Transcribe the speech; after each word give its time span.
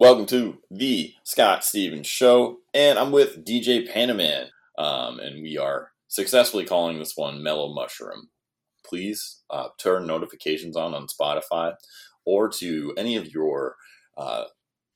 Welcome 0.00 0.26
to 0.26 0.58
the 0.70 1.14
Scott 1.24 1.64
Stevens 1.64 2.06
Show, 2.06 2.58
and 2.72 3.00
I'm 3.00 3.10
with 3.10 3.44
DJ 3.44 3.92
Panaman, 3.92 4.50
um, 4.78 5.18
and 5.18 5.42
we 5.42 5.58
are 5.58 5.90
successfully 6.06 6.64
calling 6.64 7.00
this 7.00 7.16
one 7.16 7.42
Mellow 7.42 7.74
Mushroom. 7.74 8.28
Please 8.86 9.42
uh, 9.50 9.70
turn 9.76 10.06
notifications 10.06 10.76
on 10.76 10.94
on 10.94 11.08
Spotify 11.08 11.74
or 12.24 12.48
to 12.48 12.94
any 12.96 13.16
of 13.16 13.32
your 13.34 13.74
uh, 14.16 14.44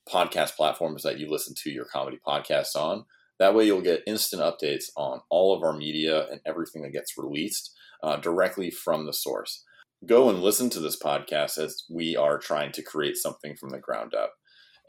podcast 0.09 0.54
platforms 0.54 1.03
that 1.03 1.19
you 1.19 1.29
listen 1.29 1.57
to 1.64 1.71
your 1.71 1.87
comedy 1.87 2.21
podcasts 2.25 2.77
on. 2.77 3.05
That 3.41 3.57
way, 3.57 3.66
you'll 3.66 3.80
get 3.80 4.05
instant 4.07 4.41
updates 4.41 4.84
on 4.96 5.23
all 5.30 5.53
of 5.53 5.64
our 5.64 5.77
media 5.77 6.29
and 6.30 6.41
everything 6.46 6.82
that 6.82 6.93
gets 6.93 7.19
released 7.19 7.75
uh, 8.05 8.19
directly 8.19 8.71
from 8.71 9.07
the 9.07 9.12
source. 9.12 9.64
Go 10.07 10.30
and 10.30 10.41
listen 10.41 10.71
to 10.71 10.80
this 10.80 10.96
podcast 10.96 11.59
as 11.59 11.82
we 11.91 12.14
are 12.16 12.39
trying 12.39 12.71
to 12.71 12.82
create 12.82 13.16
something 13.16 13.57
from 13.57 13.71
the 13.71 13.80
ground 13.80 14.14
up. 14.14 14.34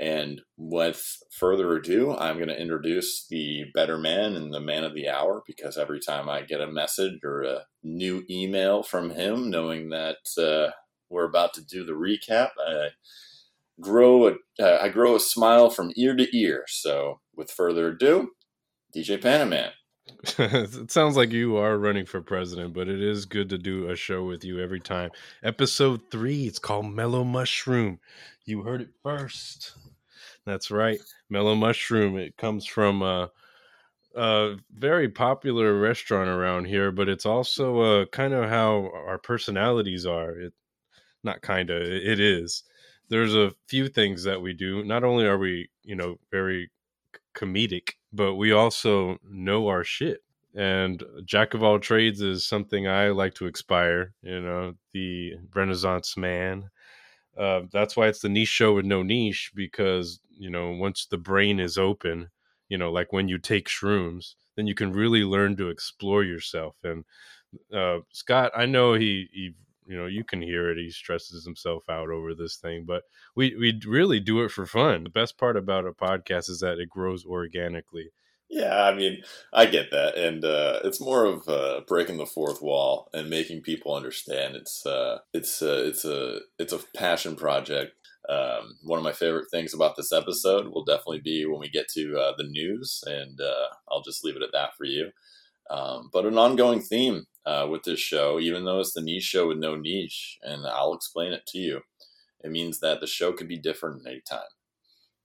And 0.04 0.42
with 0.58 1.24
further 1.32 1.78
ado, 1.78 2.14
I'm 2.14 2.36
going 2.36 2.50
to 2.50 2.62
introduce 2.62 3.26
the 3.30 3.64
better 3.74 3.98
man 3.98 4.36
and 4.36 4.54
the 4.54 4.60
man 4.60 4.84
of 4.84 4.94
the 4.94 5.08
hour 5.08 5.44
because 5.48 5.78
every 5.78 6.02
time 6.02 6.28
I 6.28 6.42
get 6.42 6.60
a 6.60 6.70
message 6.70 7.20
or 7.24 7.44
a 7.44 7.62
new 7.84 8.26
email 8.30 8.84
from 8.84 9.12
him, 9.12 9.50
knowing 9.50 9.92
that 9.92 10.18
uh, 10.38 10.72
we're 11.10 11.24
about 11.24 11.54
to 11.54 11.66
do 11.66 11.86
the 11.86 11.94
recap, 11.94 12.50
I 12.60 12.90
grow 13.80 14.28
a 14.28 14.34
uh, 14.60 14.80
I 14.82 14.90
grow 14.90 15.16
a 15.16 15.22
smile 15.22 15.70
from 15.70 15.94
ear 15.96 16.18
to 16.18 16.38
ear. 16.38 16.66
So, 16.68 17.22
with 17.34 17.50
further 17.50 17.88
ado, 17.88 18.32
DJ 18.94 19.22
Panaman. 19.22 19.72
it 20.38 20.92
sounds 20.92 21.16
like 21.16 21.32
you 21.32 21.56
are 21.56 21.78
running 21.78 22.06
for 22.06 22.20
president, 22.20 22.74
but 22.74 22.90
it 22.90 23.02
is 23.02 23.26
good 23.26 23.48
to 23.48 23.58
do 23.58 23.90
a 23.90 23.96
show 23.96 24.26
with 24.26 24.44
you 24.44 24.60
every 24.60 24.82
time. 24.82 25.12
Episode 25.44 26.02
three, 26.12 26.46
it's 26.46 26.60
called 26.60 26.88
Mellow 26.88 27.24
Mushroom. 27.24 28.00
You 28.44 28.64
heard 28.64 28.82
it 28.82 28.90
first. 29.02 29.78
That's 30.46 30.72
right, 30.72 31.00
Mellow 31.30 31.56
Mushroom. 31.56 32.18
It 32.18 32.38
comes 32.38 32.66
from 32.66 33.02
a, 33.02 33.32
a 34.16 34.56
very 34.74 35.10
popular 35.10 35.80
restaurant 35.80 36.30
around 36.30 36.66
here, 36.66 36.92
but 36.92 37.10
it's 37.10 37.26
also 37.26 37.80
uh, 37.80 38.06
kind 38.08 38.34
of 38.34 38.50
how 38.50 38.92
our 38.94 39.18
personalities 39.18 40.06
are. 40.06 40.32
It 40.32 40.54
not 41.24 41.42
kind 41.42 41.70
of, 41.70 41.82
it 41.82 42.20
is. 42.20 42.64
There's 43.10 43.36
a 43.36 43.54
few 43.68 43.88
things 43.90 44.24
that 44.24 44.42
we 44.42 44.54
do. 44.54 44.84
Not 44.84 45.04
only 45.04 45.26
are 45.26 45.38
we, 45.38 45.70
you 45.84 45.96
know, 45.96 46.18
very 46.32 46.72
comedic, 47.36 47.92
but 48.14 48.36
we 48.36 48.52
also 48.52 49.18
know 49.24 49.68
our 49.68 49.84
shit. 49.84 50.24
And 50.56 51.04
jack 51.26 51.54
of 51.54 51.64
all 51.64 51.80
trades 51.80 52.22
is 52.22 52.46
something 52.46 52.88
I 52.88 53.10
like 53.10 53.36
to 53.36 53.48
aspire. 53.48 54.14
You 54.22 54.42
know, 54.42 54.74
the 54.94 55.36
Renaissance 55.56 56.18
man. 56.18 56.70
Uh, 57.38 57.62
that's 57.72 57.96
why 57.98 58.08
it's 58.08 58.22
the 58.22 58.30
niche 58.30 58.48
show 58.50 58.76
with 58.76 58.86
no 58.86 59.02
niche 59.04 59.52
because 59.56 60.20
you 60.30 60.50
know 60.50 60.72
once 60.72 61.06
the 61.06 61.18
brain 61.18 61.60
is 61.60 61.78
open, 61.78 62.30
you 62.70 62.78
know, 62.78 62.92
like 62.92 63.12
when 63.14 63.28
you 63.28 63.38
take 63.40 63.68
shrooms, 63.68 64.36
then 64.56 64.68
you 64.68 64.76
can 64.76 64.92
really 64.94 65.24
learn 65.24 65.56
to 65.58 65.70
explore 65.70 66.24
yourself. 66.24 66.76
And 66.84 67.06
uh, 67.74 68.00
Scott, 68.12 68.52
I 68.56 68.66
know 68.66 68.94
he 68.94 69.30
he 69.34 69.56
you 69.86 69.98
know 69.98 70.06
you 70.06 70.24
can 70.24 70.42
hear 70.42 70.70
it 70.72 70.78
he 70.78 70.90
stresses 70.90 71.44
himself 71.46 71.90
out 71.90 72.10
over 72.10 72.34
this 72.34 72.56
thing 72.56 72.86
but 72.86 73.04
we 73.36 73.54
we 73.58 73.78
really 73.86 74.20
do 74.20 74.42
it 74.44 74.50
for 74.50 74.66
fun 74.66 75.04
the 75.04 75.10
best 75.10 75.38
part 75.38 75.58
about 75.58 75.86
a 75.86 75.92
podcast 75.92 76.50
is 76.50 76.62
that 76.62 76.80
it 76.80 76.90
grows 76.90 77.26
organically 77.26 78.10
yeah 78.50 78.84
i 78.84 78.94
mean 78.94 79.22
i 79.54 79.66
get 79.66 79.90
that 79.92 80.16
and 80.18 80.44
uh, 80.46 80.80
it's 80.84 81.02
more 81.02 81.26
of 81.26 81.48
uh, 81.48 81.82
breaking 81.88 82.18
the 82.18 82.26
fourth 82.26 82.62
wall 82.62 83.10
and 83.14 83.30
making 83.30 83.62
people 83.62 83.96
understand 83.96 84.56
it's 84.56 84.86
uh, 84.86 85.20
it's 85.34 85.62
uh, 85.62 85.84
it's 85.86 86.06
a 86.06 86.40
it's 86.60 86.74
a 86.74 86.80
passion 86.96 87.36
project 87.36 87.94
um, 88.30 88.78
one 88.84 88.98
of 88.98 89.04
my 89.04 89.12
favorite 89.12 89.50
things 89.52 89.74
about 89.74 89.98
this 89.98 90.14
episode 90.14 90.68
will 90.68 90.86
definitely 90.86 91.20
be 91.20 91.46
when 91.46 91.60
we 91.60 91.70
get 91.70 91.88
to 91.90 92.18
uh, 92.18 92.34
the 92.38 92.44
news 92.48 93.04
and 93.08 93.40
uh, 93.42 93.68
i'll 93.92 94.04
just 94.04 94.24
leave 94.24 94.36
it 94.36 94.44
at 94.44 94.52
that 94.54 94.76
for 94.78 94.86
you 94.86 95.10
um, 95.70 96.10
but 96.14 96.26
an 96.26 96.38
ongoing 96.38 96.82
theme 96.82 97.26
uh, 97.46 97.68
with 97.70 97.84
this 97.84 98.00
show, 98.00 98.40
even 98.40 98.66
though 98.66 98.80
it's 98.80 98.94
the 98.94 99.02
niche 99.02 99.24
show 99.24 99.48
with 99.48 99.58
no 99.58 99.76
niche, 99.76 100.40
and 100.44 100.66
I'll 100.68 100.94
explain 100.94 101.34
it 101.34 101.46
to 101.48 101.58
you. 101.58 101.82
It 102.44 102.52
means 102.52 102.80
that 102.82 103.02
the 103.02 103.08
show 103.08 103.34
could 103.34 103.48
be 103.48 103.58
different 103.58 104.06
at 104.06 104.12
any 104.12 104.22
time. 104.22 104.48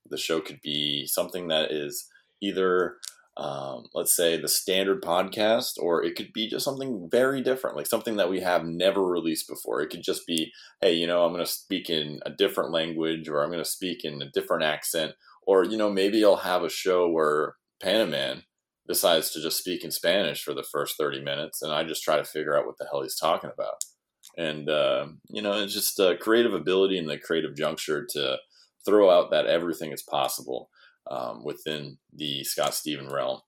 The 0.09 0.17
show 0.17 0.41
could 0.41 0.61
be 0.61 1.05
something 1.07 1.47
that 1.49 1.71
is 1.71 2.07
either, 2.41 2.97
um, 3.37 3.85
let's 3.93 4.15
say, 4.15 4.39
the 4.39 4.47
standard 4.47 5.01
podcast, 5.01 5.73
or 5.79 6.03
it 6.03 6.15
could 6.15 6.33
be 6.33 6.49
just 6.49 6.65
something 6.65 7.07
very 7.11 7.41
different, 7.41 7.77
like 7.77 7.87
something 7.87 8.17
that 8.17 8.29
we 8.29 8.41
have 8.41 8.65
never 8.65 9.03
released 9.03 9.47
before. 9.47 9.81
It 9.81 9.89
could 9.89 10.03
just 10.03 10.27
be, 10.27 10.51
hey, 10.81 10.93
you 10.93 11.07
know, 11.07 11.23
I'm 11.23 11.33
going 11.33 11.45
to 11.45 11.51
speak 11.51 11.89
in 11.89 12.19
a 12.25 12.31
different 12.31 12.71
language, 12.71 13.29
or 13.29 13.41
I'm 13.41 13.49
going 13.49 13.63
to 13.63 13.69
speak 13.69 14.03
in 14.03 14.21
a 14.21 14.29
different 14.29 14.63
accent, 14.63 15.13
or, 15.47 15.63
you 15.63 15.77
know, 15.77 15.89
maybe 15.89 16.23
I'll 16.23 16.37
have 16.37 16.63
a 16.63 16.69
show 16.69 17.09
where 17.09 17.55
Panaman 17.81 18.43
decides 18.87 19.31
to 19.31 19.41
just 19.41 19.57
speak 19.57 19.83
in 19.83 19.91
Spanish 19.91 20.43
for 20.43 20.53
the 20.53 20.63
first 20.63 20.97
30 20.97 21.21
minutes, 21.21 21.61
and 21.61 21.71
I 21.71 21.83
just 21.83 22.03
try 22.03 22.17
to 22.17 22.25
figure 22.25 22.57
out 22.57 22.65
what 22.65 22.77
the 22.77 22.87
hell 22.91 23.03
he's 23.03 23.17
talking 23.17 23.51
about. 23.53 23.75
And, 24.37 24.69
uh, 24.69 25.07
you 25.29 25.41
know, 25.41 25.53
it's 25.53 25.73
just 25.73 25.99
creative 26.19 26.53
ability 26.53 26.97
and 26.97 27.09
the 27.09 27.17
creative 27.17 27.55
juncture 27.55 28.05
to 28.11 28.37
throw 28.85 29.09
out 29.09 29.31
that 29.31 29.45
everything 29.45 29.91
is 29.91 30.01
possible 30.01 30.69
um, 31.09 31.43
within 31.43 31.97
the 32.13 32.43
Scott 32.43 32.73
Steven 32.73 33.09
realm. 33.09 33.41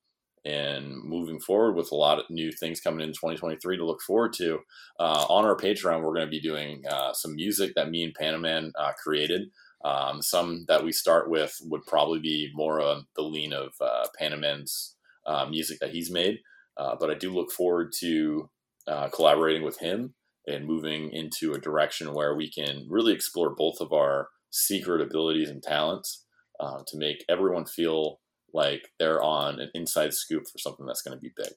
And 0.43 1.03
moving 1.03 1.39
forward 1.39 1.75
with 1.75 1.91
a 1.91 1.95
lot 1.95 2.17
of 2.17 2.25
new 2.31 2.51
things 2.51 2.81
coming 2.81 3.01
in 3.01 3.13
2023 3.13 3.77
to 3.77 3.85
look 3.85 4.01
forward 4.01 4.33
to. 4.37 4.59
Uh, 4.99 5.25
on 5.29 5.45
our 5.45 5.55
Patreon, 5.55 6.01
we're 6.01 6.15
going 6.15 6.25
to 6.25 6.31
be 6.31 6.41
doing 6.41 6.81
uh, 6.89 7.13
some 7.13 7.35
music 7.35 7.73
that 7.75 7.91
me 7.91 8.03
and 8.03 8.15
Panaman 8.17 8.71
uh, 8.75 8.91
created. 9.03 9.49
Um, 9.85 10.21
some 10.21 10.65
that 10.67 10.83
we 10.83 10.91
start 10.91 11.29
with 11.29 11.55
would 11.63 11.85
probably 11.85 12.19
be 12.19 12.49
more 12.55 12.79
of 12.81 13.03
the 13.15 13.21
lean 13.21 13.53
of 13.53 13.73
uh, 13.79 14.07
Panaman's 14.19 14.95
uh, 15.27 15.45
music 15.45 15.77
that 15.79 15.91
he's 15.91 16.11
made. 16.11 16.39
Uh, 16.75 16.95
but 16.99 17.11
I 17.11 17.15
do 17.15 17.31
look 17.31 17.51
forward 17.51 17.91
to 17.99 18.49
uh, 18.87 19.09
collaborating 19.09 19.63
with 19.63 19.79
him 19.79 20.15
and 20.47 20.65
moving 20.65 21.11
into 21.11 21.53
a 21.53 21.59
direction 21.59 22.13
where 22.13 22.35
we 22.35 22.51
can 22.51 22.87
really 22.89 23.13
explore 23.13 23.53
both 23.55 23.79
of 23.79 23.93
our 23.93 24.29
secret 24.49 25.01
abilities 25.01 25.49
and 25.49 25.61
talents 25.61 26.25
uh, 26.61 26.83
to 26.87 26.97
make 26.97 27.25
everyone 27.27 27.65
feel 27.65 28.21
like 28.53 28.91
they're 28.99 29.21
on 29.21 29.59
an 29.59 29.69
inside 29.73 30.13
scoop 30.13 30.43
for 30.49 30.57
something 30.57 30.85
that's 30.85 31.01
going 31.01 31.17
to 31.17 31.21
be 31.21 31.31
big. 31.35 31.53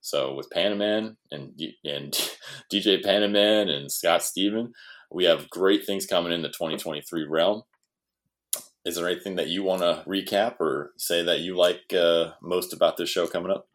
So 0.00 0.34
with 0.34 0.50
Panaman 0.50 1.16
and 1.30 1.60
and 1.84 2.12
DJ 2.72 3.04
Panaman 3.04 3.68
and 3.68 3.92
Scott 3.92 4.22
Steven, 4.22 4.72
we 5.12 5.24
have 5.24 5.50
great 5.50 5.84
things 5.84 6.06
coming 6.06 6.32
in 6.32 6.42
the 6.42 6.48
2023 6.48 7.24
realm 7.24 7.62
is 8.88 8.96
there 8.96 9.08
anything 9.08 9.36
that 9.36 9.48
you 9.48 9.62
want 9.62 9.82
to 9.82 10.02
recap 10.06 10.60
or 10.60 10.92
say 10.96 11.22
that 11.22 11.40
you 11.40 11.54
like 11.54 11.92
uh, 11.92 12.30
most 12.40 12.72
about 12.72 12.96
this 12.96 13.10
show 13.10 13.26
coming 13.26 13.52
up? 13.52 13.68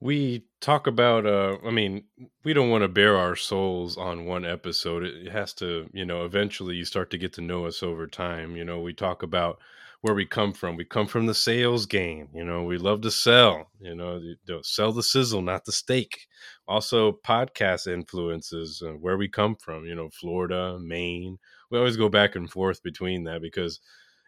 We 0.00 0.44
talk 0.60 0.86
about, 0.86 1.24
uh, 1.26 1.56
I 1.64 1.70
mean, 1.70 2.04
we 2.44 2.52
don't 2.52 2.68
want 2.70 2.82
to 2.82 2.88
bare 2.88 3.16
our 3.16 3.34
souls 3.34 3.96
on 3.96 4.26
one 4.26 4.44
episode. 4.44 5.04
It 5.04 5.32
has 5.32 5.54
to, 5.54 5.88
you 5.92 6.04
know, 6.04 6.24
eventually 6.24 6.76
you 6.76 6.84
start 6.84 7.10
to 7.10 7.18
get 7.18 7.32
to 7.34 7.40
know 7.40 7.64
us 7.64 7.82
over 7.82 8.06
time. 8.06 8.56
You 8.56 8.64
know, 8.64 8.80
we 8.80 8.92
talk 8.92 9.22
about 9.22 9.58
where 10.02 10.14
we 10.14 10.26
come 10.26 10.52
from. 10.52 10.76
We 10.76 10.84
come 10.84 11.06
from 11.06 11.26
the 11.26 11.34
sales 11.34 11.86
game. 11.86 12.28
You 12.34 12.44
know, 12.44 12.62
we 12.64 12.76
love 12.76 13.00
to 13.02 13.10
sell. 13.10 13.70
You 13.80 13.94
know, 13.94 14.20
sell 14.62 14.92
the 14.92 15.02
sizzle, 15.02 15.40
not 15.40 15.64
the 15.64 15.72
steak. 15.72 16.26
Also, 16.68 17.12
podcast 17.26 17.86
influences, 17.86 18.82
uh, 18.86 18.92
where 18.92 19.16
we 19.16 19.28
come 19.28 19.56
from. 19.56 19.86
You 19.86 19.94
know, 19.94 20.10
Florida, 20.10 20.78
Maine, 20.78 21.38
we 21.70 21.78
always 21.78 21.96
go 21.96 22.10
back 22.10 22.36
and 22.36 22.50
forth 22.50 22.82
between 22.82 23.24
that 23.24 23.40
because 23.40 23.80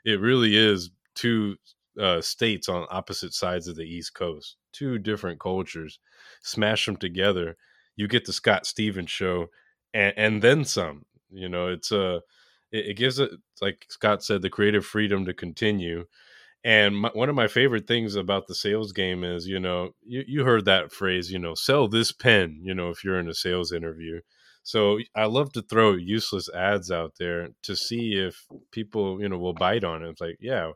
it 0.05 0.21
really 0.21 0.57
is 0.57 0.91
two 1.15 1.57
uh, 1.99 2.21
states 2.21 2.69
on 2.69 2.87
opposite 2.91 3.35
sides 3.35 3.69
of 3.69 3.77
the 3.77 3.83
East 3.83 4.15
Coast, 4.15 4.57
two 4.73 4.99
different 4.99 5.41
cultures. 5.41 5.99
Smash 6.43 6.87
them 6.87 6.97
together, 6.97 7.57
you 7.97 8.09
get 8.09 8.25
the 8.25 8.33
Scott 8.33 8.67
Stevens 8.67 9.11
show, 9.11 9.47
and, 9.93 10.15
and 10.17 10.43
then 10.43 10.65
some. 10.65 11.05
You 11.31 11.49
know, 11.49 11.69
it's 11.69 11.93
a 11.93 12.01
uh, 12.01 12.21
it, 12.73 12.87
it 12.87 12.95
gives 12.95 13.19
it 13.19 13.31
like 13.61 13.87
Scott 13.89 14.23
said 14.23 14.43
the 14.43 14.51
creative 14.51 14.85
freedom 14.87 15.25
to 15.27 15.35
continue. 15.35 16.05
And 16.65 16.97
my, 16.97 17.11
one 17.13 17.29
of 17.29 17.35
my 17.35 17.47
favorite 17.47 17.87
things 17.87 18.17
about 18.17 18.47
the 18.47 18.55
sales 18.55 18.93
game 18.93 19.23
is, 19.23 19.47
you 19.47 19.61
know, 19.61 19.91
you, 20.05 20.25
you 20.27 20.45
heard 20.45 20.65
that 20.65 20.93
phrase, 20.93 21.31
you 21.31 21.39
know, 21.39 21.55
sell 21.55 21.89
this 21.89 22.11
pen, 22.13 22.59
you 22.63 22.75
know, 22.75 22.91
if 22.91 23.05
you're 23.05 23.21
in 23.21 23.29
a 23.29 23.35
sales 23.35 23.73
interview 23.73 24.21
so 24.69 24.99
I 25.17 25.25
love 25.25 25.51
to 25.53 25.63
throw 25.63 25.95
useless 25.95 26.51
ads 26.51 26.91
out 26.91 27.15
there 27.19 27.49
to 27.63 27.75
see 27.75 28.17
if 28.17 28.47
people, 28.71 29.19
you 29.19 29.27
know, 29.27 29.39
will 29.39 29.55
bite 29.55 29.83
on 29.83 30.03
it. 30.05 30.11
It's 30.11 30.21
like, 30.21 30.37
yeah, 30.41 30.73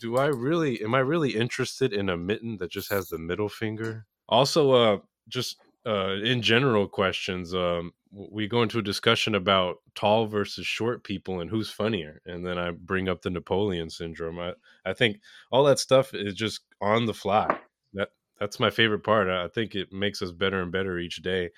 do 0.00 0.16
I 0.16 0.28
really 0.28 0.80
am 0.80 0.94
I 0.94 1.00
really 1.00 1.36
interested 1.36 1.92
in 1.92 2.08
a 2.08 2.16
mitten 2.16 2.56
that 2.60 2.70
just 2.70 2.90
has 2.90 3.10
the 3.10 3.18
middle 3.18 3.50
finger? 3.50 4.06
Also, 4.26 4.72
uh 4.72 4.98
just 5.28 5.58
uh 5.84 6.14
in 6.24 6.40
general 6.40 6.88
questions, 6.88 7.54
um 7.54 7.92
we 8.10 8.48
go 8.48 8.62
into 8.62 8.78
a 8.78 8.82
discussion 8.82 9.34
about 9.34 9.82
tall 9.94 10.26
versus 10.26 10.66
short 10.66 11.04
people 11.04 11.40
and 11.40 11.50
who's 11.50 11.68
funnier 11.68 12.22
and 12.26 12.46
then 12.46 12.56
i 12.58 12.70
bring 12.70 13.08
up 13.08 13.22
the 13.22 13.30
napoleon 13.30 13.90
syndrome 13.90 14.38
i, 14.38 14.52
I 14.86 14.92
think 14.92 15.18
all 15.50 15.64
that 15.64 15.80
stuff 15.80 16.14
is 16.14 16.34
just 16.34 16.60
on 16.80 17.06
the 17.06 17.12
fly 17.12 17.58
that 17.94 18.10
that's 18.38 18.60
my 18.60 18.70
favorite 18.70 19.02
part 19.02 19.28
i 19.28 19.48
think 19.48 19.74
it 19.74 19.92
makes 19.92 20.22
us 20.22 20.30
better 20.30 20.62
and 20.62 20.70
better 20.70 20.96
each 20.96 21.22
day 21.22 21.50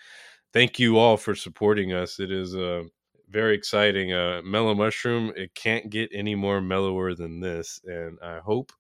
thank 0.56 0.78
you 0.78 0.96
all 0.96 1.18
for 1.18 1.34
supporting 1.34 1.92
us. 1.92 2.18
It 2.18 2.30
is 2.32 2.56
uh, 2.56 2.84
very 3.28 3.54
exciting. 3.54 4.14
Uh, 4.14 4.40
mellow 4.42 4.74
mushroom. 4.74 5.30
It 5.36 5.54
can't 5.54 5.90
get 5.90 6.08
any 6.14 6.34
more 6.34 6.62
mellower 6.62 7.14
than 7.14 7.40
this, 7.40 7.78
and 7.84 8.16
I 8.22 8.38
hope 8.38 8.72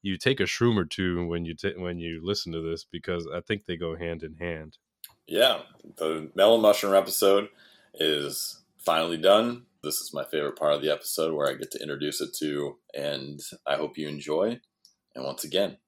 you 0.00 0.16
take 0.16 0.38
a 0.38 0.44
shroom 0.44 0.76
or 0.76 0.84
two 0.84 1.26
when 1.26 1.44
you 1.44 1.56
t- 1.56 1.74
when 1.76 1.98
you 1.98 2.20
listen 2.22 2.52
to 2.52 2.60
this 2.60 2.84
because 2.84 3.26
I 3.34 3.40
think 3.40 3.64
they 3.64 3.76
go 3.76 3.96
hand 3.96 4.22
in 4.22 4.36
hand. 4.36 4.78
Yeah, 5.26 5.62
the 5.96 6.30
mellow 6.36 6.56
mushroom 6.56 6.94
episode 6.94 7.48
is 7.94 8.62
finally 8.78 9.16
done. 9.16 9.64
This 9.82 9.96
is 9.96 10.14
my 10.14 10.24
favorite 10.30 10.56
part 10.56 10.74
of 10.74 10.82
the 10.82 10.92
episode 10.92 11.34
where 11.34 11.50
I 11.50 11.54
get 11.54 11.72
to 11.72 11.82
introduce 11.82 12.20
it 12.20 12.30
to, 12.38 12.76
and 12.96 13.40
I 13.66 13.74
hope 13.74 13.98
you 13.98 14.06
enjoy. 14.06 14.60
And 15.16 15.24
once 15.24 15.42
again, 15.42 15.78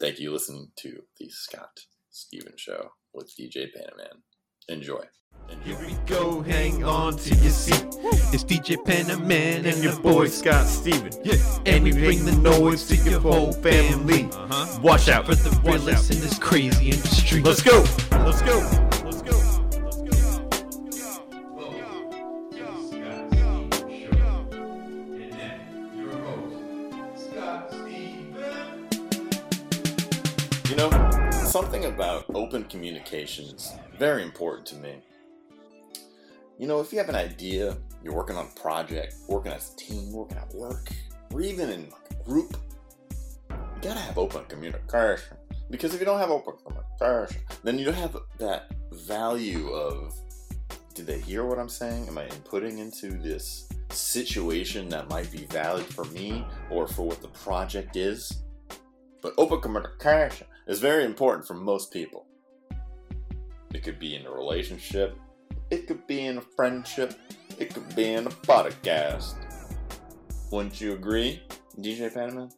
thank 0.00 0.18
you 0.18 0.32
listening 0.32 0.72
to 0.76 1.02
the 1.18 1.28
Scott 1.28 1.80
Stevens 2.10 2.62
Show 2.62 2.92
with 3.12 3.34
DJ 3.38 3.66
Panaman. 3.66 4.22
Enjoy. 4.68 5.00
Enjoy. 5.48 5.64
Here 5.64 5.78
we 5.86 5.94
go, 6.06 6.42
hang 6.42 6.84
on 6.84 7.16
to 7.16 7.34
your 7.36 7.50
seat. 7.50 7.86
It's 8.34 8.44
DJ 8.44 8.76
Panaman 8.76 9.64
and 9.64 9.82
your 9.82 9.98
boy 10.00 10.26
Scott 10.28 10.66
Steven. 10.66 11.10
Yeah, 11.24 11.36
and 11.64 11.84
we 11.84 11.92
bring 11.92 12.26
the 12.26 12.32
noise 12.32 12.86
to 12.88 12.96
your 12.96 13.18
whole 13.18 13.52
family. 13.54 14.24
Uh-huh. 14.24 14.80
Watch 14.82 15.08
out 15.08 15.24
for 15.24 15.36
the 15.36 15.58
realest 15.64 16.10
in 16.10 16.20
this 16.20 16.38
crazy 16.38 16.90
industry. 16.90 17.40
Let's 17.40 17.62
go. 17.62 17.82
Let's 18.10 18.42
go. 18.42 18.97
Communication 33.28 33.56
is 33.56 33.72
very 33.98 34.22
important 34.22 34.66
to 34.66 34.76
me. 34.76 34.96
You 36.58 36.66
know, 36.66 36.80
if 36.80 36.92
you 36.92 36.98
have 36.98 37.08
an 37.08 37.14
idea, 37.14 37.76
you're 38.02 38.14
working 38.14 38.36
on 38.36 38.46
a 38.46 38.60
project, 38.60 39.14
working 39.28 39.52
as 39.52 39.72
a 39.72 39.76
team, 39.76 40.12
working 40.12 40.38
at 40.38 40.52
work, 40.54 40.88
or 41.32 41.40
even 41.40 41.70
in 41.70 41.82
like 41.90 42.10
a 42.10 42.24
group, 42.24 42.56
you 43.50 43.56
gotta 43.82 44.00
have 44.00 44.18
open 44.18 44.44
communication. 44.46 45.36
Because 45.70 45.94
if 45.94 46.00
you 46.00 46.06
don't 46.06 46.18
have 46.18 46.30
open 46.30 46.54
communication, 46.64 47.42
then 47.62 47.78
you 47.78 47.84
don't 47.84 47.94
have 47.94 48.16
that 48.38 48.72
value 48.92 49.68
of 49.68 50.14
did 50.94 51.06
they 51.06 51.20
hear 51.20 51.44
what 51.44 51.60
I'm 51.60 51.68
saying? 51.68 52.08
Am 52.08 52.18
I 52.18 52.26
inputting 52.26 52.78
into 52.78 53.10
this 53.10 53.68
situation 53.90 54.88
that 54.88 55.08
might 55.08 55.30
be 55.30 55.44
valid 55.46 55.84
for 55.84 56.04
me 56.06 56.44
or 56.70 56.88
for 56.88 57.06
what 57.06 57.22
the 57.22 57.28
project 57.28 57.94
is? 57.94 58.42
But 59.22 59.34
open 59.38 59.60
communication 59.60 60.46
is 60.66 60.80
very 60.80 61.04
important 61.04 61.46
for 61.46 61.54
most 61.54 61.92
people. 61.92 62.27
It 63.74 63.82
could 63.82 63.98
be 63.98 64.16
in 64.16 64.26
a 64.26 64.30
relationship, 64.30 65.18
it 65.70 65.86
could 65.86 66.06
be 66.06 66.26
in 66.26 66.38
a 66.38 66.40
friendship, 66.40 67.14
it 67.58 67.74
could 67.74 67.94
be 67.94 68.14
in 68.14 68.26
a 68.26 68.30
podcast. 68.30 69.34
Wouldn't 70.50 70.80
you 70.80 70.94
agree, 70.94 71.42
DJ 71.78 72.12
Panaman? 72.12 72.52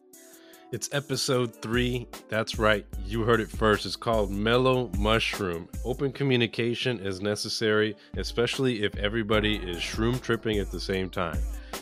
It's 0.71 0.87
episode 0.93 1.53
three. 1.61 2.07
That's 2.29 2.57
right. 2.57 2.85
You 3.05 3.23
heard 3.23 3.41
it 3.41 3.49
first. 3.49 3.85
It's 3.85 3.97
called 3.97 4.31
Mellow 4.31 4.89
Mushroom. 4.97 5.67
Open 5.83 6.13
communication 6.13 6.97
is 7.01 7.19
necessary, 7.19 7.97
especially 8.15 8.83
if 8.83 8.95
everybody 8.95 9.57
is 9.57 9.79
shroom 9.79 10.21
tripping 10.21 10.59
at 10.59 10.71
the 10.71 10.79
same 10.79 11.09
time. 11.09 11.39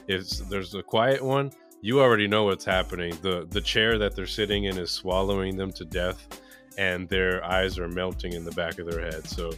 If 0.08 0.28
there's 0.50 0.74
a 0.74 0.82
quiet 0.82 1.24
one, 1.24 1.52
you 1.82 2.02
already 2.02 2.28
know 2.28 2.46
what's 2.46 2.66
happening. 2.66 3.16
The 3.22 3.46
the 3.52 3.62
chair 3.62 4.00
that 4.00 4.16
they're 4.16 4.26
sitting 4.26 4.64
in 4.64 4.80
is 4.80 4.90
swallowing 4.90 5.56
them 5.56 5.72
to 5.74 5.86
death 5.86 6.42
and 6.80 7.10
their 7.10 7.44
eyes 7.44 7.78
are 7.78 7.90
melting 7.90 8.32
in 8.32 8.46
the 8.46 8.54
back 8.54 8.80
of 8.80 8.90
their 8.90 9.02
head. 9.02 9.28
So 9.28 9.52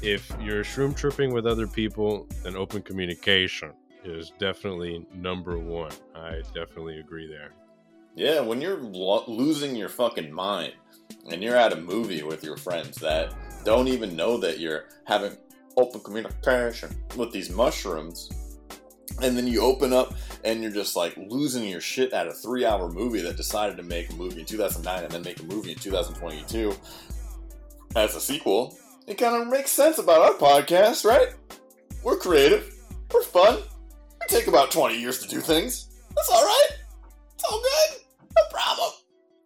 if 0.00 0.32
you're 0.40 0.62
shroom 0.62 0.96
tripping 0.96 1.34
with 1.34 1.44
other 1.44 1.66
people, 1.66 2.28
then 2.44 2.54
open 2.54 2.82
communication 2.82 3.72
is 4.04 4.30
definitely 4.38 5.04
number 5.12 5.58
one. 5.58 5.90
I 6.14 6.42
definitely 6.54 7.00
agree 7.00 7.26
there. 7.26 7.50
Yeah, 8.14 8.40
when 8.40 8.60
you're 8.60 8.78
lo- 8.78 9.24
losing 9.26 9.74
your 9.74 9.88
fucking 9.88 10.32
mind 10.32 10.72
and 11.28 11.42
you're 11.42 11.56
at 11.56 11.72
a 11.72 11.76
movie 11.76 12.22
with 12.22 12.44
your 12.44 12.56
friends 12.56 12.96
that 12.98 13.34
don't 13.64 13.88
even 13.88 14.14
know 14.14 14.36
that 14.38 14.60
you're 14.60 14.84
having 15.04 15.36
open 15.76 16.00
communication 16.00 16.90
with 17.16 17.32
these 17.32 17.50
mushrooms, 17.50 18.30
and 19.20 19.36
then 19.36 19.46
you 19.46 19.60
open 19.60 19.92
up 19.92 20.14
and 20.44 20.62
you're 20.62 20.72
just 20.72 20.96
like 20.96 21.16
losing 21.16 21.66
your 21.66 21.80
shit 21.80 22.12
at 22.12 22.26
a 22.26 22.32
three 22.32 22.64
hour 22.64 22.90
movie 22.90 23.20
that 23.22 23.36
decided 23.36 23.76
to 23.76 23.82
make 23.82 24.10
a 24.10 24.14
movie 24.14 24.40
in 24.40 24.46
2009 24.46 25.04
and 25.04 25.12
then 25.12 25.22
make 25.22 25.40
a 25.40 25.44
movie 25.44 25.72
in 25.72 25.78
2022 25.78 26.74
as 27.96 28.14
a 28.14 28.20
sequel, 28.20 28.78
it 29.06 29.16
kind 29.16 29.40
of 29.40 29.48
makes 29.48 29.70
sense 29.70 29.98
about 29.98 30.20
our 30.20 30.34
podcast, 30.34 31.04
right? 31.04 31.28
We're 32.02 32.16
creative, 32.16 32.74
we're 33.12 33.22
fun, 33.22 33.56
we 33.56 34.26
take 34.28 34.46
about 34.46 34.70
20 34.70 35.00
years 35.00 35.20
to 35.20 35.28
do 35.28 35.40
things. 35.40 35.88
That's 36.14 36.30
alright. 36.30 36.78
It's 37.34 37.44
all 37.44 37.60
good. 37.60 38.00
No 38.36 38.42
problem. 38.50 38.90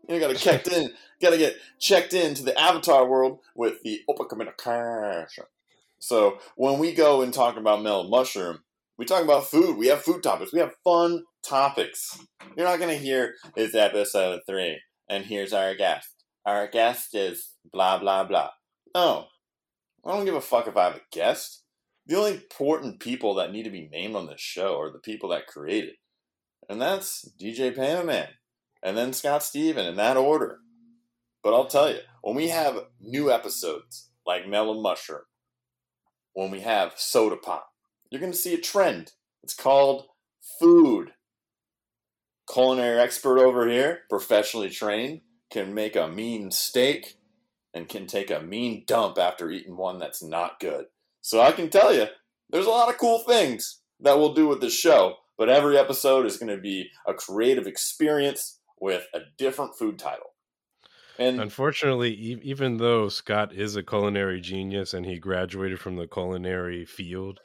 You 0.08 0.20
gotta 0.20 0.34
checked 0.34 0.68
in, 0.68 0.92
gotta 1.20 1.38
get 1.38 1.56
checked 1.78 2.12
into 2.12 2.42
the 2.42 2.58
avatar 2.58 3.06
world 3.06 3.38
with 3.54 3.82
the 3.82 4.00
open 4.08 4.28
communication. 4.28 5.44
So 5.98 6.38
when 6.56 6.78
we 6.78 6.92
go 6.92 7.22
and 7.22 7.32
talk 7.32 7.56
about 7.56 7.82
mellow 7.82 8.08
mushroom, 8.08 8.58
we 9.02 9.06
talk 9.06 9.24
about 9.24 9.48
food. 9.48 9.76
We 9.76 9.88
have 9.88 10.00
food 10.00 10.22
topics. 10.22 10.52
We 10.52 10.60
have 10.60 10.76
fun 10.84 11.24
topics. 11.44 12.20
You're 12.56 12.68
not 12.68 12.78
gonna 12.78 12.94
hear 12.94 13.34
it's 13.56 13.74
episode 13.74 14.42
three, 14.46 14.80
and 15.08 15.24
here's 15.24 15.52
our 15.52 15.74
guest. 15.74 16.22
Our 16.46 16.68
guest 16.68 17.12
is 17.12 17.48
blah 17.72 17.98
blah 17.98 18.22
blah. 18.22 18.50
No, 18.94 19.26
I 20.06 20.12
don't 20.12 20.24
give 20.24 20.36
a 20.36 20.40
fuck 20.40 20.68
if 20.68 20.76
I 20.76 20.84
have 20.84 20.94
a 20.94 21.00
guest. 21.10 21.64
The 22.06 22.16
only 22.16 22.34
important 22.34 23.00
people 23.00 23.34
that 23.34 23.50
need 23.50 23.64
to 23.64 23.70
be 23.70 23.88
named 23.90 24.14
on 24.14 24.28
this 24.28 24.40
show 24.40 24.78
are 24.80 24.92
the 24.92 25.00
people 25.00 25.30
that 25.30 25.48
create 25.48 25.82
it, 25.82 25.96
and 26.68 26.80
that's 26.80 27.28
DJ 27.40 27.74
Panaman, 27.74 28.28
and 28.84 28.96
then 28.96 29.12
Scott 29.12 29.42
Steven 29.42 29.84
in 29.84 29.96
that 29.96 30.16
order. 30.16 30.58
But 31.42 31.54
I'll 31.54 31.66
tell 31.66 31.90
you, 31.90 31.98
when 32.20 32.36
we 32.36 32.50
have 32.50 32.84
new 33.00 33.32
episodes 33.32 34.10
like 34.24 34.46
Mellow 34.46 34.80
Mushroom, 34.80 35.22
when 36.34 36.52
we 36.52 36.60
have 36.60 36.92
Soda 36.96 37.36
Pop, 37.36 37.71
you're 38.12 38.20
going 38.20 38.32
to 38.32 38.38
see 38.38 38.52
a 38.52 38.58
trend. 38.58 39.12
It's 39.42 39.54
called 39.54 40.04
food. 40.60 41.14
Culinary 42.52 43.00
expert 43.00 43.38
over 43.38 43.66
here, 43.66 44.00
professionally 44.10 44.68
trained, 44.68 45.22
can 45.50 45.72
make 45.72 45.96
a 45.96 46.08
mean 46.08 46.50
steak 46.50 47.14
and 47.72 47.88
can 47.88 48.06
take 48.06 48.30
a 48.30 48.40
mean 48.40 48.84
dump 48.86 49.16
after 49.16 49.50
eating 49.50 49.78
one 49.78 49.98
that's 49.98 50.22
not 50.22 50.60
good. 50.60 50.84
So 51.22 51.40
I 51.40 51.52
can 51.52 51.70
tell 51.70 51.94
you, 51.94 52.06
there's 52.50 52.66
a 52.66 52.70
lot 52.70 52.90
of 52.90 52.98
cool 52.98 53.20
things 53.20 53.80
that 54.00 54.18
we'll 54.18 54.34
do 54.34 54.46
with 54.46 54.60
this 54.60 54.78
show, 54.78 55.16
but 55.38 55.48
every 55.48 55.78
episode 55.78 56.26
is 56.26 56.36
going 56.36 56.54
to 56.54 56.60
be 56.60 56.90
a 57.06 57.14
creative 57.14 57.66
experience 57.66 58.60
with 58.78 59.06
a 59.14 59.20
different 59.38 59.74
food 59.78 59.98
title. 59.98 60.34
And 61.18 61.40
unfortunately, 61.40 62.12
even 62.12 62.76
though 62.76 63.08
Scott 63.08 63.54
is 63.54 63.74
a 63.74 63.82
culinary 63.82 64.42
genius 64.42 64.92
and 64.92 65.06
he 65.06 65.18
graduated 65.18 65.80
from 65.80 65.96
the 65.96 66.06
culinary 66.06 66.84
field, 66.84 67.40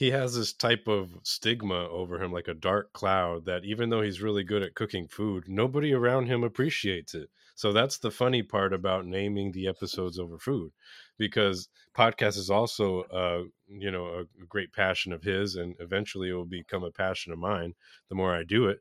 he 0.00 0.10
has 0.12 0.34
this 0.34 0.52
type 0.54 0.88
of 0.88 1.10
stigma 1.22 1.86
over 1.90 2.22
him, 2.22 2.32
like 2.32 2.48
a 2.48 2.54
dark 2.54 2.92
cloud, 2.94 3.44
that 3.44 3.64
even 3.66 3.90
though 3.90 4.00
he's 4.02 4.22
really 4.22 4.42
good 4.42 4.62
at 4.62 4.74
cooking 4.74 5.06
food, 5.06 5.44
nobody 5.46 5.92
around 5.92 6.26
him 6.26 6.42
appreciates 6.42 7.14
it. 7.14 7.28
So 7.54 7.72
that's 7.72 7.98
the 7.98 8.10
funny 8.10 8.42
part 8.42 8.72
about 8.72 9.06
naming 9.06 9.52
the 9.52 9.68
episodes 9.68 10.18
over 10.18 10.38
food, 10.38 10.72
because 11.18 11.68
podcast 11.94 12.38
is 12.38 12.48
also, 12.50 13.02
uh, 13.04 13.42
you 13.68 13.90
know, 13.90 14.06
a 14.42 14.46
great 14.46 14.72
passion 14.72 15.12
of 15.12 15.22
his, 15.22 15.56
and 15.56 15.76
eventually 15.80 16.30
it 16.30 16.32
will 16.32 16.46
become 16.46 16.82
a 16.84 16.90
passion 16.90 17.32
of 17.32 17.38
mine. 17.38 17.74
The 18.08 18.14
more 18.14 18.34
I 18.34 18.44
do 18.44 18.68
it, 18.68 18.80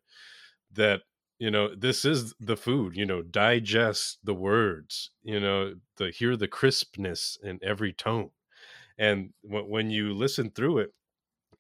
that 0.74 1.02
you 1.40 1.52
know 1.52 1.74
this 1.76 2.06
is 2.06 2.34
the 2.40 2.58
food 2.58 2.96
you 2.96 3.06
know 3.06 3.22
digest 3.22 4.20
the 4.24 4.34
words 4.34 5.12
you 5.24 5.40
know 5.40 5.76
the 5.98 6.12
hear 6.12 6.36
the 6.36 6.48
crispness 6.48 7.38
in 7.44 7.60
every 7.64 7.94
tone 7.94 8.30
and 8.98 9.34
when 9.44 9.90
you 9.90 10.14
listen 10.14 10.52
through 10.52 10.80
it 10.80 10.94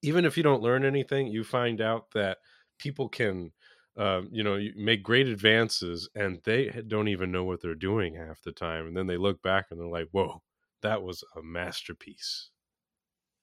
even 0.02 0.26
if 0.26 0.38
you 0.38 0.44
don't 0.44 0.62
learn 0.62 0.86
anything 0.86 1.28
you 1.28 1.44
find 1.44 1.82
out 1.82 2.12
that 2.12 2.40
people 2.78 3.10
can 3.10 3.52
um, 3.98 4.30
you 4.32 4.44
know 4.44 4.60
make 4.76 5.04
great 5.04 5.28
advances 5.28 6.10
and 6.16 6.42
they 6.44 6.70
don't 6.88 7.08
even 7.08 7.32
know 7.32 7.44
what 7.44 7.62
they're 7.62 7.76
doing 7.76 8.16
half 8.16 8.42
the 8.42 8.52
time 8.52 8.88
and 8.88 8.96
then 8.96 9.08
they 9.08 9.18
look 9.18 9.42
back 9.42 9.68
and 9.70 9.80
they're 9.80 9.88
like 9.88 10.08
whoa 10.12 10.42
that 10.82 11.02
was 11.02 11.24
a 11.36 11.42
masterpiece 11.42 12.50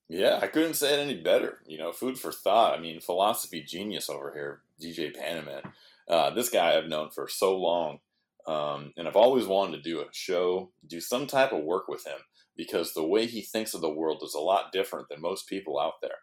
yeah 0.08 0.38
i 0.40 0.46
couldn't 0.46 0.74
say 0.74 0.94
it 0.94 1.02
any 1.02 1.20
better 1.20 1.60
you 1.66 1.76
know 1.76 1.92
food 1.92 2.18
for 2.18 2.32
thought 2.32 2.78
i 2.78 2.80
mean 2.80 3.00
philosophy 3.00 3.62
genius 3.62 4.08
over 4.08 4.32
here 4.32 4.62
dj 4.80 5.14
panaman 5.16 5.72
uh, 6.08 6.30
this 6.30 6.48
guy 6.48 6.76
I've 6.76 6.88
known 6.88 7.10
for 7.10 7.28
so 7.28 7.56
long, 7.56 7.98
um, 8.46 8.92
and 8.96 9.08
I've 9.08 9.16
always 9.16 9.46
wanted 9.46 9.76
to 9.76 9.82
do 9.82 10.00
a 10.00 10.06
show, 10.12 10.70
do 10.86 11.00
some 11.00 11.26
type 11.26 11.52
of 11.52 11.64
work 11.64 11.88
with 11.88 12.06
him 12.06 12.18
because 12.56 12.92
the 12.92 13.06
way 13.06 13.26
he 13.26 13.42
thinks 13.42 13.74
of 13.74 13.80
the 13.80 13.90
world 13.90 14.22
is 14.22 14.34
a 14.34 14.40
lot 14.40 14.72
different 14.72 15.08
than 15.08 15.20
most 15.20 15.48
people 15.48 15.78
out 15.80 16.00
there. 16.00 16.18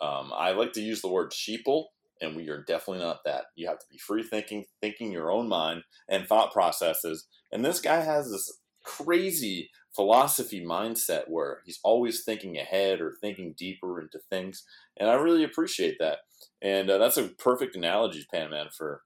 Um, 0.00 0.32
I 0.36 0.52
like 0.52 0.72
to 0.74 0.82
use 0.82 1.00
the 1.00 1.08
word 1.08 1.32
sheeple, 1.32 1.86
and 2.20 2.36
we 2.36 2.48
are 2.48 2.62
definitely 2.62 3.04
not 3.04 3.20
that. 3.24 3.46
You 3.56 3.68
have 3.68 3.78
to 3.78 3.86
be 3.90 3.98
free 3.98 4.22
thinking, 4.22 4.64
thinking 4.80 5.12
your 5.12 5.30
own 5.30 5.48
mind 5.48 5.82
and 6.08 6.26
thought 6.26 6.52
processes. 6.52 7.26
And 7.52 7.64
this 7.64 7.80
guy 7.80 8.00
has 8.00 8.30
this 8.30 8.60
crazy 8.84 9.70
philosophy 9.94 10.64
mindset 10.64 11.24
where 11.28 11.60
he's 11.64 11.80
always 11.82 12.22
thinking 12.22 12.56
ahead 12.58 13.00
or 13.00 13.14
thinking 13.20 13.54
deeper 13.56 14.00
into 14.00 14.18
things. 14.30 14.64
And 14.98 15.08
I 15.08 15.14
really 15.14 15.42
appreciate 15.42 15.96
that. 15.98 16.18
And 16.62 16.90
uh, 16.90 16.98
that's 16.98 17.16
a 17.16 17.28
perfect 17.28 17.76
analogy, 17.76 18.26
Panaman, 18.32 18.72
for 18.74 19.02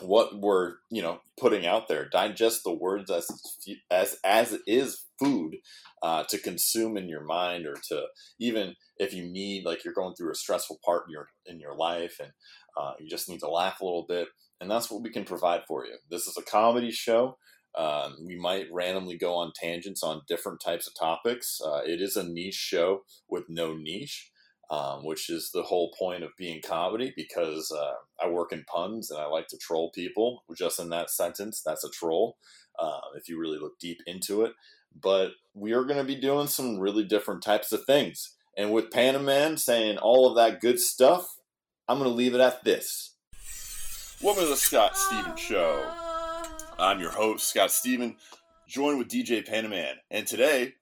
what 0.00 0.38
we're 0.38 0.74
you 0.90 1.02
know 1.02 1.20
putting 1.38 1.66
out 1.66 1.88
there. 1.88 2.08
Digest 2.08 2.62
the 2.64 2.72
words 2.72 3.10
as 3.10 3.26
as 3.90 4.18
as 4.24 4.58
is 4.66 5.04
food 5.18 5.56
uh, 6.02 6.24
to 6.24 6.38
consume 6.38 6.96
in 6.96 7.08
your 7.08 7.24
mind, 7.24 7.66
or 7.66 7.76
to 7.88 8.06
even 8.38 8.74
if 8.98 9.12
you 9.12 9.24
need 9.24 9.64
like 9.64 9.84
you're 9.84 9.94
going 9.94 10.14
through 10.14 10.32
a 10.32 10.36
stressful 10.36 10.78
part 10.84 11.04
in 11.06 11.12
your 11.12 11.28
in 11.46 11.60
your 11.60 11.74
life, 11.74 12.18
and 12.20 12.32
uh, 12.76 12.92
you 12.98 13.08
just 13.08 13.28
need 13.28 13.40
to 13.40 13.50
laugh 13.50 13.80
a 13.80 13.84
little 13.84 14.06
bit, 14.08 14.28
and 14.60 14.70
that's 14.70 14.90
what 14.90 15.02
we 15.02 15.10
can 15.10 15.24
provide 15.24 15.62
for 15.66 15.84
you. 15.84 15.96
This 16.10 16.26
is 16.26 16.36
a 16.36 16.42
comedy 16.42 16.90
show. 16.90 17.38
Um, 17.76 18.16
we 18.26 18.36
might 18.36 18.72
randomly 18.72 19.18
go 19.18 19.34
on 19.34 19.52
tangents 19.54 20.02
on 20.02 20.22
different 20.26 20.60
types 20.64 20.86
of 20.86 20.94
topics. 20.98 21.60
Uh, 21.62 21.80
it 21.84 22.00
is 22.00 22.16
a 22.16 22.26
niche 22.26 22.54
show 22.54 23.02
with 23.28 23.44
no 23.48 23.74
niche 23.74 24.30
um, 24.70 25.04
which 25.04 25.30
is 25.30 25.50
the 25.52 25.62
whole 25.62 25.92
point 25.98 26.24
of 26.24 26.36
being 26.36 26.60
comedy 26.64 27.12
because 27.16 27.70
uh, 27.70 27.94
I 28.24 28.28
work 28.28 28.52
in 28.52 28.64
puns 28.64 29.10
and 29.10 29.20
I 29.20 29.26
like 29.26 29.48
to 29.48 29.58
troll 29.58 29.90
people. 29.92 30.42
Just 30.56 30.80
in 30.80 30.88
that 30.90 31.10
sentence, 31.10 31.62
that's 31.64 31.84
a 31.84 31.90
troll 31.90 32.36
uh, 32.78 33.00
if 33.16 33.28
you 33.28 33.38
really 33.38 33.58
look 33.58 33.78
deep 33.78 33.98
into 34.06 34.42
it. 34.42 34.52
But 35.00 35.32
we 35.54 35.72
are 35.72 35.84
going 35.84 35.98
to 35.98 36.04
be 36.04 36.20
doing 36.20 36.48
some 36.48 36.78
really 36.78 37.04
different 37.04 37.42
types 37.42 37.72
of 37.72 37.84
things. 37.84 38.34
And 38.56 38.72
with 38.72 38.90
Panaman 38.90 39.58
saying 39.58 39.98
all 39.98 40.28
of 40.28 40.36
that 40.36 40.60
good 40.60 40.80
stuff, 40.80 41.36
I'm 41.88 41.98
going 41.98 42.10
to 42.10 42.16
leave 42.16 42.34
it 42.34 42.40
at 42.40 42.64
this. 42.64 43.14
Welcome 44.22 44.44
to 44.44 44.48
the 44.48 44.56
Scott 44.56 44.96
Stevens 44.96 45.38
Show. 45.38 45.92
I'm 46.78 47.00
your 47.00 47.10
host, 47.10 47.48
Scott 47.48 47.70
Steven, 47.70 48.16
joined 48.66 48.98
with 48.98 49.08
DJ 49.08 49.46
Panaman. 49.46 49.92
And 50.10 50.26
today, 50.26 50.74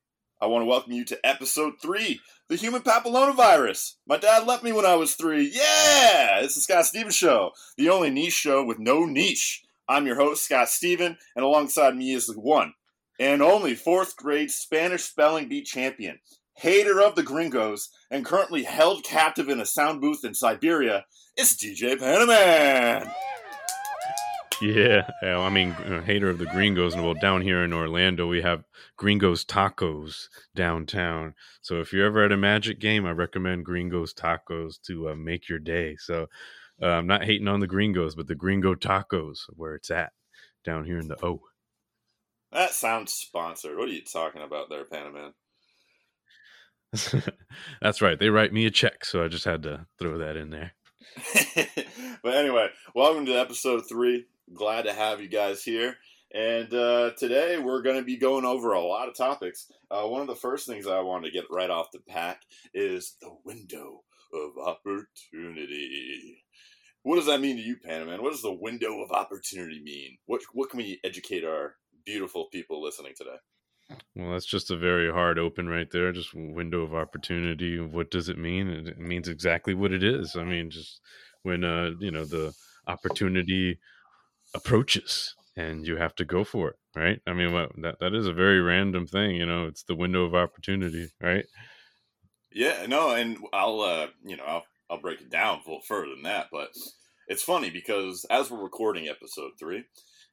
I 0.44 0.46
want 0.46 0.60
to 0.60 0.66
welcome 0.66 0.92
you 0.92 1.06
to 1.06 1.26
episode 1.26 1.80
three 1.80 2.20
the 2.50 2.56
human 2.56 2.82
papillomavirus. 2.82 3.94
My 4.06 4.18
dad 4.18 4.46
left 4.46 4.62
me 4.62 4.72
when 4.72 4.84
I 4.84 4.94
was 4.94 5.14
three. 5.14 5.50
Yeah! 5.50 6.40
It's 6.40 6.54
the 6.54 6.60
Scott 6.60 6.84
Stevens 6.84 7.16
Show, 7.16 7.52
the 7.78 7.88
only 7.88 8.10
niche 8.10 8.34
show 8.34 8.62
with 8.62 8.78
no 8.78 9.06
niche. 9.06 9.64
I'm 9.88 10.04
your 10.06 10.16
host, 10.16 10.44
Scott 10.44 10.68
Steven, 10.68 11.16
and 11.34 11.44
alongside 11.46 11.96
me 11.96 12.12
is 12.12 12.26
the 12.26 12.38
one 12.38 12.74
and 13.18 13.40
only 13.40 13.74
fourth 13.74 14.16
grade 14.16 14.50
Spanish 14.50 15.04
spelling 15.04 15.48
bee 15.48 15.62
champion, 15.62 16.18
hater 16.56 17.00
of 17.00 17.14
the 17.14 17.22
gringos, 17.22 17.88
and 18.10 18.26
currently 18.26 18.64
held 18.64 19.02
captive 19.02 19.48
in 19.48 19.60
a 19.60 19.64
sound 19.64 20.02
booth 20.02 20.26
in 20.26 20.34
Siberia. 20.34 21.06
It's 21.38 21.56
DJ 21.56 21.96
Panaman. 21.96 23.10
Yeah, 24.60 25.08
I 25.22 25.48
mean, 25.50 25.72
hater 26.04 26.30
of 26.30 26.38
the 26.38 26.46
gringos. 26.46 26.94
And 26.94 27.04
well, 27.04 27.14
down 27.14 27.42
here 27.42 27.64
in 27.64 27.72
Orlando, 27.72 28.26
we 28.26 28.42
have 28.42 28.64
Gringos 28.96 29.44
Tacos 29.44 30.28
downtown. 30.54 31.34
So 31.60 31.80
if 31.80 31.92
you're 31.92 32.06
ever 32.06 32.24
at 32.24 32.32
a 32.32 32.36
Magic 32.36 32.78
game, 32.78 33.04
I 33.04 33.10
recommend 33.10 33.64
Gringos 33.64 34.14
Tacos 34.14 34.80
to 34.82 35.10
uh, 35.10 35.14
make 35.16 35.48
your 35.48 35.58
day. 35.58 35.96
So 35.98 36.28
uh, 36.82 36.86
I'm 36.86 37.06
not 37.06 37.24
hating 37.24 37.48
on 37.48 37.60
the 37.60 37.66
gringos, 37.66 38.14
but 38.14 38.26
the 38.26 38.34
Gringo 38.34 38.74
Tacos, 38.74 39.40
where 39.50 39.74
it's 39.74 39.90
at 39.90 40.12
down 40.64 40.84
here 40.84 40.98
in 40.98 41.08
the 41.08 41.24
O. 41.24 41.40
That 42.52 42.72
sounds 42.72 43.12
sponsored. 43.12 43.76
What 43.76 43.88
are 43.88 43.92
you 43.92 44.02
talking 44.02 44.42
about 44.42 44.68
there, 44.68 44.84
Panaman? 44.84 45.32
That's 47.82 48.00
right. 48.00 48.18
They 48.18 48.30
write 48.30 48.52
me 48.52 48.66
a 48.66 48.70
check, 48.70 49.04
so 49.04 49.24
I 49.24 49.28
just 49.28 49.44
had 49.44 49.64
to 49.64 49.86
throw 49.98 50.18
that 50.18 50.36
in 50.36 50.50
there. 50.50 50.72
but 52.22 52.34
anyway, 52.34 52.68
welcome 52.94 53.26
to 53.26 53.38
episode 53.38 53.82
three 53.88 54.26
glad 54.52 54.82
to 54.82 54.92
have 54.92 55.20
you 55.20 55.28
guys 55.28 55.62
here. 55.62 55.96
And 56.34 56.72
uh, 56.74 57.12
today 57.16 57.58
we're 57.58 57.82
going 57.82 57.96
to 57.96 58.04
be 58.04 58.16
going 58.16 58.44
over 58.44 58.72
a 58.72 58.82
lot 58.82 59.08
of 59.08 59.16
topics. 59.16 59.70
Uh, 59.90 60.02
one 60.02 60.20
of 60.20 60.26
the 60.26 60.34
first 60.34 60.66
things 60.66 60.86
I 60.86 61.00
want 61.00 61.24
to 61.24 61.30
get 61.30 61.44
right 61.50 61.70
off 61.70 61.92
the 61.92 62.00
pack 62.08 62.42
is 62.74 63.16
the 63.20 63.30
window 63.44 64.02
of 64.32 64.58
opportunity. 64.58 66.42
What 67.04 67.16
does 67.16 67.26
that 67.26 67.40
mean 67.40 67.56
to 67.56 67.62
you, 67.62 67.76
Panaman? 67.76 68.20
What 68.20 68.32
does 68.32 68.42
the 68.42 68.52
window 68.52 69.00
of 69.00 69.12
opportunity 69.12 69.80
mean? 69.84 70.16
What 70.26 70.40
what 70.54 70.70
can 70.70 70.78
we 70.78 70.98
educate 71.04 71.44
our 71.44 71.76
beautiful 72.04 72.46
people 72.50 72.82
listening 72.82 73.12
today? 73.16 73.36
Well, 74.16 74.32
that's 74.32 74.46
just 74.46 74.70
a 74.70 74.76
very 74.76 75.12
hard 75.12 75.38
open 75.38 75.68
right 75.68 75.90
there. 75.90 76.10
Just 76.12 76.34
window 76.34 76.80
of 76.80 76.94
opportunity. 76.94 77.78
What 77.78 78.10
does 78.10 78.28
it 78.28 78.38
mean? 78.38 78.68
It 78.68 78.98
means 78.98 79.28
exactly 79.28 79.74
what 79.74 79.92
it 79.92 80.02
is. 80.02 80.34
I 80.34 80.44
mean, 80.44 80.70
just 80.70 81.00
when 81.42 81.62
uh, 81.62 81.90
you 82.00 82.10
know 82.10 82.24
the 82.24 82.54
opportunity 82.86 83.78
approaches 84.54 85.34
and 85.56 85.86
you 85.86 85.96
have 85.96 86.14
to 86.16 86.24
go 86.24 86.44
for 86.44 86.70
it 86.70 86.76
right? 86.96 87.20
I 87.26 87.32
mean 87.32 87.52
what, 87.52 87.70
that 87.82 87.96
that 88.00 88.14
is 88.14 88.26
a 88.26 88.32
very 88.32 88.60
random 88.60 89.06
thing 89.06 89.36
you 89.36 89.46
know 89.46 89.66
it's 89.66 89.82
the 89.84 89.94
window 89.94 90.24
of 90.24 90.34
opportunity 90.34 91.08
right? 91.20 91.44
Yeah 92.52 92.86
no 92.86 93.10
and 93.10 93.38
i'll 93.52 93.80
uh 93.80 94.08
you 94.24 94.36
know 94.36 94.44
i'll, 94.44 94.64
I'll 94.90 95.00
break 95.00 95.20
it 95.20 95.30
down 95.30 95.56
a 95.56 95.68
little 95.68 95.82
further 95.86 96.10
than 96.14 96.22
that 96.22 96.46
but 96.52 96.70
it's 97.28 97.42
funny 97.42 97.70
because 97.70 98.24
as 98.30 98.50
we're 98.50 98.62
recording 98.62 99.08
episode 99.08 99.52
three 99.58 99.84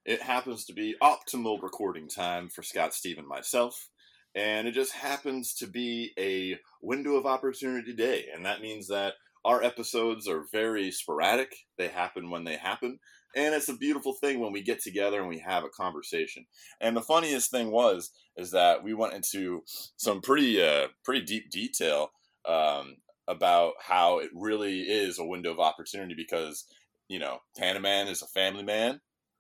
it 0.06 0.22
happens 0.22 0.66
to 0.66 0.74
be 0.74 0.96
optimal 1.02 1.62
recording 1.62 2.08
time 2.08 2.50
for 2.50 2.64
scott 2.64 2.94
steve 2.94 3.18
and 3.18 3.28
myself 3.28 3.90
and 4.36 4.68
it 4.68 4.74
just 4.74 4.94
happens 4.94 5.54
to 5.56 5.68
be 5.68 6.12
a 6.18 6.58
window 6.82 7.16
of 7.16 7.26
opportunity 7.26 7.94
day 7.94 8.26
and 8.34 8.46
that 8.46 8.62
means 8.62 8.88
that 8.88 9.14
our 9.44 9.64
episodes 9.64 10.28
are 10.28 10.46
very 10.52 10.92
sporadic. 10.92 11.56
They 11.78 11.88
happen 11.88 12.30
when 12.30 12.44
they 12.44 12.58
happen 12.58 13.00
and 13.36 13.56
it's 13.56 13.70
a 13.70 13.78
beautiful 13.78 14.14
thing 14.14 14.40
when 14.40 14.52
we 14.52 14.62
get 14.62 14.82
together 14.82 15.20
and 15.20 15.30
we 15.30 15.40
have 15.40 15.64
a 15.64 15.70
conversation. 15.70 16.46
And 16.80 16.96
the 16.96 17.02
funniest 17.02 17.52
thing 17.52 17.72
was 17.72 18.12
is 18.38 18.52
that 18.52 18.84
we 18.84 18.94
went 18.94 19.14
into 19.14 19.64
some 19.98 20.22
pretty 20.22 20.62
uh, 20.62 20.88
pretty 21.04 21.26
deep 21.26 21.50
detail 21.50 22.12
um, 22.48 22.98
about 23.28 23.74
how 23.80 24.20
it 24.20 24.30
really 24.34 24.82
is 24.82 25.20
a 25.20 25.26
window 25.26 25.52
of 25.52 25.60
opportunity 25.60 26.16
because 26.16 26.66
you 27.08 27.20
know 27.20 27.40
panaman 27.60 28.10
is 28.10 28.22
a 28.22 28.28
family 28.28 28.64
man. 28.64 29.00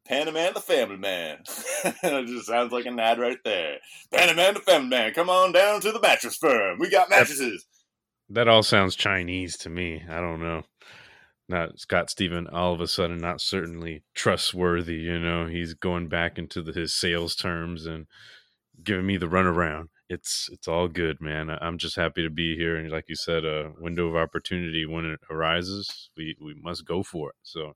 Panaman 0.09 0.53
the 0.53 0.61
family 0.61 0.97
man. 0.97 1.39
It 2.03 2.27
just 2.27 2.47
sounds 2.47 2.71
like 2.71 2.85
an 2.85 2.99
ad 2.99 3.19
right 3.19 3.37
there. 3.45 3.77
Panaman 4.13 4.55
the 4.55 4.59
family 4.59 4.89
man 4.89 5.13
come 5.13 5.29
on 5.29 5.51
down 5.51 5.81
to 5.81 5.91
the 5.91 6.01
mattress 6.01 6.37
firm. 6.37 6.79
We 6.79 6.89
got 6.89 7.09
mattresses. 7.09 7.65
that 8.29 8.47
all 8.47 8.63
sounds 8.63 8.95
chinese 8.95 9.57
to 9.57 9.69
me. 9.69 10.03
I 10.09 10.19
don't 10.19 10.41
know 10.41 10.63
not 11.49 11.79
Scott 11.79 12.09
Steven 12.09 12.47
all 12.47 12.73
of 12.73 12.81
a 12.81 12.87
sudden 12.87 13.17
not 13.17 13.41
certainly 13.41 14.03
trustworthy. 14.15 14.95
You 14.95 15.19
know, 15.19 15.47
he's 15.47 15.73
going 15.73 16.07
back 16.07 16.37
into 16.37 16.61
the, 16.61 16.71
his 16.71 16.93
sales 16.93 17.35
terms 17.35 17.85
and 17.85 18.07
giving 18.83 19.05
me 19.05 19.17
the 19.17 19.27
runaround. 19.27 19.87
It's 20.09 20.49
it's 20.51 20.67
all 20.67 20.87
good, 20.87 21.21
man. 21.21 21.49
I'm 21.49 21.77
just 21.77 21.95
happy 21.95 22.23
to 22.23 22.29
be 22.29 22.55
here, 22.57 22.75
and 22.75 22.89
like 22.91 23.05
you 23.07 23.15
said, 23.15 23.45
a 23.45 23.73
window 23.79 24.07
of 24.07 24.15
opportunity 24.15 24.85
when 24.85 25.05
it 25.05 25.19
arises, 25.29 26.09
we 26.17 26.35
we 26.41 26.53
must 26.61 26.85
go 26.85 27.03
for 27.03 27.29
it. 27.29 27.35
So, 27.43 27.73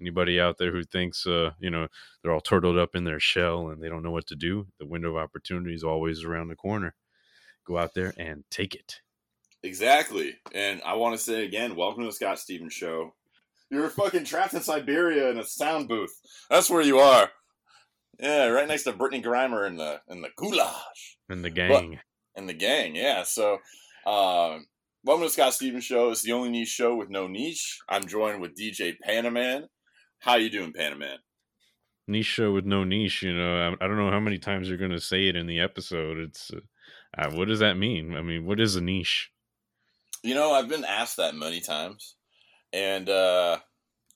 anybody 0.00 0.40
out 0.40 0.58
there 0.58 0.72
who 0.72 0.84
thinks, 0.84 1.26
uh, 1.26 1.50
you 1.60 1.70
know, 1.70 1.88
they're 2.22 2.32
all 2.32 2.40
turtled 2.40 2.78
up 2.78 2.94
in 2.94 3.04
their 3.04 3.20
shell 3.20 3.68
and 3.68 3.82
they 3.82 3.88
don't 3.88 4.02
know 4.02 4.10
what 4.10 4.26
to 4.28 4.36
do, 4.36 4.66
the 4.78 4.86
window 4.86 5.10
of 5.10 5.16
opportunity 5.16 5.74
is 5.74 5.84
always 5.84 6.24
around 6.24 6.48
the 6.48 6.56
corner. 6.56 6.94
Go 7.66 7.78
out 7.78 7.94
there 7.94 8.12
and 8.18 8.44
take 8.50 8.74
it. 8.74 9.00
Exactly. 9.62 10.36
And 10.52 10.80
I 10.86 10.94
want 10.94 11.16
to 11.16 11.22
say 11.22 11.44
again, 11.44 11.76
welcome 11.76 12.02
to 12.02 12.08
the 12.08 12.12
Scott 12.12 12.38
Stevens 12.38 12.72
Show. 12.72 13.14
You're 13.70 13.90
fucking 13.90 14.24
trapped 14.24 14.54
in 14.54 14.62
Siberia 14.62 15.30
in 15.30 15.38
a 15.38 15.44
sound 15.44 15.88
booth. 15.88 16.12
That's 16.48 16.70
where 16.70 16.82
you 16.82 16.98
are. 16.98 17.30
Yeah, 18.18 18.46
right 18.46 18.66
next 18.66 18.84
to 18.84 18.92
Brittney 18.92 19.22
Griner 19.22 19.66
in 19.66 19.76
the 19.76 20.00
in 20.08 20.22
the 20.22 20.30
goulash. 20.36 21.18
And 21.28 21.44
the 21.44 21.50
gang. 21.50 21.98
and 22.36 22.48
the 22.48 22.54
gang, 22.54 22.96
yeah. 22.96 23.22
So 23.22 23.58
um 24.06 24.66
welcome 25.04 25.22
to 25.22 25.26
the 25.26 25.30
Scott 25.30 25.54
Stevens 25.54 25.84
Show. 25.84 26.10
It's 26.10 26.22
the 26.22 26.32
only 26.32 26.50
niche 26.50 26.68
show 26.68 26.96
with 26.96 27.10
no 27.10 27.28
niche. 27.28 27.78
I'm 27.88 28.06
joined 28.06 28.40
with 28.40 28.58
DJ 28.58 28.96
Panaman. 29.06 29.66
How 30.20 30.36
you 30.36 30.50
doing, 30.50 30.72
Panaman? 30.72 31.16
Niche 32.08 32.26
show 32.26 32.52
with 32.52 32.64
no 32.64 32.84
niche. 32.84 33.22
You 33.22 33.34
know, 33.34 33.56
I, 33.80 33.84
I 33.84 33.88
don't 33.88 33.96
know 33.96 34.10
how 34.10 34.20
many 34.20 34.38
times 34.38 34.68
you're 34.68 34.78
going 34.78 34.90
to 34.90 35.00
say 35.00 35.28
it 35.28 35.36
in 35.36 35.46
the 35.46 35.60
episode. 35.60 36.18
It's 36.18 36.50
uh, 37.16 37.30
what 37.32 37.48
does 37.48 37.60
that 37.60 37.74
mean? 37.74 38.16
I 38.16 38.22
mean, 38.22 38.44
what 38.46 38.58
is 38.58 38.76
a 38.76 38.80
niche? 38.80 39.30
You 40.22 40.34
know, 40.34 40.52
I've 40.52 40.68
been 40.68 40.84
asked 40.84 41.16
that 41.16 41.34
many 41.34 41.60
times, 41.60 42.16
and 42.72 43.08
uh, 43.08 43.58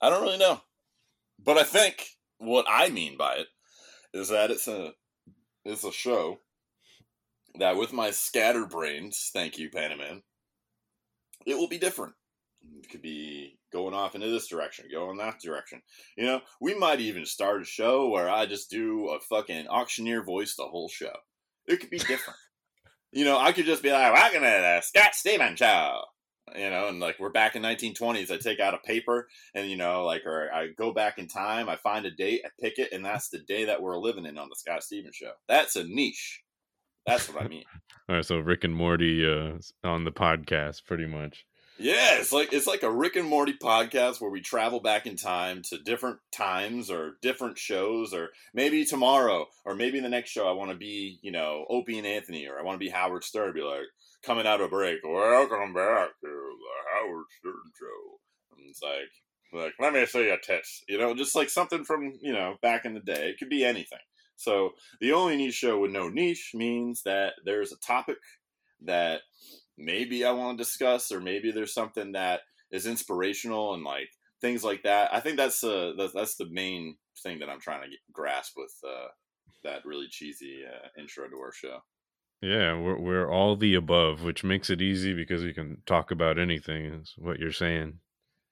I 0.01 0.11
don't 0.11 0.23
really 0.23 0.39
know. 0.39 0.61
But 1.43 1.59
I 1.59 1.63
think 1.65 2.07
what 2.39 2.67
I 2.69 2.91
mean 2.91 3.17
by 3.17 3.37
it 3.37 3.47
is 4.13 4.29
that 4.29 4.51
it's 4.51 4.69
a 4.69 4.93
it's 5.65 5.85
a 5.85 5.93
show 5.93 6.41
that, 7.59 7.77
with 7.77 7.93
my 7.93 8.11
scatterbrains, 8.11 9.31
thank 9.33 9.59
you, 9.59 9.71
Panaman, 9.71 10.23
it 11.47 11.57
will 11.57 11.69
be 11.69 11.79
different. 11.79 12.15
It 12.83 12.89
could 12.89 13.03
be 13.03 13.59
going 13.73 13.95
off 13.95 14.15
into 14.15 14.31
this 14.31 14.49
direction, 14.49 14.87
going 14.91 15.19
that 15.19 15.41
direction. 15.41 15.83
You 16.17 16.27
know, 16.27 16.41
we 16.61 16.75
might 16.75 17.01
even 17.01 17.27
start 17.27 17.63
a 17.63 17.67
show 17.67 18.09
where 18.09 18.29
I 18.29 18.47
just 18.47 18.71
do 18.71 19.09
a 19.09 19.21
fucking 19.21 19.69
auctioneer 19.69 20.23
voice 20.23 20.55
the 20.57 20.65
whole 20.65 20.89
show. 20.89 21.13
It 21.67 21.81
could 21.81 21.91
be 21.91 21.99
different. 22.11 22.39
You 23.14 23.25
know, 23.25 23.38
I 23.38 23.52
could 23.52 23.64
just 23.64 23.85
be 23.85 23.92
like, 23.92 24.12
welcome 24.12 24.40
to 24.40 24.47
the 24.49 24.80
Scott 24.80 25.14
Stevens 25.14 25.61
Show. 25.61 26.00
you 26.56 26.68
know, 26.68 26.88
and 26.88 26.99
like 26.99 27.21
we're 27.21 27.30
back 27.30 27.54
in 27.54 27.62
1920s. 27.62 28.28
I 28.33 28.38
take 28.38 28.59
out 28.59 28.75
a 28.75 28.78
paper 28.78 29.28
and 29.54 29.71
you 29.71 29.76
know, 29.76 30.04
like, 30.04 30.26
or 30.26 30.52
I 30.52 30.71
go 30.76 30.92
back 30.92 31.18
in 31.18 31.28
time. 31.28 31.68
I 31.68 31.76
find 31.76 32.04
a 32.06 32.11
date, 32.11 32.40
I 32.44 32.49
pick 32.61 32.80
it, 32.80 32.92
and 32.92 33.04
that's 33.04 33.28
the 33.28 33.38
day 33.38 33.66
that 33.66 33.80
we're 33.80 33.99
living 33.99 34.26
in 34.26 34.37
on 34.37 34.49
the 34.49 34.56
Scott 34.56 34.83
Stevens 34.83 35.14
show. 35.14 35.30
That's 35.49 35.76
a 35.76 35.85
niche. 35.85 36.42
That's 37.06 37.33
what 37.33 37.44
I 37.44 37.47
mean. 37.47 37.62
All 38.09 38.16
right, 38.16 38.25
so 38.25 38.38
Rick 38.38 38.64
and 38.64 38.75
Morty 38.75 39.25
uh, 39.25 39.59
on 39.87 40.02
the 40.02 40.11
podcast, 40.11 40.85
pretty 40.85 41.06
much. 41.06 41.44
Yeah, 41.76 42.19
it's 42.21 42.33
like 42.33 42.52
it's 42.52 42.69
like 42.69 42.85
a 42.85 42.90
Rick 42.90 43.16
and 43.16 43.28
Morty 43.28 43.54
podcast 43.61 44.21
where 44.21 44.31
we 44.31 44.40
travel 44.40 44.78
back 44.78 45.07
in 45.07 45.16
time 45.16 45.61
to 45.71 45.78
different 45.78 46.19
times 46.31 46.88
or 46.88 47.16
different 47.21 47.59
shows, 47.59 48.14
or 48.14 48.31
maybe 48.52 48.85
tomorrow, 48.85 49.47
or 49.64 49.75
maybe 49.75 49.99
the 49.99 50.09
next 50.09 50.31
show 50.31 50.49
I 50.49 50.52
want 50.52 50.71
to 50.71 50.76
be, 50.76 51.19
you 51.21 51.33
know, 51.33 51.66
Opie 51.69 51.99
and 51.99 52.07
Anthony, 52.07 52.47
or 52.47 52.59
I 52.59 52.62
want 52.62 52.76
to 52.76 52.85
be 52.85 52.90
Howard 52.90 53.25
Stern, 53.25 53.54
be 53.54 53.62
like 53.62 53.87
coming 54.25 54.47
out 54.47 54.61
of 54.61 54.66
a 54.66 54.69
break, 54.69 55.00
welcome 55.04 55.75
back 55.75 56.11
to 56.21 56.26
the 56.26 56.75
Howard 56.93 57.25
Stern 57.40 57.54
show. 57.76 58.57
And 58.57 58.71
it's 58.71 58.81
like, 58.81 59.11
like 59.52 59.73
let 59.81 59.93
me 59.93 60.07
see 60.07 60.26
your 60.26 60.38
tits, 60.38 60.85
you 60.88 60.97
know, 60.97 61.12
just 61.12 61.35
like 61.35 61.50
something 61.50 61.85
from 61.85 62.12
you 62.21 62.33
know 62.33 62.54
back 62.62 62.85
in 62.85 62.95
the 62.95 63.00
day. 63.00 63.31
It 63.31 63.38
could 63.38 63.50
be 63.50 63.64
anything. 63.64 63.99
So 64.37 64.75
the 65.00 65.12
only 65.12 65.37
niche 65.37 65.54
show 65.54 65.81
with 65.81 65.90
no 65.90 66.09
niche 66.09 66.52
means 66.54 67.02
that 67.02 67.33
there's 67.45 67.73
a 67.73 67.78
topic 67.78 68.19
that 68.85 69.23
maybe 69.78 70.25
I 70.25 70.33
want 70.33 70.59
to 70.59 70.64
discuss, 70.64 71.11
or 71.12 71.21
maybe 71.21 71.50
there's 71.50 71.75
something 71.75 72.12
that 72.12 72.40
is 72.71 72.87
inspirational 72.87 73.75
and 73.75 73.85
like 73.85 74.09
things 74.40 74.64
like 74.64 74.83
that. 74.83 75.12
I 75.12 75.21
think 75.21 75.37
that's 75.37 75.62
uh 75.64 75.93
that's, 75.97 76.12
that's 76.12 76.37
the 76.37 76.49
main 76.50 76.97
thing 77.23 77.38
that 77.40 77.49
I'm 77.49 77.61
trying 77.61 77.83
to 77.83 77.88
get, 77.88 77.99
grasp 78.12 78.54
with 78.57 78.75
uh, 78.87 79.09
that 79.62 79.85
really 79.85 80.07
cheesy 80.09 80.62
uh, 80.66 81.00
intro 81.00 81.28
to 81.28 81.37
our 81.37 81.52
show. 81.52 81.78
Yeah, 82.43 82.78
we're 82.78 82.99
we're 82.99 83.31
all 83.31 83.57
the 83.57 83.75
above, 83.75 84.23
which 84.23 84.45
makes 84.45 84.69
it 84.69 84.83
easy 84.83 85.14
because 85.14 85.43
we 85.43 85.54
can 85.54 85.78
talk 85.87 86.11
about 86.11 86.38
anything. 86.38 86.87
Is 86.87 87.14
what 87.16 87.38
you're 87.38 87.52
saying. 87.52 88.00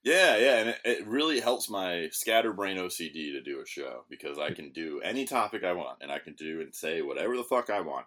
Yeah, 0.05 0.37
yeah, 0.37 0.59
and 0.59 0.69
it, 0.71 0.79
it 0.85 1.07
really 1.07 1.39
helps 1.39 1.71
my 1.71 2.09
scatterbrain 2.11 2.77
OCD 2.77 3.33
to 3.33 3.43
do 3.43 3.61
a 3.61 3.67
show 3.67 4.05
because 4.11 4.37
I 4.37 4.51
can 4.51 4.73
do 4.73 5.01
any 5.01 5.27
topic 5.27 5.63
I 5.63 5.75
want 5.75 5.99
and 6.01 6.11
I 6.11 6.19
can 6.19 6.35
do 6.35 6.61
and 6.61 6.75
say 6.75 7.03
whatever 7.03 7.37
the 7.37 7.45
fuck 7.45 7.71
I 7.71 7.83
want. 7.83 8.07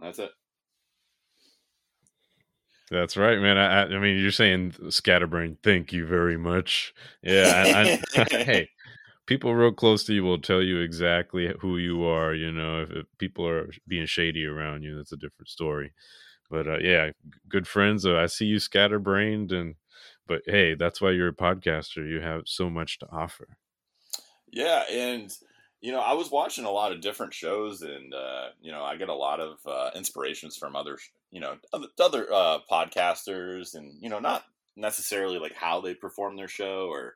That's 0.00 0.18
it. 0.18 0.30
That's 2.90 3.16
right, 3.16 3.40
man. 3.40 3.58
I, 3.58 3.82
I 3.82 3.98
mean, 3.98 4.18
you're 4.18 4.30
saying 4.30 4.74
scatterbrain. 4.90 5.58
Thank 5.62 5.92
you 5.92 6.06
very 6.06 6.36
much. 6.36 6.94
Yeah, 7.22 7.98
I, 8.16 8.20
I, 8.20 8.24
hey, 8.44 8.68
people 9.26 9.54
real 9.54 9.72
close 9.72 10.04
to 10.04 10.14
you 10.14 10.22
will 10.22 10.40
tell 10.40 10.62
you 10.62 10.78
exactly 10.80 11.52
who 11.60 11.78
you 11.78 12.04
are. 12.04 12.32
You 12.32 12.52
know, 12.52 12.82
if, 12.82 12.90
if 12.90 13.06
people 13.18 13.46
are 13.46 13.70
being 13.88 14.06
shady 14.06 14.46
around 14.46 14.82
you, 14.84 14.96
that's 14.96 15.12
a 15.12 15.16
different 15.16 15.48
story. 15.48 15.92
But 16.48 16.68
uh, 16.68 16.78
yeah, 16.78 17.10
good 17.48 17.66
friends. 17.66 18.06
Uh, 18.06 18.16
I 18.16 18.26
see 18.26 18.44
you 18.46 18.60
scatterbrained, 18.60 19.50
and 19.50 19.74
but 20.28 20.42
hey, 20.46 20.74
that's 20.74 21.00
why 21.00 21.10
you're 21.10 21.28
a 21.28 21.34
podcaster. 21.34 22.08
You 22.08 22.20
have 22.20 22.42
so 22.46 22.70
much 22.70 23.00
to 23.00 23.08
offer. 23.10 23.58
Yeah, 24.52 24.84
and 24.90 25.36
you 25.80 25.92
know, 25.92 26.00
I 26.00 26.14
was 26.14 26.30
watching 26.30 26.64
a 26.64 26.70
lot 26.70 26.92
of 26.92 27.00
different 27.00 27.34
shows, 27.34 27.82
and 27.82 28.14
uh, 28.14 28.48
you 28.60 28.72
know, 28.72 28.82
I 28.82 28.96
get 28.96 29.08
a 29.08 29.14
lot 29.14 29.40
of 29.40 29.58
uh, 29.66 29.90
inspirations 29.94 30.56
from 30.56 30.74
other, 30.74 30.98
you 31.30 31.40
know, 31.40 31.56
other, 32.00 32.32
uh, 32.32 32.58
podcasters, 32.70 33.74
and 33.74 33.92
you 34.00 34.08
know, 34.08 34.18
not 34.18 34.44
necessarily 34.76 35.38
like 35.38 35.54
how 35.54 35.80
they 35.80 35.94
perform 35.94 36.36
their 36.36 36.48
show, 36.48 36.88
or 36.90 37.14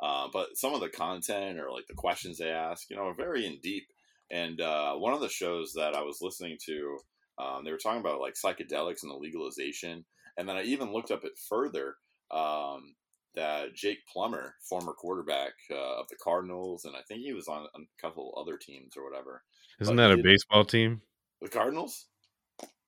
uh, 0.00 0.28
but 0.32 0.56
some 0.56 0.74
of 0.74 0.80
the 0.80 0.88
content 0.88 1.58
or 1.58 1.70
like 1.70 1.86
the 1.88 1.94
questions 1.94 2.38
they 2.38 2.50
ask, 2.50 2.90
you 2.90 2.96
know, 2.96 3.08
are 3.08 3.14
very 3.14 3.46
in 3.46 3.58
deep. 3.62 3.86
And 4.30 4.60
uh, 4.60 4.94
one 4.94 5.14
of 5.14 5.20
the 5.20 5.28
shows 5.28 5.72
that 5.74 5.94
I 5.94 6.02
was 6.02 6.18
listening 6.20 6.58
to, 6.66 6.98
um, 7.38 7.64
they 7.64 7.70
were 7.70 7.78
talking 7.78 8.00
about 8.00 8.20
like 8.20 8.34
psychedelics 8.34 9.02
and 9.02 9.10
the 9.10 9.16
legalization, 9.16 10.04
and 10.36 10.48
then 10.48 10.56
I 10.56 10.64
even 10.64 10.92
looked 10.92 11.10
up 11.10 11.24
it 11.24 11.38
further. 11.48 11.94
Um, 12.30 12.94
that 13.36 13.74
Jake 13.74 13.98
Plummer, 14.12 14.54
former 14.60 14.92
quarterback 14.92 15.52
uh, 15.70 16.00
of 16.00 16.08
the 16.08 16.16
Cardinals, 16.16 16.84
and 16.84 16.96
I 16.96 17.00
think 17.06 17.20
he 17.20 17.32
was 17.32 17.48
on 17.48 17.66
a 17.74 17.78
couple 18.00 18.34
other 18.36 18.56
teams 18.56 18.96
or 18.96 19.04
whatever. 19.08 19.42
Isn't 19.80 19.96
But 19.96 20.08
that 20.08 20.18
a 20.18 20.22
baseball 20.22 20.64
team? 20.64 21.02
The 21.40 21.48
Cardinals? 21.48 22.06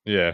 Yeah. 0.05 0.33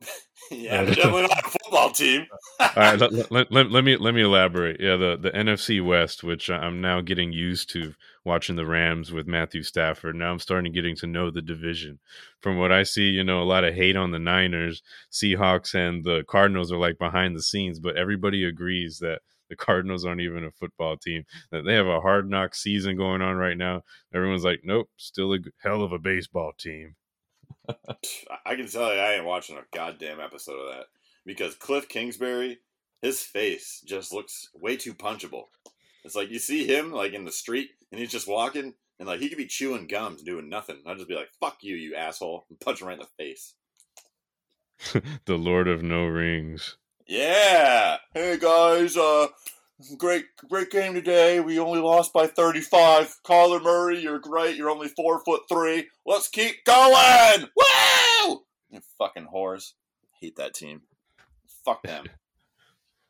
yeah, 0.52 0.84
definitely 0.84 1.22
not 1.22 1.44
a 1.44 1.50
football 1.50 1.90
team. 1.90 2.24
All 2.60 2.68
right, 2.76 2.98
let, 3.00 3.32
let, 3.32 3.50
let, 3.50 3.70
let 3.72 3.84
me 3.84 3.96
let 3.96 4.14
me 4.14 4.22
elaborate. 4.24 4.80
Yeah, 4.80 4.96
the 4.96 5.18
the 5.20 5.32
NFC 5.32 5.84
West, 5.84 6.22
which 6.22 6.48
I'm 6.48 6.80
now 6.80 7.00
getting 7.00 7.32
used 7.32 7.70
to 7.70 7.94
watching 8.24 8.54
the 8.54 8.64
Rams 8.64 9.10
with 9.10 9.26
Matthew 9.26 9.64
Stafford. 9.64 10.14
Now 10.14 10.30
I'm 10.30 10.38
starting 10.38 10.72
getting 10.72 10.94
to 10.96 11.08
know 11.08 11.30
the 11.30 11.42
division. 11.42 11.98
From 12.40 12.58
what 12.58 12.70
I 12.70 12.84
see, 12.84 13.08
you 13.08 13.24
know, 13.24 13.42
a 13.42 13.44
lot 13.44 13.64
of 13.64 13.74
hate 13.74 13.96
on 13.96 14.12
the 14.12 14.20
Niners, 14.20 14.82
Seahawks, 15.10 15.74
and 15.74 16.04
the 16.04 16.22
Cardinals 16.28 16.70
are 16.70 16.78
like 16.78 16.98
behind 16.98 17.34
the 17.34 17.42
scenes, 17.42 17.80
but 17.80 17.96
everybody 17.96 18.44
agrees 18.44 19.00
that 19.00 19.22
the 19.48 19.56
Cardinals 19.56 20.04
aren't 20.04 20.20
even 20.20 20.44
a 20.44 20.50
football 20.50 20.96
team. 20.96 21.24
That 21.50 21.64
they 21.64 21.74
have 21.74 21.86
a 21.86 22.00
hard 22.00 22.28
knock 22.28 22.54
season 22.54 22.96
going 22.96 23.22
on 23.22 23.36
right 23.36 23.56
now. 23.56 23.82
Everyone's 24.14 24.44
like, 24.44 24.60
nope, 24.64 24.88
still 24.96 25.34
a 25.34 25.38
hell 25.62 25.82
of 25.82 25.92
a 25.92 25.98
baseball 25.98 26.52
team. 26.58 26.96
I 27.68 28.54
can 28.54 28.68
tell 28.68 28.94
you, 28.94 29.00
I 29.00 29.14
ain't 29.14 29.24
watching 29.24 29.56
a 29.56 29.76
goddamn 29.76 30.20
episode 30.20 30.58
of 30.58 30.74
that 30.74 30.86
because 31.24 31.54
Cliff 31.54 31.88
Kingsbury, 31.88 32.58
his 33.02 33.20
face 33.20 33.82
just 33.86 34.12
looks 34.12 34.48
way 34.54 34.76
too 34.76 34.94
punchable. 34.94 35.44
It's 36.04 36.14
like 36.14 36.30
you 36.30 36.38
see 36.38 36.66
him 36.66 36.92
like 36.92 37.12
in 37.12 37.24
the 37.24 37.32
street 37.32 37.70
and 37.90 38.00
he's 38.00 38.10
just 38.10 38.28
walking 38.28 38.74
and 38.98 39.08
like 39.08 39.20
he 39.20 39.28
could 39.28 39.38
be 39.38 39.46
chewing 39.46 39.86
gums 39.86 40.22
doing 40.22 40.48
nothing. 40.48 40.82
I'd 40.86 40.96
just 40.96 41.08
be 41.08 41.14
like, 41.14 41.30
"Fuck 41.40 41.58
you, 41.62 41.76
you 41.76 41.94
asshole!" 41.94 42.46
and 42.48 42.58
punch 42.58 42.80
him 42.80 42.88
right 42.88 42.98
in 42.98 43.04
the 43.04 43.24
face. 43.24 43.54
the 45.24 45.36
Lord 45.36 45.68
of 45.68 45.82
No 45.82 46.06
Rings. 46.06 46.76
Yeah. 47.10 47.96
Hey 48.12 48.36
guys, 48.36 48.94
uh 48.94 49.28
great 49.96 50.26
great 50.46 50.68
game 50.68 50.92
today. 50.92 51.40
We 51.40 51.58
only 51.58 51.80
lost 51.80 52.12
by 52.12 52.26
35. 52.26 53.20
Kyler 53.24 53.62
Murray, 53.62 54.00
you're 54.00 54.18
great. 54.18 54.56
You're 54.56 54.68
only 54.68 54.88
four 54.88 55.18
foot 55.24 55.44
three. 55.48 55.88
Let's 56.04 56.28
keep 56.28 56.66
going. 56.66 57.48
Woo! 57.56 58.42
You 58.68 58.80
fucking 58.98 59.28
whores. 59.34 59.72
Hate 60.20 60.36
that 60.36 60.52
team. 60.52 60.82
Fuck 61.64 61.82
them. 61.82 62.04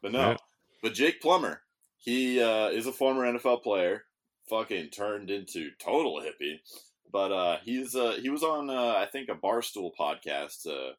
But 0.00 0.12
no. 0.12 0.36
But 0.80 0.94
Jake 0.94 1.20
Plummer, 1.20 1.62
he 1.96 2.40
uh, 2.40 2.68
is 2.68 2.86
a 2.86 2.92
former 2.92 3.24
NFL 3.24 3.64
player. 3.64 4.04
Fucking 4.48 4.90
turned 4.90 5.28
into 5.28 5.70
total 5.80 6.22
hippie. 6.22 6.60
But 7.10 7.32
uh, 7.32 7.56
he's 7.64 7.96
uh, 7.96 8.16
he 8.22 8.30
was 8.30 8.44
on 8.44 8.70
uh, 8.70 8.94
I 8.96 9.06
think 9.10 9.28
a 9.28 9.34
Barstool 9.34 9.90
podcast 9.98 10.68
uh, 10.68 10.92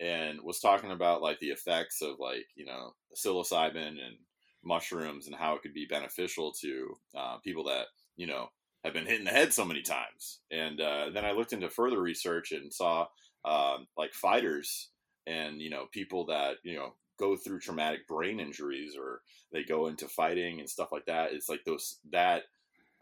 and 0.00 0.40
was 0.42 0.60
talking 0.60 0.90
about 0.90 1.22
like 1.22 1.38
the 1.40 1.48
effects 1.50 2.02
of 2.02 2.18
like 2.18 2.46
you 2.54 2.64
know 2.64 2.94
psilocybin 3.14 3.88
and 3.88 4.16
mushrooms 4.64 5.26
and 5.26 5.36
how 5.36 5.54
it 5.54 5.62
could 5.62 5.74
be 5.74 5.86
beneficial 5.86 6.52
to 6.52 6.96
uh, 7.16 7.36
people 7.38 7.64
that 7.64 7.86
you 8.16 8.26
know 8.26 8.48
have 8.84 8.94
been 8.94 9.06
hit 9.06 9.18
in 9.18 9.24
the 9.24 9.30
head 9.30 9.52
so 9.52 9.64
many 9.64 9.82
times. 9.82 10.40
And 10.50 10.80
uh, 10.80 11.10
then 11.12 11.24
I 11.24 11.32
looked 11.32 11.52
into 11.52 11.68
further 11.68 12.00
research 12.00 12.52
and 12.52 12.72
saw 12.72 13.06
um, 13.44 13.86
like 13.96 14.14
fighters 14.14 14.90
and 15.26 15.60
you 15.60 15.70
know 15.70 15.86
people 15.92 16.26
that 16.26 16.56
you 16.62 16.76
know 16.76 16.94
go 17.18 17.36
through 17.36 17.60
traumatic 17.60 18.06
brain 18.06 18.40
injuries 18.40 18.94
or 18.98 19.22
they 19.52 19.64
go 19.64 19.86
into 19.86 20.06
fighting 20.06 20.60
and 20.60 20.68
stuff 20.68 20.92
like 20.92 21.06
that. 21.06 21.32
It's 21.32 21.48
like 21.48 21.64
those 21.64 21.98
that 22.12 22.42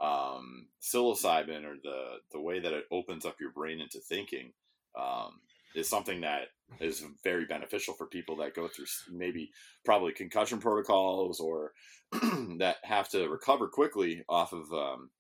um, 0.01 0.67
psilocybin 0.83 1.65
or 1.65 1.77
the 1.83 2.17
the 2.33 2.41
way 2.41 2.61
that 2.61 2.73
it 2.73 2.85
opens 2.91 3.25
up 3.25 3.37
your 3.41 3.51
brain 3.51 3.81
into 3.81 3.99
thinking 3.99 4.53
um, 4.99 5.41
is 5.75 5.89
something 5.89 6.21
that 6.23 6.49
is 6.81 7.05
very 7.23 7.45
beneficial 7.45 7.95
for 7.95 8.07
people 8.07 8.37
that 8.37 8.55
go 8.55 8.69
through 8.69 8.87
maybe 9.11 9.51
probably 9.85 10.13
concussion 10.13 10.59
protocols 10.59 11.41
or 11.41 11.73
that 12.59 12.77
have 12.83 13.09
to 13.11 13.29
recover 13.29 13.69
quickly 13.69 14.25
off 14.29 14.53
of 14.53 14.73
um, 14.73 15.11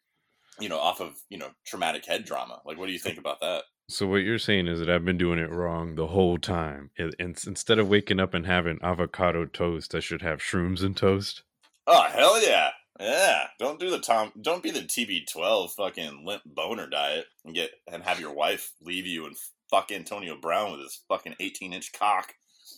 you 0.60 0.68
know 0.68 0.78
off 0.78 1.00
of 1.00 1.14
you 1.28 1.38
know 1.38 1.50
traumatic 1.66 2.04
head 2.06 2.26
trauma. 2.26 2.60
Like, 2.64 2.78
what 2.78 2.86
do 2.86 2.92
you 2.92 2.98
think 2.98 3.18
about 3.18 3.40
that? 3.40 3.64
So 3.88 4.06
what 4.06 4.22
you're 4.22 4.38
saying 4.38 4.66
is 4.66 4.78
that 4.78 4.88
I've 4.88 5.04
been 5.04 5.18
doing 5.18 5.38
it 5.38 5.50
wrong 5.50 5.94
the 5.94 6.06
whole 6.08 6.38
time. 6.38 6.90
And 6.98 7.14
and 7.18 7.38
instead 7.46 7.78
of 7.78 7.88
waking 7.88 8.20
up 8.20 8.34
and 8.34 8.46
having 8.46 8.78
avocado 8.82 9.44
toast, 9.44 9.94
I 9.94 10.00
should 10.00 10.22
have 10.22 10.40
shrooms 10.40 10.82
and 10.82 10.96
toast. 10.96 11.42
Oh 11.86 12.04
hell 12.04 12.42
yeah, 12.42 12.70
yeah! 12.98 13.48
Don't 13.58 13.78
do 13.78 13.90
the 13.90 13.98
Tom. 13.98 14.32
Don't 14.40 14.62
be 14.62 14.70
the 14.70 14.80
TB12 14.80 15.70
fucking 15.72 16.24
limp 16.24 16.42
boner 16.46 16.88
diet 16.88 17.26
and 17.44 17.54
get 17.54 17.72
and 17.90 18.02
have 18.02 18.20
your 18.20 18.32
wife 18.32 18.72
leave 18.80 19.06
you 19.06 19.26
and 19.26 19.36
fuck 19.74 19.90
Antonio 19.90 20.36
Brown 20.40 20.70
with 20.72 20.80
his 20.82 21.00
fucking 21.08 21.34
18 21.40 21.72
inch 21.72 21.92
cock. 21.92 22.32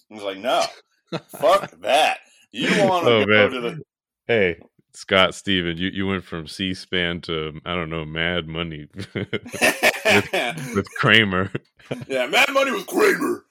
He's 0.08 0.22
like, 0.22 0.38
no, 0.38 0.64
fuck 1.28 1.70
that. 1.82 2.18
You 2.52 2.68
want 2.84 3.04
to 3.06 3.10
Oh, 3.12 3.24
go 3.24 3.30
man. 3.32 3.50
to 3.50 3.60
the 3.60 3.80
Hey, 4.26 4.58
Scott 4.94 5.34
Steven, 5.34 5.76
you, 5.76 5.90
you 5.92 6.06
went 6.06 6.24
from 6.24 6.46
C-SPAN 6.46 7.20
to 7.22 7.60
I 7.66 7.74
don't 7.74 7.90
know, 7.90 8.04
Mad 8.06 8.46
Money 8.46 8.86
with 9.14 10.86
Cramer. 10.98 11.52
yeah, 12.08 12.26
Mad 12.26 12.48
Money 12.52 12.72
with 12.72 12.86
Cramer. 12.86 13.44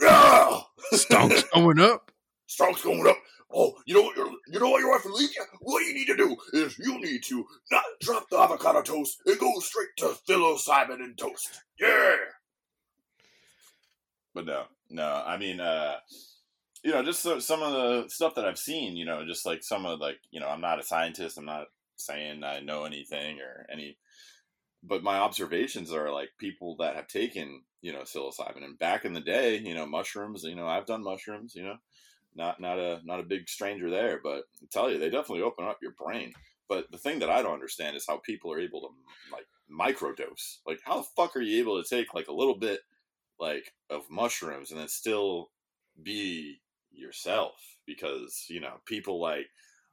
Yeah, 0.00 0.60
Stonks 0.92 1.44
going 1.52 1.80
up. 1.80 2.12
Strong's 2.46 2.82
going 2.82 3.06
up. 3.06 3.16
Oh, 3.54 3.74
you 3.86 3.94
know 3.94 4.02
what? 4.02 4.16
Your, 4.16 4.30
you 4.48 4.58
know 4.60 4.70
what 4.70 4.80
your 4.80 4.90
wife 4.92 5.04
will 5.04 5.14
leave 5.14 5.30
you. 5.36 5.44
What 5.60 5.80
you 5.84 5.92
need 5.94 6.06
to 6.06 6.16
do 6.16 6.36
is 6.54 6.78
you 6.78 6.98
need 7.00 7.22
to 7.24 7.44
not 7.70 7.82
drop 8.00 8.28
the 8.30 8.38
avocado 8.38 8.80
toast 8.82 9.20
and 9.26 9.38
go 9.38 9.52
straight 9.60 9.88
to 9.98 10.14
psilocybin 10.28 11.02
and 11.02 11.16
toast. 11.18 11.60
Yeah. 11.78 12.16
But 14.34 14.46
no, 14.46 14.64
no. 14.90 15.22
I 15.26 15.36
mean, 15.36 15.60
uh, 15.60 15.96
you 16.82 16.92
know, 16.92 17.02
just 17.02 17.22
so, 17.22 17.38
some 17.38 17.62
of 17.62 17.72
the 17.72 18.08
stuff 18.08 18.34
that 18.34 18.44
I've 18.44 18.58
seen, 18.58 18.96
you 18.96 19.04
know, 19.04 19.24
just 19.26 19.46
like 19.46 19.62
some 19.62 19.86
of 19.86 20.00
like, 20.00 20.18
you 20.30 20.40
know, 20.40 20.48
I'm 20.48 20.60
not 20.60 20.80
a 20.80 20.84
scientist. 20.84 21.38
I'm 21.38 21.44
not 21.44 21.66
saying 21.96 22.42
I 22.42 22.60
know 22.60 22.84
anything 22.84 23.38
or 23.40 23.66
any, 23.70 23.98
but 24.82 25.02
my 25.02 25.18
observations 25.18 25.92
are 25.92 26.10
like 26.10 26.30
people 26.38 26.76
that 26.80 26.96
have 26.96 27.06
taken, 27.06 27.62
you 27.80 27.92
know, 27.92 28.00
psilocybin 28.00 28.64
and 28.64 28.78
back 28.78 29.04
in 29.04 29.12
the 29.12 29.20
day, 29.20 29.58
you 29.58 29.74
know, 29.74 29.86
mushrooms, 29.86 30.42
you 30.42 30.56
know, 30.56 30.66
I've 30.66 30.86
done 30.86 31.04
mushrooms, 31.04 31.54
you 31.54 31.62
know, 31.62 31.76
not, 32.34 32.60
not 32.60 32.78
a, 32.78 33.00
not 33.04 33.20
a 33.20 33.24
big 33.24 33.48
stranger 33.48 33.90
there, 33.90 34.20
but 34.22 34.44
I 34.62 34.66
tell 34.70 34.90
you, 34.90 34.98
they 34.98 35.10
definitely 35.10 35.42
open 35.42 35.66
up 35.66 35.78
your 35.82 35.92
brain. 35.92 36.32
But 36.68 36.90
the 36.90 36.98
thing 36.98 37.18
that 37.20 37.30
I 37.30 37.42
don't 37.42 37.54
understand 37.54 37.96
is 37.96 38.06
how 38.08 38.16
people 38.18 38.52
are 38.52 38.60
able 38.60 38.80
to 38.80 38.88
like 39.30 39.46
microdose. 39.70 40.58
Like, 40.66 40.80
how 40.84 40.98
the 40.98 41.06
fuck 41.14 41.36
are 41.36 41.42
you 41.42 41.60
able 41.60 41.82
to 41.82 41.88
take 41.88 42.14
like 42.14 42.28
a 42.28 42.32
little 42.32 42.56
bit 42.56 42.80
like 43.42 43.72
of 43.90 44.02
mushrooms 44.10 44.70
and 44.70 44.80
then 44.80 44.88
still 44.88 45.50
be 46.02 46.60
yourself? 46.90 47.54
Because 47.86 48.46
you 48.48 48.60
know 48.60 48.76
people 48.86 49.20
like 49.20 49.46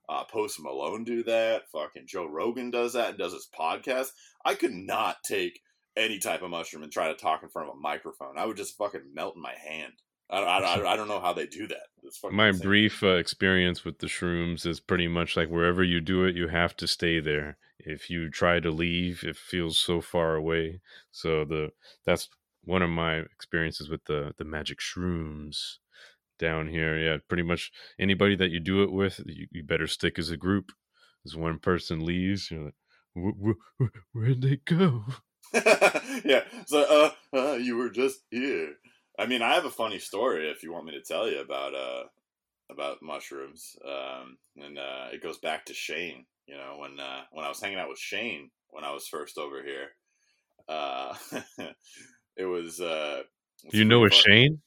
uh, 0.08 0.24
Post 0.24 0.60
Malone 0.62 1.04
do 1.04 1.24
that. 1.24 1.70
Fucking 1.72 2.06
Joe 2.08 2.26
Rogan 2.26 2.72
does 2.72 2.94
that 2.94 3.10
and 3.10 3.18
does 3.18 3.34
his 3.34 3.50
podcast. 3.58 4.10
I 4.46 4.56
could 4.56 4.74
not 4.74 5.18
take 5.26 5.60
any 5.96 6.20
type 6.20 6.42
of 6.42 6.50
mushroom 6.50 6.84
and 6.84 6.92
try 6.92 7.10
to 7.10 7.16
talk 7.16 7.44
in 7.44 7.50
front 7.50 7.70
of 7.70 7.76
a 7.76 7.80
microphone. 7.80 8.38
I 8.38 8.46
would 8.46 8.58
just 8.58 8.78
fucking 8.78 9.14
melt 9.14 9.36
in 9.36 9.42
my 9.42 9.54
hand. 9.54 9.94
I, 10.32 10.40
I, 10.40 10.94
I 10.94 10.96
don't 10.96 11.08
know 11.08 11.20
how 11.20 11.34
they 11.34 11.48
do 11.48 11.68
that. 11.68 12.32
My 12.32 12.50
insane. 12.50 12.68
brief 12.68 13.04
uh, 13.04 13.16
experience 13.16 13.84
with 13.84 14.00
the 14.00 14.08
shrooms 14.08 14.66
is 14.66 14.80
pretty 14.80 15.08
much 15.08 15.36
like 15.36 15.50
wherever 15.50 15.84
you 15.84 16.00
do 16.00 16.24
it, 16.26 16.36
you 16.36 16.48
have 16.48 16.76
to 16.78 16.88
stay 16.88 17.20
there. 17.20 17.58
If 17.80 18.10
you 18.10 18.30
try 18.30 18.60
to 18.60 18.70
leave, 18.72 19.24
it 19.24 19.38
feels 19.38 19.80
so 19.80 20.02
far 20.02 20.36
away. 20.36 20.82
So 21.12 21.46
the 21.46 21.72
that's 22.06 22.30
one 22.64 22.82
of 22.82 22.90
my 22.90 23.18
experiences 23.18 23.90
with 23.90 24.04
the 24.06 24.34
the 24.38 24.46
magic 24.46 24.80
shrooms 24.80 25.78
down 26.38 26.68
here. 26.68 26.98
Yeah, 26.98 27.18
pretty 27.28 27.44
much 27.44 27.72
anybody 28.00 28.36
that 28.36 28.52
you 28.52 28.60
do 28.60 28.84
it 28.84 28.92
with, 28.92 29.22
you, 29.26 29.48
you 29.52 29.64
better 29.64 29.88
stick 29.88 30.18
as 30.20 30.30
a 30.30 30.38
group. 30.38 30.72
As 31.26 31.36
one 31.36 31.60
person 31.60 32.06
leaves, 32.06 32.50
you're 32.50 32.66
like, 32.66 32.76
where'd 34.14 34.42
they 34.42 34.58
go? 34.66 35.04
yeah, 35.54 36.44
so 36.66 37.12
uh, 37.34 37.38
uh, 37.38 37.54
you 37.56 37.76
were 37.76 37.90
just 37.90 38.20
here. 38.32 38.74
I 39.18 39.26
mean, 39.26 39.42
I 39.42 39.56
have 39.56 39.66
a 39.66 39.70
funny 39.70 40.00
story 40.00 40.50
if 40.50 40.64
you 40.64 40.72
want 40.72 40.86
me 40.86 40.94
to 40.94 41.02
tell 41.02 41.30
you 41.30 41.42
about 41.42 41.76
uh 41.76 42.04
about 42.72 43.02
mushrooms. 43.02 43.76
Um, 43.86 44.38
and 44.58 44.78
uh, 44.78 45.08
it 45.12 45.24
goes 45.24 45.40
back 45.40 45.66
to 45.66 45.74
Shane. 45.74 46.26
You 46.48 46.56
know, 46.56 46.78
when 46.80 47.00
uh, 47.00 47.22
when 47.32 47.46
I 47.46 47.50
was 47.50 47.62
hanging 47.62 47.80
out 47.80 47.90
with 47.90 48.00
Shane 48.00 48.52
when 48.70 48.84
I 48.84 48.92
was 48.92 49.08
first 49.08 49.38
over 49.38 49.64
here, 49.64 49.90
uh, 50.68 51.16
it 52.40 52.46
was. 52.46 52.80
Uh, 52.80 53.24
you 53.72 53.84
know 53.84 54.06
a 54.06 54.10
Shane? 54.10 54.62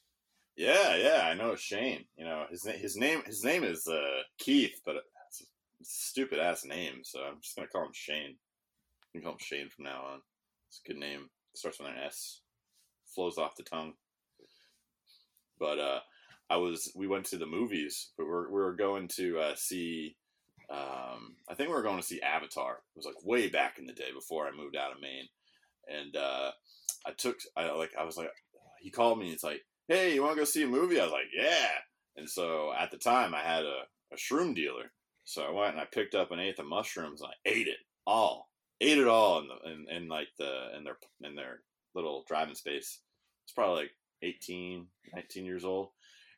Yeah, 0.56 0.96
yeah, 0.96 1.22
I 1.24 1.34
know 1.34 1.52
a 1.52 1.56
Shane. 1.56 2.04
You 2.16 2.26
know 2.26 2.44
his 2.50 2.64
his 2.64 2.96
name 2.96 3.22
his 3.24 3.42
name 3.42 3.64
is 3.64 3.88
uh, 3.88 4.22
Keith, 4.38 4.80
but 4.84 4.96
it's 5.28 5.40
a 5.40 5.44
stupid 5.82 6.38
ass 6.38 6.64
name, 6.64 7.00
so 7.02 7.20
I'm 7.20 7.40
just 7.40 7.56
gonna 7.56 7.68
call 7.68 7.86
him 7.86 7.92
Shane. 7.94 8.36
You 9.12 9.20
can 9.20 9.22
call 9.22 9.32
him 9.32 9.38
Shane 9.40 9.70
from 9.70 9.86
now 9.86 10.02
on. 10.12 10.20
It's 10.68 10.80
a 10.84 10.88
good 10.88 11.00
name. 11.00 11.30
It 11.52 11.58
starts 11.58 11.78
with 11.78 11.88
an 11.88 11.96
S. 12.04 12.40
Flows 13.14 13.38
off 13.38 13.56
the 13.56 13.62
tongue. 13.62 13.94
But 15.58 15.78
uh, 15.78 16.00
I 16.50 16.56
was 16.56 16.92
we 16.94 17.06
went 17.06 17.26
to 17.26 17.38
the 17.38 17.46
movies, 17.46 18.10
but 18.18 18.26
we're 18.26 18.48
we 18.48 18.60
were 18.60 18.74
going 18.74 19.08
to 19.16 19.38
uh, 19.38 19.54
see. 19.54 20.16
Um, 20.70 21.36
I 21.48 21.54
think 21.54 21.68
we 21.68 21.74
were 21.74 21.82
going 21.82 22.00
to 22.00 22.06
see 22.06 22.20
Avatar. 22.20 22.72
It 22.72 22.96
was 22.96 23.06
like 23.06 23.24
way 23.24 23.48
back 23.48 23.78
in 23.78 23.86
the 23.86 23.92
day 23.92 24.12
before 24.14 24.46
I 24.46 24.56
moved 24.56 24.76
out 24.76 24.92
of 24.92 25.00
Maine, 25.00 25.28
and 25.88 26.16
uh, 26.16 26.50
I 27.06 27.12
took 27.12 27.38
I 27.56 27.70
like 27.72 27.92
I 27.98 28.04
was 28.04 28.16
like 28.16 28.30
he 28.82 28.90
called 28.90 29.18
me. 29.18 29.26
And 29.26 29.34
it's 29.34 29.44
like, 29.44 29.62
hey, 29.88 30.14
you 30.14 30.22
want 30.22 30.34
to 30.34 30.40
go 30.40 30.44
see 30.44 30.64
a 30.64 30.68
movie? 30.68 31.00
I 31.00 31.04
was 31.04 31.12
like, 31.12 31.30
yeah. 31.34 31.68
And 32.16 32.28
so 32.28 32.72
at 32.78 32.90
the 32.90 32.98
time, 32.98 33.34
I 33.34 33.40
had 33.40 33.64
a, 33.64 33.82
a 34.12 34.16
shroom 34.16 34.54
dealer, 34.54 34.92
so 35.24 35.42
I 35.42 35.50
went 35.50 35.72
and 35.72 35.80
I 35.80 35.86
picked 35.86 36.14
up 36.14 36.30
an 36.30 36.40
eighth 36.40 36.58
of 36.58 36.66
mushrooms 36.66 37.22
and 37.22 37.30
I 37.30 37.48
ate 37.48 37.68
it 37.68 37.78
all, 38.06 38.50
ate 38.80 38.98
it 38.98 39.06
all 39.06 39.38
in 39.38 39.48
the 39.48 39.70
in, 39.70 40.02
in 40.02 40.08
like 40.08 40.28
the 40.38 40.76
in 40.76 40.84
their 40.84 40.98
in 41.22 41.34
their 41.34 41.60
little 41.94 42.24
driving 42.28 42.54
space. 42.54 43.00
It's 43.44 43.52
probably 43.52 43.84
like 43.84 43.92
18, 44.22 44.86
19 45.14 45.44
years 45.44 45.64
old. 45.64 45.88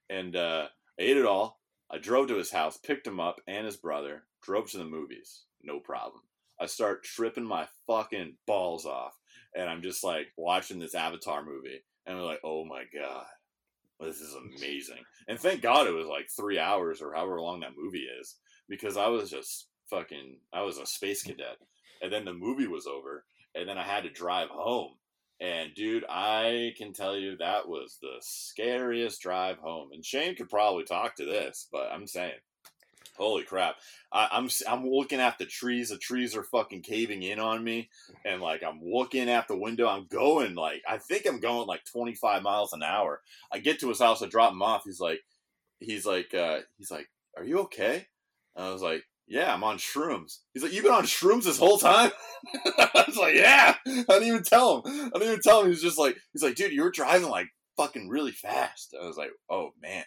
And 0.09 0.37
uh, 0.37 0.66
I 0.98 1.03
ate 1.03 1.16
it 1.16 1.27
all. 1.27 1.61
I 1.90 1.98
drove 1.98 2.29
to 2.29 2.37
his 2.37 2.50
house, 2.50 2.77
picked 2.77 3.07
him 3.07 3.20
up 3.20 3.37
and 3.46 3.66
his 3.66 3.77
brother, 3.77 4.24
drove 4.42 4.70
to 4.70 4.79
the 4.79 4.85
movies. 4.85 5.44
No 5.62 5.81
problem. 5.81 6.22
I 6.61 6.66
start 6.66 7.05
tripping 7.05 7.44
my 7.44 7.66
fucking 7.87 8.37
balls 8.46 8.87
off. 8.87 9.14
And 9.55 9.69
I'm 9.69 9.83
just 9.83 10.05
like 10.05 10.29
watching 10.37 10.79
this 10.79 10.95
Avatar 10.95 11.45
movie. 11.45 11.83
And 12.07 12.19
I'm 12.19 12.25
like, 12.25 12.40
oh 12.45 12.64
my 12.64 12.85
God, 12.93 13.25
this 14.01 14.21
is 14.21 14.35
amazing. 14.35 15.03
And 15.29 15.38
thank 15.38 15.62
God 15.62 15.87
it 15.87 15.95
was 15.95 16.07
like 16.07 16.27
three 16.37 16.59
hours 16.59 17.01
or 17.01 17.14
however 17.14 17.40
long 17.40 17.61
that 17.61 17.77
movie 17.77 18.07
is. 18.21 18.37
Because 18.69 18.97
I 18.97 19.09
was 19.09 19.31
just 19.31 19.69
fucking, 19.90 20.38
I 20.53 20.62
was 20.62 20.79
a 20.79 20.87
space 20.87 21.23
cadet. 21.23 21.57
And 22.03 22.12
then 22.12 22.25
the 22.25 22.33
movie 22.33 22.67
was 22.67 22.87
over. 22.87 23.25
And 23.55 23.69
then 23.69 23.79
I 23.79 23.85
had 23.85 24.05
to 24.05 24.11
drive 24.11 24.49
home 24.49 24.95
and 25.40 25.75
dude, 25.75 26.05
I 26.09 26.73
can 26.79 26.93
tell 26.93 27.17
you 27.17 27.37
that 27.37 27.69
was 27.69 27.99
the 28.01 28.17
scariest 28.21 29.21
drive 29.21 29.59
home. 29.59 29.90
And 29.93 30.05
Shane 30.05 30.37
could 30.37 30.49
probably 30.49 30.85
talk 30.85 31.17
to 31.17 31.25
this, 31.25 31.69
but 31.73 31.90
I'm 31.93 32.07
saying, 32.07 32.35
holy 33.16 33.44
crap! 33.44 33.77
I, 34.12 34.29
am 34.33 34.44
I'm, 34.44 34.50
I'm 34.68 34.88
looking 34.88 35.20
at 35.20 35.38
the 35.38 35.46
trees. 35.46 35.88
The 35.90 35.98
trees 35.98 36.37
are 36.37 36.44
fucking 36.44 36.83
caving 36.83 37.22
in 37.22 37.38
on 37.38 37.62
me, 37.62 37.90
and 38.24 38.40
like 38.40 38.62
I'm 38.62 38.81
looking 38.83 39.29
at 39.29 39.48
the 39.48 39.57
window. 39.57 39.87
I'm 39.87 40.07
going 40.07 40.55
like 40.55 40.83
I 40.88 40.98
think 40.98 41.27
I'm 41.27 41.40
going 41.40 41.66
like 41.66 41.85
25 41.85 42.42
miles 42.42 42.72
an 42.72 42.83
hour. 42.83 43.20
I 43.53 43.59
get 43.59 43.81
to 43.81 43.88
his 43.88 44.00
house. 44.00 44.22
I 44.22 44.27
drop 44.27 44.53
him 44.53 44.62
off. 44.62 44.83
He's 44.85 45.00
like, 45.00 45.20
he's 45.81 46.07
like, 46.07 46.35
uh, 46.35 46.61
he's 46.79 46.90
like, 46.90 47.09
"Are 47.37 47.44
you 47.44 47.61
okay?" 47.61 48.07
And 48.57 48.66
I 48.66 48.72
was 48.72 48.83
like, 48.83 49.05
yeah, 49.27 49.53
I'm 49.53 49.64
on 49.64 49.79
shrooms. 49.79 50.38
He's 50.53 50.62
like, 50.62 50.72
you've 50.72 50.85
been 50.85 50.92
on 50.92 51.05
shrooms 51.05 51.44
this 51.44 51.59
whole 51.59 51.79
time? 51.79 52.11
I 52.79 53.05
was 53.07 53.16
like, 53.16 53.35
yeah. 53.35 53.74
I 53.87 54.05
didn't 54.07 54.29
even 54.29 54.42
tell 54.42 54.83
him. 54.83 55.11
I 55.14 55.18
didn't 55.18 55.29
even 55.29 55.40
tell 55.40 55.62
him. 55.62 55.68
He's 55.68 55.83
just 55.83 55.98
like, 55.98 56.16
he's 56.33 56.42
like, 56.42 56.57
dude, 56.57 56.72
you 56.72 56.83
were 56.83 56.90
driving 56.90 57.29
like 57.29 57.48
fucking 57.77 58.09
really 58.09 58.33
fast. 58.33 58.94
I 59.00 59.07
was 59.07 59.16
like, 59.16 59.31
oh 59.48 59.70
man, 59.81 60.05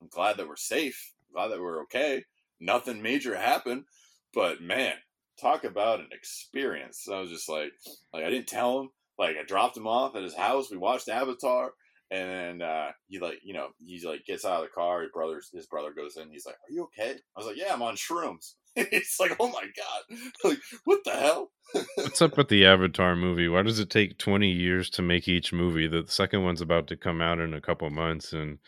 I'm 0.00 0.08
glad 0.08 0.36
that 0.36 0.48
we're 0.48 0.56
safe. 0.56 1.12
I'm 1.28 1.34
glad 1.34 1.48
that 1.48 1.62
we're 1.62 1.82
okay. 1.82 2.24
Nothing 2.60 3.02
major 3.02 3.36
happened, 3.36 3.84
but 4.32 4.60
man, 4.60 4.94
talk 5.40 5.64
about 5.64 6.00
an 6.00 6.08
experience. 6.12 7.06
I 7.10 7.20
was 7.20 7.30
just 7.30 7.48
like, 7.48 7.72
like 8.12 8.24
I 8.24 8.30
didn't 8.30 8.48
tell 8.48 8.80
him. 8.80 8.88
Like 9.18 9.36
I 9.36 9.44
dropped 9.44 9.76
him 9.76 9.86
off 9.86 10.16
at 10.16 10.22
his 10.22 10.34
house. 10.34 10.70
We 10.70 10.76
watched 10.76 11.08
Avatar. 11.08 11.72
And 12.10 12.60
then 12.60 12.68
uh, 12.68 12.90
he 13.08 13.18
like, 13.18 13.38
you 13.42 13.54
know, 13.54 13.68
he's 13.84 14.04
like 14.04 14.24
gets 14.26 14.44
out 14.44 14.62
of 14.62 14.68
the 14.68 14.74
car. 14.74 15.02
His 15.02 15.10
brother's 15.12 15.50
his 15.52 15.66
brother 15.66 15.92
goes 15.92 16.16
in. 16.16 16.30
He's 16.30 16.46
like, 16.46 16.54
"Are 16.54 16.70
you 16.70 16.84
okay?" 16.84 17.12
I 17.12 17.40
was 17.40 17.46
like, 17.46 17.56
"Yeah, 17.56 17.72
I'm 17.72 17.82
on 17.82 17.96
shrooms." 17.96 18.54
It's 18.92 19.20
like, 19.20 19.36
"Oh 19.38 19.48
my 19.48 19.64
god!" 19.76 20.18
like, 20.44 20.58
what 20.84 21.00
the 21.04 21.12
hell? 21.12 21.52
What's 21.96 22.22
up 22.22 22.36
with 22.36 22.48
the 22.48 22.66
Avatar 22.66 23.14
movie? 23.14 23.48
Why 23.48 23.62
does 23.62 23.78
it 23.78 23.88
take 23.88 24.18
20 24.18 24.50
years 24.50 24.90
to 24.90 25.02
make 25.02 25.28
each 25.28 25.52
movie? 25.52 25.86
The 25.86 26.04
second 26.08 26.42
one's 26.42 26.60
about 26.60 26.88
to 26.88 26.96
come 26.96 27.22
out 27.22 27.38
in 27.38 27.54
a 27.54 27.60
couple 27.60 27.88
months, 27.90 28.32
and 28.32 28.58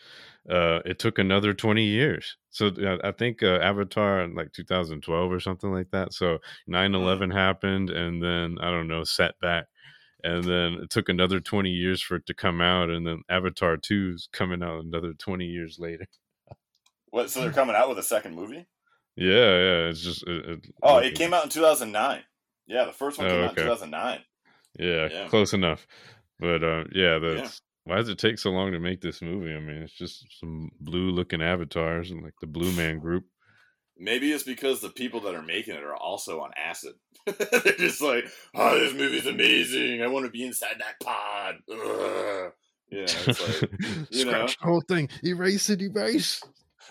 uh, 0.49 0.79
it 0.85 0.99
took 0.99 1.19
another 1.19 1.53
20 1.53 1.83
years. 1.83 2.37
So 2.51 2.67
uh, 2.67 2.97
I 3.03 3.11
think 3.11 3.43
uh, 3.43 3.57
Avatar 3.57 4.21
in 4.21 4.33
like 4.33 4.53
2012 4.53 5.31
or 5.31 5.39
something 5.39 5.71
like 5.71 5.91
that. 5.91 6.13
So 6.13 6.39
9 6.67 6.95
11 6.95 7.29
mm-hmm. 7.29 7.37
happened, 7.37 7.89
and 7.89 8.23
then 8.23 8.57
I 8.61 8.71
don't 8.71 8.87
know, 8.87 9.03
setback 9.03 9.67
and 10.23 10.43
then 10.43 10.73
it 10.81 10.89
took 10.89 11.09
another 11.09 11.39
20 11.39 11.69
years 11.69 12.01
for 12.01 12.15
it 12.15 12.25
to 12.25 12.33
come 12.33 12.59
out 12.61 12.89
and 12.89 13.05
then 13.05 13.21
avatar 13.29 13.77
2 13.77 14.13
is 14.15 14.27
coming 14.31 14.63
out 14.63 14.83
another 14.83 15.13
20 15.13 15.45
years 15.45 15.77
later 15.79 16.05
what 17.09 17.29
so 17.29 17.41
they're 17.41 17.51
coming 17.51 17.75
out 17.75 17.89
with 17.89 17.99
a 17.99 18.03
second 18.03 18.35
movie 18.35 18.65
yeah 19.17 19.27
yeah 19.27 19.89
it's 19.89 20.01
just 20.01 20.25
it, 20.27 20.45
it, 20.45 20.67
oh 20.83 20.97
it 20.97 21.15
came 21.15 21.33
out 21.33 21.43
in 21.43 21.49
2009 21.49 22.21
yeah 22.67 22.85
the 22.85 22.93
first 22.93 23.17
one 23.17 23.27
came 23.27 23.37
oh, 23.37 23.43
okay. 23.45 23.45
out 23.45 23.57
in 23.57 23.63
2009 23.63 24.19
yeah, 24.79 25.07
yeah, 25.11 25.27
close 25.27 25.53
enough 25.53 25.87
but 26.39 26.63
uh, 26.63 26.83
yeah 26.93 27.17
the 27.17 27.41
yeah. 27.43 27.49
why 27.85 27.95
does 27.97 28.09
it 28.09 28.19
take 28.19 28.37
so 28.37 28.51
long 28.51 28.71
to 28.71 28.79
make 28.79 29.01
this 29.01 29.21
movie 29.21 29.53
i 29.53 29.59
mean 29.59 29.77
it's 29.77 29.93
just 29.93 30.25
some 30.39 30.69
blue 30.79 31.09
looking 31.09 31.41
avatars 31.41 32.11
and 32.11 32.23
like 32.23 32.35
the 32.41 32.47
blue 32.47 32.71
man 32.73 32.99
group 32.99 33.25
Maybe 33.99 34.31
it's 34.31 34.43
because 34.43 34.79
the 34.79 34.89
people 34.89 35.21
that 35.21 35.35
are 35.35 35.41
making 35.41 35.75
it 35.75 35.83
are 35.83 35.95
also 35.95 36.41
on 36.41 36.51
acid. 36.55 36.93
They're 37.25 37.73
just 37.77 38.01
like, 38.01 38.25
oh, 38.53 38.79
this 38.79 38.93
movie's 38.93 39.25
amazing. 39.25 40.01
I 40.01 40.07
want 40.07 40.25
to 40.25 40.31
be 40.31 40.45
inside 40.45 40.75
that 40.79 40.99
pod. 41.03 41.55
Ugh. 41.71 42.51
Yeah, 42.89 43.01
it's 43.01 43.61
like, 43.61 43.71
you 44.11 44.25
know, 44.25 44.47
the 44.47 44.55
whole 44.61 44.81
thing. 44.81 45.09
Erase 45.23 45.69
it, 45.69 45.81
erase. 45.81 46.41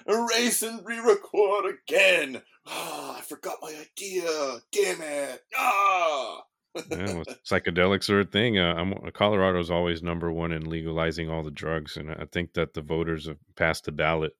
Erase 0.07 0.63
and 0.63 0.85
re-record 0.85 1.75
again. 1.75 2.43
Oh, 2.67 3.15
I 3.19 3.21
forgot 3.23 3.59
my 3.63 3.69
idea. 3.69 4.59
Damn 4.73 5.01
it. 5.03 5.43
Ah. 5.57 6.43
yeah, 6.91 7.15
well, 7.15 7.25
psychedelics 7.49 8.11
are 8.11 8.21
a 8.21 8.25
thing. 8.25 8.59
Uh, 8.59 8.75
I'm, 8.75 8.95
Colorado's 9.13 9.71
always 9.71 10.03
number 10.03 10.31
one 10.33 10.53
in 10.53 10.69
legalizing 10.69 11.31
all 11.31 11.43
the 11.43 11.51
drugs, 11.51 11.97
and 11.97 12.11
I 12.11 12.27
think 12.33 12.55
that 12.55 12.75
the 12.75 12.83
voters 12.83 13.27
have 13.27 13.39
passed 13.57 13.85
the 13.85 13.93
ballot 13.93 14.33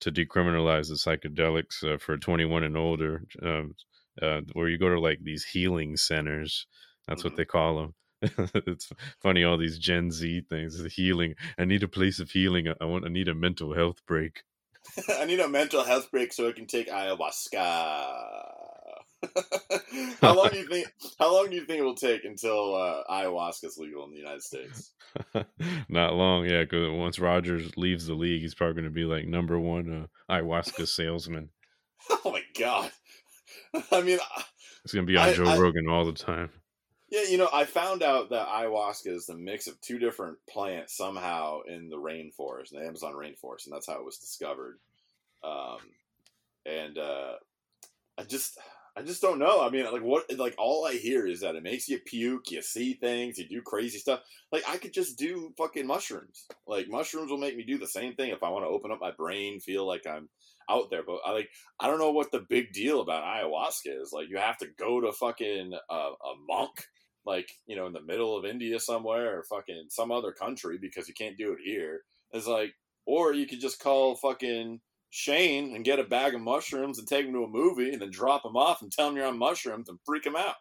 to 0.00 0.12
decriminalize 0.12 0.88
the 0.88 0.94
psychedelics 0.94 1.82
uh, 1.84 1.98
for 1.98 2.16
21 2.16 2.64
and 2.64 2.76
older, 2.76 3.24
um, 3.42 3.74
uh, 4.20 4.40
where 4.52 4.68
you 4.68 4.78
go 4.78 4.88
to 4.88 5.00
like 5.00 5.20
these 5.22 5.44
healing 5.44 5.96
centers. 5.96 6.66
That's 7.06 7.20
mm-hmm. 7.20 7.28
what 7.28 7.36
they 7.36 7.44
call 7.44 7.76
them. 7.76 7.94
it's 8.66 8.92
funny 9.20 9.44
all 9.44 9.56
these 9.56 9.78
Gen 9.78 10.10
Z 10.10 10.42
things. 10.48 10.78
The 10.78 10.88
healing. 10.88 11.34
I 11.58 11.64
need 11.64 11.82
a 11.82 11.88
place 11.88 12.20
of 12.20 12.30
healing. 12.30 12.68
I 12.80 12.84
want. 12.84 13.06
I 13.06 13.08
need 13.08 13.28
a 13.28 13.34
mental 13.34 13.74
health 13.74 14.02
break. 14.06 14.42
I 15.18 15.24
need 15.24 15.40
a 15.40 15.48
mental 15.48 15.82
health 15.84 16.10
break 16.10 16.32
so 16.32 16.48
I 16.48 16.52
can 16.52 16.66
take 16.66 16.88
ayahuasca. 16.88 17.58
how 20.22 20.34
long 20.34 20.48
do 20.50 20.58
you 20.58 20.66
think? 20.68 20.86
How 21.18 21.30
long 21.34 21.50
do 21.50 21.56
you 21.56 21.66
think 21.66 21.80
it 21.80 21.84
will 21.84 21.94
take 21.94 22.24
until 22.24 22.74
uh, 22.74 23.02
ayahuasca 23.10 23.64
is 23.64 23.76
legal 23.78 24.04
in 24.04 24.12
the 24.12 24.16
United 24.16 24.42
States? 24.42 24.92
Not 25.90 26.14
long, 26.14 26.46
yeah. 26.46 26.62
Because 26.62 26.88
once 26.90 27.18
Rodgers 27.18 27.76
leaves 27.76 28.06
the 28.06 28.14
league, 28.14 28.40
he's 28.40 28.54
probably 28.54 28.74
going 28.74 28.84
to 28.84 28.90
be 28.90 29.04
like 29.04 29.26
number 29.26 29.58
one 29.58 30.08
uh, 30.30 30.34
ayahuasca 30.34 30.88
salesman. 30.88 31.50
Oh 32.24 32.30
my 32.32 32.40
god! 32.58 32.90
I 33.92 34.00
mean, 34.00 34.18
It's 34.84 34.94
going 34.94 35.06
to 35.06 35.12
be 35.12 35.18
on 35.18 35.28
I- 35.28 35.34
Joe 35.34 35.44
I- 35.44 35.58
Rogan 35.58 35.88
all 35.88 36.06
the 36.06 36.12
time. 36.12 36.48
Yeah, 37.10 37.22
you 37.28 37.38
know, 37.38 37.48
I 37.52 37.64
found 37.64 38.02
out 38.02 38.30
that 38.30 38.48
ayahuasca 38.48 39.08
is 39.08 39.26
the 39.26 39.34
mix 39.34 39.66
of 39.66 39.80
two 39.80 39.98
different 39.98 40.38
plants 40.48 40.96
somehow 40.96 41.60
in 41.66 41.88
the 41.88 41.96
rainforest, 41.96 42.70
the 42.70 42.86
Amazon 42.86 43.14
rainforest, 43.14 43.66
and 43.66 43.74
that's 43.74 43.88
how 43.88 43.98
it 43.98 44.04
was 44.04 44.18
discovered. 44.18 44.78
Um, 45.42 45.78
and 46.64 46.98
uh, 46.98 47.34
I 48.16 48.22
just, 48.24 48.58
I 48.96 49.02
just 49.02 49.22
don't 49.22 49.38
know. 49.38 49.60
I 49.60 49.70
mean, 49.70 49.90
like 49.90 50.02
what? 50.02 50.24
Like 50.36 50.54
all 50.58 50.86
I 50.86 50.94
hear 50.94 51.26
is 51.26 51.40
that 51.40 51.56
it 51.56 51.62
makes 51.62 51.88
you 51.88 51.98
puke, 51.98 52.50
you 52.50 52.62
see 52.62 52.94
things, 52.94 53.38
you 53.38 53.48
do 53.48 53.62
crazy 53.62 53.98
stuff. 53.98 54.20
Like 54.52 54.62
I 54.68 54.76
could 54.76 54.92
just 54.92 55.18
do 55.18 55.52
fucking 55.58 55.86
mushrooms. 55.86 56.46
Like 56.66 56.88
mushrooms 56.88 57.30
will 57.30 57.38
make 57.38 57.56
me 57.56 57.64
do 57.64 57.78
the 57.78 57.86
same 57.88 58.14
thing 58.14 58.30
if 58.30 58.42
I 58.42 58.50
want 58.50 58.64
to 58.64 58.68
open 58.68 58.92
up 58.92 59.00
my 59.00 59.10
brain, 59.12 59.58
feel 59.58 59.86
like 59.86 60.06
I'm 60.06 60.28
out 60.68 60.90
there. 60.90 61.02
But 61.04 61.20
I 61.24 61.32
like, 61.32 61.50
I 61.80 61.86
don't 61.86 61.98
know 61.98 62.12
what 62.12 62.30
the 62.30 62.46
big 62.48 62.72
deal 62.72 63.00
about 63.00 63.24
ayahuasca 63.24 64.00
is. 64.00 64.12
Like 64.12 64.28
you 64.28 64.38
have 64.38 64.58
to 64.58 64.68
go 64.78 65.00
to 65.00 65.12
fucking 65.12 65.72
uh, 65.90 65.94
a 65.94 66.34
monk, 66.48 66.84
like 67.26 67.50
you 67.66 67.76
know, 67.76 67.86
in 67.86 67.92
the 67.92 68.02
middle 68.02 68.36
of 68.36 68.44
India 68.44 68.78
somewhere 68.80 69.38
or 69.38 69.42
fucking 69.44 69.86
some 69.88 70.10
other 70.10 70.32
country 70.32 70.78
because 70.80 71.08
you 71.08 71.14
can't 71.14 71.38
do 71.38 71.52
it 71.52 71.58
here. 71.64 72.02
It's 72.32 72.46
like, 72.46 72.72
or 73.06 73.32
you 73.32 73.46
could 73.46 73.60
just 73.60 73.80
call 73.80 74.16
fucking 74.16 74.80
Shane 75.10 75.74
and 75.74 75.84
get 75.84 75.98
a 75.98 76.04
bag 76.04 76.34
of 76.34 76.40
mushrooms 76.40 76.98
and 76.98 77.08
take 77.08 77.26
him 77.26 77.32
to 77.32 77.44
a 77.44 77.48
movie 77.48 77.92
and 77.92 78.00
then 78.00 78.10
drop 78.10 78.44
him 78.44 78.56
off 78.56 78.82
and 78.82 78.92
tell 78.92 79.08
him 79.08 79.16
you're 79.16 79.26
on 79.26 79.38
mushrooms 79.38 79.88
and 79.88 79.98
freak 80.04 80.24
him 80.24 80.36
out. 80.36 80.54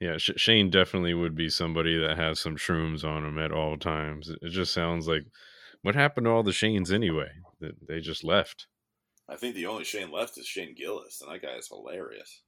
Yeah, 0.00 0.16
Sh- 0.16 0.30
Shane 0.36 0.70
definitely 0.70 1.12
would 1.12 1.34
be 1.34 1.50
somebody 1.50 1.98
that 1.98 2.16
has 2.16 2.40
some 2.40 2.56
shrooms 2.56 3.04
on 3.04 3.24
him 3.24 3.38
at 3.38 3.52
all 3.52 3.76
times. 3.76 4.30
It 4.30 4.38
it 4.42 4.50
just 4.50 4.72
sounds 4.72 5.06
like 5.06 5.24
what 5.82 5.94
happened 5.94 6.24
to 6.24 6.30
all 6.30 6.42
the 6.42 6.50
Shanes 6.50 6.92
anyway? 6.92 7.30
They 7.60 8.00
just 8.00 8.24
left. 8.24 8.66
I 9.28 9.36
think 9.36 9.54
the 9.54 9.66
only 9.66 9.84
Shane 9.84 10.10
left 10.10 10.38
is 10.38 10.46
Shane 10.46 10.74
Gillis, 10.74 11.20
and 11.20 11.32
that 11.32 11.42
guy 11.42 11.54
is 11.54 11.68
hilarious. 11.68 12.42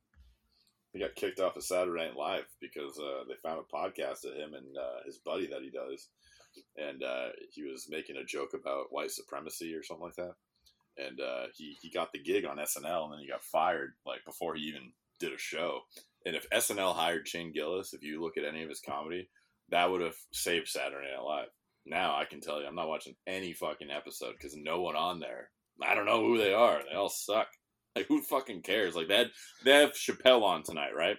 He 0.92 1.00
got 1.00 1.14
kicked 1.14 1.40
off 1.40 1.56
of 1.56 1.64
Saturday 1.64 2.04
Night 2.04 2.16
Live 2.16 2.44
because 2.60 2.98
uh, 2.98 3.24
they 3.26 3.34
found 3.42 3.60
a 3.60 3.74
podcast 3.74 4.24
of 4.24 4.34
him 4.34 4.54
and 4.54 4.76
uh, 4.76 5.04
his 5.06 5.18
buddy 5.18 5.46
that 5.46 5.62
he 5.62 5.70
does, 5.70 6.08
and 6.76 7.02
uh, 7.02 7.28
he 7.50 7.62
was 7.62 7.88
making 7.88 8.16
a 8.16 8.24
joke 8.24 8.50
about 8.54 8.92
white 8.92 9.10
supremacy 9.10 9.74
or 9.74 9.82
something 9.82 10.04
like 10.04 10.16
that. 10.16 10.34
And 10.98 11.20
uh, 11.20 11.46
he 11.54 11.76
he 11.80 11.90
got 11.90 12.12
the 12.12 12.22
gig 12.22 12.44
on 12.44 12.58
SNL, 12.58 13.04
and 13.04 13.12
then 13.14 13.20
he 13.20 13.28
got 13.28 13.42
fired 13.42 13.94
like 14.04 14.24
before 14.26 14.54
he 14.54 14.62
even 14.64 14.92
did 15.18 15.32
a 15.32 15.38
show. 15.38 15.80
And 16.26 16.36
if 16.36 16.48
SNL 16.50 16.94
hired 16.94 17.26
Shane 17.26 17.52
Gillis, 17.52 17.94
if 17.94 18.02
you 18.02 18.22
look 18.22 18.36
at 18.36 18.44
any 18.44 18.62
of 18.62 18.68
his 18.68 18.80
comedy, 18.80 19.30
that 19.70 19.90
would 19.90 20.02
have 20.02 20.16
saved 20.32 20.68
Saturday 20.68 21.10
Night 21.10 21.24
Live. 21.24 21.48
Now 21.86 22.16
I 22.16 22.26
can 22.26 22.40
tell 22.40 22.60
you, 22.60 22.66
I'm 22.66 22.74
not 22.74 22.88
watching 22.88 23.14
any 23.26 23.54
fucking 23.54 23.90
episode 23.90 24.34
because 24.36 24.56
no 24.56 24.82
one 24.82 24.94
on 24.94 25.20
there. 25.20 25.50
I 25.82 25.94
don't 25.94 26.06
know 26.06 26.20
who 26.20 26.38
they 26.38 26.52
are. 26.52 26.82
They 26.88 26.94
all 26.94 27.08
suck. 27.08 27.48
Like 27.94 28.06
who 28.06 28.22
fucking 28.22 28.62
cares? 28.62 28.96
Like 28.96 29.08
that. 29.08 29.28
They 29.64 29.72
have 29.72 29.92
Chappelle 29.92 30.42
on 30.42 30.62
tonight, 30.62 30.92
right? 30.96 31.16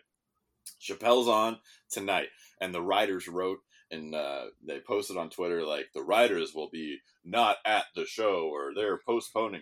Chappelle's 0.81 1.27
on 1.27 1.57
tonight, 1.91 2.27
and 2.61 2.73
the 2.73 2.81
writers 2.81 3.27
wrote 3.27 3.59
and 3.93 4.15
uh, 4.15 4.45
they 4.65 4.79
posted 4.79 5.17
on 5.17 5.29
Twitter 5.29 5.63
like 5.63 5.85
the 5.93 6.01
writers 6.01 6.53
will 6.53 6.69
be 6.71 6.97
not 7.23 7.57
at 7.65 7.85
the 7.95 8.05
show 8.05 8.49
or 8.51 8.71
they're 8.75 8.99
postponing 9.05 9.61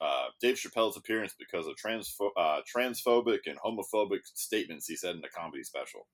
uh, 0.00 0.26
Dave 0.40 0.54
Chappelle's 0.54 0.96
appearance 0.96 1.34
because 1.38 1.66
of 1.66 1.74
transpho- 1.74 2.30
uh, 2.36 2.60
transphobic 2.74 3.40
and 3.46 3.58
homophobic 3.58 4.20
statements 4.34 4.86
he 4.86 4.96
said 4.96 5.16
in 5.16 5.24
a 5.24 5.28
comedy 5.28 5.64
special. 5.64 6.06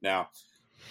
Now, 0.00 0.28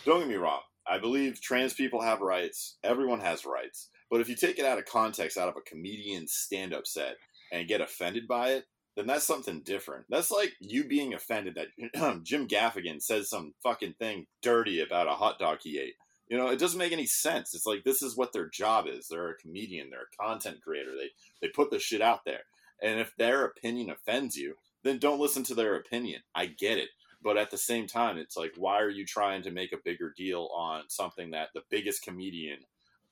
don't 0.06 0.19
get 0.19 0.30
me 0.30 0.36
wrong. 0.36 0.62
I 0.88 1.00
believe 1.00 1.41
trans 1.41 1.74
people 1.74 2.02
have 2.02 2.21
rights. 2.21 2.78
Everyone 2.84 3.19
has 3.21 3.45
rights. 3.45 3.89
But 4.12 4.21
if 4.21 4.30
you 4.30 4.36
take 4.36 4.60
it 4.60 4.65
out 4.65 4.78
of 4.78 4.86
context, 4.86 5.38
out 5.38 5.50
of 5.50 5.56
a 5.58 5.62
comedian's 5.62 6.34
stand-up 6.34 6.86
set, 6.86 7.15
and 7.52 7.67
get 7.67 7.82
offended 7.82 8.28
by 8.28 8.50
it, 8.52 8.65
then 8.95 9.08
that's 9.08 9.27
something 9.27 9.62
different. 9.62 10.05
That's 10.10 10.31
like 10.31 10.53
you 10.60 10.86
being 10.86 11.13
offended 11.13 11.55
that 11.55 12.23
Jim 12.23 12.47
Gaffigan 12.47 13.01
says 13.01 13.29
some 13.29 13.53
fucking 13.62 13.95
thing 13.99 14.27
dirty 14.41 14.79
about 14.81 15.08
a 15.08 15.12
hot 15.12 15.38
dog 15.39 15.60
he 15.62 15.79
ate. 15.79 15.95
You 16.27 16.38
know, 16.38 16.47
it 16.47 16.60
doesn't 16.60 16.79
make 16.79 16.91
any 16.91 17.05
sense. 17.05 17.53
It's 17.53 17.65
like 17.65 17.84
this 17.84 18.01
is 18.01 18.17
what 18.17 18.34
their 18.34 18.49
job 18.49 18.86
is. 18.88 19.08
They're 19.08 19.29
a 19.29 19.38
comedian. 19.38 19.89
They're 19.89 20.08
a 20.12 20.23
content 20.23 20.62
creator. 20.63 20.91
They 20.95 21.10
they 21.41 21.51
put 21.51 21.71
the 21.71 21.79
shit 21.79 22.01
out 22.01 22.25
there. 22.25 22.41
And 22.81 22.99
if 22.99 23.15
their 23.17 23.45
opinion 23.45 23.89
offends 23.89 24.36
you, 24.36 24.55
then 24.84 24.97
don't 24.97 25.19
listen 25.19 25.43
to 25.43 25.55
their 25.55 25.75
opinion. 25.75 26.21
I 26.34 26.47
get 26.47 26.77
it. 26.77 26.89
But 27.21 27.38
at 27.38 27.49
the 27.49 27.58
same 27.58 27.88
time, 27.88 28.17
it's 28.17 28.38
like, 28.38 28.53
why 28.55 28.79
are 28.81 28.89
you 28.89 29.05
trying 29.05 29.41
to 29.43 29.51
make 29.51 29.73
a 29.73 29.81
bigger 29.84 30.13
deal 30.15 30.49
on 30.55 30.84
something 30.89 31.31
that 31.31 31.49
the 31.53 31.63
biggest 31.69 32.03
comedian 32.03 32.60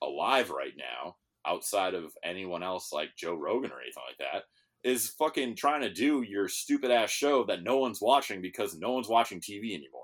alive 0.01 0.51
right 0.51 0.73
now, 0.77 1.15
outside 1.45 1.95
of 1.95 2.13
anyone 2.23 2.61
else 2.61 2.93
like 2.93 3.15
Joe 3.15 3.33
Rogan 3.33 3.71
or 3.71 3.81
anything 3.81 4.03
like 4.07 4.19
that, 4.19 4.43
is 4.83 5.09
fucking 5.09 5.55
trying 5.55 5.81
to 5.81 5.89
do 5.89 6.21
your 6.21 6.47
stupid 6.47 6.91
ass 6.91 7.09
show 7.09 7.43
that 7.45 7.63
no 7.63 7.77
one's 7.77 8.01
watching 8.01 8.41
because 8.41 8.77
no 8.77 8.91
one's 8.91 9.07
watching 9.07 9.39
TV 9.39 9.73
anymore. 9.73 10.01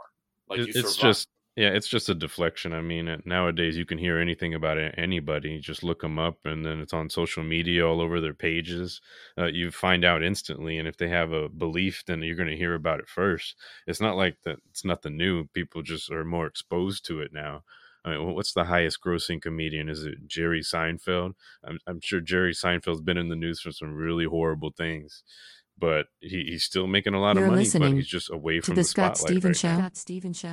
Like 0.50 0.60
you 0.60 0.66
it's 0.68 0.96
survive. 0.96 1.14
just 1.16 1.28
yeah, 1.60 1.72
it's 1.72 1.90
just 1.90 2.08
a 2.08 2.16
deflection. 2.16 2.72
I 2.72 2.80
mean, 2.80 3.22
nowadays 3.26 3.76
you 3.76 3.86
can 3.86 3.98
hear 3.98 4.18
anything 4.18 4.54
about 4.54 4.78
anybody. 4.98 5.50
You 5.50 5.60
just 5.60 5.84
look 5.84 6.00
them 6.00 6.18
up, 6.18 6.38
and 6.46 6.66
then 6.66 6.80
it's 6.80 6.94
on 6.94 7.10
social 7.10 7.44
media 7.44 7.86
all 7.86 8.00
over 8.00 8.22
their 8.22 8.34
pages. 8.34 9.02
Uh, 9.38 9.48
you 9.48 9.70
find 9.70 10.06
out 10.06 10.24
instantly, 10.24 10.78
and 10.78 10.88
if 10.88 10.96
they 10.96 11.10
have 11.10 11.34
a 11.34 11.50
belief, 11.50 12.06
then 12.08 12.22
you're 12.22 12.38
going 12.38 12.48
to 12.48 12.56
hear 12.56 12.76
about 12.76 13.02
it 13.02 13.10
first. 13.10 13.58
It's 13.88 14.00
not 14.00 14.16
like 14.16 14.38
that. 14.46 14.60
It's 14.70 14.86
nothing 14.86 15.18
new. 15.18 15.48
People 15.48 15.82
just 15.82 16.10
are 16.12 16.24
more 16.24 16.46
exposed 16.46 17.06
to 17.08 17.20
it 17.20 17.34
now. 17.34 17.64
I 18.06 18.12
mean, 18.12 18.34
what's 18.34 18.54
the 18.54 18.64
highest 18.66 19.00
grossing 19.06 19.42
comedian? 19.42 19.90
Is 19.90 20.04
it 20.06 20.26
Jerry 20.28 20.62
Seinfeld? 20.62 21.34
I'm, 21.66 21.80
I'm 21.86 22.00
sure 22.02 22.22
Jerry 22.22 22.54
Seinfeld's 22.54 23.02
been 23.02 23.18
in 23.18 23.30
the 23.30 23.36
news 23.36 23.60
for 23.62 23.72
some 23.72 23.94
really 23.94 24.26
horrible 24.26 24.72
things, 24.76 25.24
but 25.78 26.06
he, 26.22 26.46
he's 26.50 26.64
still 26.64 26.88
making 26.88 27.14
a 27.14 27.20
lot 27.20 27.36
You're 27.36 27.46
of 27.46 27.52
money. 27.52 27.70
But 27.72 27.92
he's 27.92 28.08
just 28.08 28.32
away 28.32 28.56
to 28.58 28.62
from 28.62 28.76
the 28.76 28.82
the, 28.82 28.86
Scott 28.86 29.18
spotlight 29.18 29.42
Stevens 29.42 29.64
right 29.64 29.70
now. 29.72 29.76
Show. 29.76 29.82
Scott 29.82 29.98
Stevens 29.98 30.40
Show. 30.40 30.48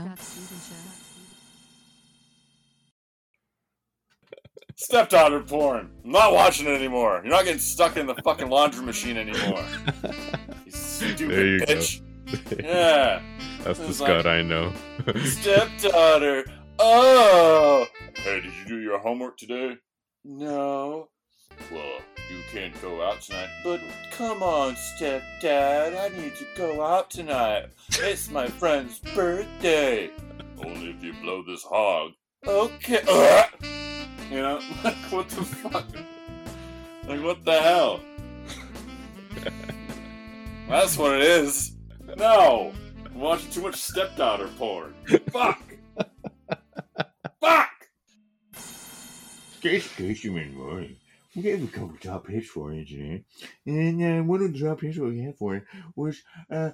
stepdaughter 4.78 5.40
porn. 5.40 5.90
I'm 6.04 6.11
not 6.11 6.32
watching 6.32 6.66
it 6.66 6.70
anymore. 6.74 7.20
You're 7.24 7.32
not 7.32 7.44
getting 7.44 7.61
stuck 7.61 7.96
in 7.96 8.06
the 8.06 8.14
fucking 8.16 8.48
laundry 8.48 8.85
machine 8.85 9.16
anymore. 9.16 9.64
You 10.64 10.70
stupid 10.72 11.30
There 11.30 11.46
you 11.46 11.61
go. 11.61 11.80
Yeah. 12.59 13.22
That's 13.62 13.78
the 13.78 13.87
It's 13.88 13.96
Scott 13.98 14.09
like- 14.24 14.26
I 14.26 14.42
know. 14.42 14.72
Stepdaughter. 15.24 16.44
Oh. 16.78 17.86
Hey, 18.16 18.40
did 18.40 18.52
you 18.54 18.64
do 18.66 18.78
your 18.80 18.98
homework 18.98 19.36
today? 19.38 19.76
No. 20.24 21.08
Well, 21.72 22.00
you 22.30 22.38
can't 22.52 22.80
go 22.82 23.02
out 23.02 23.22
tonight. 23.22 23.48
But 23.64 23.80
come 24.10 24.42
on, 24.42 24.74
stepdad. 24.74 25.96
I 25.98 26.08
need 26.16 26.34
to 26.36 26.46
go 26.56 26.84
out 26.84 27.10
tonight. 27.10 27.70
It's 27.90 28.30
my 28.30 28.46
friend's 28.60 28.98
birthday. 28.98 30.10
Only 30.64 30.90
if 30.90 31.02
you 31.02 31.14
blow 31.14 31.42
this 31.46 31.62
hog. 31.62 32.12
Okay. 32.46 33.46
You 34.30 34.36
know, 34.36 34.60
like 34.84 34.96
what 35.10 35.28
the 35.28 35.44
fuck? 35.44 35.86
Like 37.06 37.22
what 37.22 37.44
the 37.44 37.60
hell? 37.60 38.00
That's 40.68 40.98
what 40.98 41.14
it 41.14 41.22
is. 41.22 41.76
No, 42.16 42.72
I'm 43.04 43.20
watching 43.20 43.50
too 43.50 43.62
much 43.62 43.76
stepdaughter 43.76 44.48
porn. 44.58 44.94
Fuck. 45.30 45.62
Fuck. 47.40 47.88
Case, 49.61 49.94
Caseyman 49.94 50.55
morning. 50.55 50.96
We 51.35 51.42
gave 51.42 51.62
a 51.62 51.66
couple 51.66 51.96
top 52.01 52.29
hits 52.29 52.49
for 52.49 52.72
you 52.72 52.85
today. 52.85 53.25
And 53.66 54.03
uh, 54.03 54.22
one 54.25 54.42
of 54.42 54.53
the 54.53 54.59
top 54.59 54.81
hits 54.81 54.96
we 54.96 55.20
had 55.20 55.37
for 55.37 55.57
you 55.57 55.62
was 55.94 56.22
uh, 56.51 56.70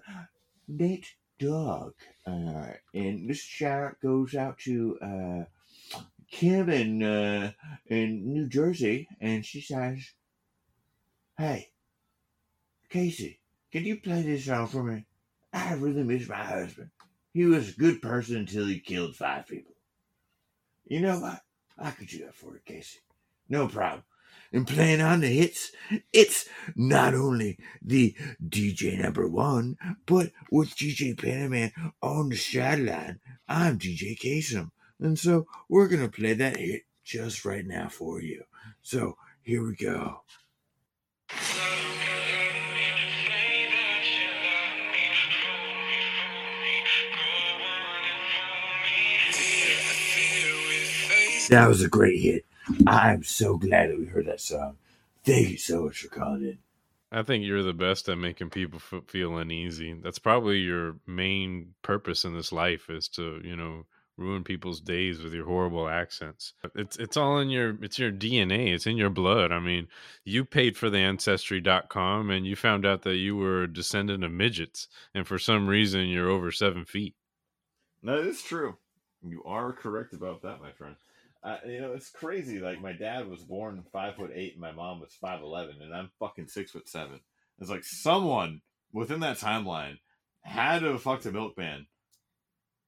Nate 0.68 1.14
Dogg. 1.38 1.94
Uh, 2.26 2.68
and 2.94 3.28
this 3.28 3.40
shout 3.40 4.00
goes 4.00 4.34
out 4.34 4.58
to 4.60 4.98
uh, 5.02 5.98
Kim 6.30 6.70
in, 6.70 7.02
uh, 7.02 7.52
in 7.86 8.32
New 8.32 8.46
Jersey. 8.46 9.08
And 9.20 9.44
she 9.44 9.60
says, 9.60 10.12
Hey, 11.36 11.70
Casey, 12.88 13.40
can 13.72 13.84
you 13.84 13.96
play 13.96 14.22
this 14.22 14.44
song 14.44 14.68
for 14.68 14.84
me? 14.84 15.06
I 15.52 15.74
really 15.74 16.02
miss 16.04 16.28
my 16.28 16.36
husband. 16.36 16.90
He 17.32 17.46
was 17.46 17.70
a 17.70 17.78
good 17.80 18.02
person 18.02 18.36
until 18.36 18.66
he 18.66 18.78
killed 18.78 19.16
five 19.16 19.46
people. 19.46 19.71
You 20.84 21.00
know 21.00 21.18
what? 21.20 21.40
I 21.78 21.90
could 21.90 22.08
do 22.08 22.18
that 22.24 22.34
for 22.34 22.54
you, 22.54 22.60
Casey. 22.64 23.00
No 23.48 23.68
problem. 23.68 24.04
And 24.52 24.66
playing 24.66 25.00
on 25.00 25.20
the 25.20 25.28
hits, 25.28 25.72
it's 26.12 26.46
not 26.76 27.14
only 27.14 27.58
the 27.80 28.14
DJ 28.46 29.00
number 29.00 29.26
one, 29.26 29.76
but 30.04 30.30
with 30.50 30.76
DJ 30.76 31.14
Panaman 31.16 31.72
on 32.02 32.28
the 32.28 32.36
sideline, 32.36 33.20
I'm 33.48 33.78
DJ 33.78 34.18
Kasem. 34.18 34.70
And 35.00 35.18
so 35.18 35.46
we're 35.68 35.88
going 35.88 36.02
to 36.02 36.08
play 36.08 36.34
that 36.34 36.58
hit 36.58 36.82
just 37.02 37.44
right 37.44 37.66
now 37.66 37.88
for 37.88 38.20
you. 38.20 38.44
So 38.82 39.16
here 39.42 39.66
we 39.66 39.74
go. 39.74 40.22
That 51.52 51.68
was 51.68 51.82
a 51.82 51.88
great 51.88 52.18
hit. 52.18 52.46
I'm 52.86 53.22
so 53.22 53.58
glad 53.58 53.90
that 53.90 53.98
we 53.98 54.06
heard 54.06 54.24
that 54.24 54.40
song. 54.40 54.78
Thank 55.22 55.50
you 55.50 55.58
so 55.58 55.82
much 55.82 55.98
for 55.98 56.08
calling 56.08 56.44
in. 56.44 56.58
I 57.10 57.22
think 57.22 57.44
you're 57.44 57.62
the 57.62 57.74
best 57.74 58.08
at 58.08 58.16
making 58.16 58.48
people 58.48 58.80
f- 58.90 59.04
feel 59.06 59.36
uneasy. 59.36 59.92
That's 59.92 60.18
probably 60.18 60.60
your 60.60 60.96
main 61.06 61.74
purpose 61.82 62.24
in 62.24 62.34
this 62.34 62.52
life 62.52 62.88
is 62.88 63.06
to, 63.08 63.42
you 63.44 63.54
know, 63.54 63.84
ruin 64.16 64.44
people's 64.44 64.80
days 64.80 65.22
with 65.22 65.34
your 65.34 65.44
horrible 65.44 65.90
accents. 65.90 66.54
It's 66.74 66.96
it's 66.96 67.18
all 67.18 67.38
in 67.38 67.50
your 67.50 67.76
it's 67.82 67.98
your 67.98 68.10
DNA. 68.10 68.72
It's 68.72 68.86
in 68.86 68.96
your 68.96 69.10
blood. 69.10 69.52
I 69.52 69.58
mean, 69.58 69.88
you 70.24 70.46
paid 70.46 70.78
for 70.78 70.88
the 70.88 71.00
ancestry.com 71.00 72.30
and 72.30 72.46
you 72.46 72.56
found 72.56 72.86
out 72.86 73.02
that 73.02 73.16
you 73.16 73.36
were 73.36 73.64
a 73.64 73.70
descendant 73.70 74.24
of 74.24 74.32
midgets 74.32 74.88
and 75.14 75.26
for 75.26 75.38
some 75.38 75.66
reason 75.66 76.08
you're 76.08 76.30
over 76.30 76.50
7 76.50 76.86
feet. 76.86 77.14
No, 78.02 78.14
it's 78.14 78.42
true. 78.42 78.78
You 79.22 79.44
are 79.44 79.74
correct 79.74 80.14
about 80.14 80.40
that, 80.42 80.62
my 80.62 80.72
friend. 80.72 80.96
Uh, 81.44 81.56
you 81.66 81.80
know, 81.80 81.92
it's 81.92 82.10
crazy. 82.10 82.60
Like 82.60 82.80
my 82.80 82.92
dad 82.92 83.28
was 83.28 83.42
born 83.42 83.82
five 83.92 84.16
foot 84.16 84.30
eight, 84.34 84.52
and 84.52 84.60
my 84.60 84.72
mom 84.72 85.00
was 85.00 85.16
five 85.20 85.42
eleven, 85.42 85.76
and 85.80 85.92
I'm 85.92 86.10
fucking 86.20 86.48
six 86.48 86.70
foot 86.70 86.88
seven. 86.88 87.20
It's 87.58 87.70
like 87.70 87.84
someone 87.84 88.60
within 88.92 89.20
that 89.20 89.38
timeline 89.38 89.96
had 90.42 90.80
to 90.80 90.92
have 90.92 91.02
fucked 91.02 91.26
a 91.26 91.32
milkman. 91.32 91.86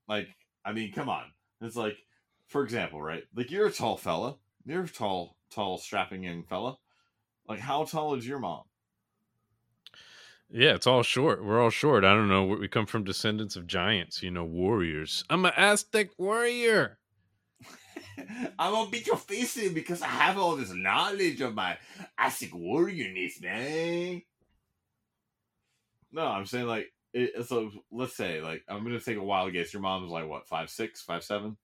Like, 0.09 0.29
I 0.65 0.73
mean, 0.73 0.93
come 0.93 1.09
on. 1.09 1.25
It's 1.61 1.77
like, 1.77 1.97
for 2.49 2.63
example, 2.63 3.01
right? 3.01 3.25
Like 3.35 3.51
you're 3.51 3.67
a 3.67 3.73
tall 3.73 3.97
fella. 3.97 4.37
You're 4.65 4.85
a 4.85 4.89
tall, 4.89 5.37
tall, 5.51 5.79
strapping 5.79 6.23
young 6.23 6.45
fella. 6.45 6.77
Like, 7.49 7.61
how 7.61 7.85
tall 7.85 8.15
is 8.15 8.27
your 8.27 8.39
mom? 8.39 8.63
Yeah, 10.51 10.75
it's 10.75 10.87
all 10.87 11.03
short. 11.03 11.45
We're 11.45 11.61
all 11.61 11.71
short. 11.71 12.05
I 12.05 12.15
don't 12.15 12.29
know. 12.29 12.45
We 12.45 12.69
come 12.69 12.87
from 12.87 13.05
descendants 13.05 13.57
of 13.57 13.67
giants, 13.67 14.23
you 14.23 14.31
know, 14.31 14.45
warriors. 14.45 15.25
I'm 15.29 15.45
an 15.45 15.53
Aztec 15.57 16.11
warrior. 16.19 16.99
I'm 18.59 18.73
gonna 18.73 18.91
beat 18.91 19.07
your 19.07 19.17
face 19.17 19.57
in 19.57 19.75
because 19.75 20.03
I 20.03 20.09
have 20.09 20.39
all 20.39 20.57
this 20.57 20.73
knowledge 20.73 21.41
of 21.41 21.55
my 21.55 21.77
Aztec 22.19 22.51
warriorness, 22.51 23.43
man. 23.43 24.23
No, 26.13 26.27
I'm 26.27 26.47
saying 26.47 26.67
like, 26.67 26.93
it, 27.13 27.47
so 27.47 27.71
let's 27.91 28.17
say 28.17 28.41
like 28.41 28.63
I'm 28.69 28.85
gonna 28.85 29.01
take 29.01 29.17
a 29.17 29.23
wild 29.23 29.53
guess. 29.53 29.73
Your 29.73 29.83
mom's 29.83 30.11
like 30.11 30.29
what, 30.29 30.49
five 30.49 30.71
six, 30.71 31.03
five 31.03 31.25
seven? 31.25 31.57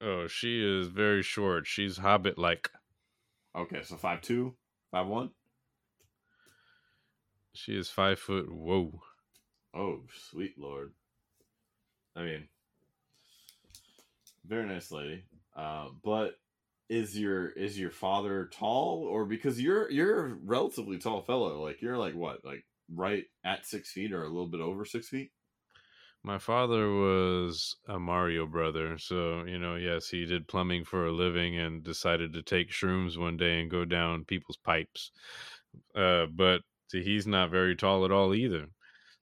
Oh, 0.00 0.26
she 0.26 0.62
is 0.64 0.88
very 0.88 1.22
short. 1.22 1.66
She's 1.66 1.96
hobbit 1.96 2.38
like. 2.38 2.70
Okay, 3.56 3.82
so 3.82 3.96
five 3.96 4.20
two, 4.20 4.54
five 4.90 5.06
one. 5.06 5.30
She 7.54 7.76
is 7.76 7.88
five 7.88 8.18
foot. 8.18 8.50
Whoa. 8.50 9.00
Oh, 9.74 10.00
sweet 10.30 10.58
lord. 10.58 10.92
I 12.16 12.22
mean, 12.22 12.48
very 14.44 14.66
nice 14.66 14.90
lady. 14.90 15.24
Uh, 15.54 15.90
but 16.02 16.34
is 16.88 17.18
your 17.18 17.48
is 17.48 17.78
your 17.78 17.90
father 17.90 18.46
tall 18.52 19.04
or 19.04 19.24
because 19.24 19.60
you're 19.60 19.90
you're 19.90 20.26
a 20.26 20.34
relatively 20.34 20.98
tall 20.98 21.22
fellow? 21.22 21.62
Like 21.62 21.80
you're 21.80 21.98
like 21.98 22.14
what, 22.14 22.44
like 22.44 22.64
right 22.90 23.24
at 23.44 23.66
six 23.66 23.92
feet 23.92 24.12
or 24.12 24.22
a 24.24 24.28
little 24.28 24.48
bit 24.48 24.60
over 24.60 24.84
six 24.84 25.08
feet? 25.08 25.32
My 26.24 26.38
father 26.38 26.88
was 26.88 27.76
a 27.86 27.98
Mario 27.98 28.46
brother, 28.46 28.96
so 28.98 29.44
you 29.44 29.58
know, 29.58 29.74
yes, 29.74 30.08
he 30.08 30.24
did 30.24 30.46
plumbing 30.46 30.84
for 30.84 31.06
a 31.06 31.12
living 31.12 31.58
and 31.58 31.82
decided 31.82 32.32
to 32.34 32.42
take 32.42 32.70
shrooms 32.70 33.18
one 33.18 33.36
day 33.36 33.60
and 33.60 33.70
go 33.70 33.84
down 33.84 34.24
people's 34.24 34.56
pipes. 34.56 35.10
Uh, 35.94 36.26
but 36.26 36.62
he's 36.92 37.26
not 37.26 37.50
very 37.50 37.74
tall 37.74 38.04
at 38.04 38.12
all 38.12 38.34
either. 38.34 38.68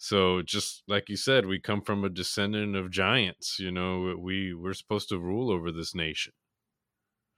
So 0.03 0.41
just 0.41 0.83
like 0.89 1.11
you 1.11 1.17
said, 1.19 1.45
we 1.45 1.61
come 1.61 1.83
from 1.83 2.05
a 2.05 2.09
descendant 2.09 2.75
of 2.75 2.91
giants. 2.91 3.59
You 3.59 3.71
know, 3.71 4.17
we 4.19 4.55
we're 4.55 4.73
supposed 4.73 5.11
to 5.11 5.19
rule 5.19 5.51
over 5.51 5.71
this 5.71 5.95
nation. 5.95 6.33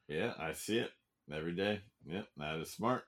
Yeah, 0.09 0.35
I 0.39 0.53
see 0.53 0.79
it 0.79 0.93
every 1.33 1.57
day. 1.57 1.81
Yep, 2.07 2.29
that 2.37 2.61
is 2.61 2.71
smart. 2.71 3.03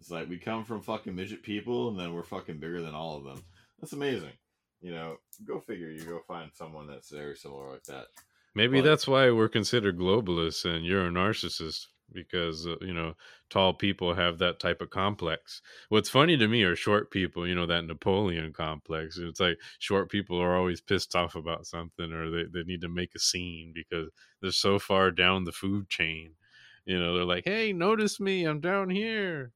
It's 0.00 0.10
like 0.10 0.30
we 0.30 0.38
come 0.38 0.64
from 0.64 0.80
fucking 0.80 1.14
midget 1.14 1.42
people, 1.42 1.90
and 1.90 2.00
then 2.00 2.14
we're 2.14 2.22
fucking 2.22 2.58
bigger 2.58 2.80
than 2.80 2.94
all 2.94 3.18
of 3.18 3.24
them. 3.24 3.44
That's 3.78 3.92
amazing. 3.92 4.32
You 4.80 4.92
know, 4.92 5.16
go 5.46 5.60
figure. 5.60 5.90
You 5.90 6.02
go 6.02 6.20
find 6.26 6.50
someone 6.54 6.86
that's 6.86 7.10
very 7.10 7.36
similar 7.36 7.72
like 7.72 7.84
that. 7.84 8.06
Maybe 8.54 8.80
But- 8.80 8.86
that's 8.86 9.06
why 9.06 9.30
we're 9.30 9.50
considered 9.50 9.98
globalists 9.98 10.64
and 10.64 10.86
you're 10.86 11.06
a 11.06 11.10
narcissist 11.10 11.86
because 12.12 12.66
uh, 12.66 12.76
you 12.80 12.94
know 12.94 13.14
tall 13.50 13.74
people 13.74 14.14
have 14.14 14.38
that 14.38 14.58
type 14.60 14.80
of 14.80 14.90
complex. 14.90 15.62
What's 15.88 16.08
funny 16.08 16.36
to 16.36 16.48
me 16.48 16.62
are 16.62 16.76
short 16.76 17.10
people, 17.10 17.46
you 17.46 17.54
know 17.54 17.66
that 17.66 17.84
Napoleon 17.84 18.52
complex. 18.52 19.18
It's 19.18 19.40
like 19.40 19.58
short 19.78 20.10
people 20.10 20.40
are 20.40 20.56
always 20.56 20.80
pissed 20.80 21.14
off 21.14 21.34
about 21.34 21.66
something 21.66 22.12
or 22.12 22.30
they, 22.30 22.44
they 22.52 22.62
need 22.64 22.80
to 22.82 22.88
make 22.88 23.14
a 23.14 23.20
scene 23.20 23.72
because 23.74 24.10
they're 24.40 24.52
so 24.52 24.78
far 24.78 25.10
down 25.10 25.44
the 25.44 25.52
food 25.52 25.88
chain. 25.88 26.32
You 26.84 27.00
know, 27.00 27.14
they're 27.14 27.24
like, 27.24 27.44
"Hey, 27.44 27.72
notice 27.72 28.20
me. 28.20 28.44
I'm 28.44 28.60
down 28.60 28.90
here." 28.90 29.52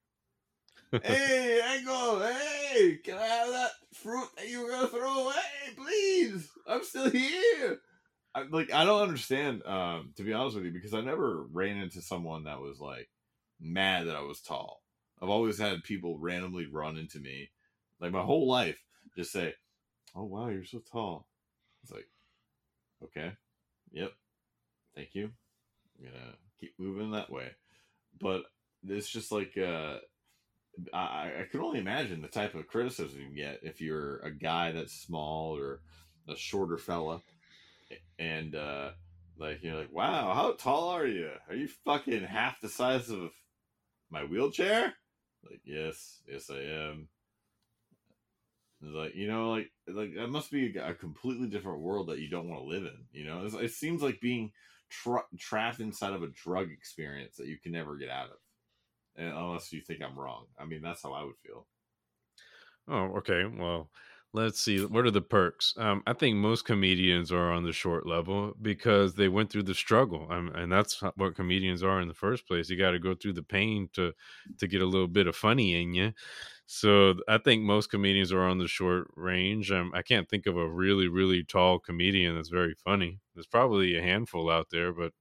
hey, 1.03 1.61
Angle, 1.65 2.21
hey, 2.21 2.99
can 3.05 3.17
I 3.19 3.27
have 3.27 3.49
that 3.51 3.71
fruit 3.95 4.29
that 4.37 4.49
you 4.49 4.63
were 4.63 4.71
gonna 4.71 4.89
throw 4.89 5.25
away, 5.25 5.35
please? 5.77 6.51
I'm 6.67 6.83
still 6.83 7.11
here. 7.11 7.81
I, 8.35 8.43
like, 8.43 8.73
I 8.73 8.85
don't 8.85 9.03
understand, 9.03 9.65
um, 9.67 10.13
to 10.17 10.23
be 10.23 10.33
honest 10.33 10.57
with 10.57 10.65
you, 10.65 10.71
because 10.73 10.95
I 10.95 11.01
never 11.01 11.45
ran 11.45 11.79
into 11.79 12.01
someone 12.01 12.45
that 12.45 12.61
was 12.61 12.79
like 12.81 13.09
mad 13.61 14.07
that 14.07 14.17
I 14.17 14.23
was 14.23 14.41
tall. 14.41 14.83
I've 15.21 15.29
always 15.29 15.59
had 15.59 15.83
people 15.83 16.19
randomly 16.19 16.67
run 16.67 16.97
into 16.97 17.19
me, 17.19 17.51
like 18.01 18.13
my 18.13 18.23
whole 18.23 18.49
life, 18.49 18.79
just 19.17 19.33
say, 19.33 19.55
"Oh 20.15 20.25
wow, 20.25 20.49
you're 20.49 20.65
so 20.65 20.81
tall." 20.81 21.29
It's 21.83 21.93
like, 21.93 22.09
okay, 23.05 23.33
yep, 23.93 24.13
thank 24.97 25.15
you. 25.15 25.31
I'm 25.99 26.07
gonna 26.07 26.35
keep 26.61 26.75
moving 26.79 27.13
that 27.13 27.31
way, 27.31 27.51
but 28.21 28.45
it's 28.87 29.09
just 29.11 29.33
like 29.33 29.59
uh 29.59 29.99
I, 30.93 31.33
I 31.43 31.47
can 31.51 31.61
only 31.61 31.81
imagine 31.81 32.23
the 32.23 32.29
type 32.29 32.55
of 32.55 32.67
criticism 32.67 33.21
you 33.21 33.35
get 33.35 33.61
if 33.63 33.81
you're 33.81 34.19
a 34.19 34.31
guy 34.31 34.73
that's 34.73 34.93
small 34.95 35.57
or 35.57 35.83
a 36.29 36.37
shorter 36.37 36.79
fella, 36.79 37.23
and 38.19 38.55
uh, 38.55 38.93
like 39.37 39.63
you're 39.63 39.77
like, 39.77 39.93
wow, 39.93 40.35
how 40.35 40.53
tall 40.55 40.91
are 40.91 41.07
you? 41.07 41.31
Are 41.49 41.55
you 41.55 41.69
fucking 41.69 42.25
half 42.25 42.61
the 42.61 42.69
size 42.69 43.11
of 43.11 43.33
my 44.11 44.25
wheelchair? 44.25 44.95
Like, 45.45 45.63
yes, 45.65 46.23
yes, 46.27 46.51
I 46.51 46.61
am. 46.61 47.09
It's 48.83 48.93
like 48.95 49.15
you 49.15 49.27
know, 49.29 49.51
like 49.51 49.73
like 49.87 50.15
that 50.15 50.29
must 50.29 50.51
be 50.51 50.77
a, 50.77 50.95
completely 50.95 51.49
different 51.49 51.81
world 51.81 52.09
that 52.09 52.19
you 52.19 52.29
don't 52.29 52.49
want 52.49 52.63
to 52.63 52.69
live 52.69 52.85
in. 52.85 53.07
You 53.13 53.25
know, 53.25 53.45
It's- 53.47 53.63
it 53.63 53.73
seems 53.75 54.03
like 54.03 54.21
being 54.21 54.53
tra- 54.89 55.27
trapped 55.39 55.81
inside 55.81 56.15
of 56.15 56.23
a 56.23 56.29
drug 56.29 56.71
experience 56.71 57.37
that 57.37 57.47
you 57.47 57.59
can 57.59 57.73
never 57.73 57.97
get 57.97 58.09
out 58.11 58.31
of 58.31 58.39
and 59.17 59.29
unless 59.29 59.73
you 59.73 59.81
think 59.83 60.03
I'm 60.03 60.19
wrong. 60.19 60.49
I 60.59 60.65
mean, 60.67 60.83
that's 60.83 61.03
how 61.03 61.13
I 61.13 61.25
would 61.25 61.39
feel. 61.39 61.69
Oh, 62.89 63.17
okay. 63.19 63.45
Well, 63.47 63.91
let's 64.33 64.61
see. 64.61 64.85
What 64.85 65.07
are 65.07 65.11
the 65.11 65.23
perks? 65.23 65.75
Um, 65.77 66.03
I 66.07 66.13
think 66.13 66.37
most 66.37 66.65
comedians 66.65 67.33
are 67.33 67.51
on 67.51 67.65
the 67.65 67.73
short 67.73 68.07
level 68.07 68.55
because 68.61 69.15
they 69.15 69.29
went 69.29 69.51
through 69.51 69.65
the 69.65 69.75
struggle, 69.75 70.27
um, 70.31 70.49
and 70.55 70.71
that's 70.71 71.01
what 71.17 71.35
comedians 71.35 71.83
are 71.83 72.01
in 72.01 72.09
the 72.09 72.15
first 72.15 72.47
place. 72.47 72.71
You 72.71 72.77
got 72.79 72.93
to 72.93 72.99
go 72.99 73.15
through 73.15 73.35
the 73.35 73.43
pain 73.43 73.89
to 73.95 74.13
to 74.59 74.67
get 74.67 74.83
a 74.83 74.87
little 74.87 75.09
bit 75.09 75.27
of 75.27 75.37
funny 75.37 75.81
in 75.81 75.95
you. 75.95 76.13
So 76.67 77.15
I 77.29 77.39
think 77.39 77.63
most 77.63 77.91
comedians 77.91 78.33
are 78.33 78.43
on 78.43 78.59
the 78.59 78.69
short 78.69 79.09
range. 79.17 79.73
Um, 79.73 79.93
I 79.95 80.03
can't 80.03 80.29
think 80.29 80.47
of 80.47 80.57
a 80.57 80.69
really 80.71 81.09
really 81.09 81.43
tall 81.45 81.79
comedian 81.79 82.37
that's 82.37 82.49
very 82.49 82.75
funny. 82.75 83.21
There's 83.35 83.47
probably 83.47 83.97
a 83.97 84.03
handful 84.03 84.51
out 84.51 84.71
there, 84.71 84.93
but 84.93 85.13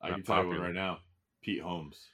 I 0.00 0.10
can 0.10 0.22
tell 0.22 0.42
you 0.42 0.48
one 0.48 0.60
right 0.60 0.74
now. 0.74 1.00
Pete 1.42 1.62
Holmes. 1.62 2.10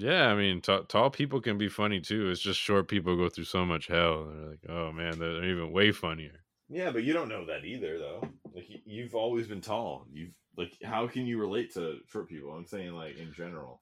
Yeah, 0.00 0.28
I 0.28 0.34
mean, 0.34 0.60
t- 0.60 0.80
tall 0.88 1.10
people 1.10 1.40
can 1.40 1.58
be 1.58 1.68
funny 1.68 2.00
too. 2.00 2.30
It's 2.30 2.40
just 2.40 2.60
short 2.60 2.88
people 2.88 3.16
go 3.16 3.28
through 3.28 3.44
so 3.44 3.64
much 3.64 3.86
hell. 3.86 4.24
They're 4.24 4.50
like, 4.50 4.60
oh 4.68 4.92
man, 4.92 5.18
they're 5.18 5.44
even 5.44 5.72
way 5.72 5.92
funnier. 5.92 6.44
Yeah, 6.68 6.90
but 6.90 7.04
you 7.04 7.12
don't 7.12 7.28
know 7.28 7.46
that 7.46 7.64
either, 7.64 7.98
though. 7.98 8.28
Like 8.54 8.66
you've 8.84 9.14
always 9.14 9.46
been 9.46 9.60
tall. 9.60 10.06
You've 10.12 10.34
like, 10.56 10.72
how 10.82 11.06
can 11.06 11.26
you 11.26 11.38
relate 11.38 11.72
to 11.74 11.98
short 12.10 12.28
people? 12.28 12.52
I'm 12.52 12.66
saying 12.66 12.92
like 12.92 13.18
in 13.18 13.32
general. 13.32 13.80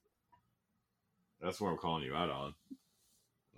That's 1.41 1.61
what 1.61 1.71
I'm 1.71 1.79
calling 1.79 2.05
you 2.05 2.15
out 2.15 2.31
on. 2.31 2.55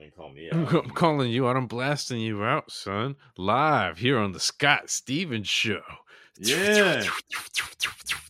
And 0.01 0.15
call 0.15 0.31
me 0.33 0.49
I'm, 0.51 0.67
out. 0.67 0.85
I'm 0.85 0.91
calling 0.91 1.31
you 1.31 1.49
out. 1.49 1.57
I'm 1.57 1.67
blasting 1.67 2.21
you 2.21 2.45
out, 2.45 2.71
son. 2.71 3.17
Live 3.37 3.99
here 3.99 4.19
on 4.19 4.33
the 4.33 4.41
Scott 4.41 4.91
Stevens 4.91 5.49
Show. 5.49 5.83
Yeah. 6.39 7.05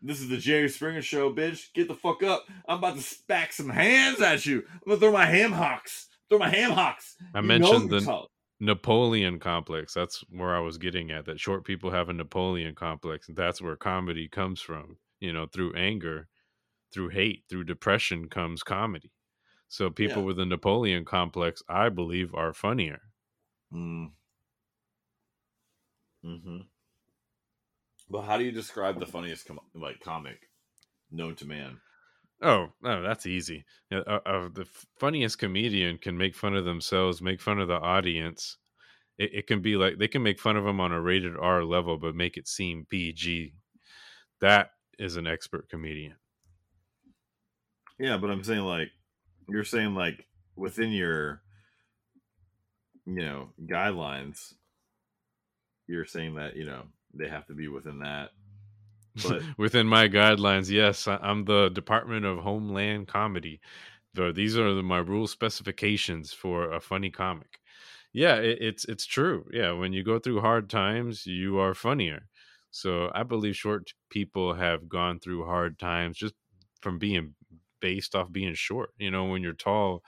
This 0.00 0.20
is 0.20 0.28
the 0.28 0.36
Jerry 0.36 0.68
Springer 0.68 1.02
Show, 1.02 1.32
bitch. 1.32 1.72
Get 1.74 1.88
the 1.88 1.94
fuck 1.94 2.22
up. 2.22 2.44
I'm 2.68 2.78
about 2.78 2.96
to 2.96 3.02
spack 3.02 3.52
some 3.52 3.68
hands 3.68 4.20
at 4.20 4.46
you. 4.46 4.62
I'm 4.72 4.80
gonna 4.86 5.00
throw 5.00 5.12
my 5.12 5.26
ham 5.26 5.52
hocks. 5.52 6.08
Throw 6.28 6.38
my 6.38 6.48
ham 6.48 6.70
hocks. 6.72 7.16
I 7.34 7.40
You 7.40 7.46
mentioned 7.46 7.90
the 7.90 8.00
tall. 8.00 8.30
Napoleon 8.60 9.38
complex. 9.38 9.94
That's 9.94 10.22
where 10.30 10.54
I 10.54 10.60
was 10.60 10.78
getting 10.78 11.10
at. 11.10 11.24
That 11.26 11.40
short 11.40 11.64
people 11.64 11.90
have 11.90 12.08
a 12.08 12.12
Napoleon 12.12 12.74
complex. 12.74 13.28
And 13.28 13.36
that's 13.36 13.60
where 13.62 13.76
comedy 13.76 14.28
comes 14.28 14.60
from. 14.60 14.98
You 15.20 15.32
know, 15.32 15.46
through 15.46 15.74
anger, 15.74 16.28
through 16.92 17.08
hate, 17.10 17.44
through 17.48 17.64
depression 17.64 18.28
comes 18.28 18.62
comedy. 18.62 19.10
So 19.68 19.90
people 19.90 20.22
Yeah. 20.22 20.26
with 20.26 20.38
a 20.40 20.46
Napoleon 20.46 21.04
complex, 21.04 21.62
I 21.68 21.88
believe, 21.88 22.34
are 22.34 22.52
funnier. 22.52 23.00
Mm. 23.72 24.10
Mm-hmm. 26.24 26.58
But 28.10 28.22
how 28.22 28.38
do 28.38 28.44
you 28.44 28.52
describe 28.52 28.98
the 28.98 29.06
funniest 29.06 29.46
com- 29.46 29.60
like 29.74 30.00
comic 30.00 30.48
known 31.10 31.34
to 31.36 31.46
man? 31.46 31.78
Oh, 32.40 32.68
no, 32.82 33.02
that's 33.02 33.26
easy. 33.26 33.64
Uh, 33.92 34.20
uh, 34.24 34.48
the 34.52 34.66
funniest 34.98 35.38
comedian 35.38 35.98
can 35.98 36.16
make 36.16 36.36
fun 36.36 36.54
of 36.54 36.64
themselves, 36.64 37.20
make 37.20 37.40
fun 37.40 37.58
of 37.58 37.68
the 37.68 37.74
audience. 37.74 38.56
It, 39.18 39.30
it 39.34 39.46
can 39.46 39.60
be 39.60 39.76
like 39.76 39.98
they 39.98 40.08
can 40.08 40.22
make 40.22 40.38
fun 40.38 40.56
of 40.56 40.64
them 40.64 40.80
on 40.80 40.92
a 40.92 41.00
rated 41.00 41.36
R 41.36 41.64
level, 41.64 41.98
but 41.98 42.14
make 42.14 42.36
it 42.36 42.46
seem 42.46 42.86
PG. 42.88 43.54
That 44.40 44.70
is 44.98 45.16
an 45.16 45.26
expert 45.26 45.68
comedian. 45.68 46.14
Yeah, 47.98 48.16
but 48.16 48.30
I'm 48.30 48.44
saying 48.44 48.60
like 48.60 48.90
you're 49.48 49.64
saying 49.64 49.94
like 49.94 50.26
within 50.54 50.92
your 50.92 51.42
you 53.04 53.24
know 53.24 53.48
guidelines, 53.66 54.54
you're 55.88 56.04
saying 56.04 56.36
that 56.36 56.56
you 56.56 56.64
know 56.64 56.84
they 57.18 57.28
have 57.28 57.46
to 57.46 57.54
be 57.54 57.68
within 57.68 58.00
that. 58.00 58.30
But 59.22 59.42
Within 59.58 59.86
my 59.86 60.08
guidelines, 60.08 60.70
yes, 60.70 61.08
I'm 61.08 61.44
the 61.44 61.70
Department 61.70 62.24
of 62.24 62.38
Homeland 62.38 63.08
Comedy. 63.08 63.60
These 64.14 64.58
are 64.58 64.74
the, 64.74 64.82
my 64.82 64.98
rule 64.98 65.26
specifications 65.28 66.32
for 66.32 66.72
a 66.72 66.80
funny 66.80 67.10
comic. 67.10 67.60
Yeah, 68.12 68.36
it, 68.36 68.58
it's 68.60 68.84
it's 68.86 69.06
true. 69.06 69.46
Yeah, 69.52 69.72
when 69.72 69.92
you 69.92 70.02
go 70.02 70.18
through 70.18 70.40
hard 70.40 70.70
times, 70.70 71.26
you 71.26 71.58
are 71.58 71.74
funnier. 71.74 72.28
So 72.70 73.10
I 73.14 73.22
believe 73.22 73.56
short 73.56 73.92
people 74.10 74.54
have 74.54 74.88
gone 74.88 75.20
through 75.20 75.44
hard 75.46 75.78
times 75.78 76.18
just 76.18 76.34
from 76.80 76.98
being 76.98 77.34
based 77.80 78.14
off 78.14 78.32
being 78.32 78.54
short. 78.54 78.90
You 78.98 79.10
know, 79.10 79.26
when 79.26 79.42
you're 79.42 79.52
tall, 79.54 80.02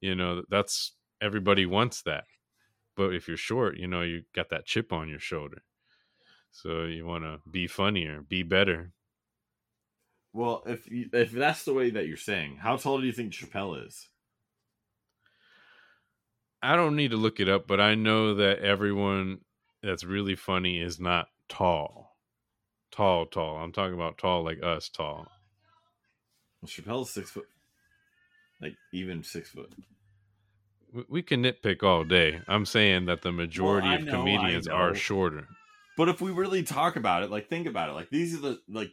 you 0.00 0.14
know 0.14 0.42
that's 0.50 0.94
everybody 1.20 1.66
wants 1.66 2.02
that. 2.02 2.24
But 2.96 3.14
if 3.14 3.28
you're 3.28 3.36
short, 3.36 3.76
you 3.78 3.86
know 3.86 4.02
you 4.02 4.24
got 4.34 4.50
that 4.50 4.66
chip 4.66 4.92
on 4.92 5.08
your 5.08 5.20
shoulder. 5.20 5.62
So 6.52 6.84
you 6.84 7.06
want 7.06 7.24
to 7.24 7.40
be 7.50 7.66
funnier, 7.66 8.20
be 8.20 8.42
better. 8.42 8.92
well, 10.34 10.62
if 10.66 10.88
you, 10.90 11.08
if 11.12 11.32
that's 11.32 11.64
the 11.64 11.74
way 11.74 11.90
that 11.90 12.06
you're 12.06 12.16
saying, 12.16 12.56
how 12.56 12.76
tall 12.76 13.00
do 13.00 13.06
you 13.06 13.12
think 13.12 13.32
Chappelle 13.32 13.86
is? 13.86 14.08
I 16.62 16.76
don't 16.76 16.94
need 16.96 17.10
to 17.10 17.16
look 17.16 17.40
it 17.40 17.48
up, 17.48 17.66
but 17.66 17.80
I 17.80 17.94
know 17.96 18.34
that 18.36 18.60
everyone 18.60 19.40
that's 19.82 20.04
really 20.04 20.36
funny 20.36 20.80
is 20.80 21.00
not 21.00 21.28
tall. 21.48 22.16
Tall, 22.92 23.26
tall. 23.26 23.56
I'm 23.56 23.72
talking 23.72 23.94
about 23.94 24.18
tall 24.18 24.44
like 24.44 24.62
us 24.62 24.88
tall. 24.88 25.26
Well, 26.60 26.68
Chappelle's 26.68 27.10
six 27.10 27.30
foot, 27.30 27.48
like 28.60 28.76
even 28.92 29.22
six 29.24 29.50
foot. 29.50 29.72
We- 30.92 31.04
We 31.08 31.22
can 31.22 31.42
nitpick 31.42 31.82
all 31.82 32.04
day. 32.04 32.42
I'm 32.46 32.66
saying 32.66 33.06
that 33.06 33.22
the 33.22 33.32
majority 33.32 33.92
of 33.94 34.02
know, 34.02 34.12
I 34.12 34.16
comedians 34.16 34.68
are 34.68 34.94
shorter. 34.94 35.48
But 35.96 36.08
if 36.08 36.20
we 36.20 36.30
really 36.30 36.62
talk 36.62 36.96
about 36.96 37.22
it, 37.22 37.30
like 37.30 37.48
think 37.48 37.66
about 37.66 37.90
it, 37.90 37.92
like 37.92 38.10
these 38.10 38.34
are 38.34 38.40
the 38.40 38.60
like 38.68 38.92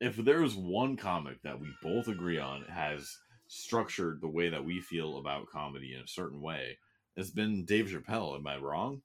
if 0.00 0.16
there 0.16 0.42
is 0.42 0.54
one 0.56 0.96
comic 0.96 1.40
that 1.42 1.60
we 1.60 1.68
both 1.82 2.08
agree 2.08 2.38
on 2.38 2.64
has 2.64 3.16
structured 3.46 4.20
the 4.20 4.28
way 4.28 4.48
that 4.48 4.64
we 4.64 4.80
feel 4.80 5.18
about 5.18 5.46
comedy 5.46 5.94
in 5.94 6.00
a 6.00 6.08
certain 6.08 6.40
way, 6.40 6.78
it's 7.16 7.30
been 7.30 7.64
Dave 7.64 7.86
Chappelle. 7.86 8.36
Am 8.36 8.46
I 8.46 8.56
wrong? 8.56 9.02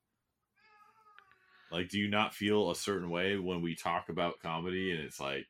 Like, 1.71 1.89
do 1.89 1.99
you 1.99 2.09
not 2.09 2.33
feel 2.33 2.71
a 2.71 2.75
certain 2.75 3.09
way 3.09 3.38
when 3.38 3.61
we 3.61 3.75
talk 3.75 4.09
about 4.09 4.39
comedy 4.41 4.91
and 4.91 5.01
it's 5.01 5.19
like, 5.19 5.45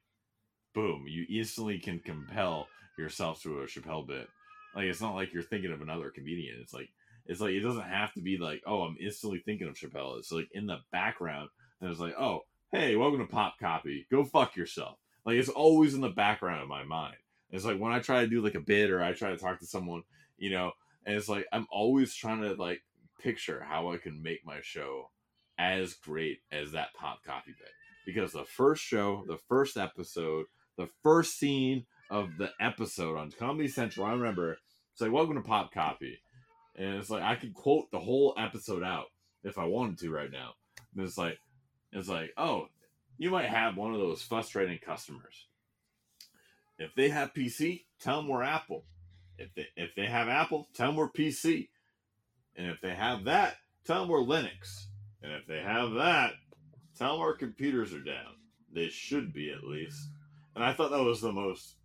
boom, 0.74 1.06
you 1.08 1.26
instantly 1.30 1.80
can 1.80 2.00
compel 2.00 2.68
yourself 2.98 3.42
to 3.44 3.62
a 3.62 3.66
Chappelle 3.66 4.08
bit. 4.08 4.28
Like, 4.76 4.86
it's 4.86 5.02
not 5.02 5.16
like 5.16 5.34
you're 5.34 5.44
thinking 5.44 5.72
of 5.72 5.82
another 5.82 6.10
comedian. 6.10 6.58
It's 6.62 6.74
like, 6.74 6.90
it's 7.26 7.42
like 7.42 7.52
it 7.52 7.62
doesn't 7.62 7.82
have 7.82 8.14
to 8.14 8.22
be 8.22 8.38
like, 8.38 8.62
oh, 8.66 8.82
I'm 8.82 8.98
instantly 9.00 9.40
thinking 9.40 9.68
of 9.68 9.76
Chappelle. 9.76 10.18
It's 10.18 10.32
like 10.32 10.48
in 10.54 10.66
the 10.66 10.80
background, 10.92 11.50
and 11.82 11.90
it's 11.90 12.00
like, 12.00 12.16
oh, 12.20 12.42
hey, 12.72 12.96
welcome 12.96 13.20
to 13.20 13.26
Pop 13.26 13.56
Copy. 13.60 14.08
Go 14.10 14.26
fuck 14.26 14.56
yourself. 14.56 14.98
Like 15.26 15.36
it's 15.36 15.50
always 15.50 15.94
in 15.94 16.02
the 16.02 16.10
background 16.10 16.62
of 16.62 16.68
my 16.68 16.84
mind. 16.84 17.16
It's 17.52 17.66
like 17.66 17.80
when 17.80 17.92
I 17.92 18.00
try 18.00 18.22
to 18.22 18.28
do 18.28 18.42
like 18.42 18.56
a 18.56 18.62
bit 18.62 18.90
or 18.90 19.02
I 19.02 19.14
try 19.14 19.30
to 19.30 19.38
talk 19.38 19.60
to 19.60 19.66
someone, 19.66 20.04
you 20.38 20.50
know, 20.50 20.72
and 21.06 21.16
it's 21.16 21.30
like 21.30 21.46
I'm 21.52 21.68
always 21.72 22.14
trying 22.14 22.42
to 22.42 22.54
like 22.54 22.82
picture 23.20 23.64
how 23.68 23.92
I 23.92 23.98
can 23.98 24.22
make 24.22 24.46
my 24.46 24.60
show 24.62 25.12
as 25.58 25.94
great 25.94 26.40
as 26.52 26.72
that 26.72 26.94
Pop 26.94 27.24
Copy 27.26 27.52
bit. 27.58 27.70
Because 28.06 28.32
the 28.32 28.46
first 28.46 28.84
show, 28.84 29.24
the 29.28 29.38
first 29.50 29.78
episode, 29.78 30.46
the 30.78 30.90
first 31.04 31.38
scene 31.38 31.86
of 32.10 32.38
the 32.38 32.52
episode 32.60 33.18
on 33.18 33.32
Comedy 33.32 33.68
Central, 33.68 34.06
I 34.06 34.14
remember 34.14 34.58
it's 34.94 35.02
like 35.02 35.12
welcome 35.12 35.36
to 35.36 35.42
Pop 35.42 35.74
Copy. 35.74 36.20
And 36.76 36.96
it's 36.96 37.10
like 37.10 37.24
I 37.24 37.36
could 37.36 37.54
quote 37.54 37.92
the 37.92 38.00
whole 38.00 38.34
episode 38.38 38.84
out 38.84 39.08
if 39.44 39.58
I 39.58 39.66
wanted 39.66 40.00
to 40.00 40.12
right 40.12 40.32
now. 40.32 40.54
And 40.96 41.06
it's 41.06 41.18
like 41.18 41.38
it's 41.98 42.10
like, 42.10 42.34
oh, 42.38 42.68
you 43.18 43.32
might 43.32 43.50
have 43.50 43.78
one 43.78 43.94
of 43.94 44.00
those 44.00 44.22
frustrating 44.22 44.80
customers. 44.80 45.48
If 46.78 46.94
they 46.96 47.10
have 47.10 47.34
PC, 47.34 47.86
tell 48.00 48.18
them 48.18 48.28
we're 48.28 48.44
Apple. 48.44 48.86
If 49.38 49.54
they 49.56 49.68
if 49.76 49.96
they 49.96 50.06
have 50.06 50.28
Apple, 50.28 50.68
tell 50.74 50.88
them 50.88 50.96
we're 50.96 51.10
PC. 51.10 51.70
And 52.56 52.68
if 52.68 52.82
they 52.82 52.94
have 52.94 53.26
that, 53.26 53.58
tell 53.86 54.02
them 54.02 54.10
we're 54.10 54.20
Linux. 54.20 54.86
And 55.22 55.32
if 55.32 55.48
they 55.48 55.60
have 55.60 55.92
that, 55.94 56.34
tell 56.98 57.14
them 57.14 57.22
our 57.22 57.36
computers 57.36 57.94
are 57.94 58.04
down. 58.04 58.36
They 58.72 58.90
should 58.90 59.34
be 59.34 59.52
at 59.52 59.64
least. 59.64 60.10
And 60.56 60.64
I 60.64 60.74
thought 60.74 60.92
that 60.92 61.04
was 61.04 61.22
the 61.22 61.32
most 61.32 61.76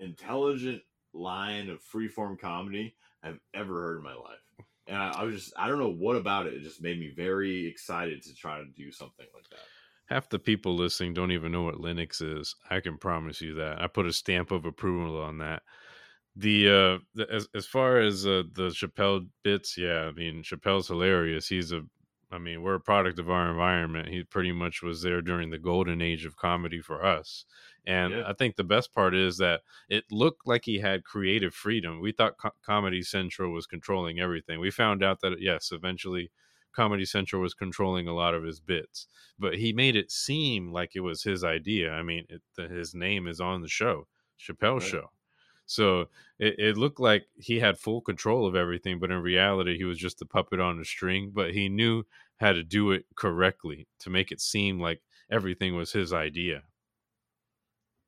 intelligent 0.00 0.82
line 1.12 1.68
of 1.68 1.80
freeform 1.82 2.38
comedy 2.38 2.94
I've 3.22 3.40
ever 3.54 3.80
heard 3.82 3.98
in 3.98 4.04
my 4.04 4.14
life. 4.14 4.41
And 4.86 4.96
I, 4.96 5.20
I 5.20 5.22
was 5.24 5.36
just 5.36 5.52
I 5.56 5.68
don't 5.68 5.78
know 5.78 5.92
what 5.92 6.16
about 6.16 6.46
it. 6.46 6.54
It 6.54 6.62
just 6.62 6.82
made 6.82 6.98
me 6.98 7.12
very 7.14 7.66
excited 7.66 8.22
to 8.22 8.34
try 8.34 8.58
to 8.58 8.66
do 8.76 8.90
something 8.90 9.26
like 9.34 9.48
that. 9.50 9.60
Half 10.06 10.28
the 10.28 10.38
people 10.38 10.74
listening 10.74 11.14
don't 11.14 11.32
even 11.32 11.52
know 11.52 11.62
what 11.62 11.76
Linux 11.76 12.20
is. 12.20 12.54
I 12.68 12.80
can 12.80 12.98
promise 12.98 13.40
you 13.40 13.54
that. 13.54 13.80
I 13.80 13.86
put 13.86 14.06
a 14.06 14.12
stamp 14.12 14.50
of 14.50 14.64
approval 14.66 15.20
on 15.22 15.38
that. 15.38 15.62
The 16.36 16.68
uh 16.68 16.98
the, 17.14 17.30
as 17.32 17.48
as 17.54 17.66
far 17.66 17.98
as 17.98 18.26
uh, 18.26 18.42
the 18.52 18.68
Chappelle 18.68 19.26
bits, 19.44 19.76
yeah, 19.76 20.00
I 20.00 20.12
mean 20.12 20.42
Chappelle's 20.42 20.88
hilarious. 20.88 21.46
He's 21.46 21.72
a 21.72 21.82
I 22.32 22.38
mean, 22.38 22.62
we're 22.62 22.74
a 22.76 22.80
product 22.80 23.18
of 23.18 23.28
our 23.30 23.50
environment. 23.50 24.08
He 24.08 24.24
pretty 24.24 24.52
much 24.52 24.82
was 24.82 25.02
there 25.02 25.20
during 25.20 25.50
the 25.50 25.58
golden 25.58 26.00
age 26.00 26.24
of 26.24 26.34
comedy 26.36 26.80
for 26.80 27.04
us. 27.04 27.44
And 27.86 28.12
Yeah. 28.14 28.24
I 28.26 28.32
think 28.32 28.56
the 28.56 28.64
best 28.64 28.94
part 28.94 29.14
is 29.14 29.36
that 29.38 29.62
it 29.88 30.04
looked 30.10 30.46
like 30.46 30.64
he 30.64 30.78
had 30.78 31.04
creative 31.04 31.54
freedom. 31.54 32.00
We 32.00 32.12
thought 32.12 32.38
Co- 32.38 32.54
Comedy 32.64 33.02
Central 33.02 33.52
was 33.52 33.66
controlling 33.66 34.18
everything. 34.18 34.60
We 34.60 34.70
found 34.70 35.02
out 35.04 35.20
that 35.20 35.40
yes, 35.40 35.70
eventually 35.72 36.30
Comedy 36.72 37.04
Central 37.04 37.42
was 37.42 37.52
controlling 37.54 38.08
a 38.08 38.14
lot 38.14 38.34
of 38.34 38.44
his 38.44 38.60
bits, 38.60 39.06
but 39.38 39.58
he 39.58 39.74
made 39.74 39.94
it 39.94 40.10
seem 40.10 40.72
like 40.72 40.92
it 40.96 41.00
was 41.00 41.22
his 41.24 41.44
idea. 41.44 41.92
I 41.92 42.02
mean, 42.02 42.24
it, 42.30 42.40
the, 42.56 42.66
his 42.66 42.94
name 42.94 43.26
is 43.26 43.40
on 43.40 43.60
the 43.60 43.68
show, 43.68 44.08
Chappelle 44.40 44.80
Right. 44.80 44.88
Show. 44.88 45.10
So 45.72 46.08
it, 46.38 46.58
it 46.58 46.76
looked 46.76 47.00
like 47.00 47.26
he 47.34 47.60
had 47.60 47.78
full 47.78 48.00
control 48.00 48.46
of 48.46 48.54
everything, 48.56 48.98
but 49.00 49.10
in 49.10 49.18
reality, 49.20 49.76
he 49.76 49.84
was 49.84 49.98
just 49.98 50.22
a 50.22 50.26
puppet 50.26 50.60
on 50.60 50.80
a 50.80 50.84
string. 50.84 51.30
But 51.32 51.54
he 51.54 51.68
knew 51.68 52.04
how 52.38 52.52
to 52.52 52.62
do 52.62 52.90
it 52.92 53.06
correctly 53.14 53.88
to 54.00 54.10
make 54.10 54.32
it 54.32 54.40
seem 54.40 54.80
like 54.80 55.02
everything 55.30 55.76
was 55.76 55.92
his 55.92 56.12
idea. 56.12 56.64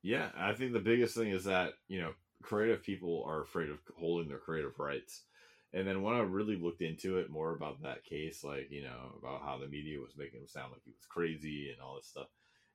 Yeah, 0.03 0.31
I 0.37 0.53
think 0.53 0.73
the 0.73 0.81
biggest 0.81 1.15
thing 1.17 1.31
is 1.31 1.45
that, 1.45 1.75
you 1.89 2.01
know, 2.01 2.13
creative 2.43 2.83
people 2.83 3.25
are 3.27 3.43
afraid 3.43 3.71
of 3.71 3.79
holding 3.99 4.29
their 4.29 4.39
creative 4.39 4.79
rights. 4.79 5.25
And 5.73 5.89
then 5.89 6.03
when 6.03 6.15
I 6.15 6.21
really 6.21 6.57
looked 6.57 6.83
into 6.83 7.19
it 7.19 7.31
more 7.31 7.55
about 7.55 7.83
that 7.83 8.05
case, 8.05 8.45
like, 8.45 8.71
you 8.71 8.83
know, 8.83 9.15
about 9.19 9.43
how 9.43 9.59
the 9.59 9.67
media 9.67 10.01
was 10.01 10.17
making 10.17 10.41
him 10.41 10.47
sound 10.47 10.73
like 10.73 10.83
he 10.85 10.93
was 10.93 11.07
crazy 11.09 11.71
and 11.71 11.81
all 11.81 11.97
this 11.97 12.07
stuff. 12.07 12.29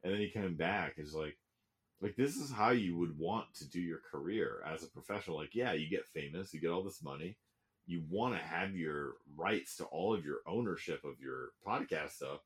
And 0.04 0.12
then 0.12 0.20
he 0.20 0.30
came 0.30 0.56
back, 0.56 0.96
it's 0.98 1.14
like 1.14 1.38
like 2.02 2.16
this 2.16 2.38
is 2.38 2.52
how 2.52 2.72
you 2.72 2.98
would 2.98 3.18
want 3.18 3.54
to 3.56 3.70
do 3.70 3.82
your 3.82 4.00
career 4.12 4.64
as 4.66 4.84
a 4.84 4.88
professional. 4.88 5.38
Like, 5.38 5.54
yeah, 5.54 5.74
you 5.74 5.90
get 5.90 6.08
famous, 6.08 6.54
you 6.54 6.62
get 6.62 6.72
all 6.72 6.84
this 6.84 7.04
money. 7.04 7.38
You 7.86 8.04
want 8.10 8.36
to 8.36 8.40
have 8.40 8.76
your 8.76 9.14
rights 9.36 9.76
to 9.78 9.86
all 9.86 10.14
of 10.14 10.24
your 10.24 10.38
ownership 10.48 11.04
of 11.04 11.20
your 11.20 11.50
podcast 11.68 12.12
stuff. 12.12 12.40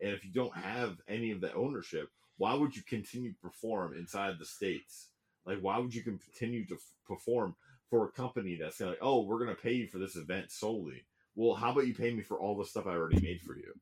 And 0.00 0.12
if 0.12 0.24
you 0.24 0.30
don't 0.32 0.54
have 0.54 0.98
any 1.08 1.30
of 1.32 1.40
that 1.40 1.54
ownership, 1.54 2.10
why 2.36 2.54
would 2.54 2.76
you 2.76 2.82
continue 2.82 3.32
to 3.32 3.38
perform 3.38 3.94
inside 3.94 4.38
the 4.38 4.44
states? 4.44 5.08
Like, 5.44 5.58
why 5.60 5.78
would 5.78 5.94
you 5.94 6.02
continue 6.02 6.66
to 6.66 6.74
f- 6.74 6.80
perform 7.06 7.56
for 7.88 8.04
a 8.04 8.12
company 8.12 8.56
that's 8.56 8.80
like, 8.80 8.98
oh, 9.00 9.22
we're 9.22 9.38
gonna 9.38 9.54
pay 9.54 9.72
you 9.72 9.88
for 9.88 9.98
this 9.98 10.16
event 10.16 10.50
solely? 10.50 11.04
Well, 11.34 11.54
how 11.54 11.72
about 11.72 11.86
you 11.86 11.94
pay 11.94 12.12
me 12.12 12.22
for 12.22 12.38
all 12.38 12.56
the 12.56 12.64
stuff 12.64 12.86
I 12.86 12.90
already 12.90 13.20
made 13.20 13.40
for 13.40 13.56
you? 13.56 13.72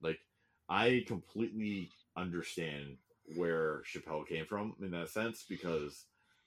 Like, 0.00 0.20
I 0.68 1.04
completely 1.06 1.90
understand 2.16 2.98
where 3.36 3.82
Chappelle 3.82 4.26
came 4.26 4.46
from 4.46 4.74
in 4.80 4.90
that 4.92 5.10
sense 5.10 5.44
because 5.48 6.06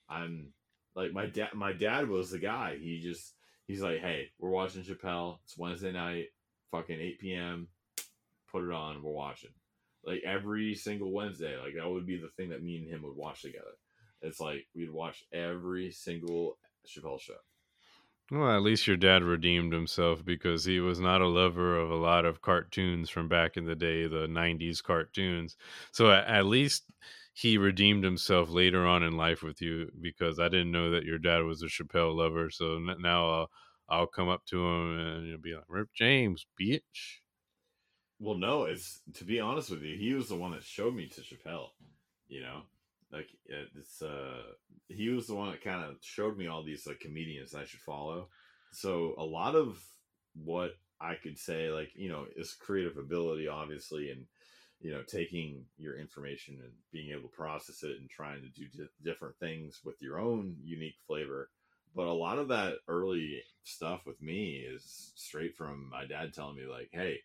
I'm 0.09 0.53
like 0.95 1.13
my 1.13 1.25
dad. 1.25 1.49
My 1.53 1.73
dad 1.73 2.07
was 2.07 2.31
the 2.31 2.39
guy. 2.39 2.77
He 2.79 2.99
just 2.99 3.33
he's 3.67 3.81
like, 3.81 3.99
hey, 3.99 4.29
we're 4.39 4.49
watching 4.49 4.83
Chappelle. 4.83 5.39
It's 5.43 5.57
Wednesday 5.57 5.91
night, 5.91 6.27
fucking 6.71 6.99
eight 6.99 7.19
p.m. 7.19 7.67
Put 8.51 8.63
it 8.63 8.71
on. 8.71 9.03
We're 9.03 9.11
watching 9.11 9.51
like 10.05 10.21
every 10.25 10.75
single 10.75 11.11
Wednesday. 11.11 11.57
Like 11.57 11.73
that 11.75 11.89
would 11.89 12.05
be 12.05 12.17
the 12.17 12.29
thing 12.37 12.49
that 12.49 12.63
me 12.63 12.77
and 12.77 12.87
him 12.87 13.01
would 13.03 13.15
watch 13.15 13.41
together. 13.41 13.65
It's 14.21 14.39
like 14.39 14.65
we'd 14.75 14.91
watch 14.91 15.23
every 15.33 15.91
single 15.91 16.57
Chappelle 16.87 17.19
show. 17.19 17.33
Well, 18.31 18.49
at 18.55 18.63
least 18.63 18.87
your 18.87 18.97
dad 18.97 19.23
redeemed 19.23 19.71
himself 19.71 20.25
because 20.25 20.65
he 20.65 20.79
was 20.79 20.99
not 20.99 21.21
a 21.21 21.27
lover 21.27 21.77
of 21.77 21.91
a 21.91 21.95
lot 21.95 22.25
of 22.25 22.41
cartoons 22.41 23.09
from 23.09 23.27
back 23.27 23.55
in 23.55 23.65
the 23.65 23.75
day, 23.75 24.07
the 24.07 24.27
90s 24.27 24.81
cartoons. 24.81 25.57
So 25.91 26.11
at 26.11 26.45
least 26.45 26.85
he 27.33 27.57
redeemed 27.59 28.03
himself 28.03 28.49
later 28.49 28.85
on 28.85 29.03
in 29.03 29.15
life 29.15 29.43
with 29.43 29.61
you 29.61 29.91
because 30.01 30.39
I 30.39 30.49
didn't 30.49 30.71
know 30.71 30.89
that 30.91 31.03
your 31.03 31.19
dad 31.19 31.43
was 31.43 31.61
a 31.61 31.67
Chappelle 31.67 32.15
lover. 32.15 32.49
So 32.49 32.79
now 32.79 33.29
I'll, 33.29 33.51
I'll 33.89 34.07
come 34.07 34.29
up 34.29 34.43
to 34.47 34.57
him 34.57 34.99
and 34.99 35.27
you'll 35.27 35.37
be 35.37 35.53
like, 35.53 35.65
Rick 35.67 35.93
James, 35.93 36.47
bitch. 36.59 37.19
Well, 38.19 38.37
no, 38.37 38.63
it's 38.63 39.01
to 39.15 39.23
be 39.23 39.39
honest 39.39 39.69
with 39.69 39.83
you, 39.83 39.97
he 39.97 40.13
was 40.13 40.29
the 40.29 40.35
one 40.35 40.51
that 40.51 40.63
showed 40.63 40.95
me 40.95 41.07
to 41.09 41.21
Chappelle. 41.21 41.69
You 42.27 42.41
know, 42.41 42.61
like 43.11 43.29
it's 43.45 44.01
uh, 44.01 44.41
he 44.87 45.09
was 45.09 45.27
the 45.27 45.35
one 45.35 45.51
that 45.51 45.63
kind 45.63 45.83
of 45.83 45.95
showed 46.01 46.37
me 46.37 46.47
all 46.47 46.63
these 46.63 46.87
like 46.87 46.99
comedians 46.99 47.55
I 47.55 47.65
should 47.65 47.81
follow. 47.81 48.27
So 48.71 49.15
a 49.17 49.23
lot 49.23 49.55
of 49.55 49.81
what 50.33 50.71
I 50.99 51.15
could 51.15 51.37
say, 51.37 51.69
like 51.69 51.91
you 51.95 52.09
know, 52.09 52.25
is 52.35 52.53
creative 52.53 52.97
ability, 52.97 53.47
obviously, 53.47 54.11
and 54.11 54.25
you 54.81 54.91
know, 54.91 55.03
taking 55.03 55.65
your 55.77 55.97
information 55.97 56.57
and 56.61 56.73
being 56.91 57.11
able 57.11 57.29
to 57.29 57.35
process 57.35 57.83
it 57.83 57.97
and 57.99 58.09
trying 58.09 58.41
to 58.41 58.49
do 58.49 58.67
di- 58.67 58.89
different 59.03 59.37
things 59.39 59.81
with 59.83 60.01
your 60.01 60.19
own 60.19 60.55
unique 60.63 60.97
flavor. 61.07 61.49
But 61.95 62.07
a 62.07 62.13
lot 62.13 62.39
of 62.39 62.49
that 62.49 62.73
early 62.89 63.41
stuff 63.63 64.05
with 64.05 64.21
me 64.21 64.65
is 64.67 65.13
straight 65.15 65.55
from 65.55 65.89
my 65.89 66.05
dad 66.05 66.33
telling 66.33 66.57
me, 66.57 66.65
like, 66.65 66.89
"Hey, 66.91 67.19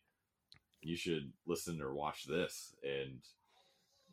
you 0.82 0.96
should 0.96 1.32
listen 1.46 1.80
or 1.82 1.92
watch 1.92 2.24
this 2.24 2.74
and 2.82 3.20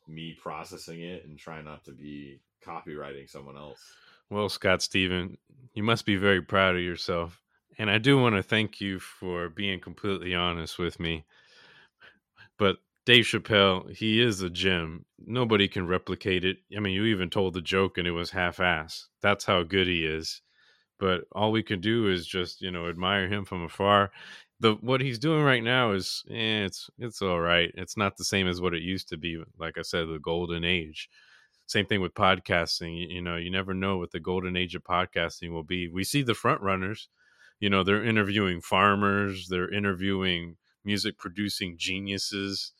me 0.08 0.38
processing 0.42 1.02
it 1.02 1.26
and 1.26 1.38
trying 1.38 1.66
not 1.66 1.84
to 1.86 1.92
be 1.92 2.40
copywriting 2.66 3.30
someone 3.30 3.58
else 3.58 3.82
Well, 4.30 4.50
Scott 4.50 4.82
Steven, 4.82 5.38
you 5.74 5.84
must 5.84 6.06
be 6.06 6.18
very 6.18 6.42
proud 6.42 6.76
of 6.76 6.82
yourself. 6.82 7.42
And 7.80 7.90
I 7.92 8.00
do 8.00 8.20
want 8.20 8.36
to 8.36 8.44
thank 8.44 8.82
you 8.82 9.00
for 9.00 9.50
being 9.50 9.80
completely 9.80 10.36
honest 10.36 10.80
with 10.80 11.00
me. 11.00 11.26
But 12.58 12.78
Dave 13.06 13.26
Chappelle, 13.26 13.96
he 13.96 14.22
is 14.22 14.42
a 14.42 14.50
gem. 14.50 15.06
Nobody 15.26 15.68
can 15.68 15.88
replicate 15.88 16.46
it. 16.46 16.58
I 16.76 16.80
mean, 16.82 16.94
you 16.94 17.06
even 17.06 17.30
told 17.30 17.54
the 17.54 17.62
joke 17.62 17.98
and 17.98 18.08
it 18.08 18.12
was 18.12 18.32
half 18.32 18.60
ass. 18.60 19.08
That's 19.22 19.46
how 19.46 19.64
good 19.64 19.88
he 19.88 20.06
is. 20.06 20.42
But 21.00 21.26
all 21.32 21.52
we 21.52 21.64
can 21.64 21.82
do 21.82 22.10
is 22.10 22.28
just, 22.28 22.62
you 22.62 22.72
know, 22.72 22.90
admire 22.90 23.28
him 23.28 23.46
from 23.46 23.64
afar. 23.64 24.12
The 24.60 24.74
what 24.82 25.02
he's 25.02 25.20
doing 25.20 25.44
right 25.44 25.64
now 25.64 25.92
is 25.92 26.24
eh, 26.30 26.66
it's 26.66 26.90
it's 26.98 27.22
all 27.22 27.40
right. 27.40 27.72
It's 27.76 27.98
not 27.98 28.18
the 28.18 28.24
same 28.24 28.48
as 28.48 28.60
what 28.60 28.74
it 28.74 28.82
used 28.82 29.10
to 29.10 29.18
be. 29.18 29.42
Like 29.58 29.78
I 29.78 29.84
said, 29.84 30.08
the 30.08 30.20
golden 30.20 30.64
age. 30.64 31.10
Same 31.68 31.86
thing 31.86 32.02
with 32.02 32.14
podcasting 32.14 32.98
you, 32.98 33.08
you 33.16 33.22
know 33.22 33.36
you 33.36 33.52
never 33.52 33.74
know 33.74 33.98
what 33.98 34.12
the 34.12 34.20
golden 34.20 34.56
age 34.56 34.76
of 34.76 34.84
podcasting 34.84 35.52
will 35.52 35.64
be. 35.64 35.88
We 35.90 36.04
see 36.04 36.24
the 36.24 36.34
front 36.34 36.62
runners 36.62 37.10
you 37.60 37.70
know 37.70 37.84
they're 37.84 38.04
interviewing 38.04 38.62
farmers 38.62 39.48
they're 39.48 39.74
interviewing 39.74 40.56
music 40.86 41.18
producing 41.18 41.76
geniuses 41.76 42.72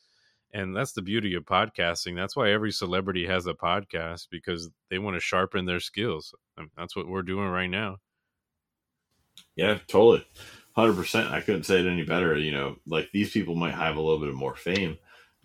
and 0.52 0.74
that's 0.74 0.92
the 0.92 1.02
beauty 1.02 1.34
of 1.34 1.44
podcasting. 1.44 2.16
That's 2.16 2.34
why 2.34 2.50
every 2.50 2.72
celebrity 2.72 3.26
has 3.26 3.46
a 3.46 3.52
podcast 3.54 4.28
because 4.30 4.70
they 4.88 4.98
want 4.98 5.16
to 5.16 5.20
sharpen 5.20 5.66
their 5.66 5.80
skills. 5.80 6.34
And 6.56 6.70
that's 6.76 6.96
what 6.96 7.06
we're 7.06 7.22
doing 7.22 7.48
right 7.48 7.68
now. 7.68 7.98
Yeah 9.56 9.78
totally 9.86 10.26
100% 10.78 11.32
i 11.32 11.40
couldn't 11.40 11.64
say 11.64 11.80
it 11.80 11.86
any 11.86 12.04
better 12.04 12.38
you 12.38 12.52
know 12.52 12.76
like 12.86 13.10
these 13.12 13.30
people 13.32 13.56
might 13.56 13.74
have 13.74 13.96
a 13.96 14.00
little 14.00 14.20
bit 14.20 14.28
of 14.28 14.34
more 14.34 14.54
fame 14.54 14.96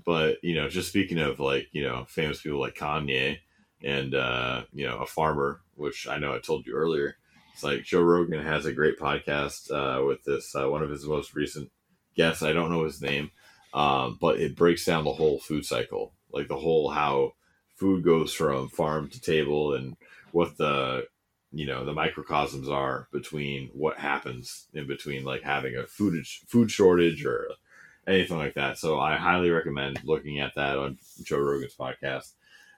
but 0.05 0.37
you 0.43 0.53
know 0.53 0.69
just 0.69 0.89
speaking 0.89 1.17
of 1.17 1.39
like 1.39 1.67
you 1.71 1.83
know 1.83 2.05
famous 2.07 2.41
people 2.41 2.59
like 2.59 2.75
kanye 2.75 3.39
and 3.83 4.13
uh 4.13 4.63
you 4.73 4.85
know 4.85 4.99
a 4.99 5.07
farmer 5.07 5.61
which 5.75 6.07
i 6.07 6.17
know 6.17 6.35
i 6.35 6.39
told 6.39 6.67
you 6.67 6.73
earlier 6.73 7.15
it's 7.51 7.63
like 7.63 7.83
joe 7.83 8.01
rogan 8.01 8.43
has 8.43 8.67
a 8.67 8.73
great 8.73 8.99
podcast 8.99 9.71
uh 9.71 10.05
with 10.05 10.23
this 10.23 10.55
uh, 10.55 10.69
one 10.69 10.83
of 10.83 10.89
his 10.89 11.05
most 11.05 11.33
recent 11.35 11.69
guests. 12.15 12.43
I 12.43 12.53
don't 12.53 12.71
know 12.71 12.83
his 12.83 13.01
name 13.01 13.31
um 13.73 14.19
but 14.21 14.39
it 14.39 14.55
breaks 14.55 14.85
down 14.85 15.03
the 15.03 15.13
whole 15.13 15.39
food 15.39 15.65
cycle 15.65 16.13
like 16.31 16.47
the 16.47 16.57
whole 16.57 16.91
how 16.91 17.33
food 17.75 18.03
goes 18.03 18.31
from 18.33 18.69
farm 18.69 19.09
to 19.09 19.19
table 19.19 19.73
and 19.73 19.97
what 20.31 20.57
the 20.57 21.07
you 21.53 21.65
know 21.65 21.85
the 21.85 21.93
microcosms 21.93 22.67
are 22.67 23.07
between 23.11 23.69
what 23.73 23.97
happens 23.97 24.67
in 24.73 24.87
between 24.87 25.23
like 25.23 25.43
having 25.43 25.75
a 25.75 25.85
food 25.85 26.25
food 26.47 26.71
shortage 26.71 27.25
or 27.25 27.47
anything 28.07 28.37
like 28.37 28.55
that. 28.55 28.77
So 28.77 28.99
I 28.99 29.15
highly 29.15 29.49
recommend 29.49 30.03
looking 30.03 30.39
at 30.39 30.55
that 30.55 30.77
on 30.77 30.97
Joe 31.23 31.39
Rogan's 31.39 31.75
podcast. 31.75 32.31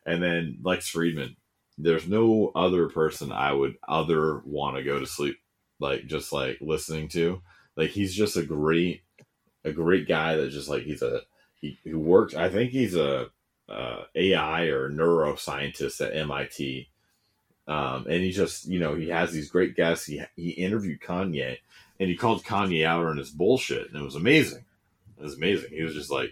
And 0.06 0.22
then 0.22 0.60
Lex 0.62 0.92
Fridman, 0.92 1.36
there's 1.78 2.08
no 2.08 2.52
other 2.56 2.90
person 2.90 3.32
I 3.32 3.54
would 3.54 3.78
other 3.88 4.42
want 4.46 4.78
to 4.78 4.84
go 4.84 5.00
to 5.00 5.08
sleep 5.08 5.38
like 5.80 6.06
just 6.06 6.32
like 6.32 6.58
listening 6.62 7.08
to. 7.10 7.42
Like 7.76 7.90
he's 7.90 8.14
just 8.14 8.38
a 8.38 8.46
great 8.46 9.02
a 9.64 9.72
great 9.72 10.08
guy 10.08 10.36
that 10.36 10.52
just 10.52 10.70
like 10.70 10.84
he's 10.84 11.02
a 11.02 11.22
he 11.56 11.80
who 11.84 12.00
works 12.00 12.36
I 12.36 12.50
think 12.50 12.72
he's 12.72 12.96
a 12.96 13.30
uh, 13.68 14.04
AI 14.14 14.66
or 14.66 14.90
neuroscientist 14.90 16.06
at 16.06 16.16
MIT. 16.16 16.88
Um, 17.68 18.06
and 18.08 18.22
he 18.22 18.32
just, 18.32 18.68
you 18.68 18.80
know, 18.80 18.96
he 18.96 19.10
has 19.10 19.32
these 19.32 19.50
great 19.50 19.76
guests. 19.76 20.06
He, 20.06 20.22
he 20.36 20.52
interviewed 20.52 21.02
Kanye 21.02 21.58
and 22.00 22.10
he 22.10 22.16
called 22.16 22.44
Kanye 22.44 22.86
out 22.86 23.06
on 23.06 23.18
his 23.18 23.32
bullshit, 23.32 23.88
and 23.88 23.96
it 23.96 24.04
was 24.04 24.16
amazing. 24.16 24.66
It 25.18 25.24
was 25.24 25.36
amazing. 25.36 25.72
He 25.72 25.84
was 25.84 25.94
just 25.94 26.12
like, 26.12 26.32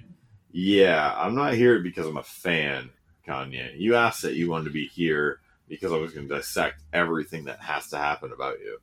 "Yeah, 0.51 1.13
I'm 1.15 1.35
not 1.35 1.53
here 1.53 1.79
because 1.79 2.05
I'm 2.05 2.17
a 2.17 2.23
fan, 2.23 2.89
Kanye. 3.27 3.79
You 3.79 3.95
asked 3.95 4.23
that 4.23 4.35
you 4.35 4.49
wanted 4.49 4.65
to 4.65 4.71
be 4.71 4.87
here 4.87 5.39
because 5.69 5.93
I 5.93 5.97
was 5.97 6.13
going 6.13 6.27
to 6.27 6.35
dissect 6.35 6.81
everything 6.91 7.45
that 7.45 7.61
has 7.61 7.89
to 7.89 7.97
happen 7.97 8.31
about 8.33 8.59
you." 8.59 8.79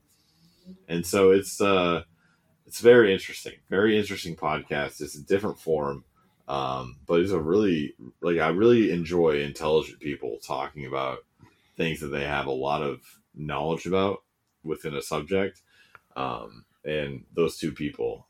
And 0.87 1.05
so 1.05 1.31
it's 1.31 1.61
uh, 1.61 2.03
it's 2.65 2.79
very 2.79 3.13
interesting, 3.13 3.59
very 3.69 3.97
interesting 3.97 4.35
podcast. 4.35 5.01
It's 5.01 5.15
a 5.15 5.23
different 5.23 5.59
form, 5.59 6.03
um, 6.47 6.97
but 7.05 7.19
it's 7.19 7.31
a 7.31 7.39
really 7.39 7.93
like 8.21 8.39
I 8.39 8.49
really 8.49 8.91
enjoy 8.91 9.41
intelligent 9.41 9.99
people 9.99 10.39
talking 10.43 10.87
about 10.87 11.19
things 11.81 11.99
that 11.99 12.09
they 12.09 12.25
have 12.25 12.45
a 12.45 12.51
lot 12.51 12.83
of 12.83 12.99
knowledge 13.33 13.87
about 13.87 14.19
within 14.63 14.93
a 14.95 15.01
subject. 15.01 15.61
Um, 16.15 16.65
and 16.85 17.23
those 17.35 17.57
two 17.57 17.71
people, 17.71 18.27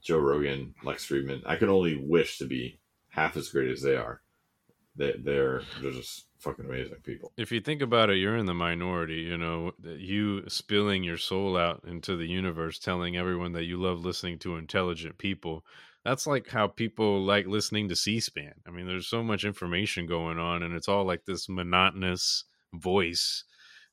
Joe 0.00 0.18
Rogan, 0.18 0.74
Lex 0.82 1.06
Fridman, 1.06 1.42
I 1.46 1.56
can 1.56 1.68
only 1.68 1.96
wish 1.96 2.38
to 2.38 2.46
be 2.46 2.80
half 3.10 3.36
as 3.36 3.48
great 3.48 3.70
as 3.70 3.82
they 3.82 3.96
are. 3.96 4.22
They, 4.96 5.14
they're 5.18 5.62
they're 5.80 5.92
just 5.92 6.26
fucking 6.40 6.64
amazing 6.64 6.96
people. 7.04 7.32
if 7.36 7.52
you 7.52 7.60
think 7.60 7.80
about 7.80 8.10
it, 8.10 8.16
you're 8.16 8.36
in 8.36 8.46
the 8.46 8.54
minority. 8.54 9.20
You 9.20 9.36
know, 9.36 9.72
you 9.84 10.48
spilling 10.48 11.04
your 11.04 11.18
soul 11.18 11.56
out 11.56 11.84
into 11.86 12.16
the 12.16 12.26
universe, 12.26 12.78
telling 12.78 13.16
everyone 13.16 13.52
that 13.52 13.64
you 13.64 13.80
love 13.80 14.04
listening 14.04 14.38
to 14.40 14.56
intelligent 14.56 15.16
people. 15.18 15.64
That's 16.04 16.26
like 16.26 16.48
how 16.48 16.66
people 16.66 17.22
like 17.22 17.46
listening 17.46 17.88
to 17.90 17.96
C-SPAN. 17.96 18.54
I 18.66 18.70
mean, 18.70 18.86
there's 18.86 19.06
so 19.06 19.22
much 19.22 19.44
information 19.44 20.06
going 20.06 20.38
on, 20.38 20.62
and 20.62 20.74
it's 20.74 20.88
all 20.88 21.04
like 21.04 21.26
this 21.26 21.48
monotonous 21.48 22.44
voice 22.74 23.44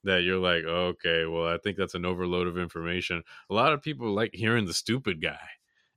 that 0.04 0.24
you're 0.24 0.40
like, 0.40 0.64
okay, 0.64 1.26
well, 1.26 1.48
I 1.48 1.58
think 1.58 1.78
that's 1.78 1.96
an 1.96 2.06
overload 2.06 2.48
of 2.48 2.58
information. 2.58 3.24
A 3.50 3.54
lot 3.54 3.74
of 3.74 3.82
people 3.82 4.14
like 4.14 4.32
hearing 4.34 4.66
the 4.66 4.74
stupid 4.74 5.22
guy. 5.22 5.40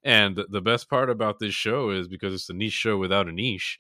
And 0.02 0.36
the- 0.36 0.62
best 0.62 0.88
part 0.88 1.10
about 1.10 1.38
this 1.38 1.54
show 1.54 1.90
is 1.90 2.08
because 2.08 2.32
it's 2.34 2.48
a 2.48 2.54
niche 2.54 2.72
show 2.72 2.96
without 2.96 3.28
a 3.28 3.32
niche 3.32 3.78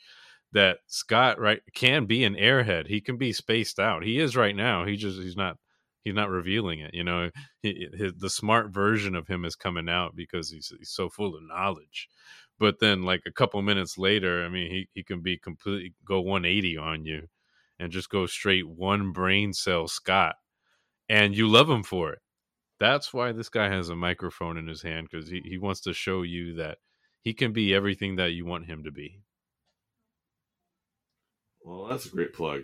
that 0.52 0.78
Scott 0.86 1.38
right 1.40 1.62
can 1.74 2.06
be 2.06 2.24
an 2.24 2.34
airhead. 2.34 2.86
He 2.88 3.00
can 3.00 3.16
be 3.16 3.32
spaced 3.32 3.78
out. 3.78 4.04
He 4.04 4.18
is 4.18 4.36
right 4.36 4.54
now. 4.54 4.84
He 4.84 4.96
just 4.96 5.18
he's 5.20 5.36
not 5.36 5.56
he's 6.04 6.14
not 6.14 6.28
revealing 6.30 6.80
it. 6.80 6.92
You 6.94 7.04
know, 7.04 7.30
he, 7.62 7.88
the 8.16 8.30
smart 8.30 8.70
version 8.70 9.14
of 9.14 9.28
him 9.28 9.44
is 9.44 9.56
coming 9.56 9.88
out 9.88 10.16
because 10.16 10.50
he's, 10.50 10.72
he's 10.78 10.90
so 10.90 11.08
full 11.08 11.34
of 11.36 11.42
knowledge. 11.42 12.08
But 12.58 12.80
then, 12.80 13.02
like 13.02 13.22
a 13.26 13.32
couple 13.32 13.62
minutes 13.62 13.96
later, 13.96 14.44
I 14.44 14.48
mean, 14.48 14.70
he 14.70 14.88
he 14.92 15.02
can 15.04 15.22
be 15.22 15.38
completely 15.38 15.94
go 16.04 16.20
180 16.20 16.76
on 16.76 17.04
you 17.04 17.28
and 17.80 17.90
just 17.90 18.10
go 18.10 18.26
straight 18.26 18.68
one 18.68 19.10
brain 19.10 19.54
cell 19.54 19.88
Scott, 19.88 20.36
and 21.08 21.34
you 21.34 21.48
love 21.48 21.68
him 21.68 21.82
for 21.82 22.12
it. 22.12 22.18
That's 22.78 23.12
why 23.12 23.32
this 23.32 23.48
guy 23.48 23.68
has 23.70 23.88
a 23.88 23.96
microphone 23.96 24.58
in 24.58 24.66
his 24.66 24.82
hand 24.82 25.08
because 25.10 25.28
he, 25.28 25.40
he 25.44 25.58
wants 25.58 25.80
to 25.82 25.94
show 25.94 26.22
you 26.22 26.54
that 26.56 26.78
he 27.22 27.32
can 27.34 27.52
be 27.52 27.74
everything 27.74 28.16
that 28.16 28.32
you 28.32 28.44
want 28.44 28.66
him 28.66 28.84
to 28.84 28.92
be. 28.92 29.22
Well, 31.64 31.86
that's 31.86 32.06
a 32.06 32.10
great 32.10 32.34
plug. 32.34 32.62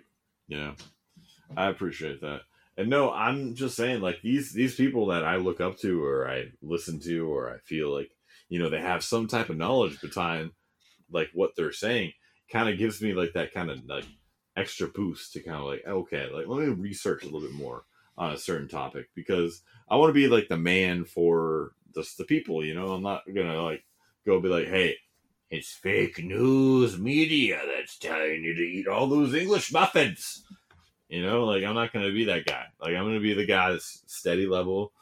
Yeah, 0.48 0.72
I 1.56 1.68
appreciate 1.68 2.20
that. 2.20 2.42
And 2.76 2.90
no, 2.90 3.10
I'm 3.10 3.54
just 3.54 3.74
saying, 3.74 4.02
like 4.02 4.20
these 4.22 4.52
these 4.52 4.74
people 4.74 5.06
that 5.06 5.24
I 5.24 5.36
look 5.36 5.60
up 5.60 5.78
to, 5.78 6.04
or 6.04 6.28
I 6.28 6.52
listen 6.62 7.00
to, 7.00 7.26
or 7.32 7.50
I 7.50 7.58
feel 7.64 7.90
like 7.92 8.10
you 8.50 8.58
know 8.58 8.68
they 8.68 8.80
have 8.80 9.02
some 9.02 9.28
type 9.28 9.48
of 9.48 9.56
knowledge 9.56 9.98
behind 10.00 10.50
like 11.10 11.30
what 11.32 11.52
they're 11.56 11.72
saying. 11.72 12.12
Kind 12.52 12.68
of 12.68 12.78
gives 12.78 13.00
me 13.00 13.12
like 13.14 13.32
that 13.32 13.52
kind 13.52 13.70
of 13.70 13.84
like 13.86 14.04
extra 14.57 14.88
boost 14.88 15.32
to 15.32 15.40
kind 15.40 15.57
of 15.57 15.64
like 15.64 15.86
okay, 15.86 16.28
like 16.32 16.46
let 16.46 16.61
me 16.61 16.66
research 16.68 17.22
a 17.22 17.26
little 17.26 17.40
bit 17.40 17.52
more 17.52 17.84
on 18.18 18.32
a 18.32 18.38
certain 18.38 18.68
topic 18.68 19.09
because 19.14 19.62
I 19.88 19.96
want 19.96 20.11
to 20.11 20.14
be 20.14 20.28
like 20.28 20.48
the 20.48 20.57
man 20.57 21.04
for 21.04 21.72
just 21.94 22.18
the 22.18 22.24
people. 22.24 22.64
You 22.64 22.74
know, 22.74 22.92
I'm 22.92 23.02
not 23.02 23.22
gonna 23.32 23.62
like 23.62 23.84
go 24.24 24.40
be 24.40 24.48
like, 24.48 24.68
hey, 24.68 24.96
it's 25.50 25.72
fake 25.72 26.22
news 26.22 26.98
media 26.98 27.61
that's 27.66 27.98
telling 27.98 28.42
you 28.42 28.54
to 28.54 28.62
eat 28.62 28.88
all 28.88 29.07
those 29.07 29.34
English 29.34 29.72
muffins. 29.72 30.44
You 31.09 31.22
know, 31.22 31.44
like 31.44 31.62
I'm 31.62 31.74
not 31.74 31.92
to 31.92 32.12
be 32.12 32.24
that 32.24 32.46
guy. 32.46 32.64
Like 32.80 32.94
I'm 32.94 33.12
to 33.12 33.20
be 33.20 33.34
the 33.34 33.46
guy 33.46 33.70
that's 33.70 34.02
steady 34.07 34.46
level, 34.46 34.92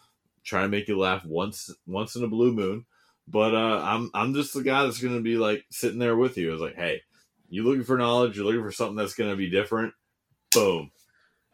try 0.44 0.62
to 0.62 0.68
make 0.68 0.88
you 0.88 0.98
laugh 0.98 1.24
once 1.24 1.70
once 1.86 2.16
in 2.16 2.24
a 2.24 2.28
blue 2.28 2.52
moon. 2.52 2.84
But 3.26 3.54
uh, 3.54 3.80
I'm 3.82 4.10
I'm 4.12 4.34
just 4.34 4.52
the 4.52 4.62
guy 4.62 4.84
that's 4.84 5.00
gonna 5.00 5.22
be 5.22 5.36
like 5.36 5.64
sitting 5.70 5.98
there 5.98 6.16
with 6.16 6.36
you. 6.36 6.52
It's 6.52 6.60
like, 6.60 6.76
hey, 6.76 7.02
you 7.54 7.62
looking 7.62 7.84
for 7.84 7.96
knowledge? 7.96 8.36
You're 8.36 8.46
looking 8.46 8.64
for 8.64 8.72
something 8.72 8.96
that's 8.96 9.14
gonna 9.14 9.36
be 9.36 9.48
different. 9.48 9.94
Boom, 10.52 10.90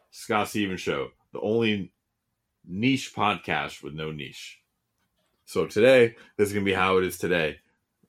Scott 0.09 0.49
Stevens 0.49 0.81
Show, 0.81 1.09
the 1.31 1.39
only 1.41 1.91
niche 2.65 3.13
podcast 3.15 3.83
with 3.83 3.93
no 3.93 4.11
niche. 4.11 4.59
So 5.45 5.67
today, 5.67 6.15
this 6.37 6.47
is 6.47 6.53
gonna 6.53 6.65
be 6.65 6.73
how 6.73 6.97
it 6.97 7.05
is 7.05 7.19
today. 7.19 7.59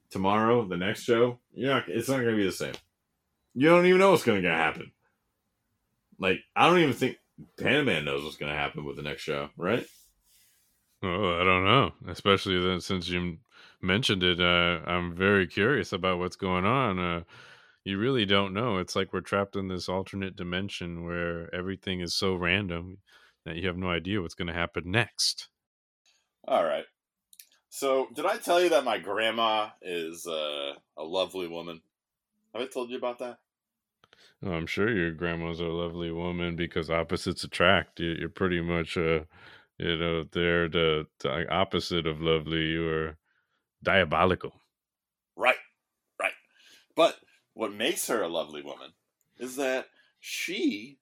Tomorrow, 0.09 0.67
the 0.67 0.79
next 0.79 1.03
show, 1.03 1.39
you're 1.53 1.71
not. 1.71 1.87
It's 1.87 2.09
not 2.09 2.21
gonna 2.21 2.35
be 2.35 2.47
the 2.47 2.53
same. 2.53 2.73
You 3.55 3.69
don't 3.69 3.85
even 3.85 3.99
know 3.99 4.13
what's 4.13 4.25
gonna 4.25 4.41
happen. 4.49 4.91
Like 6.19 6.39
I 6.57 6.71
don't 6.71 6.79
even 6.79 6.95
think 6.95 7.19
Panaman 7.59 8.05
knows 8.05 8.25
what's 8.25 8.37
gonna 8.37 8.55
happen 8.55 8.87
with 8.87 8.97
the 8.97 9.03
next 9.03 9.21
show, 9.21 9.51
right? 9.59 9.87
Oh, 11.03 11.39
I 11.39 11.45
don't 11.45 11.65
know. 11.65 11.93
Especially 12.09 12.81
since 12.81 13.11
you 13.11 13.37
mentioned 13.83 14.23
it, 14.23 14.41
uh, 14.41 14.81
I'm 14.87 15.15
very 15.15 15.47
curious 15.47 15.93
about 15.93 16.19
what's 16.19 16.37
going 16.37 16.65
on. 16.65 16.99
Uh, 16.99 17.23
you 17.85 17.99
really 17.99 18.25
don't 18.27 18.53
know. 18.55 18.79
It's 18.79 18.97
like 18.97 19.13
we're 19.13 19.21
trapped 19.21 19.57
in 19.57 19.69
this 19.69 19.89
alternate 19.89 20.37
dimension 20.37 21.05
where 21.05 21.53
everything 21.55 22.01
is 22.01 22.15
so 22.15 22.35
random 22.35 22.99
that 23.45 23.57
you 23.57 23.67
have 23.69 23.77
no 23.77 23.91
idea 23.91 24.21
what's 24.23 24.35
going 24.35 24.49
to 24.49 24.55
happen 24.55 24.91
next. 24.91 25.49
All 26.47 26.65
right. 26.65 26.85
So, 27.71 28.09
did 28.15 28.27
I 28.27 28.39
tell 28.39 28.61
you 28.63 28.71
that 28.71 28.85
my 28.85 28.99
grandma 28.99 29.71
is 29.83 30.27
uh, 30.27 30.75
a 30.97 31.05
lovely 31.05 31.49
woman? 31.49 31.83
Have 32.55 32.63
I 32.63 32.67
told 32.67 32.91
you 32.91 32.99
about 32.99 33.19
that? 33.21 33.39
Oh, 34.43 34.53
I'm 34.53 34.67
sure 34.67 34.89
your 34.91 35.11
grandma's 35.13 35.59
a 35.61 35.65
lovely 35.65 36.11
woman 36.13 36.55
because 36.57 36.91
opposites 36.91 37.45
attract. 37.45 37.99
You- 38.01 38.13
You're 38.19 38.29
pretty 38.29 38.61
much, 38.61 38.97
uh, 38.97 39.25
you 39.79 39.97
know, 39.97 40.25
they're 40.25 40.69
the, 40.69 41.09
the 41.21 41.49
opposite 41.51 42.07
of 42.07 42.21
lovely. 42.21 42.73
You're 42.73 43.19
diabolical. 43.83 44.63
Right, 45.37 45.57
right. 46.21 46.33
But 46.97 47.19
what 47.55 47.73
makes 47.73 48.07
her 48.09 48.23
a 48.23 48.29
lovely 48.29 48.63
woman 48.63 48.91
is 49.39 49.57
that 49.57 49.87
she 50.21 50.99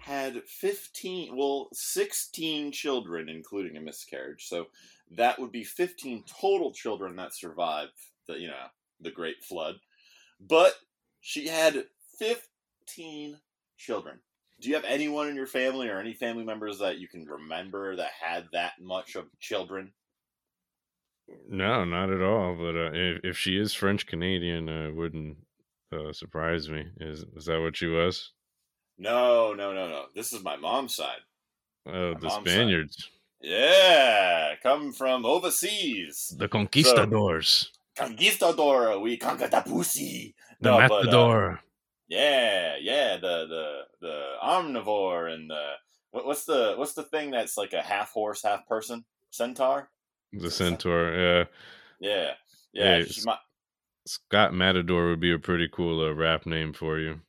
had 0.00 0.42
15, 0.46 1.36
well, 1.36 1.68
16 1.72 2.72
children, 2.72 3.28
including 3.28 3.76
a 3.76 3.80
miscarriage. 3.80 4.46
So 4.46 4.66
that 5.12 5.38
would 5.38 5.52
be 5.52 5.64
15 5.64 6.24
total 6.40 6.72
children 6.72 7.16
that 7.16 7.34
survived 7.34 7.92
the, 8.26 8.34
you 8.34 8.48
know, 8.48 8.66
the 9.00 9.10
Great 9.10 9.42
Flood. 9.42 9.76
But 10.40 10.74
she 11.20 11.48
had 11.48 11.84
15 12.18 13.38
children. 13.78 14.18
Do 14.60 14.68
you 14.68 14.74
have 14.76 14.84
anyone 14.84 15.28
in 15.28 15.36
your 15.36 15.46
family 15.46 15.88
or 15.88 15.98
any 15.98 16.14
family 16.14 16.44
members 16.44 16.78
that 16.78 16.98
you 16.98 17.08
can 17.08 17.24
remember 17.24 17.96
that 17.96 18.10
had 18.20 18.48
that 18.52 18.74
much 18.80 19.16
of 19.16 19.26
children? 19.40 19.92
No, 21.48 21.84
not 21.84 22.10
at 22.10 22.22
all. 22.22 22.54
But 22.56 22.76
uh, 22.76 22.90
if, 22.92 23.20
if 23.24 23.38
she 23.38 23.56
is 23.58 23.74
French 23.74 24.06
Canadian, 24.06 24.68
uh, 24.68 24.88
it 24.88 24.94
wouldn't 24.96 25.36
uh, 25.92 26.12
surprise 26.12 26.68
me. 26.68 26.86
Is 27.00 27.24
is 27.36 27.44
that 27.46 27.60
what 27.60 27.76
she 27.76 27.86
was? 27.86 28.32
No, 28.98 29.52
no, 29.54 29.72
no, 29.72 29.88
no. 29.88 30.04
This 30.14 30.32
is 30.32 30.42
my 30.42 30.56
mom's 30.56 30.94
side. 30.94 31.20
Oh, 31.86 32.12
My 32.14 32.18
the 32.20 32.26
mom's 32.26 32.32
side. 32.32 32.54
Spaniards, 32.54 33.10
Yeah, 33.40 34.54
come 34.62 34.92
from 34.92 35.26
overseas. 35.26 36.34
the 36.38 36.48
conquistadors, 36.48 37.72
Conquistador, 37.96 39.00
we 39.00 39.16
conquer 39.16 39.48
the 39.48 39.60
pussy. 39.60 40.34
the 40.60 40.70
No, 40.70 40.88
but, 40.88 41.08
uh, 41.12 41.56
yeah, 42.08 42.76
yeah, 42.80 43.16
the 43.16 43.46
the 43.46 43.80
the 44.00 44.22
omnivore 44.42 45.32
and 45.32 45.50
the 45.50 45.72
what, 46.10 46.26
what's 46.26 46.44
the 46.44 46.74
what's 46.76 46.94
the 46.94 47.02
thing 47.04 47.30
that's 47.30 47.56
like 47.56 47.72
a 47.72 47.82
half 47.82 48.12
horse, 48.12 48.42
half 48.42 48.66
person? 48.66 49.04
Centaur. 49.30 49.88
The 50.32 50.50
centaur. 50.50 51.12
Yeah, 51.14 51.44
Yeah, 52.00 52.30
yeah. 52.72 53.04
Hey, 53.04 53.06
Scott 54.06 54.52
Matador 54.52 55.10
would 55.10 55.20
be 55.20 55.32
a 55.32 55.38
pretty 55.38 55.68
cool 55.72 56.04
uh, 56.04 56.12
rap 56.12 56.46
name 56.46 56.72
for 56.72 56.98
you. 56.98 57.20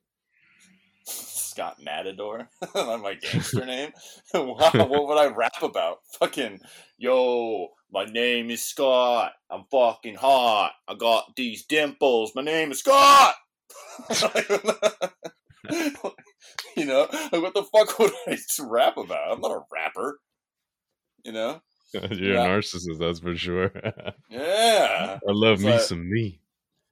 Scott 1.06 1.76
Matador, 1.80 2.48
my 2.74 3.14
gangster 3.20 3.64
name. 3.66 3.92
wow, 4.34 4.70
what 4.72 5.06
would 5.06 5.18
I 5.18 5.26
rap 5.26 5.62
about? 5.62 5.98
Fucking 6.18 6.58
yo, 6.98 7.68
my 7.92 8.04
name 8.06 8.50
is 8.50 8.64
Scott. 8.64 9.32
I'm 9.50 9.64
fucking 9.70 10.16
hot. 10.16 10.72
I 10.88 10.94
got 10.94 11.36
these 11.36 11.64
dimples. 11.64 12.32
My 12.34 12.42
name 12.42 12.72
is 12.72 12.80
Scott. 12.80 13.36
you 16.76 16.84
know, 16.86 17.06
like 17.32 17.42
what 17.42 17.54
the 17.54 17.62
fuck 17.72 17.98
would 18.00 18.12
I 18.26 18.36
rap 18.60 18.96
about? 18.96 19.30
I'm 19.30 19.40
not 19.40 19.52
a 19.52 19.60
rapper. 19.72 20.18
You 21.24 21.32
know? 21.32 21.60
You're 22.10 22.34
Yeah. 22.34 22.44
a 22.44 22.48
narcissist, 22.58 22.98
that's 22.98 23.20
for 23.20 23.36
sure. 23.36 23.70
Yeah, 24.30 25.18
I 25.26 25.30
love 25.32 25.60
me 25.60 25.70
But- 25.72 25.82
some 25.82 26.10
me. 26.10 26.40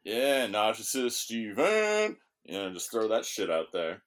yeah. 0.05 0.47
Narcissist 0.47 1.13
Steven. 1.13 2.17
You 2.45 2.53
know, 2.55 2.73
just 2.73 2.91
throw 2.91 3.09
that 3.09 3.25
shit 3.25 3.51
out 3.51 3.67
there. 3.73 4.03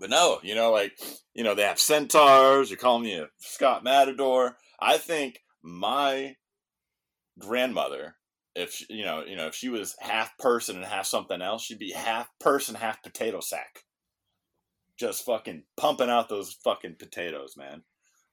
But 0.00 0.10
no, 0.10 0.40
you 0.42 0.54
know, 0.54 0.72
like, 0.72 0.98
you 1.34 1.44
know, 1.44 1.54
they 1.54 1.62
have 1.62 1.78
centaurs. 1.80 2.70
You're 2.70 2.78
calling 2.78 3.04
me 3.04 3.14
a 3.18 3.28
Scott 3.38 3.84
Matador. 3.84 4.56
I 4.80 4.98
think 4.98 5.40
my 5.62 6.34
grandmother, 7.38 8.16
if 8.54 8.72
she, 8.72 8.86
you 8.90 9.04
know, 9.04 9.24
you 9.24 9.36
know, 9.36 9.46
if 9.46 9.54
she 9.54 9.68
was 9.68 9.94
half 10.00 10.36
person 10.38 10.76
and 10.76 10.84
half 10.84 11.06
something 11.06 11.40
else, 11.40 11.62
she'd 11.64 11.78
be 11.78 11.92
half 11.92 12.28
person, 12.40 12.74
half 12.74 13.02
potato 13.02 13.40
sack. 13.40 13.84
Just 14.98 15.24
fucking 15.24 15.64
pumping 15.76 16.10
out 16.10 16.28
those 16.28 16.52
fucking 16.64 16.96
potatoes, 16.98 17.54
man. 17.56 17.82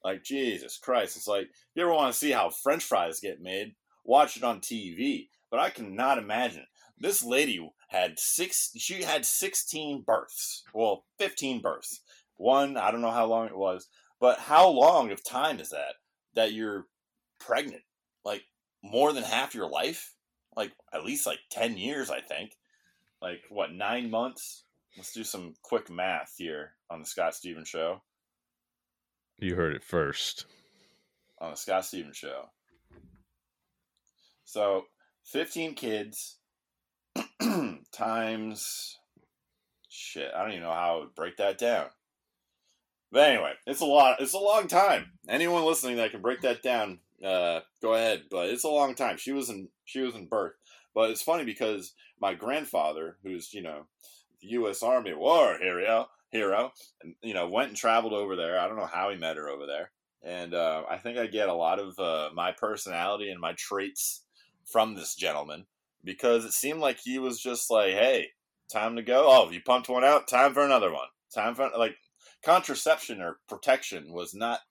Like 0.04 0.24
Jesus 0.24 0.78
Christ, 0.78 1.16
it's 1.16 1.28
like 1.28 1.45
if 1.45 1.49
you 1.76 1.84
ever 1.84 1.93
want 1.93 2.12
to 2.12 2.18
see 2.18 2.32
how 2.32 2.49
French 2.49 2.84
fries 2.84 3.20
get 3.22 3.41
made? 3.41 3.76
Watch 4.04 4.36
it 4.36 4.43
on 4.43 4.60
TV. 4.60 5.30
But 5.49 5.60
I 5.60 5.70
cannot 5.70 6.18
imagine. 6.18 6.66
This 6.97 7.24
lady 7.24 7.66
had 7.88 8.20
six 8.20 8.72
she 8.78 9.04
had 9.04 9.26
16 9.26 10.04
births. 10.06 10.64
Well 10.74 11.06
15 11.20 11.62
births. 11.62 12.01
One 12.36 12.76
i 12.76 12.91
don't 12.91 13.01
know 13.01 13.12
how 13.12 13.26
long 13.26 13.47
it 13.47 13.58
was 13.58 13.88
but 14.20 14.39
how 14.39 14.68
long 14.70 15.12
of 15.12 15.24
time 15.24 15.60
is 15.60 15.70
that 15.70 15.95
that 16.34 16.54
you're 16.54 16.88
pregnant? 17.39 17.84
Like 18.26 18.43
more 18.84 19.14
than 19.14 19.24
half 19.24 19.56
your 19.56 19.70
life? 19.70 20.14
Like 20.56 20.74
at 20.93 21.06
least 21.06 21.26
like 21.26 21.39
10 21.51 21.78
years 21.78 22.10
i 22.12 22.20
think. 22.20 22.58
Like 23.22 23.43
what 23.49 23.72
nine 23.72 24.10
months? 24.10 24.66
Let's 24.97 25.14
do 25.14 25.24
some 25.24 25.54
quick 25.62 25.89
math 25.89 26.34
here 26.38 26.74
on 26.89 26.99
the 26.99 27.06
scott 27.06 27.36
stevens 27.36 27.70
show 27.70 28.01
You 29.39 29.55
heard 29.55 29.75
it 29.75 29.84
first. 29.84 30.45
on 31.39 31.51
the 31.51 31.57
Scott 31.57 31.86
Stevens 31.86 32.17
show. 32.17 32.49
So, 34.45 34.84
15 35.25 35.73
kids 35.75 36.38
times 37.91 38.97
shit, 39.89 40.31
I 40.36 40.41
don't 40.41 40.51
even 40.51 40.63
know 40.63 40.71
how 40.73 40.95
I 40.95 40.99
would 40.99 41.15
break 41.15 41.38
that 41.38 41.57
down. 41.57 41.88
But 43.11 43.29
anyway, 43.29 43.53
it's 43.67 43.81
a 43.81 43.86
lot 43.86 44.21
it's 44.21 44.34
a 44.34 44.39
long 44.39 44.67
time. 44.67 45.11
Anyone 45.29 45.63
listening 45.65 45.97
that 45.97 46.11
can 46.11 46.21
break 46.21 46.41
that 46.41 46.63
down, 46.63 46.99
uh, 47.23 47.59
go 47.81 47.93
ahead. 47.93 48.23
But 48.31 48.49
it's 48.49 48.63
a 48.63 48.69
long 48.69 48.95
time. 48.95 49.17
She 49.17 49.31
was 49.31 49.49
in 49.49 49.69
she 49.86 49.99
was 49.99 50.15
in 50.15 50.25
birth. 50.25 50.53
But 50.95 51.11
it's 51.11 51.21
funny 51.21 51.43
because 51.45 51.93
my 52.19 52.34
grandfather, 52.34 53.17
who's, 53.23 53.53
you 53.53 53.61
know, 53.61 53.86
the 54.41 54.47
US 54.49 54.81
Army 54.81 55.13
war 55.13 55.57
hero 55.59 56.07
hero, 56.34 56.71
and 57.01 57.15
you 57.21 57.34
know, 57.34 57.47
went 57.47 57.69
and 57.69 57.77
traveled 57.77 58.13
over 58.13 58.36
there. 58.36 58.59
I 58.59 58.67
don't 58.67 58.77
know 58.77 58.89
how 58.91 59.09
he 59.09 59.17
met 59.17 59.38
her 59.38 59.49
over 59.49 59.65
there 59.65 59.91
and 60.23 60.53
uh, 60.53 60.84
I 60.89 60.97
think 60.97 61.17
I 61.17 61.27
get 61.27 61.49
a 61.49 61.53
lot 61.53 61.79
of 61.79 61.99
uh, 61.99 62.29
my 62.34 62.53
personality 62.53 63.29
and 63.29 63.39
my 63.39 63.53
traits 63.57 64.23
from 64.65 64.95
this 64.95 65.15
gentleman 65.15 65.65
because 66.03 66.45
it 66.45 66.53
seemed 66.53 66.79
like 66.79 66.99
he 67.03 67.19
was 67.19 67.41
just 67.41 67.69
like, 67.69 67.91
"Hey, 67.91 68.29
time 68.71 68.95
to 68.95 69.01
go. 69.03 69.25
Oh, 69.27 69.51
you 69.51 69.61
pumped 69.61 69.89
one 69.89 70.03
out. 70.03 70.27
Time 70.27 70.53
for 70.53 70.63
another 70.63 70.91
one. 70.91 71.07
Time 71.34 71.55
for 71.55 71.69
like 71.77 71.95
contraception 72.43 73.21
or 73.21 73.39
protection 73.49 74.13
was 74.13 74.34
not, 74.34 74.61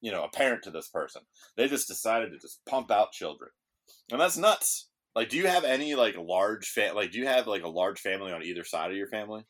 you 0.00 0.10
know, 0.10 0.24
apparent 0.24 0.64
to 0.64 0.70
this 0.70 0.88
person. 0.88 1.22
They 1.56 1.68
just 1.68 1.88
decided 1.88 2.32
to 2.32 2.38
just 2.38 2.60
pump 2.66 2.90
out 2.90 3.12
children, 3.12 3.50
and 4.10 4.20
that's 4.20 4.36
nuts. 4.36 4.88
Like, 5.14 5.28
do 5.28 5.36
you 5.36 5.46
have 5.46 5.64
any 5.64 5.94
like 5.94 6.16
large 6.18 6.68
fa- 6.68 6.92
like 6.94 7.12
do 7.12 7.18
you 7.18 7.26
have 7.26 7.46
like 7.46 7.62
a 7.62 7.68
large 7.68 8.00
family 8.00 8.32
on 8.32 8.42
either 8.42 8.64
side 8.64 8.90
of 8.90 8.96
your 8.96 9.08
family? 9.08 9.44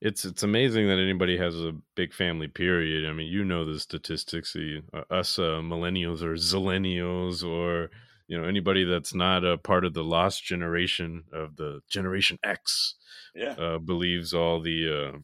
It's 0.00 0.24
it's 0.24 0.42
amazing 0.42 0.88
that 0.88 0.98
anybody 0.98 1.36
has 1.36 1.54
a 1.56 1.74
big 1.94 2.14
family. 2.14 2.48
Period. 2.48 3.08
I 3.08 3.12
mean, 3.12 3.26
you 3.26 3.44
know 3.44 3.70
the 3.70 3.78
statistics. 3.78 4.54
The, 4.54 4.82
uh, 4.94 5.02
us 5.10 5.38
uh, 5.38 5.60
millennials 5.62 6.22
or 6.22 6.34
zillennials 6.34 7.44
or 7.44 7.90
you 8.26 8.40
know 8.40 8.46
anybody 8.46 8.84
that's 8.84 9.14
not 9.14 9.44
a 9.44 9.58
part 9.58 9.84
of 9.84 9.92
the 9.92 10.04
lost 10.04 10.42
generation 10.42 11.24
of 11.32 11.56
the 11.56 11.80
Generation 11.88 12.38
X 12.42 12.94
Yeah, 13.34 13.52
uh, 13.52 13.78
believes 13.78 14.32
all 14.32 14.60
the 14.60 15.12
uh, 15.12 15.18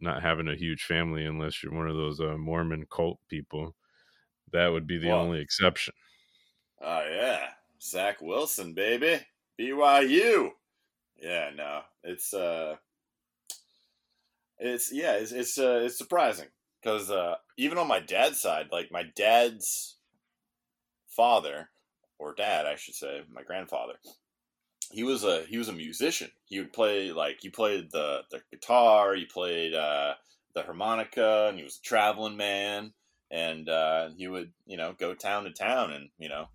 not 0.00 0.22
having 0.22 0.48
a 0.48 0.56
huge 0.56 0.82
family 0.84 1.24
unless 1.24 1.62
you're 1.62 1.74
one 1.74 1.88
of 1.88 1.96
those 1.96 2.20
uh, 2.20 2.36
Mormon 2.36 2.86
cult 2.90 3.18
people. 3.28 3.74
That 4.52 4.68
would 4.68 4.86
be 4.86 4.98
the 4.98 5.10
only 5.10 5.40
exception. 5.40 5.94
Oh 6.80 7.06
yeah, 7.10 7.48
Zach 7.80 8.20
Wilson, 8.20 8.74
baby, 8.74 9.20
BYU. 9.58 10.50
Yeah, 11.16 11.50
no, 11.54 11.82
it's 12.02 12.34
uh, 12.34 12.76
it's 14.64 14.92
yeah, 14.92 15.12
it's 15.12 15.32
it's 15.32 15.58
uh, 15.58 15.82
it's 15.84 15.98
surprising 15.98 16.48
because 16.82 17.10
uh, 17.10 17.34
even 17.56 17.78
on 17.78 17.86
my 17.86 18.00
dad's 18.00 18.40
side, 18.40 18.68
like 18.72 18.90
my 18.90 19.04
dad's 19.14 19.96
father 21.08 21.68
or 22.18 22.34
dad, 22.34 22.66
I 22.66 22.76
should 22.76 22.94
say, 22.94 23.22
my 23.32 23.42
grandfather, 23.42 23.94
he 24.90 25.02
was 25.02 25.24
a 25.24 25.44
he 25.44 25.58
was 25.58 25.68
a 25.68 25.72
musician. 25.72 26.30
He 26.46 26.58
would 26.60 26.72
play 26.72 27.12
like 27.12 27.38
he 27.40 27.50
played 27.50 27.90
the 27.92 28.22
the 28.30 28.40
guitar, 28.50 29.14
he 29.14 29.26
played 29.26 29.74
uh, 29.74 30.14
the 30.54 30.62
harmonica, 30.62 31.46
and 31.48 31.58
he 31.58 31.64
was 31.64 31.76
a 31.76 31.86
traveling 31.86 32.36
man. 32.36 32.92
And 33.30 33.68
uh, 33.68 34.10
he 34.16 34.28
would 34.28 34.52
you 34.66 34.76
know 34.76 34.94
go 34.98 35.14
town 35.14 35.44
to 35.44 35.50
town 35.50 35.92
and 35.92 36.08
you 36.18 36.28
know 36.28 36.46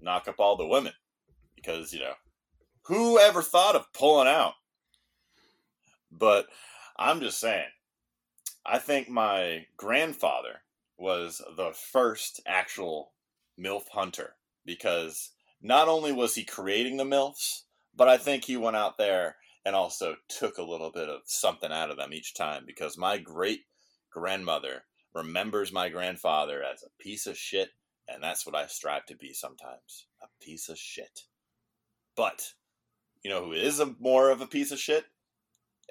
knock 0.00 0.28
up 0.28 0.36
all 0.38 0.56
the 0.56 0.66
women 0.66 0.92
because 1.56 1.92
you 1.92 2.00
know 2.00 2.14
who 2.84 3.18
ever 3.18 3.42
thought 3.42 3.76
of 3.76 3.92
pulling 3.92 4.28
out? 4.28 4.54
But 6.10 6.46
I'm 6.96 7.20
just 7.20 7.40
saying, 7.40 7.68
I 8.64 8.78
think 8.78 9.08
my 9.08 9.66
grandfather 9.76 10.62
was 10.96 11.42
the 11.56 11.72
first 11.72 12.40
actual 12.46 13.12
MILF 13.58 13.88
hunter 13.92 14.36
because 14.64 15.32
not 15.60 15.88
only 15.88 16.12
was 16.12 16.34
he 16.34 16.44
creating 16.44 16.96
the 16.96 17.04
MILFs, 17.04 17.62
but 17.96 18.08
I 18.08 18.16
think 18.16 18.44
he 18.44 18.56
went 18.56 18.76
out 18.76 18.98
there 18.98 19.36
and 19.64 19.74
also 19.74 20.16
took 20.28 20.58
a 20.58 20.62
little 20.62 20.90
bit 20.92 21.08
of 21.08 21.22
something 21.24 21.72
out 21.72 21.90
of 21.90 21.96
them 21.96 22.12
each 22.12 22.34
time 22.34 22.64
because 22.66 22.98
my 22.98 23.18
great 23.18 23.60
grandmother 24.10 24.84
remembers 25.14 25.72
my 25.72 25.88
grandfather 25.88 26.62
as 26.62 26.82
a 26.82 27.02
piece 27.02 27.26
of 27.26 27.38
shit, 27.38 27.70
and 28.08 28.22
that's 28.22 28.46
what 28.46 28.54
I 28.54 28.66
strive 28.66 29.06
to 29.06 29.16
be 29.16 29.32
sometimes 29.32 30.06
a 30.22 30.26
piece 30.44 30.68
of 30.68 30.78
shit. 30.78 31.22
But 32.16 32.52
you 33.22 33.30
know 33.30 33.46
who 33.46 33.52
is 33.52 33.80
a 33.80 33.94
more 33.98 34.30
of 34.30 34.40
a 34.40 34.46
piece 34.46 34.70
of 34.70 34.78
shit? 34.78 35.06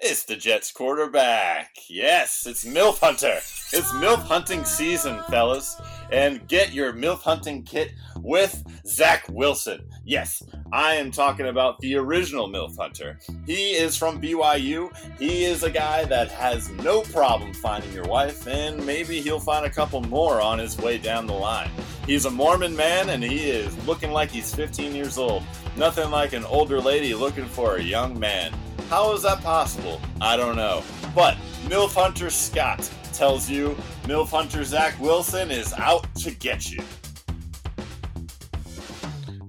It's 0.00 0.24
the 0.24 0.36
Jets 0.36 0.72
quarterback. 0.72 1.76
Yes, 1.88 2.46
it's 2.46 2.64
MILF 2.64 2.98
Hunter. 2.98 3.36
It's 3.72 3.92
MILF 3.92 4.18
hunting 4.26 4.64
season, 4.64 5.22
fellas. 5.30 5.80
And 6.10 6.46
get 6.48 6.74
your 6.74 6.92
MILF 6.92 7.22
hunting 7.22 7.62
kit 7.62 7.92
with 8.18 8.62
Zach 8.86 9.24
Wilson. 9.30 9.88
Yes, 10.04 10.42
I 10.72 10.94
am 10.94 11.10
talking 11.10 11.46
about 11.46 11.78
the 11.78 11.94
original 11.96 12.48
MILF 12.48 12.76
Hunter. 12.76 13.20
He 13.46 13.70
is 13.70 13.96
from 13.96 14.20
BYU. 14.20 14.90
He 15.18 15.44
is 15.44 15.62
a 15.62 15.70
guy 15.70 16.04
that 16.06 16.30
has 16.32 16.68
no 16.70 17.02
problem 17.02 17.54
finding 17.54 17.92
your 17.92 18.04
wife, 18.04 18.46
and 18.48 18.84
maybe 18.84 19.20
he'll 19.20 19.40
find 19.40 19.64
a 19.64 19.70
couple 19.70 20.02
more 20.02 20.40
on 20.40 20.58
his 20.58 20.76
way 20.76 20.98
down 20.98 21.26
the 21.26 21.32
line. 21.32 21.70
He's 22.04 22.24
a 22.24 22.30
Mormon 22.30 22.74
man, 22.74 23.10
and 23.10 23.22
he 23.22 23.48
is 23.48 23.74
looking 23.86 24.10
like 24.10 24.30
he's 24.30 24.54
15 24.54 24.94
years 24.94 25.18
old. 25.18 25.44
Nothing 25.76 26.10
like 26.10 26.32
an 26.32 26.44
older 26.44 26.80
lady 26.80 27.14
looking 27.14 27.46
for 27.46 27.76
a 27.76 27.82
young 27.82 28.18
man. 28.18 28.52
How 28.88 29.12
is 29.12 29.22
that 29.22 29.42
possible? 29.42 30.00
I 30.20 30.36
don't 30.36 30.54
know. 30.54 30.84
But 31.14 31.36
MILF 31.66 31.94
Hunter 31.94 32.30
Scott 32.30 32.88
tells 33.12 33.50
you 33.50 33.76
MILF 34.04 34.28
Hunter 34.28 34.62
Zach 34.62 34.98
Wilson 35.00 35.50
is 35.50 35.72
out 35.72 36.12
to 36.16 36.30
get 36.30 36.70
you. 36.70 36.82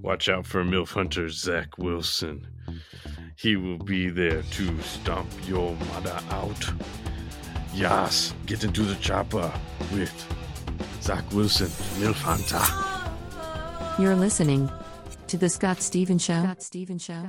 Watch 0.02 0.28
out 0.28 0.46
for 0.46 0.64
MILF 0.64 0.90
Hunter 0.90 1.28
Zach 1.28 1.78
Wilson. 1.78 2.46
He 3.36 3.54
will 3.54 3.78
be 3.78 4.08
there 4.08 4.42
to 4.42 4.80
stomp 4.82 5.28
your 5.46 5.76
mother 5.92 6.18
out. 6.30 6.72
Yes, 7.72 8.34
get 8.46 8.64
into 8.64 8.82
the 8.82 8.94
chopper 8.96 9.52
with 9.92 10.12
Zach 11.02 11.30
Wilson, 11.32 11.68
MILF 12.00 12.16
Hunter. 12.16 14.02
You're 14.02 14.16
listening 14.16 14.70
to 15.28 15.36
the 15.36 15.48
Scott 15.48 15.80
Stevens 15.80 16.22
Show. 16.22 16.40
Scott 16.42 16.62
Stevens 16.62 17.02
Show. 17.02 17.22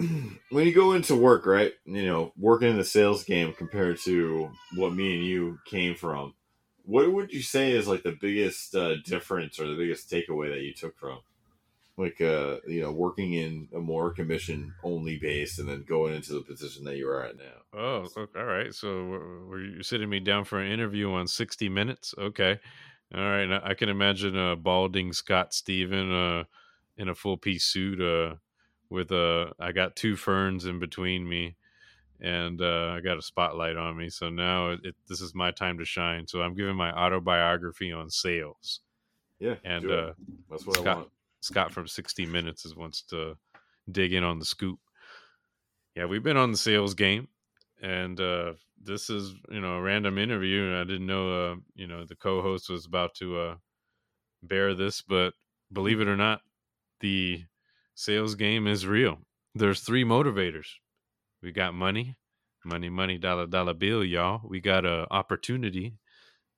when 0.50 0.66
you 0.66 0.74
go 0.74 0.92
into 0.92 1.14
work, 1.14 1.46
right? 1.46 1.72
You 1.84 2.06
know, 2.06 2.32
working 2.36 2.68
in 2.68 2.76
the 2.76 2.84
sales 2.84 3.22
game 3.22 3.52
compared 3.52 3.98
to 4.00 4.50
what 4.74 4.94
me 4.94 5.16
and 5.16 5.24
you 5.24 5.58
came 5.66 5.94
from, 5.94 6.34
what 6.84 7.12
would 7.12 7.32
you 7.32 7.42
say 7.42 7.72
is 7.72 7.86
like 7.86 8.02
the 8.02 8.16
biggest 8.20 8.74
uh, 8.74 8.96
difference 9.04 9.60
or 9.60 9.68
the 9.68 9.76
biggest 9.76 10.10
takeaway 10.10 10.50
that 10.50 10.62
you 10.62 10.72
took 10.72 10.98
from, 10.98 11.20
like, 11.96 12.20
uh, 12.20 12.56
you 12.66 12.82
know, 12.82 12.90
working 12.90 13.34
in 13.34 13.68
a 13.74 13.78
more 13.78 14.10
commission 14.10 14.74
only 14.82 15.16
base 15.18 15.58
and 15.58 15.68
then 15.68 15.84
going 15.86 16.14
into 16.14 16.32
the 16.32 16.40
position 16.40 16.84
that 16.84 16.96
you 16.96 17.08
are 17.08 17.22
at 17.22 17.36
now? 17.36 17.78
Oh, 17.78 18.08
okay, 18.16 18.40
all 18.40 18.46
right. 18.46 18.74
So 18.74 19.04
were 19.04 19.46
were 19.46 19.62
you 19.62 19.82
sitting 19.84 20.08
me 20.08 20.18
down 20.18 20.44
for 20.44 20.58
an 20.58 20.72
interview 20.72 21.12
on 21.12 21.28
60 21.28 21.68
Minutes? 21.68 22.14
Okay. 22.18 22.58
All 23.14 23.20
right. 23.20 23.60
I 23.64 23.74
can 23.74 23.88
imagine 23.88 24.36
a 24.36 24.56
balding 24.56 25.12
Scott 25.12 25.52
Steven 25.52 26.12
uh, 26.12 26.44
in 26.96 27.08
a 27.08 27.14
full 27.14 27.36
piece 27.36 27.64
suit 27.64 28.00
uh, 28.00 28.36
with 28.88 29.10
a, 29.10 29.52
I 29.58 29.72
got 29.72 29.96
two 29.96 30.16
ferns 30.16 30.64
in 30.64 30.78
between 30.78 31.28
me 31.28 31.56
and 32.20 32.60
uh, 32.60 32.88
I 32.96 33.00
got 33.00 33.18
a 33.18 33.22
spotlight 33.22 33.76
on 33.76 33.96
me. 33.96 34.10
So 34.10 34.28
now 34.28 34.70
it, 34.70 34.80
it, 34.84 34.94
this 35.08 35.20
is 35.20 35.34
my 35.34 35.50
time 35.50 35.78
to 35.78 35.84
shine. 35.84 36.26
So 36.26 36.42
I'm 36.42 36.54
giving 36.54 36.76
my 36.76 36.92
autobiography 36.92 37.92
on 37.92 38.10
sales. 38.10 38.80
Yeah, 39.38 39.54
And 39.64 39.84
it. 39.86 39.90
uh, 39.90 40.12
that's 40.50 40.66
what 40.66 40.76
I 40.76 40.80
Scott, 40.80 40.96
want. 40.96 41.08
Scott 41.40 41.72
from 41.72 41.88
60 41.88 42.26
Minutes 42.26 42.64
is 42.66 42.76
wants 42.76 43.02
to 43.02 43.36
dig 43.90 44.12
in 44.12 44.22
on 44.22 44.38
the 44.38 44.44
scoop. 44.44 44.78
Yeah, 45.96 46.04
we've 46.04 46.22
been 46.22 46.36
on 46.36 46.52
the 46.52 46.58
sales 46.58 46.94
game, 46.94 47.28
and 47.82 48.20
uh, 48.20 48.52
this 48.80 49.10
is 49.10 49.34
you 49.50 49.60
know 49.60 49.74
a 49.76 49.82
random 49.82 50.18
interview. 50.18 50.64
And 50.64 50.76
I 50.76 50.84
didn't 50.84 51.06
know 51.06 51.52
uh, 51.52 51.56
you 51.74 51.86
know 51.86 52.04
the 52.04 52.16
co-host 52.16 52.70
was 52.70 52.86
about 52.86 53.14
to 53.16 53.38
uh, 53.38 53.56
bear 54.42 54.74
this, 54.74 55.02
but 55.02 55.34
believe 55.72 56.00
it 56.00 56.08
or 56.08 56.16
not, 56.16 56.42
the 57.00 57.44
sales 57.94 58.34
game 58.34 58.66
is 58.66 58.86
real. 58.86 59.18
There's 59.54 59.80
three 59.80 60.04
motivators. 60.04 60.68
We 61.42 61.52
got 61.52 61.74
money, 61.74 62.16
money, 62.64 62.88
money, 62.88 63.18
dollar, 63.18 63.46
dollar 63.46 63.74
bill, 63.74 64.04
y'all. 64.04 64.40
We 64.44 64.60
got 64.60 64.84
a 64.84 65.06
opportunity, 65.12 65.98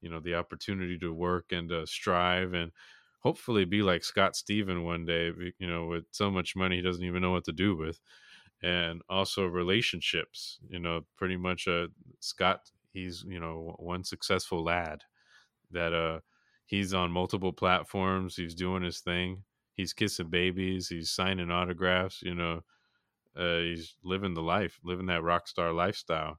you 0.00 0.10
know, 0.10 0.20
the 0.20 0.34
opportunity 0.34 0.98
to 0.98 1.12
work 1.12 1.52
and 1.52 1.70
uh, 1.72 1.86
strive 1.86 2.54
and 2.54 2.72
hopefully 3.20 3.64
be 3.64 3.82
like 3.82 4.04
Scott 4.04 4.36
Steven 4.36 4.84
one 4.84 5.06
day, 5.06 5.32
you 5.58 5.66
know, 5.68 5.86
with 5.86 6.06
so 6.12 6.30
much 6.30 6.56
money 6.56 6.76
he 6.76 6.82
doesn't 6.82 7.04
even 7.04 7.22
know 7.22 7.32
what 7.32 7.44
to 7.44 7.52
do 7.52 7.76
with. 7.76 8.00
And 8.62 9.02
also 9.08 9.46
relationships, 9.46 10.60
you 10.68 10.78
know, 10.78 11.02
pretty 11.16 11.36
much 11.36 11.66
uh 11.68 11.88
Scott, 12.20 12.70
he's, 12.92 13.24
you 13.28 13.40
know, 13.40 13.74
one 13.78 14.04
successful 14.04 14.62
lad 14.64 15.02
that 15.70 15.92
uh 15.94 16.20
he's 16.66 16.94
on 16.94 17.10
multiple 17.12 17.52
platforms, 17.52 18.36
he's 18.36 18.54
doing 18.54 18.82
his 18.82 19.00
thing. 19.00 19.44
He's 19.74 19.92
kissing 19.94 20.30
babies, 20.30 20.88
he's 20.88 21.10
signing 21.10 21.50
autographs, 21.50 22.22
you 22.22 22.34
know, 22.34 22.62
uh 23.36 23.58
he's 23.58 23.96
living 24.04 24.34
the 24.34 24.42
life, 24.42 24.80
living 24.84 25.06
that 25.06 25.22
rock 25.22 25.48
star 25.48 25.72
lifestyle. 25.72 26.38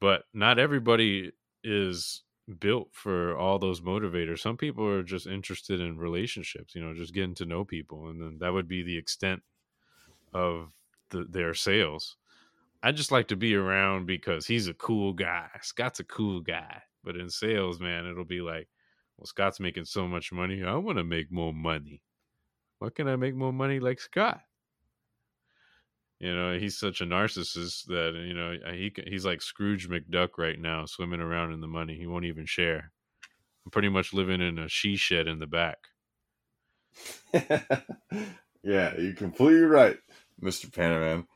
But 0.00 0.24
not 0.34 0.58
everybody 0.58 1.32
is 1.64 2.24
built 2.60 2.90
for 2.94 3.36
all 3.36 3.58
those 3.58 3.80
motivators. 3.80 4.40
Some 4.40 4.56
people 4.56 4.86
are 4.86 5.02
just 5.02 5.26
interested 5.26 5.80
in 5.80 5.98
relationships, 5.98 6.74
you 6.74 6.82
know, 6.82 6.94
just 6.94 7.14
getting 7.14 7.34
to 7.36 7.46
know 7.46 7.64
people, 7.64 8.08
and 8.08 8.20
then 8.20 8.38
that 8.40 8.52
would 8.52 8.68
be 8.68 8.82
the 8.82 8.98
extent 8.98 9.42
of 10.34 10.72
the, 11.10 11.24
their 11.28 11.54
sales. 11.54 12.16
I 12.82 12.92
just 12.92 13.10
like 13.10 13.28
to 13.28 13.36
be 13.36 13.54
around 13.54 14.06
because 14.06 14.46
he's 14.46 14.68
a 14.68 14.74
cool 14.74 15.12
guy. 15.12 15.48
Scott's 15.62 16.00
a 16.00 16.04
cool 16.04 16.40
guy, 16.40 16.82
but 17.02 17.16
in 17.16 17.30
sales, 17.30 17.80
man, 17.80 18.06
it'll 18.06 18.24
be 18.24 18.40
like, 18.40 18.68
well, 19.16 19.26
Scott's 19.26 19.60
making 19.60 19.86
so 19.86 20.06
much 20.06 20.32
money. 20.32 20.62
I 20.62 20.74
want 20.76 20.98
to 20.98 21.04
make 21.04 21.32
more 21.32 21.52
money. 21.52 22.02
What 22.78 22.94
can 22.94 23.08
I 23.08 23.16
make 23.16 23.34
more 23.34 23.52
money 23.52 23.80
like 23.80 24.00
Scott? 24.00 24.40
You 26.18 26.34
know, 26.34 26.58
he's 26.58 26.78
such 26.78 27.00
a 27.00 27.06
narcissist 27.06 27.86
that 27.86 28.14
you 28.26 28.34
know 28.34 28.56
uh, 28.66 28.72
he 28.72 28.92
he's 29.06 29.26
like 29.26 29.42
Scrooge 29.42 29.88
McDuck 29.88 30.38
right 30.38 30.58
now, 30.58 30.86
swimming 30.86 31.20
around 31.20 31.52
in 31.52 31.60
the 31.60 31.66
money. 31.66 31.96
He 31.96 32.06
won't 32.06 32.24
even 32.24 32.46
share. 32.46 32.92
I'm 33.64 33.70
pretty 33.70 33.90
much 33.90 34.14
living 34.14 34.40
in 34.40 34.58
a 34.58 34.68
she 34.68 34.96
shed 34.96 35.26
in 35.26 35.38
the 35.38 35.46
back. 35.46 35.78
yeah, 38.62 38.94
you're 38.96 39.14
completely 39.14 39.62
right, 39.62 39.98
Mr. 40.42 40.70
Panaman. 40.70 41.26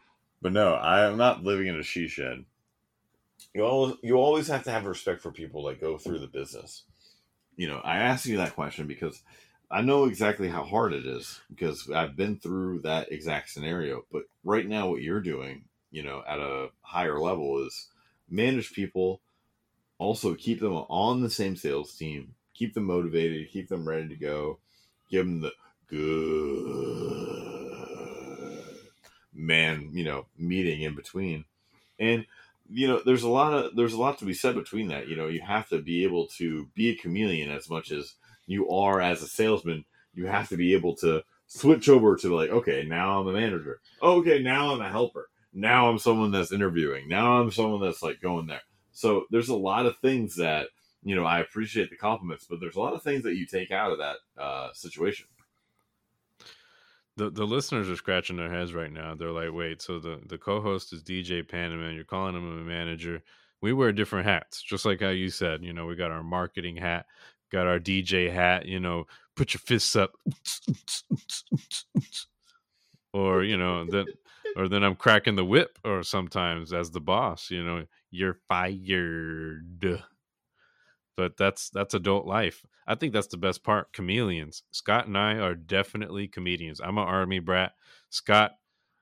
But 0.43 0.53
no, 0.53 0.75
I 0.75 1.07
am 1.07 1.17
not 1.17 1.45
living 1.45 1.67
in 1.67 1.79
a 1.79 1.83
she 1.83 2.09
shed. 2.09 2.45
You 3.55 3.65
always, 3.65 3.97
you 4.03 4.17
always 4.17 4.49
have 4.49 4.65
to 4.65 4.71
have 4.71 4.85
respect 4.85 5.21
for 5.21 5.33
people 5.33 5.65
that 5.65 5.81
go 5.81 5.99
through 5.99 6.21
the 6.21 6.27
business. 6.27 6.85
You 7.57 7.69
know, 7.69 7.81
I 7.85 7.99
asked 7.99 8.27
you 8.27 8.37
that 8.39 8.55
question 8.55 8.87
because 8.87 9.23
I 9.71 9.83
know 9.83 10.05
exactly 10.05 10.49
how 10.49 10.65
hard 10.65 10.93
it 10.93 11.07
is 11.07 11.41
because 11.49 11.91
I've 11.91 12.17
been 12.17 12.39
through 12.39 12.81
that 12.81 13.13
exact 13.13 13.51
scenario. 13.51 14.05
But 14.11 14.23
right 14.45 14.67
now, 14.67 14.89
what 14.89 15.03
you're 15.03 15.21
doing, 15.21 15.65
you 15.91 16.03
know, 16.03 16.23
at 16.27 16.39
a 16.39 16.69
higher 16.81 17.19
level 17.19 17.65
is 17.67 17.89
manage 18.29 18.73
people, 18.73 19.21
also 19.99 20.35
keep 20.35 20.61
them 20.61 20.73
on 20.73 21.21
the 21.21 21.31
same 21.31 21.57
sales 21.57 21.95
team, 21.95 22.35
keep 22.55 22.75
them 22.75 22.85
motivated, 22.85 23.51
keep 23.51 23.69
them 23.69 23.87
ready 23.87 24.09
to 24.09 24.17
go, 24.17 24.59
give 25.11 25.27
them 25.27 25.41
the 25.41 25.53
good 25.89 27.60
man, 29.41 29.91
you 29.93 30.05
know, 30.05 30.27
meeting 30.39 30.83
in 30.83 30.95
between. 30.95 31.45
And 31.99 32.27
you 32.73 32.87
know 32.87 33.01
there's 33.05 33.25
a 33.25 33.29
lot 33.29 33.53
of 33.53 33.75
there's 33.75 33.95
a 33.95 34.01
lot 34.01 34.19
to 34.19 34.25
be 34.25 34.33
said 34.35 34.55
between 34.55 34.89
that 34.89 35.09
you 35.09 35.17
know 35.17 35.27
you 35.27 35.41
have 35.41 35.69
to 35.69 35.83
be 35.83 36.05
able 36.05 36.29
to 36.29 36.67
be 36.75 36.91
a 36.91 36.95
chameleon 36.95 37.51
as 37.51 37.69
much 37.69 37.91
as 37.91 38.15
you 38.47 38.71
are 38.71 39.01
as 39.01 39.23
a 39.23 39.27
salesman 39.27 39.85
you 40.15 40.27
have 40.27 40.49
to 40.49 40.57
be 40.57 40.73
able 40.73 40.95
to 40.95 41.21
switch 41.49 41.89
over 41.89 42.15
to 42.15 42.33
like 42.33 42.51
okay 42.51 42.85
now 42.87 43.19
i'm 43.19 43.27
a 43.27 43.33
manager 43.33 43.81
okay 44.03 44.41
now 44.41 44.73
i'm 44.73 44.81
a 44.81 44.89
helper 44.89 45.29
Now 45.53 45.89
I'm 45.89 45.99
someone 45.99 46.31
that's 46.31 46.53
interviewing. 46.53 47.09
Now 47.09 47.41
I'm 47.41 47.51
someone 47.51 47.81
that's 47.81 48.03
like 48.03 48.21
going 48.21 48.47
there. 48.47 48.63
So 48.93 49.25
there's 49.31 49.49
a 49.49 49.57
lot 49.57 49.87
of 49.87 49.99
things 49.99 50.37
that 50.37 50.69
you 51.03 51.17
know. 51.17 51.25
I 51.25 51.41
appreciate 51.41 51.91
the 51.91 51.97
compliments, 51.97 52.47
but 52.49 52.61
there's 52.61 52.77
a 52.77 52.81
lot 52.81 52.95
of 52.95 53.03
things 53.03 53.23
that 53.25 53.37
you 53.37 53.47
take 53.47 53.71
out 53.71 53.93
of 53.93 53.99
that 53.99 54.17
uh, 54.41 54.73
situation. 54.75 55.27
The 57.21 57.29
the 57.29 57.47
listeners 57.47 57.91
are 57.91 57.97
scratching 57.97 58.39
their 58.39 58.51
heads 58.51 58.73
right 58.73 58.91
now. 58.91 59.15
They're 59.15 59.31
like, 59.31 59.53
wait, 59.53 59.83
so 59.83 59.99
the, 60.01 60.23
the 60.25 60.39
co 60.39 60.63
host 60.63 60.95
is 60.95 61.03
DJ 61.03 61.47
Panaman, 61.47 61.95
you're 61.95 62.03
calling 62.03 62.35
him 62.35 62.49
a 62.49 62.65
manager. 62.65 63.23
We 63.61 63.75
wear 63.75 63.93
different 63.93 64.27
hats, 64.27 64.63
just 64.63 64.87
like 64.87 65.03
how 65.03 65.11
you 65.11 65.29
said, 65.29 65.63
you 65.63 65.75
know, 65.75 65.85
we 65.85 65.97
got 65.97 66.13
our 66.13 66.23
marketing 66.23 66.77
hat, 66.77 67.05
got 67.53 67.67
our 67.67 67.79
DJ 67.79 68.33
hat, 68.33 68.65
you 68.65 68.81
know, 68.81 69.05
put 69.37 69.53
your 69.53 69.61
fists 69.61 69.97
up. 69.97 70.13
or, 73.13 73.45
you 73.45 73.59
know, 73.59 73.85
then 73.85 74.07
or 74.57 74.67
then 74.67 74.83
I'm 74.83 74.97
cracking 74.97 75.37
the 75.37 75.45
whip 75.45 75.79
or 75.85 76.03
sometimes 76.03 76.73
as 76.73 76.91
the 76.91 77.03
boss, 77.03 77.51
you 77.51 77.63
know, 77.63 77.85
you're 78.11 78.39
fired. 78.49 80.01
But 81.21 81.37
that's 81.37 81.69
that's 81.69 81.93
adult 81.93 82.25
life. 82.25 82.65
I 82.87 82.95
think 82.95 83.13
that's 83.13 83.27
the 83.27 83.37
best 83.37 83.63
part. 83.63 83.93
Chameleons. 83.93 84.63
Scott 84.71 85.07
and 85.07 85.19
I 85.19 85.35
are 85.35 85.55
definitely 85.55 86.29
comedians. 86.29 86.81
I'm 86.81 86.97
an 86.97 87.05
army 87.05 87.41
brat. 87.41 87.73
Scott 88.09 88.53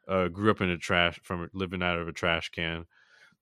uh, 0.08 0.26
grew 0.26 0.50
up 0.50 0.60
in 0.60 0.68
a 0.68 0.76
trash 0.76 1.20
from 1.22 1.48
living 1.54 1.80
out 1.80 1.96
of 1.96 2.08
a 2.08 2.12
trash 2.12 2.48
can. 2.48 2.86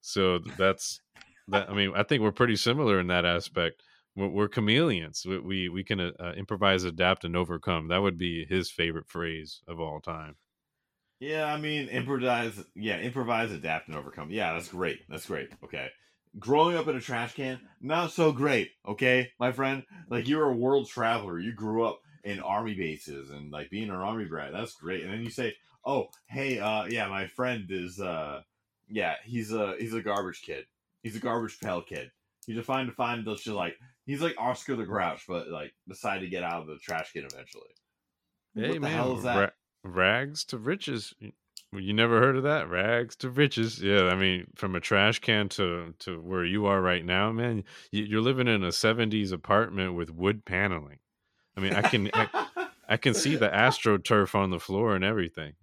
So 0.03 0.41
that's 0.59 1.01
that. 1.49 1.71
I 1.71 1.73
mean, 1.73 1.93
I 1.97 2.03
think 2.03 2.21
we're 2.21 2.33
pretty 2.33 2.57
similar 2.57 3.01
in 3.01 3.07
that 3.07 3.25
aspect. 3.25 3.83
We're, 4.15 4.29
we're 4.29 4.49
chameleons. 4.49 5.25
We, 5.27 5.39
we 5.39 5.69
we 5.71 5.83
can 5.83 5.99
uh, 6.01 6.11
uh, 6.21 6.33
improvise, 6.37 6.85
adapt, 6.85 7.25
and 7.25 7.35
overcome. 7.35 7.89
That 7.89 8.03
would 8.03 8.19
be 8.19 8.45
his 8.45 8.71
favorite 8.71 9.09
phrase 9.09 9.63
of 9.67 9.81
all 9.81 10.03
time. 10.03 10.37
Yeah, 11.19 11.47
I 11.47 11.57
mean, 11.57 11.89
improvise. 11.89 12.63
Yeah, 12.75 12.99
improvise, 12.99 13.53
adapt, 13.53 13.89
and 13.89 13.97
overcome. 13.97 14.31
Yeah, 14.31 14.53
that's 14.53 14.69
great. 14.69 14.99
That's 15.09 15.25
great. 15.25 15.49
Okay. 15.65 15.89
Growing 16.39 16.77
up 16.77 16.89
in 16.89 16.97
a 16.97 17.01
trash 17.01 17.35
can, 17.35 17.61
not 17.81 18.13
so 18.13 18.33
great. 18.33 18.73
Okay, 18.87 19.31
my 19.41 19.53
friend. 19.53 19.85
Like 20.11 20.29
you're 20.29 20.51
a 20.51 20.57
world 20.57 20.89
traveler. 20.89 21.39
You 21.39 21.53
grew 21.53 21.85
up 21.85 22.01
in 22.25 22.41
army 22.41 22.75
bases 22.75 23.31
and 23.31 23.51
like 23.51 23.71
being 23.71 23.89
an 23.89 23.97
army 23.97 24.25
brat. 24.25 24.53
That's 24.53 24.75
great. 24.75 25.03
And 25.03 25.13
then 25.13 25.23
you 25.23 25.31
say, 25.31 25.55
"Oh, 25.85 26.09
hey, 26.29 26.59
uh, 26.59 26.85
yeah, 26.87 27.09
my 27.09 27.27
friend 27.27 27.67
is, 27.71 28.01
uh, 28.01 28.43
yeah, 28.89 29.15
he's 29.25 29.53
a 29.53 29.77
he's 29.79 29.95
a 29.95 30.03
garbage 30.03 30.43
kid. 30.43 30.67
He's 31.03 31.17
a 31.17 31.21
garbage 31.21 31.59
pail 31.61 31.83
kid. 31.83 32.11
You 32.47 32.55
define 32.55 32.87
to 32.87 32.93
find 32.93 33.25
those 33.25 33.43
just 33.43 33.57
like 33.57 33.77
he's 34.05 34.21
like 34.21 34.35
Oscar 34.39 34.77
the 34.77 34.85
Grouch, 34.85 35.25
but 35.27 35.49
like 35.49 35.73
decided 35.89 36.21
to 36.21 36.31
get 36.31 36.45
out 36.45 36.63
of 36.63 36.67
the 36.67 36.79
trash 36.79 37.13
can 37.13 37.25
eventually. 37.25 37.71
Hey 38.55 38.69
what 38.69 38.75
the 38.75 38.81
man, 38.81 38.93
hell 38.93 39.17
is 39.17 39.25
that? 39.25 39.37
ra- 39.37 39.91
rags 39.91 40.45
to 40.47 40.59
riches. 40.59 41.15
You- 41.79 41.93
never 41.93 42.21
heard 42.21 42.37
of 42.37 42.43
that? 42.45 42.69
Rags 42.69 43.17
to 43.17 43.31
riches. 43.31 43.81
Yeah, 43.83 44.05
I 44.07 44.15
mean, 44.17 44.47
from 44.55 44.75
a 44.75 44.81
trash 44.81 45.19
can 45.21 45.49
to 45.51 45.95
to 46.01 46.21
where 46.21 46.45
you 46.45 46.67
are 46.67 46.81
right 46.81 47.05
now, 47.05 47.33
man. 47.33 47.65
You, 47.91 48.05
you're 48.05 48.21
living 48.23 48.49
in 48.49 48.65
a 48.65 48.73
'70s 48.73 49.33
apartment 49.33 49.95
with 49.95 50.11
wood 50.11 50.45
paneling. 50.45 50.99
I 51.57 51.61
mean, 51.61 51.75
I 51.75 51.83
can 51.83 52.11
I, 52.15 52.69
I 52.89 52.97
can 52.99 53.15
see 53.15 53.37
the 53.37 53.49
astroturf 53.51 54.35
on 54.35 54.51
the 54.51 54.61
floor 54.61 54.95
and 54.97 55.05
everything. 55.05 55.55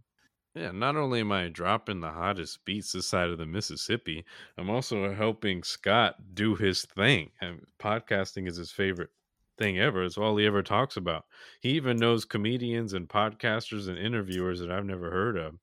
Yeah, 0.55 0.71
not 0.71 0.95
only 0.95 1.19
am 1.21 1.31
I 1.31 1.49
dropping 1.49 2.01
the 2.01 2.11
hottest 2.11 2.65
beats 2.65 2.91
this 2.91 3.07
side 3.07 3.29
of 3.29 3.37
the 3.39 3.45
Mississippi, 3.45 4.25
I'm 4.57 4.69
also 4.69 5.13
helping 5.13 5.63
Scott 5.63 6.15
do 6.35 6.55
his 6.55 6.85
thing. 6.85 7.31
And 7.41 7.65
podcasting 7.79 8.47
is 8.47 8.57
his 8.57 8.71
favorite 8.71 9.09
thing 9.57 9.79
ever. 9.79 10.03
It's 10.03 10.17
all 10.17 10.37
he 10.37 10.45
ever 10.45 10.63
talks 10.63 10.97
about. 10.97 11.25
He 11.61 11.71
even 11.71 11.97
knows 11.97 12.25
comedians 12.25 12.93
and 12.93 13.07
podcasters 13.09 13.87
and 13.87 13.97
interviewers 13.97 14.59
that 14.59 14.71
I've 14.71 14.85
never 14.85 15.09
heard 15.11 15.37
of. 15.37 15.55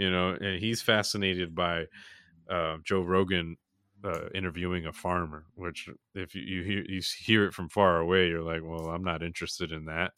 You 0.00 0.10
know, 0.10 0.30
and 0.30 0.60
he's 0.60 0.82
fascinated 0.82 1.54
by 1.54 1.86
uh, 2.50 2.78
Joe 2.84 3.02
Rogan 3.02 3.56
uh, 4.04 4.28
interviewing 4.34 4.86
a 4.86 4.92
farmer. 4.92 5.46
Which, 5.56 5.88
if 6.14 6.34
you, 6.34 6.42
you 6.42 6.62
hear 6.64 6.84
you 6.88 7.02
hear 7.20 7.46
it 7.46 7.54
from 7.54 7.68
far 7.68 7.98
away, 7.98 8.28
you're 8.28 8.42
like, 8.42 8.62
"Well, 8.64 8.88
I'm 8.90 9.04
not 9.04 9.22
interested 9.22 9.72
in 9.72 9.86
that." 9.86 10.12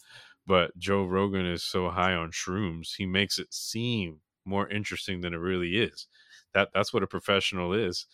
But 0.46 0.78
Joe 0.78 1.04
Rogan 1.04 1.46
is 1.46 1.64
so 1.64 1.90
high 1.90 2.14
on 2.14 2.30
shrooms, 2.32 2.96
he 2.96 3.06
makes 3.06 3.38
it 3.38 3.54
seem 3.54 4.20
more 4.44 4.68
interesting 4.68 5.20
than 5.20 5.34
it 5.34 5.38
really 5.38 5.78
is. 5.78 6.08
That 6.54 6.70
that's 6.74 6.94
what 6.94 7.04
a 7.04 7.08
professional 7.08 7.72
is, 7.74 8.06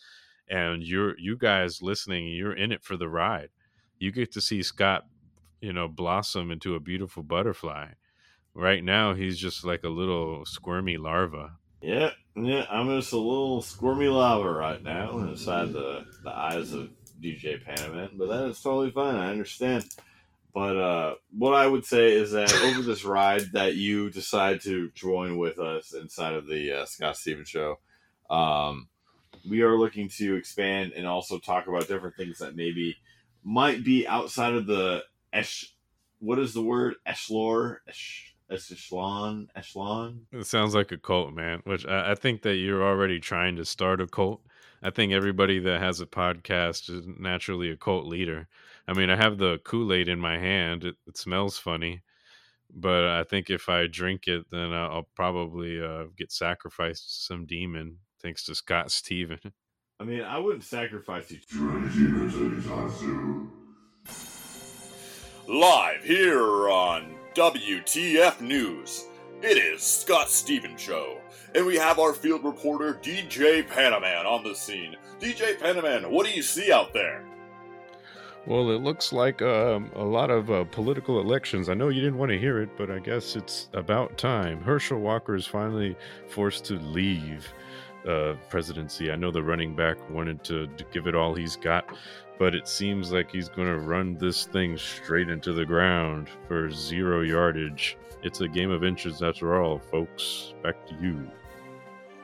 and 0.49 0.83
you're 0.83 1.17
you 1.19 1.37
guys 1.37 1.81
listening, 1.81 2.27
you're 2.29 2.55
in 2.55 2.71
it 2.71 2.83
for 2.83 2.97
the 2.97 3.09
ride. 3.09 3.49
You 3.99 4.11
get 4.11 4.31
to 4.33 4.41
see 4.41 4.63
Scott, 4.63 5.05
you 5.61 5.73
know, 5.73 5.87
blossom 5.87 6.51
into 6.51 6.75
a 6.75 6.81
beautiful 6.81 7.23
butterfly. 7.23 7.89
Right 8.59 8.83
now, 8.83 9.13
he's 9.13 9.39
just 9.39 9.63
like 9.63 9.85
a 9.85 9.89
little 9.89 10.45
squirmy 10.45 10.97
larva. 10.97 11.53
Yeah, 11.81 12.11
yeah, 12.35 12.65
I'm 12.69 12.89
just 12.89 13.13
a 13.13 13.17
little 13.17 13.61
squirmy 13.61 14.09
lava 14.09 14.51
right 14.51 14.83
now 14.83 15.17
inside 15.19 15.71
the, 15.71 16.05
the 16.25 16.29
eyes 16.29 16.73
of 16.73 16.89
DJ 17.21 17.63
Panaman, 17.65 18.17
but 18.17 18.27
that 18.27 18.49
is 18.49 18.59
totally 18.59 18.91
fine. 18.91 19.15
I 19.15 19.31
understand. 19.31 19.85
But 20.53 20.75
uh, 20.75 21.15
what 21.31 21.53
I 21.53 21.67
would 21.67 21.85
say 21.85 22.11
is 22.11 22.31
that 22.31 22.53
over 22.63 22.81
this 22.81 23.05
ride 23.05 23.53
that 23.53 23.75
you 23.75 24.09
decide 24.09 24.59
to 24.63 24.91
join 24.91 25.37
with 25.37 25.57
us 25.57 25.93
inside 25.93 26.33
of 26.33 26.45
the 26.45 26.81
uh, 26.81 26.85
Scott 26.85 27.15
Stevens 27.15 27.47
Show, 27.47 27.79
um, 28.29 28.89
we 29.49 29.61
are 29.61 29.77
looking 29.77 30.09
to 30.17 30.35
expand 30.35 30.91
and 30.97 31.07
also 31.07 31.39
talk 31.39 31.67
about 31.67 31.87
different 31.87 32.17
things 32.17 32.39
that 32.39 32.57
maybe 32.57 32.97
might 33.41 33.85
be 33.85 34.05
outside 34.05 34.53
of 34.53 34.65
the 34.65 35.05
esh. 35.31 35.73
What 36.19 36.39
is 36.39 36.53
the 36.53 36.61
word? 36.61 36.95
Echelon? 37.05 37.77
Esh, 37.87 38.28
echelon? 38.51 39.49
Echelon? 39.55 40.25
It 40.31 40.45
sounds 40.45 40.75
like 40.75 40.91
a 40.91 40.97
cult, 40.97 41.33
man. 41.33 41.61
Which 41.65 41.85
I, 41.85 42.11
I 42.11 42.15
think 42.15 42.41
that 42.43 42.55
you're 42.55 42.83
already 42.83 43.19
trying 43.19 43.55
to 43.57 43.65
start 43.65 44.01
a 44.01 44.07
cult. 44.07 44.41
I 44.81 44.89
think 44.89 45.11
everybody 45.11 45.59
that 45.59 45.81
has 45.81 45.99
a 45.99 46.05
podcast 46.05 46.89
is 46.89 47.05
naturally 47.19 47.69
a 47.69 47.77
cult 47.77 48.05
leader. 48.05 48.47
I 48.87 48.93
mean, 48.93 49.09
I 49.09 49.15
have 49.15 49.37
the 49.37 49.59
Kool 49.63 49.93
Aid 49.93 50.07
in 50.07 50.19
my 50.19 50.37
hand. 50.37 50.83
It, 50.83 50.95
it 51.05 51.17
smells 51.17 51.57
funny, 51.57 52.01
but 52.73 53.05
I 53.05 53.23
think 53.23 53.49
if 53.49 53.67
I 53.69 53.87
drink 53.87 54.27
it, 54.27 54.45
then 54.51 54.73
I'll, 54.73 54.91
I'll 54.91 55.09
probably 55.15 55.81
uh, 55.81 56.05
get 56.17 56.31
sacrificed 56.31 57.07
to 57.07 57.23
some 57.25 57.45
demon. 57.45 57.97
Thanks 58.21 58.43
to 58.45 58.55
Scott 58.55 58.89
Steven. 58.91 59.39
I 59.99 60.05
mean, 60.05 60.21
I 60.21 60.37
wouldn't 60.37 60.63
sacrifice 60.63 61.29
you. 61.29 61.41
Live 65.47 66.03
here 66.03 66.69
on 66.69 67.18
WTF 67.35 68.41
News, 68.41 69.05
it 69.43 69.57
is 69.57 69.83
Scott 69.83 70.29
Stevens 70.29 70.81
Show, 70.81 71.19
and 71.53 71.63
we 71.63 71.75
have 71.75 71.99
our 71.99 72.11
field 72.11 72.43
reporter 72.43 72.95
DJ 73.03 73.67
Panaman 73.67 74.25
on 74.25 74.43
the 74.43 74.55
scene. 74.55 74.95
DJ 75.19 75.55
Panaman, 75.59 76.09
what 76.09 76.25
do 76.25 76.31
you 76.31 76.41
see 76.41 76.71
out 76.71 76.91
there? 76.91 77.23
Well, 78.47 78.71
it 78.71 78.81
looks 78.81 79.13
like 79.13 79.43
um, 79.43 79.91
a 79.95 80.03
lot 80.03 80.31
of 80.31 80.49
uh, 80.49 80.63
political 80.65 81.19
elections. 81.19 81.69
I 81.69 81.75
know 81.75 81.89
you 81.89 82.01
didn't 82.01 82.17
want 82.17 82.31
to 82.31 82.39
hear 82.39 82.61
it, 82.61 82.75
but 82.75 82.89
I 82.89 82.97
guess 82.97 83.35
it's 83.35 83.69
about 83.73 84.17
time. 84.17 84.63
Herschel 84.63 84.99
Walker 84.99 85.35
is 85.35 85.45
finally 85.45 85.95
forced 86.29 86.65
to 86.65 86.79
leave 86.79 87.53
uh, 88.07 88.35
presidency. 88.49 89.11
I 89.11 89.15
know 89.15 89.31
the 89.31 89.43
running 89.43 89.75
back 89.75 89.97
wanted 90.09 90.43
to, 90.45 90.67
to 90.67 90.83
give 90.91 91.07
it 91.07 91.15
all 91.15 91.33
he's 91.33 91.55
got, 91.55 91.85
but 92.37 92.55
it 92.55 92.67
seems 92.67 93.11
like 93.11 93.31
he's 93.31 93.49
going 93.49 93.67
to 93.67 93.79
run 93.79 94.17
this 94.17 94.45
thing 94.45 94.77
straight 94.77 95.29
into 95.29 95.53
the 95.53 95.65
ground 95.65 96.29
for 96.47 96.71
zero 96.71 97.21
yardage. 97.21 97.97
It's 98.23 98.41
a 98.41 98.47
game 98.47 98.71
of 98.71 98.83
inches 98.83 99.21
after 99.21 99.61
all, 99.61 99.79
folks. 99.79 100.53
Back 100.63 100.85
to 100.87 100.95
you. 101.01 101.29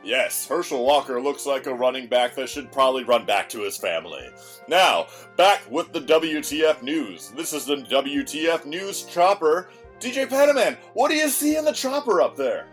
Yes, 0.04 0.48
Herschel 0.48 0.86
Walker 0.86 1.20
looks 1.20 1.48
like 1.48 1.66
a 1.66 1.74
running 1.74 2.06
back 2.06 2.36
that 2.36 2.48
should 2.48 2.72
probably 2.72 3.04
run 3.04 3.26
back 3.26 3.50
to 3.50 3.64
his 3.64 3.76
family. 3.76 4.30
Now, 4.68 5.08
back 5.36 5.64
with 5.72 5.94
the 5.94 6.02
WTF 6.02 6.84
News. 6.84 7.32
This 7.32 7.54
is 7.54 7.66
the 7.66 7.78
WTF 7.78 8.66
News 8.66 9.04
Chopper. 9.04 9.70
DJ 10.00 10.28
Panaman, 10.28 10.78
what 10.94 11.10
do 11.10 11.16
you 11.16 11.28
see 11.28 11.56
in 11.58 11.66
the 11.66 11.72
chopper 11.72 12.22
up 12.22 12.36
there? 12.36 12.68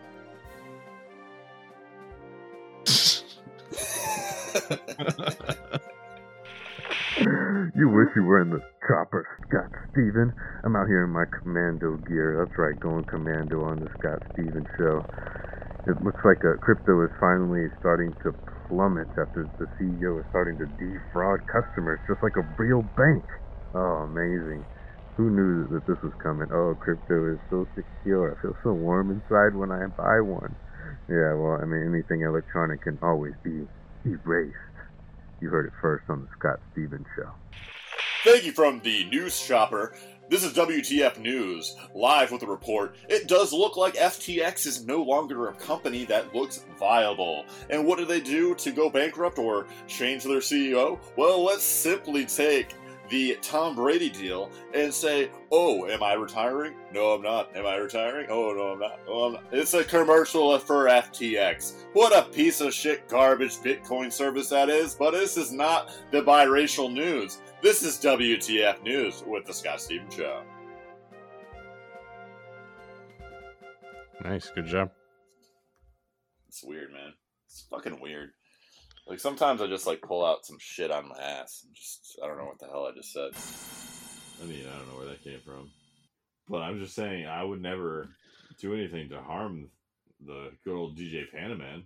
You 7.74 7.88
wish 7.88 8.10
you 8.16 8.24
were 8.24 8.40
in 8.40 8.50
the 8.50 8.60
chopper, 8.86 9.26
Scott 9.48 9.70
Steven. 9.90 10.32
I'm 10.64 10.76
out 10.76 10.88
here 10.88 11.04
in 11.04 11.10
my 11.10 11.24
commando 11.40 11.96
gear. 12.08 12.36
That's 12.38 12.56
right, 12.58 12.78
going 12.78 13.04
commando 13.04 13.64
on 13.64 13.80
the 13.80 13.88
Scott 13.98 14.20
Steven 14.32 14.66
show. 14.76 15.04
It 15.86 16.00
looks 16.04 16.20
like 16.24 16.44
uh, 16.44 16.58
crypto 16.60 17.02
is 17.04 17.10
finally 17.20 17.68
starting 17.80 18.14
to 18.22 18.32
plummet 18.68 19.08
after 19.18 19.48
the 19.58 19.66
CEO 19.78 20.20
is 20.20 20.26
starting 20.30 20.58
to 20.58 20.66
defraud 20.78 21.40
customers, 21.48 22.00
just 22.08 22.22
like 22.22 22.36
a 22.36 22.46
real 22.58 22.82
bank. 22.96 23.24
Oh, 23.74 24.04
amazing. 24.08 24.66
Who 25.16 25.30
knew 25.30 25.68
that 25.72 25.86
this 25.86 26.00
was 26.02 26.12
coming? 26.22 26.48
Oh, 26.52 26.74
crypto 26.78 27.34
is 27.34 27.40
so 27.50 27.66
secure. 27.74 28.32
I 28.32 28.40
feel 28.42 28.56
so 28.62 28.72
warm 28.72 29.10
inside 29.10 29.56
when 29.56 29.72
I 29.72 29.86
buy 29.96 30.20
one. 30.20 30.56
Yeah, 31.08 31.34
well, 31.34 31.58
I 31.60 31.64
mean, 31.64 31.88
anything 31.88 32.22
electronic 32.22 32.82
can 32.82 32.98
always 33.02 33.34
be 33.44 33.66
erased. 34.04 34.56
You 35.40 35.48
heard 35.48 35.66
it 35.66 35.72
first 35.80 36.04
on 36.08 36.22
the 36.22 36.28
Scott 36.38 36.60
Stevens 36.72 37.06
Show. 37.16 37.30
Thank 38.24 38.44
you 38.44 38.52
from 38.52 38.80
the 38.80 39.04
News 39.04 39.36
Shopper. 39.36 39.94
This 40.28 40.44
is 40.44 40.54
WTF 40.54 41.18
News, 41.18 41.76
live 41.94 42.30
with 42.30 42.42
a 42.42 42.46
report. 42.46 42.96
It 43.08 43.28
does 43.28 43.52
look 43.52 43.76
like 43.76 43.94
FTX 43.94 44.66
is 44.66 44.86
no 44.86 45.02
longer 45.02 45.48
a 45.48 45.54
company 45.54 46.04
that 46.06 46.34
looks 46.34 46.64
viable. 46.78 47.44
And 47.68 47.84
what 47.84 47.98
did 47.98 48.08
they 48.08 48.20
do 48.20 48.54
to 48.54 48.70
go 48.70 48.88
bankrupt 48.88 49.38
or 49.38 49.66
change 49.88 50.22
their 50.22 50.38
CEO? 50.38 50.98
Well, 51.16 51.44
let's 51.44 51.64
simply 51.64 52.24
take 52.24 52.74
the 53.12 53.38
Tom 53.42 53.76
Brady 53.76 54.08
deal 54.08 54.50
and 54.72 54.92
say, 54.92 55.30
"Oh, 55.50 55.86
am 55.86 56.02
I 56.02 56.14
retiring? 56.14 56.74
No, 56.92 57.12
I'm 57.12 57.20
not. 57.22 57.54
Am 57.54 57.66
I 57.66 57.76
retiring? 57.76 58.26
Oh, 58.30 58.54
no, 58.54 58.72
I'm 58.72 58.78
not. 58.80 59.00
Oh, 59.06 59.24
I'm 59.24 59.32
not." 59.34 59.44
It's 59.52 59.74
a 59.74 59.84
commercial 59.84 60.58
for 60.58 60.86
FTX. 60.86 61.84
What 61.92 62.16
a 62.16 62.28
piece 62.30 62.62
of 62.62 62.72
shit 62.72 63.06
garbage 63.08 63.58
Bitcoin 63.58 64.10
service 64.10 64.48
that 64.48 64.70
is. 64.70 64.94
But 64.94 65.10
this 65.10 65.36
is 65.36 65.52
not 65.52 65.92
the 66.10 66.22
biracial 66.22 66.90
news. 66.90 67.38
This 67.62 67.82
is 67.82 67.98
WTF 67.98 68.82
News 68.82 69.22
with 69.26 69.44
the 69.44 69.52
Scott 69.52 69.82
Stevens 69.82 70.14
Show. 70.14 70.42
Nice, 74.24 74.50
good 74.54 74.66
job. 74.66 74.90
It's 76.48 76.64
weird, 76.64 76.92
man. 76.92 77.12
It's 77.46 77.66
fucking 77.68 78.00
weird. 78.00 78.30
Like 79.06 79.20
sometimes 79.20 79.60
I 79.60 79.66
just 79.66 79.86
like 79.86 80.00
pull 80.00 80.24
out 80.24 80.46
some 80.46 80.58
shit 80.60 80.90
on 80.90 81.08
my 81.08 81.18
ass 81.18 81.62
and 81.66 81.74
just 81.74 82.18
I 82.22 82.26
don't 82.26 82.38
know 82.38 82.44
what 82.44 82.58
the 82.58 82.66
hell 82.66 82.86
I 82.86 82.94
just 82.96 83.12
said. 83.12 83.32
I 84.42 84.46
mean, 84.46 84.66
I 84.66 84.78
don't 84.78 84.88
know 84.88 84.96
where 84.96 85.08
that 85.08 85.24
came 85.24 85.40
from, 85.44 85.70
but 86.48 86.62
I'm 86.62 86.78
just 86.78 86.94
saying 86.94 87.26
I 87.26 87.42
would 87.42 87.60
never 87.60 88.08
do 88.60 88.74
anything 88.74 89.08
to 89.10 89.20
harm 89.20 89.68
the 90.24 90.52
good 90.64 90.74
old 90.74 90.96
DJ 90.96 91.24
Panaman. 91.34 91.84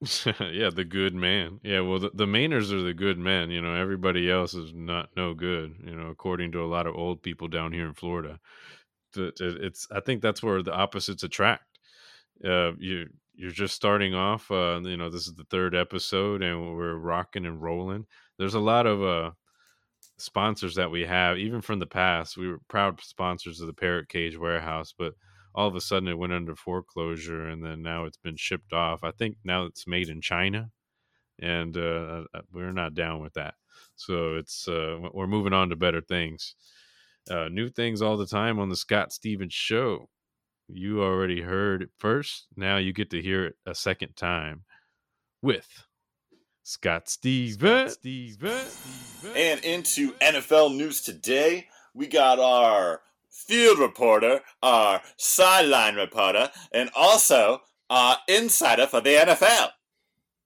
yeah, 0.52 0.70
the 0.70 0.84
good 0.88 1.12
man. 1.14 1.58
Yeah, 1.64 1.80
well, 1.80 1.98
the, 1.98 2.10
the 2.14 2.26
Mainers 2.26 2.70
are 2.72 2.82
the 2.82 2.94
good 2.94 3.18
men. 3.18 3.50
You 3.50 3.60
know, 3.60 3.74
everybody 3.74 4.30
else 4.30 4.54
is 4.54 4.72
not 4.72 5.08
no 5.16 5.34
good. 5.34 5.74
You 5.84 5.96
know, 5.96 6.06
according 6.06 6.52
to 6.52 6.62
a 6.62 6.66
lot 6.66 6.86
of 6.86 6.94
old 6.94 7.20
people 7.22 7.48
down 7.48 7.72
here 7.72 7.86
in 7.86 7.94
Florida, 7.94 8.38
The- 9.14 9.32
it's. 9.60 9.88
I 9.90 9.98
think 10.00 10.22
that's 10.22 10.42
where 10.42 10.62
the 10.62 10.72
opposites 10.72 11.24
attract. 11.24 11.64
Uh, 12.44 12.72
you 12.78 13.08
you're 13.38 13.52
just 13.52 13.74
starting 13.74 14.14
off. 14.14 14.50
Uh, 14.50 14.80
you 14.82 14.96
know, 14.96 15.08
this 15.08 15.28
is 15.28 15.34
the 15.34 15.44
third 15.44 15.74
episode, 15.74 16.42
and 16.42 16.76
we're 16.76 16.96
rocking 16.96 17.46
and 17.46 17.62
rolling. 17.62 18.06
There's 18.38 18.54
a 18.54 18.60
lot 18.60 18.86
of 18.86 19.02
uh 19.02 19.30
sponsors 20.18 20.74
that 20.74 20.90
we 20.90 21.02
have, 21.02 21.38
even 21.38 21.60
from 21.60 21.78
the 21.78 21.86
past. 21.86 22.36
We 22.36 22.48
were 22.48 22.58
proud 22.68 23.00
sponsors 23.00 23.60
of 23.60 23.68
the 23.68 23.72
Parrot 23.72 24.08
Cage 24.08 24.36
Warehouse, 24.36 24.92
but 24.96 25.14
all 25.54 25.68
of 25.68 25.76
a 25.76 25.80
sudden 25.80 26.08
it 26.08 26.18
went 26.18 26.32
under 26.32 26.54
foreclosure 26.56 27.48
and 27.48 27.64
then 27.64 27.82
now 27.82 28.04
it's 28.04 28.16
been 28.18 28.36
shipped 28.36 28.72
off. 28.72 29.04
I 29.04 29.12
think 29.12 29.36
now 29.44 29.64
it's 29.66 29.86
made 29.86 30.08
in 30.08 30.20
China 30.20 30.70
and 31.40 31.76
uh, 31.76 32.24
uh, 32.34 32.40
we're 32.52 32.72
not 32.72 32.94
down 32.94 33.20
with 33.20 33.34
that. 33.34 33.54
So 33.96 34.36
it's 34.36 34.68
uh, 34.68 34.98
we're 35.12 35.26
moving 35.26 35.52
on 35.52 35.70
to 35.70 35.76
better 35.76 36.00
things. 36.00 36.54
Uh, 37.30 37.48
new 37.50 37.68
things 37.68 38.02
all 38.02 38.16
the 38.16 38.26
time 38.26 38.58
on 38.58 38.68
the 38.68 38.76
Scott 38.76 39.12
Stevens 39.12 39.54
show. 39.54 40.08
You 40.68 41.02
already 41.02 41.40
heard 41.40 41.82
it 41.82 41.90
first. 41.96 42.46
Now 42.56 42.76
you 42.76 42.92
get 42.92 43.10
to 43.10 43.22
hear 43.22 43.46
it 43.46 43.56
a 43.66 43.74
second 43.74 44.16
time 44.16 44.64
with 45.40 45.84
Scott 46.62 47.08
Stevens. 47.08 47.96
And 49.34 49.64
into 49.64 50.12
NFL 50.14 50.76
news 50.76 51.00
today, 51.00 51.68
we 51.94 52.06
got 52.06 52.38
our 52.38 53.00
field 53.30 53.78
reporter, 53.78 54.40
our 54.62 55.00
sideline 55.16 55.94
reporter, 55.96 56.50
and 56.72 56.90
also 56.94 57.62
our 57.88 58.18
insider 58.28 58.86
for 58.86 59.00
the 59.00 59.14
NFL. 59.14 59.70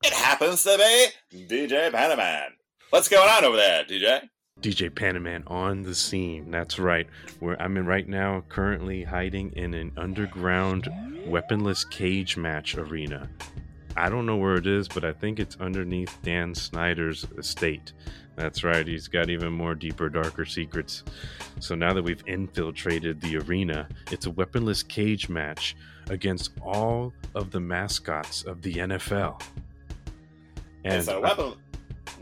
It 0.04 0.12
happens 0.12 0.62
to 0.62 0.78
be 0.78 1.46
DJ 1.48 1.90
Panaman. 1.90 2.50
What's 2.90 3.08
going 3.08 3.28
on 3.28 3.44
over 3.44 3.56
there, 3.56 3.84
DJ? 3.84 4.28
DJ 4.62 4.90
Panaman 4.90 5.42
on 5.50 5.82
the 5.82 5.94
scene. 5.94 6.50
That's 6.50 6.78
right. 6.78 7.08
Where 7.40 7.60
I'm 7.60 7.76
in 7.76 7.84
right 7.84 8.08
now, 8.08 8.44
currently 8.48 9.02
hiding 9.02 9.52
in 9.52 9.74
an 9.74 9.92
underground 9.96 10.88
weaponless 11.26 11.84
cage 11.84 12.36
match 12.36 12.76
arena. 12.76 13.28
I 13.96 14.08
don't 14.08 14.24
know 14.24 14.36
where 14.36 14.54
it 14.54 14.66
is, 14.66 14.88
but 14.88 15.04
I 15.04 15.12
think 15.12 15.38
it's 15.38 15.56
underneath 15.60 16.16
Dan 16.22 16.54
Snyder's 16.54 17.26
estate. 17.36 17.92
That's 18.36 18.64
right. 18.64 18.86
He's 18.86 19.08
got 19.08 19.28
even 19.28 19.52
more 19.52 19.74
deeper, 19.74 20.08
darker 20.08 20.46
secrets. 20.46 21.02
So 21.60 21.74
now 21.74 21.92
that 21.92 22.02
we've 22.02 22.22
infiltrated 22.26 23.20
the 23.20 23.38
arena, 23.38 23.88
it's 24.10 24.26
a 24.26 24.30
weaponless 24.30 24.82
cage 24.82 25.28
match 25.28 25.76
against 26.08 26.52
all 26.62 27.12
of 27.34 27.50
the 27.50 27.60
mascots 27.60 28.44
of 28.44 28.62
the 28.62 28.74
NFL. 28.74 29.42
It's 30.84 31.08
a 31.08 31.20
weapon. 31.20 31.54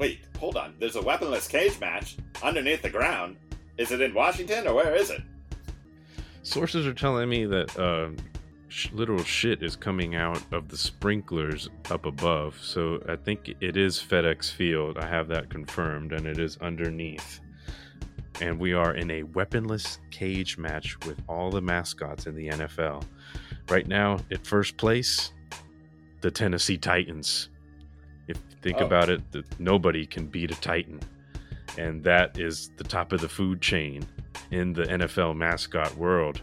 Wait, 0.00 0.20
hold 0.38 0.56
on. 0.56 0.72
There's 0.78 0.96
a 0.96 1.02
weaponless 1.02 1.46
cage 1.46 1.78
match 1.78 2.16
underneath 2.42 2.80
the 2.80 2.88
ground. 2.88 3.36
Is 3.76 3.92
it 3.92 4.00
in 4.00 4.14
Washington 4.14 4.66
or 4.66 4.74
where 4.74 4.96
is 4.96 5.10
it? 5.10 5.20
Sources 6.42 6.86
are 6.86 6.94
telling 6.94 7.28
me 7.28 7.44
that 7.44 7.78
uh, 7.78 8.08
sh- 8.68 8.88
literal 8.92 9.22
shit 9.22 9.62
is 9.62 9.76
coming 9.76 10.14
out 10.14 10.42
of 10.52 10.68
the 10.68 10.76
sprinklers 10.78 11.68
up 11.90 12.06
above. 12.06 12.58
So 12.62 13.02
I 13.10 13.16
think 13.16 13.54
it 13.60 13.76
is 13.76 13.98
FedEx 13.98 14.50
Field. 14.50 14.96
I 14.96 15.06
have 15.06 15.28
that 15.28 15.50
confirmed, 15.50 16.14
and 16.14 16.26
it 16.26 16.38
is 16.38 16.56
underneath. 16.62 17.40
And 18.40 18.58
we 18.58 18.72
are 18.72 18.94
in 18.94 19.10
a 19.10 19.24
weaponless 19.24 19.98
cage 20.10 20.56
match 20.56 20.96
with 21.04 21.20
all 21.28 21.50
the 21.50 21.60
mascots 21.60 22.26
in 22.26 22.34
the 22.34 22.48
NFL. 22.48 23.04
Right 23.68 23.86
now, 23.86 24.20
at 24.30 24.46
first 24.46 24.78
place, 24.78 25.32
the 26.22 26.30
Tennessee 26.30 26.78
Titans. 26.78 27.49
If 28.30 28.36
you 28.50 28.56
think 28.62 28.78
Oh. 28.80 28.86
about 28.86 29.10
it, 29.10 29.20
that 29.32 29.60
nobody 29.60 30.06
can 30.06 30.26
beat 30.26 30.50
a 30.50 30.60
Titan. 30.60 31.00
And 31.78 32.02
that 32.04 32.38
is 32.38 32.70
the 32.76 32.84
top 32.84 33.12
of 33.12 33.20
the 33.20 33.28
food 33.28 33.60
chain 33.60 34.06
in 34.50 34.72
the 34.72 34.84
NFL 34.84 35.34
mascot 35.34 35.96
world. 35.96 36.40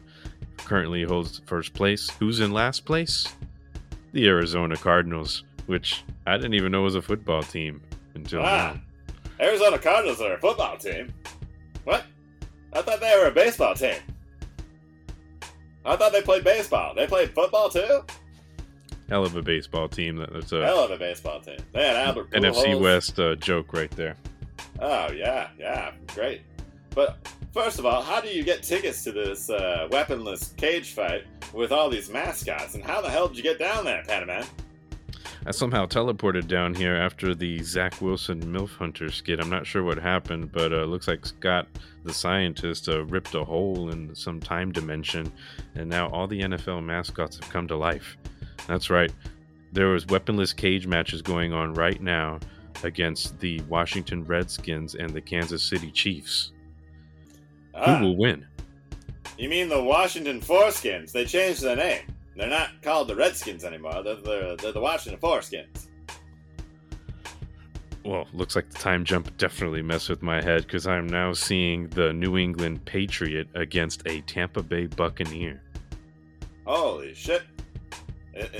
Currently 0.57 1.03
holds 1.03 1.41
first 1.45 1.73
place. 1.73 2.09
Who's 2.19 2.39
in 2.39 2.51
last 2.51 2.85
place? 2.85 3.27
The 4.13 4.27
Arizona 4.27 4.75
Cardinals, 4.77 5.43
which 5.65 6.03
I 6.25 6.37
didn't 6.37 6.53
even 6.55 6.71
know 6.71 6.81
was 6.83 6.95
a 6.95 7.01
football 7.01 7.43
team 7.43 7.81
until 8.15 8.41
Ah, 8.41 8.73
now. 9.39 9.45
Arizona 9.45 9.77
Cardinals 9.77 10.19
are 10.21 10.33
a 10.33 10.39
football 10.39 10.77
team. 10.77 11.13
What? 11.83 12.03
I 12.73 12.81
thought 12.81 12.99
they 12.99 13.15
were 13.19 13.27
a 13.27 13.31
baseball 13.31 13.75
team. 13.75 13.97
I 15.85 15.95
thought 15.95 16.11
they 16.11 16.21
played 16.21 16.43
baseball. 16.43 16.93
They 16.95 17.07
played 17.07 17.33
football 17.33 17.69
too? 17.69 18.03
Hell 19.09 19.23
of 19.25 19.35
a 19.35 19.41
baseball 19.41 19.87
team. 19.87 20.17
That- 20.17 20.33
That's 20.33 20.51
a 20.51 20.65
Hell 20.65 20.79
of 20.83 20.91
a 20.91 20.97
baseball 20.97 21.39
team. 21.39 21.57
They 21.73 21.85
had 21.87 21.95
Albert 21.95 22.31
NFC 22.31 22.79
West 22.79 23.19
uh, 23.19 23.35
joke 23.35 23.73
right 23.73 23.91
there. 23.91 24.15
Oh 24.79 25.11
yeah, 25.11 25.49
yeah, 25.57 25.91
great. 26.13 26.41
But 26.93 27.17
first 27.53 27.79
of 27.79 27.85
all, 27.85 28.01
how 28.01 28.19
do 28.21 28.27
you 28.29 28.43
get 28.43 28.63
tickets 28.63 29.03
to 29.03 29.11
this 29.11 29.49
uh, 29.49 29.87
weaponless 29.91 30.53
cage 30.57 30.93
fight 30.93 31.23
with 31.53 31.71
all 31.71 31.89
these 31.89 32.09
mascots? 32.09 32.75
And 32.75 32.83
how 32.83 33.01
the 33.01 33.09
hell 33.09 33.27
did 33.27 33.37
you 33.37 33.43
get 33.43 33.59
down 33.59 33.85
there, 33.85 34.03
Panaman? 34.07 34.47
I 35.45 35.51
somehow 35.51 35.85
teleported 35.85 36.47
down 36.47 36.73
here 36.75 36.95
after 36.95 37.33
the 37.33 37.61
Zach 37.63 38.01
Wilson 38.01 38.41
MILF 38.51 38.75
Hunter 38.77 39.09
skit. 39.09 39.39
I'm 39.39 39.49
not 39.49 39.65
sure 39.65 39.83
what 39.83 39.97
happened, 39.97 40.51
but 40.51 40.73
uh, 40.73 40.83
looks 40.83 41.07
like 41.07 41.25
Scott, 41.25 41.67
the 42.03 42.13
scientist, 42.13 42.89
uh, 42.89 43.05
ripped 43.05 43.33
a 43.35 43.43
hole 43.45 43.89
in 43.89 44.13
some 44.13 44.39
time 44.41 44.71
dimension, 44.71 45.31
and 45.75 45.89
now 45.89 46.09
all 46.09 46.27
the 46.27 46.41
NFL 46.41 46.83
mascots 46.83 47.37
have 47.39 47.49
come 47.49 47.67
to 47.67 47.77
life. 47.77 48.17
That's 48.67 48.89
right. 48.89 49.11
There 49.73 49.87
was 49.87 50.05
weaponless 50.07 50.53
cage 50.53 50.87
matches 50.87 51.21
going 51.21 51.53
on 51.53 51.73
right 51.73 52.01
now 52.01 52.39
against 52.83 53.39
the 53.39 53.61
Washington 53.61 54.23
Redskins 54.23 54.95
and 54.95 55.09
the 55.11 55.21
Kansas 55.21 55.63
City 55.63 55.91
Chiefs. 55.91 56.51
Ah, 57.73 57.97
Who 57.97 58.05
will 58.05 58.17
win? 58.17 58.45
you 59.37 59.49
mean 59.49 59.69
the 59.69 59.81
Washington 59.81 60.41
Foreskins? 60.41 61.11
They 61.11 61.25
changed 61.25 61.61
their 61.61 61.75
name. 61.75 62.01
They're 62.35 62.47
not 62.49 62.81
called 62.81 63.07
the 63.07 63.15
Redskins 63.15 63.63
anymore. 63.63 64.03
They're 64.03 64.15
the, 64.15 64.57
they're 64.61 64.71
the 64.71 64.79
Washington 64.79 65.19
Foreskins. 65.21 65.87
Well, 68.03 68.25
looks 68.31 68.55
like 68.55 68.69
the 68.69 68.77
time 68.77 69.03
jump 69.03 69.35
definitely 69.37 69.81
messed 69.81 70.09
with 70.09 70.21
my 70.21 70.41
head 70.41 70.63
because 70.63 70.87
I'm 70.87 71.07
now 71.07 71.33
seeing 71.33 71.89
the 71.89 72.13
New 72.13 72.37
England 72.37 72.85
Patriot 72.85 73.47
against 73.53 74.01
a 74.07 74.21
Tampa 74.21 74.63
Bay 74.63 74.85
Buccaneer. 74.87 75.61
Holy 76.65 77.13
shit! 77.13 77.43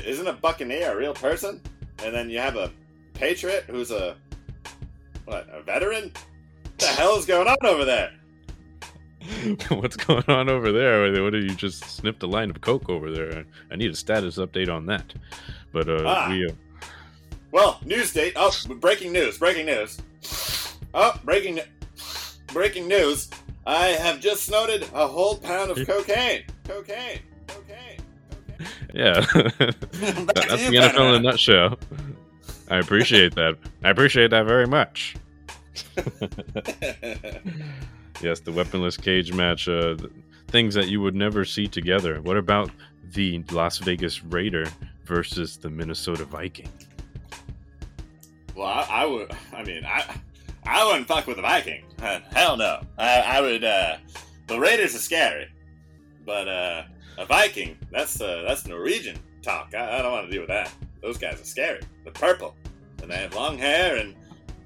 Isn't 0.05 0.27
a 0.27 0.33
Buccaneer 0.33 0.91
a 0.93 0.95
real 0.95 1.13
person? 1.13 1.61
And 2.03 2.13
then 2.13 2.29
you 2.29 2.39
have 2.39 2.55
a 2.55 2.71
Patriot 3.13 3.65
who's 3.67 3.91
a 3.91 4.15
what? 5.25 5.47
A 5.51 5.61
veteran? 5.61 6.11
What 6.13 6.77
the 6.79 6.85
hell 6.87 7.17
is 7.17 7.25
going 7.25 7.47
on 7.47 7.57
over 7.63 7.85
there? 7.85 8.11
What's 9.69 9.97
going 9.97 10.23
on 10.29 10.47
over 10.49 10.71
there? 10.71 11.21
What 11.23 11.33
did 11.33 11.43
you 11.49 11.55
just 11.55 11.83
snipped 11.85 12.23
a 12.23 12.27
line 12.27 12.49
of 12.49 12.61
coke 12.61 12.89
over 12.89 13.11
there? 13.11 13.45
I 13.71 13.75
need 13.75 13.91
a 13.91 13.95
status 13.95 14.37
update 14.37 14.69
on 14.73 14.85
that. 14.85 15.13
But 15.73 15.89
uh, 15.89 16.03
Ah. 16.05 16.27
we 16.29 16.45
uh, 16.45 16.51
Well, 17.51 17.79
news 17.83 18.13
date. 18.13 18.33
Oh, 18.35 18.51
breaking 18.79 19.11
news! 19.11 19.37
Breaking 19.37 19.65
news! 19.65 19.97
Oh, 20.93 21.19
breaking, 21.25 21.59
breaking 22.53 22.87
news! 22.87 23.29
I 23.65 23.87
have 23.87 24.21
just 24.21 24.43
snorted 24.45 24.83
a 24.93 25.07
whole 25.07 25.35
pound 25.37 25.71
of. 25.71 25.85
Cocaine. 25.85 26.43
Cocaine. 26.65 27.19
Yeah, 28.97 29.19
That- 29.33 30.45
that's 30.49 30.69
the 30.69 30.75
NFL 30.75 31.09
in 31.09 31.15
a 31.15 31.19
nutshell. 31.19 31.77
I 32.69 32.77
appreciate 32.77 33.35
that. 33.35 33.57
I 33.83 33.89
appreciate 33.91 34.31
that 34.31 34.45
very 34.47 34.65
much. 34.65 35.15
yes, 38.21 38.39
the 38.39 38.51
weaponless 38.51 38.97
cage 38.97 39.31
match. 39.33 39.67
Uh, 39.69 39.95
things 40.47 40.73
that 40.73 40.87
you 40.87 40.99
would 41.01 41.15
never 41.15 41.45
see 41.45 41.67
together. 41.67 42.21
What 42.21 42.37
about 42.37 42.71
the 43.13 43.43
Las 43.51 43.77
Vegas 43.79 44.23
Raider 44.23 44.65
versus 45.05 45.57
the 45.57 45.69
Minnesota 45.69 46.25
Viking? 46.25 46.69
Well, 48.55 48.65
I, 48.67 48.87
I 48.89 49.05
would. 49.05 49.31
I 49.53 49.63
mean, 49.63 49.85
I 49.85 50.15
I 50.65 50.85
wouldn't 50.87 51.07
fuck 51.07 51.27
with 51.27 51.35
the 51.35 51.43
Viking. 51.43 51.83
Uh, 52.01 52.19
hell 52.33 52.57
no. 52.57 52.81
I, 52.97 53.19
I 53.19 53.41
would. 53.41 53.63
Uh, 53.63 53.97
the 54.47 54.59
Raiders 54.59 54.95
are 54.95 54.99
scary, 54.99 55.47
but 56.25 56.47
uh, 56.47 56.83
a 57.17 57.25
Viking 57.25 57.77
that's 57.91 58.21
uh, 58.21 58.43
that's 58.47 58.65
Norwegian 58.67 59.17
talk. 59.41 59.73
I, 59.73 59.99
I 59.99 60.01
don't 60.01 60.11
want 60.11 60.25
to 60.27 60.31
deal 60.31 60.41
with 60.41 60.49
that. 60.49 60.71
Those 61.01 61.17
guys 61.17 61.39
are 61.41 61.45
scary. 61.45 61.81
They're 62.03 62.13
purple, 62.13 62.55
and 63.01 63.09
they 63.11 63.15
have 63.17 63.33
long 63.35 63.57
hair, 63.57 63.97
and 63.97 64.15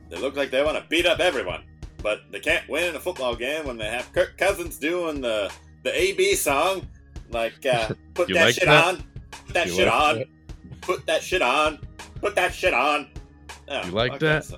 they 0.09 0.17
look 0.17 0.35
like 0.35 0.51
they 0.51 0.63
want 0.63 0.77
to 0.77 0.83
beat 0.89 1.05
up 1.05 1.19
everyone. 1.19 1.63
But 2.01 2.21
they 2.31 2.39
can't 2.39 2.67
win 2.67 2.85
in 2.89 2.95
a 2.95 2.99
football 2.99 3.35
game 3.35 3.65
when 3.67 3.77
they 3.77 3.87
have 3.87 4.11
Kirk 4.13 4.37
Cousins 4.37 4.77
doing 4.77 5.21
the 5.21 5.51
the 5.83 5.95
AB 5.99 6.35
song, 6.35 6.87
like 7.29 7.65
uh, 7.65 7.89
put 8.13 8.27
that 8.29 8.45
like 8.45 8.55
shit 8.55 8.65
that? 8.65 8.85
on, 8.87 9.03
put 9.45 9.53
that 9.53 9.67
You 9.67 9.73
shit 9.73 9.87
like 9.87 9.95
on, 9.95 10.15
that? 10.19 10.27
put 10.81 11.05
that 11.05 11.21
shit 11.23 11.41
on, 11.41 11.79
put 12.19 12.35
that 12.35 12.53
shit 12.53 12.73
on. 12.73 13.09
Oh, 13.67 13.85
You 13.85 13.91
like 13.91 14.19
that? 14.19 14.49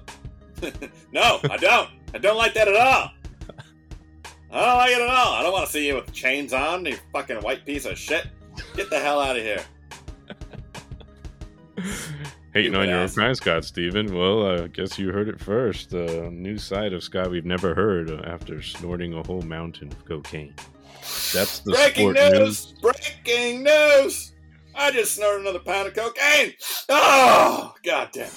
no, 1.12 1.39
I 1.50 1.58
don't. 1.58 1.89
I 2.16 2.18
don't 2.20 2.38
like 2.38 2.54
that 2.54 2.68
at 2.68 2.76
all. 2.76 3.12
I 4.54 4.66
don't 4.66 4.78
like 4.78 4.91
it 4.91 5.01
at 5.01 5.10
all. 5.10 5.34
I 5.34 5.41
don't 5.41 5.51
want 5.51 5.66
to 5.66 5.72
see 5.72 5.88
you 5.88 5.95
with 5.95 6.14
chains 6.14 6.54
on, 6.54 6.86
you 6.86 6.95
fucking 7.12 7.38
white 7.38 7.66
piece 7.66 7.86
of 7.86 7.97
shit. 7.97 8.28
Get 8.76 8.91
the 8.91 8.99
hell 8.99 9.20
out 9.20 9.36
of 9.36 9.41
here. 9.41 9.66
Hating 12.54 12.76
on 12.76 12.88
your 12.88 12.99
own 12.99 13.10
crime, 13.10 13.34
Scott 13.34 13.66
Steven. 13.66 14.16
Well, 14.16 14.45
I 14.45 14.68
guess 14.68 14.99
you 14.99 15.12
heard 15.12 15.28
it 15.28 15.39
first. 15.39 15.91
Uh, 15.95 16.30
new 16.30 16.60
side 16.60 16.93
of 16.93 17.04
Scott 17.04 17.32
we've 17.32 17.45
never 17.45 17.74
heard 17.74 18.12
uh, 18.12 18.22
after 18.26 18.62
snorting 18.62 19.16
a 19.16 19.24
whole 19.24 19.41
mountain 19.41 19.91
of 19.91 20.06
cocaine. 20.06 20.54
That's 21.34 21.60
the 21.60 21.72
Breaking 21.72 22.16
sport 22.16 22.34
news! 22.34 22.74
Breaking 22.80 23.64
news! 23.64 24.34
I 24.76 24.91
just 24.91 25.16
snorted 25.16 25.41
another 25.41 25.60
pound 25.60 25.88
of 25.88 25.95
cocaine. 25.95 26.54
Oh, 26.89 27.74
god 27.84 28.10
damn. 28.14 28.28
it. 28.28 28.34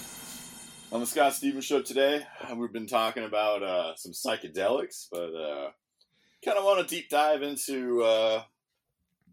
On 0.92 1.00
the 1.00 1.06
Scott 1.06 1.34
Stevens 1.34 1.66
show 1.66 1.82
today, 1.82 2.24
we've 2.56 2.72
been 2.72 2.86
talking 2.86 3.24
about 3.24 3.62
uh, 3.62 3.94
some 3.96 4.12
psychedelics, 4.12 5.08
but 5.10 5.34
uh, 5.34 5.70
kind 6.46 6.58
of 6.58 6.64
want 6.64 6.86
to 6.86 6.94
deep 6.94 7.10
dive 7.10 7.42
into 7.42 8.02
uh, 8.02 8.42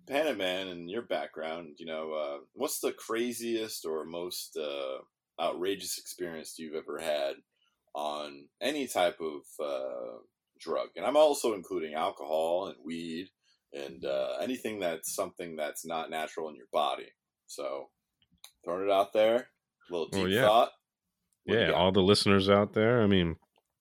Panaman 0.10 0.72
and 0.72 0.90
your 0.90 1.04
background. 1.04 1.76
You 1.78 1.86
know, 1.86 2.12
uh, 2.12 2.38
what's 2.54 2.80
the 2.80 2.92
craziest 2.92 3.86
or 3.86 4.04
most 4.04 4.58
uh, 4.58 4.98
outrageous 5.42 5.98
experience 5.98 6.56
you've 6.58 6.76
ever 6.76 7.00
had 7.00 7.36
on 7.94 8.48
any 8.62 8.88
type 8.88 9.20
of 9.22 9.42
uh, 9.64 10.18
drug? 10.60 10.90
And 10.96 11.06
I'm 11.06 11.18
also 11.18 11.54
including 11.54 11.94
alcohol 11.94 12.68
and 12.68 12.78
weed 12.84 13.28
and 13.74 14.04
uh, 14.04 14.38
anything 14.42 14.80
that's 14.80 15.16
something 15.16 15.56
that's 15.56 15.86
not 15.86 16.10
natural 16.10 16.50
in 16.50 16.56
your 16.56 16.68
body. 16.74 17.08
So, 17.46 17.90
throwing 18.66 18.88
it 18.88 18.92
out 18.92 19.14
there, 19.14 19.36
a 19.36 19.92
little 19.92 20.08
deep 20.10 20.24
Well, 20.24 20.32
yeah. 20.32 20.48
thought. 20.48 20.72
What 21.46 21.60
Yeah, 21.60 21.72
all 21.72 21.92
the 21.92 22.02
listeners 22.02 22.50
out 22.50 22.74
there. 22.74 23.02
I 23.02 23.08
mean, 23.08 23.36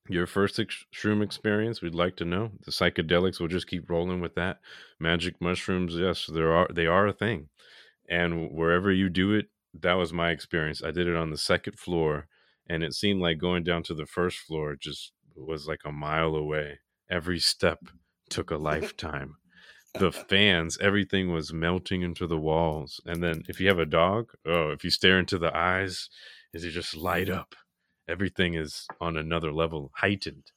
your 0.09 0.26
first 0.26 0.59
ex- 0.59 0.84
shroom 0.94 1.22
experience, 1.22 1.80
we'd 1.80 1.94
like 1.94 2.16
to 2.16 2.24
know. 2.24 2.50
The 2.64 2.72
psychedelics, 2.72 3.38
we'll 3.38 3.48
just 3.48 3.68
keep 3.68 3.88
rolling 3.88 4.20
with 4.20 4.34
that. 4.34 4.59
Magic 4.98 5.40
mushrooms, 5.40 5.94
yes, 5.94 6.26
there 6.26 6.53
are 6.53 6.68
they 6.72 6.86
are 6.86 7.07
a 7.07 7.12
thing, 7.12 7.48
and 8.09 8.50
wherever 8.53 8.90
you 8.92 9.09
do 9.09 9.32
it, 9.32 9.46
that 9.74 9.94
was 9.94 10.12
my 10.12 10.30
experience. 10.30 10.82
I 10.82 10.90
did 10.90 11.07
it 11.07 11.16
on 11.16 11.30
the 11.30 11.38
second 11.38 11.78
floor, 11.78 12.26
and 12.68 12.82
it 12.82 12.94
seemed 12.94 13.20
like 13.20 13.38
going 13.38 13.62
down 13.64 13.82
to 13.84 13.94
the 13.94 14.07
first 14.07 14.38
floor 14.38 14.76
just 14.76 15.12
was 15.36 15.66
like 15.66 15.80
a 15.84 15.92
mile 15.92 16.34
away. 16.34 16.80
Every 17.11 17.38
step 17.38 17.78
took 18.28 18.50
a 18.50 18.57
lifetime. 18.72 19.36
the 19.98 20.11
fans, 20.12 20.78
everything 20.80 21.32
was 21.32 21.53
melting 21.53 22.03
into 22.03 22.26
the 22.26 22.38
walls, 22.38 23.00
and 23.07 23.22
then 23.22 23.42
if 23.48 23.61
you 23.61 23.68
have 23.68 23.78
a 23.78 23.86
dog, 23.86 24.30
oh, 24.46 24.70
if 24.70 24.84
you 24.84 24.90
stare 24.90 25.18
into 25.18 25.38
the 25.38 25.55
eyes, 25.57 26.09
is 26.53 26.64
it 26.64 26.70
just 26.70 26.96
light 26.96 27.28
up? 27.28 27.55
Everything 28.09 28.55
is 28.55 28.86
on 29.00 29.16
another 29.16 29.53
level, 29.53 29.92
heightened. 29.96 30.53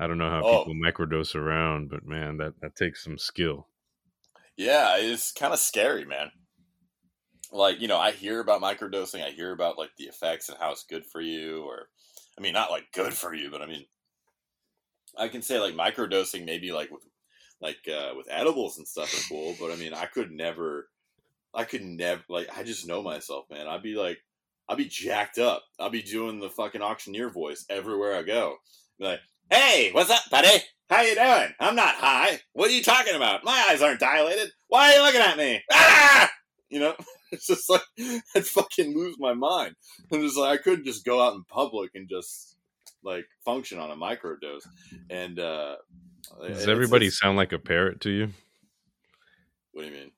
I 0.00 0.06
don't 0.06 0.18
know 0.18 0.30
how 0.30 0.42
Oh. 0.42 0.66
people 0.66 0.74
microdose 0.74 1.34
around, 1.34 1.90
but 1.90 2.04
man, 2.04 2.38
that 2.38 2.60
that 2.60 2.76
takes 2.76 3.04
some 3.04 3.18
skill. 3.18 3.68
Yeah, 4.56 4.96
it's 4.98 5.32
kind 5.32 5.52
of 5.52 5.58
scary, 5.58 6.04
man. 6.04 6.32
Like, 7.52 7.80
you 7.80 7.86
know, 7.88 7.98
I 7.98 8.10
hear 8.12 8.40
about 8.40 8.60
microdosing, 8.60 9.22
I 9.24 9.30
hear 9.30 9.52
about 9.52 9.78
like 9.78 9.94
the 9.96 10.04
effects 10.04 10.48
and 10.48 10.58
how 10.58 10.72
it's 10.72 10.84
good 10.84 11.06
for 11.06 11.20
you 11.20 11.62
or 11.64 11.90
I 12.38 12.40
mean, 12.42 12.52
not 12.52 12.70
like 12.70 12.92
good 12.92 13.14
for 13.14 13.34
you, 13.34 13.50
but 13.50 13.62
I 13.62 13.66
mean 13.66 13.86
I 15.16 15.28
can 15.28 15.42
say 15.42 15.58
like 15.58 15.74
microdosing 15.74 16.44
maybe 16.44 16.72
like 16.72 16.90
with 16.90 17.02
like 17.60 17.86
uh 17.88 18.14
with 18.16 18.28
edibles 18.30 18.78
and 18.78 18.86
stuff 18.86 19.14
are 19.14 19.28
cool, 19.28 19.56
but 19.58 19.72
I 19.72 19.76
mean, 19.76 19.94
I 19.94 20.06
could 20.06 20.30
never 20.30 20.90
I 21.54 21.64
could 21.64 21.84
never 21.84 22.24
like 22.28 22.48
I 22.56 22.64
just 22.64 22.86
know 22.88 23.02
myself, 23.02 23.50
man. 23.50 23.68
I'd 23.68 23.82
be 23.84 23.96
like 23.96 24.20
I'd 24.68 24.78
be 24.78 24.86
jacked 24.86 25.38
up. 25.38 25.62
I'll 25.78 25.90
be 25.90 26.02
doing 26.02 26.40
the 26.40 26.50
fucking 26.50 26.82
auctioneer 26.82 27.30
voice 27.30 27.64
everywhere 27.70 28.16
I 28.16 28.22
go. 28.22 28.56
Like, 28.98 29.20
"Hey, 29.50 29.90
what's 29.92 30.10
up, 30.10 30.22
buddy? 30.30 30.48
How 30.90 31.02
you 31.02 31.14
doing? 31.14 31.48
I'm 31.60 31.76
not 31.76 31.94
high. 31.96 32.40
What 32.52 32.70
are 32.70 32.74
you 32.74 32.82
talking 32.82 33.14
about? 33.14 33.44
My 33.44 33.66
eyes 33.70 33.82
aren't 33.82 34.00
dilated. 34.00 34.50
Why 34.68 34.90
are 34.90 34.96
you 34.96 35.02
looking 35.02 35.20
at 35.20 35.36
me? 35.38 35.62
Ah!" 35.72 36.30
You 36.68 36.80
know, 36.80 36.94
it's 37.32 37.46
just 37.46 37.70
like 37.70 37.82
I'd 38.34 38.46
fucking 38.46 38.96
lose 38.96 39.16
my 39.18 39.34
mind. 39.34 39.74
I'm 40.12 40.22
just 40.22 40.36
like 40.36 40.58
I 40.58 40.62
couldn't 40.62 40.84
just 40.84 41.04
go 41.04 41.22
out 41.22 41.34
in 41.34 41.44
public 41.44 41.92
and 41.94 42.08
just 42.08 42.56
like 43.04 43.24
function 43.44 43.78
on 43.78 43.90
a 43.92 43.96
microdose. 43.96 44.66
And 45.10 45.38
uh 45.38 45.76
Does 46.40 46.50
it's- 46.50 46.68
everybody 46.68 47.06
it's- 47.06 47.20
sound 47.20 47.36
like 47.36 47.52
a 47.52 47.58
parrot 47.60 48.00
to 48.00 48.10
you? 48.10 48.28
What 49.72 49.82
do 49.82 49.88
you 49.88 49.94
mean? 49.94 50.10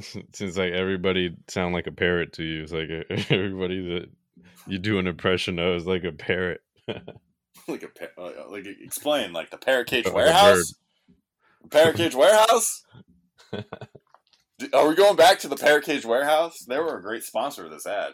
Seems 0.32 0.56
like 0.56 0.72
everybody 0.72 1.36
sound 1.48 1.74
like 1.74 1.86
a 1.86 1.92
parrot 1.92 2.32
to 2.34 2.44
you. 2.44 2.62
It's 2.62 2.72
like 2.72 2.88
everybody 3.30 3.94
that 3.94 4.10
you 4.66 4.78
do 4.78 4.98
an 4.98 5.06
impression 5.06 5.58
of 5.58 5.76
is 5.76 5.86
like 5.86 6.04
a 6.04 6.12
parrot. 6.12 6.60
like 7.68 7.82
a 7.82 8.20
uh, 8.20 8.48
like 8.48 8.66
explain 8.66 9.32
like 9.32 9.50
the 9.50 9.58
parrot 9.58 9.88
cage 9.88 10.06
Like 10.06 10.14
warehouse 10.14 10.74
parrot 11.70 11.96
cage 11.96 12.14
warehouse 12.14 12.82
are 14.72 14.88
we 14.88 14.94
going 14.94 15.16
back 15.16 15.38
to 15.40 15.48
the 15.48 15.56
parrot 15.56 15.84
cage 15.84 16.06
warehouse 16.06 16.64
they 16.66 16.78
were 16.78 16.96
a 16.96 17.02
great 17.02 17.24
sponsor 17.24 17.66
of 17.66 17.70
this 17.70 17.86
ad 17.86 18.12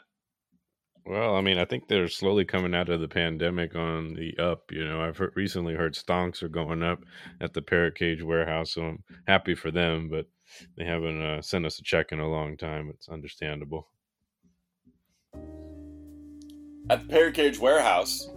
Well, 1.07 1.37
I 1.37 1.41
mean, 1.41 1.59
I 1.59 1.67
think 1.67 1.87
they're 1.87 2.09
slowly 2.09 2.45
coming 2.45 2.75
out 2.75 2.89
of 2.89 3.01
the 3.01 3.09
pandemic 3.09 3.77
on 3.77 4.15
the 4.15 4.43
up. 4.43 4.73
You 4.73 4.87
know, 4.87 5.03
I've 5.03 5.19
heard, 5.19 5.35
recently 5.37 5.75
heard 5.75 5.95
stonks 5.95 6.43
are 6.43 6.49
going 6.49 6.83
up 6.83 7.01
at 7.43 7.53
the 7.53 7.61
Parrot 7.61 7.95
Cage 7.97 8.23
warehouse, 8.23 8.73
so 8.73 8.83
I'm 8.83 9.05
happy 9.27 9.55
for 9.55 9.71
them. 9.71 10.09
But 10.09 10.29
they 10.77 10.85
haven't 10.85 11.23
uh, 11.23 11.43
sent 11.43 11.67
us 11.67 11.79
a 11.79 11.83
check 11.83 12.13
in 12.13 12.21
a 12.21 12.29
long 12.29 12.57
time. 12.57 12.91
It's 12.91 13.09
understandable. 13.09 13.89
at 16.91 17.03
the 17.03 17.09
parrot 17.09 17.35
cage 17.35 17.59
warehouse 17.59 18.29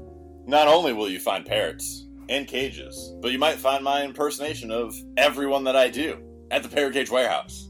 not 0.45 0.67
only 0.67 0.93
will 0.93 1.09
you 1.09 1.19
find 1.19 1.45
parrots 1.45 2.07
and 2.29 2.47
cages 2.47 3.13
but 3.21 3.31
you 3.31 3.39
might 3.39 3.57
find 3.57 3.83
my 3.83 4.03
impersonation 4.03 4.71
of 4.71 4.95
everyone 5.17 5.63
that 5.63 5.75
i 5.75 5.89
do 5.89 6.21
at 6.51 6.63
the 6.63 6.69
parrot 6.69 6.93
cage 6.93 7.11
warehouse 7.11 7.69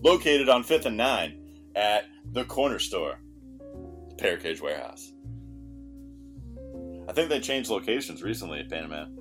located 0.00 0.48
on 0.48 0.64
5th 0.64 0.86
and 0.86 0.96
9 0.96 1.40
at 1.76 2.06
the 2.32 2.44
corner 2.44 2.78
store 2.78 3.20
the 4.08 4.14
parrot 4.16 4.42
cage 4.42 4.60
warehouse 4.60 5.12
i 7.08 7.12
think 7.12 7.28
they 7.28 7.40
changed 7.40 7.68
locations 7.68 8.22
recently 8.22 8.60
at 8.60 8.68
Panaman 8.68 9.14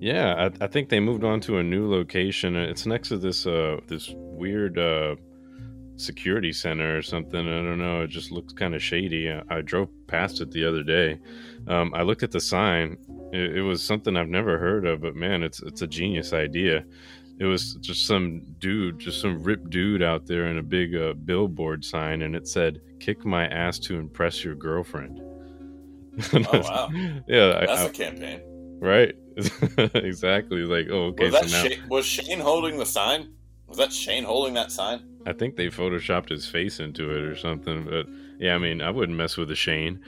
Yeah, 0.00 0.34
I, 0.60 0.64
I 0.64 0.66
think 0.68 0.88
they 0.88 1.00
moved 1.00 1.24
on 1.24 1.40
to 1.40 1.58
a 1.58 1.62
new 1.62 1.90
location. 1.90 2.56
Uh, 2.56 2.60
It's 2.70 2.86
next 2.86 3.08
to 3.08 3.18
this 3.18 3.46
uh 3.46 3.80
this 3.88 4.10
weird 4.14 4.78
uh 4.78 5.16
security 5.96 6.52
center 6.52 6.96
or 6.96 7.02
something. 7.02 7.40
I 7.40 7.62
don't 7.62 7.78
know. 7.78 8.02
It 8.02 8.08
just 8.10 8.30
looks 8.30 8.52
kind 8.52 8.74
of 8.74 8.82
shady. 8.82 9.30
I, 9.30 9.42
I 9.50 9.60
drove 9.62 9.88
past 10.06 10.40
it 10.40 10.52
the 10.52 10.64
other 10.64 10.84
day. 10.84 11.18
Um, 11.66 11.92
I 11.94 12.02
looked 12.02 12.22
at 12.22 12.30
the 12.30 12.40
sign. 12.40 12.96
It, 13.32 13.56
it 13.58 13.62
was 13.62 13.82
something 13.82 14.16
I've 14.16 14.28
never 14.28 14.58
heard 14.58 14.86
of, 14.86 15.00
but 15.00 15.16
man, 15.16 15.42
it's 15.42 15.60
it's 15.62 15.82
a 15.82 15.86
genius 15.88 16.32
idea. 16.32 16.84
It 17.40 17.44
was 17.46 17.74
just 17.80 18.06
some 18.06 18.42
dude, 18.58 18.98
just 18.98 19.20
some 19.20 19.42
ripped 19.42 19.70
dude 19.70 20.02
out 20.02 20.26
there 20.26 20.46
in 20.46 20.58
a 20.58 20.62
big 20.62 20.94
uh, 20.94 21.12
billboard 21.14 21.84
sign, 21.84 22.22
and 22.22 22.36
it 22.36 22.46
said 22.48 22.80
"Kick 23.00 23.24
my 23.24 23.46
ass 23.48 23.78
to 23.80 23.96
impress 23.98 24.44
your 24.44 24.54
girlfriend." 24.54 25.20
Oh, 26.32 26.40
wow. 26.52 26.88
yeah, 27.28 27.60
that's 27.66 27.82
I- 27.82 27.84
a 27.86 27.90
campaign 27.90 28.40
right 28.80 29.14
exactly. 29.94 30.62
Like 30.62 30.88
oh 30.90 31.06
okay 31.06 31.30
was 31.30 31.50
so 31.50 31.56
now 31.56 31.68
Shane, 31.68 31.88
was 31.88 32.06
Shane 32.06 32.40
holding 32.40 32.78
the 32.78 32.86
sign? 32.86 33.32
Was 33.66 33.78
that 33.78 33.92
Shane 33.92 34.24
holding 34.24 34.54
that 34.54 34.72
sign? 34.72 35.18
i 35.28 35.32
think 35.32 35.56
they 35.56 35.68
photoshopped 35.68 36.30
his 36.30 36.46
face 36.46 36.80
into 36.80 37.10
it 37.10 37.22
or 37.22 37.36
something 37.36 37.84
but 37.84 38.06
yeah 38.38 38.54
i 38.54 38.58
mean 38.58 38.80
i 38.80 38.90
wouldn't 38.90 39.16
mess 39.16 39.36
with 39.36 39.50
a 39.50 39.54
shane. 39.54 40.00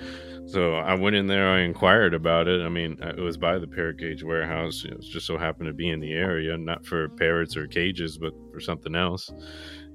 So 0.47 0.74
i 0.74 0.94
went 0.94 1.15
in 1.15 1.27
there 1.27 1.48
i 1.48 1.61
inquired 1.61 2.15
about 2.15 2.48
it. 2.48 2.65
I 2.65 2.69
mean 2.69 2.98
it 3.02 3.20
was 3.20 3.36
by 3.36 3.59
the 3.59 3.66
parrot 3.69 3.98
cage 3.98 4.24
warehouse. 4.24 4.85
It 4.85 5.01
just 5.02 5.27
so 5.27 5.36
happened 5.36 5.69
to 5.69 5.74
be 5.74 5.90
in 5.90 6.01
the 6.01 6.12
area 6.12 6.57
not 6.57 6.85
for 6.86 7.09
parrots 7.11 7.57
or 7.57 7.66
cages 7.66 8.19
but 8.19 8.32
for 8.52 8.61
something 8.61 8.94
else. 8.94 9.31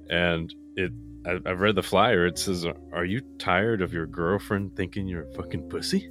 And 0.08 0.54
it 0.76 0.92
I, 1.26 1.38
i've 1.44 1.60
read 1.60 1.74
the 1.74 1.82
flyer. 1.82 2.26
It 2.26 2.38
says 2.38 2.64
are 2.92 3.04
you 3.04 3.20
tired 3.38 3.82
of 3.82 3.92
your 3.92 4.06
girlfriend 4.06 4.76
thinking 4.76 5.08
you're 5.08 5.28
a 5.28 5.34
fucking 5.34 5.68
pussy 5.68 6.08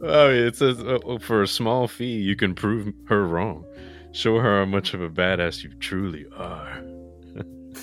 Oh, 0.00 0.30
it 0.30 0.56
says 0.56 0.78
uh, 0.80 1.18
for 1.20 1.42
a 1.42 1.48
small 1.48 1.88
fee, 1.88 2.20
you 2.20 2.36
can 2.36 2.54
prove 2.54 2.92
her 3.08 3.26
wrong. 3.26 3.64
Show 4.12 4.38
her 4.38 4.60
how 4.60 4.64
much 4.64 4.94
of 4.94 5.02
a 5.02 5.10
badass 5.10 5.64
you 5.64 5.70
truly 5.80 6.26
are. 6.36 6.82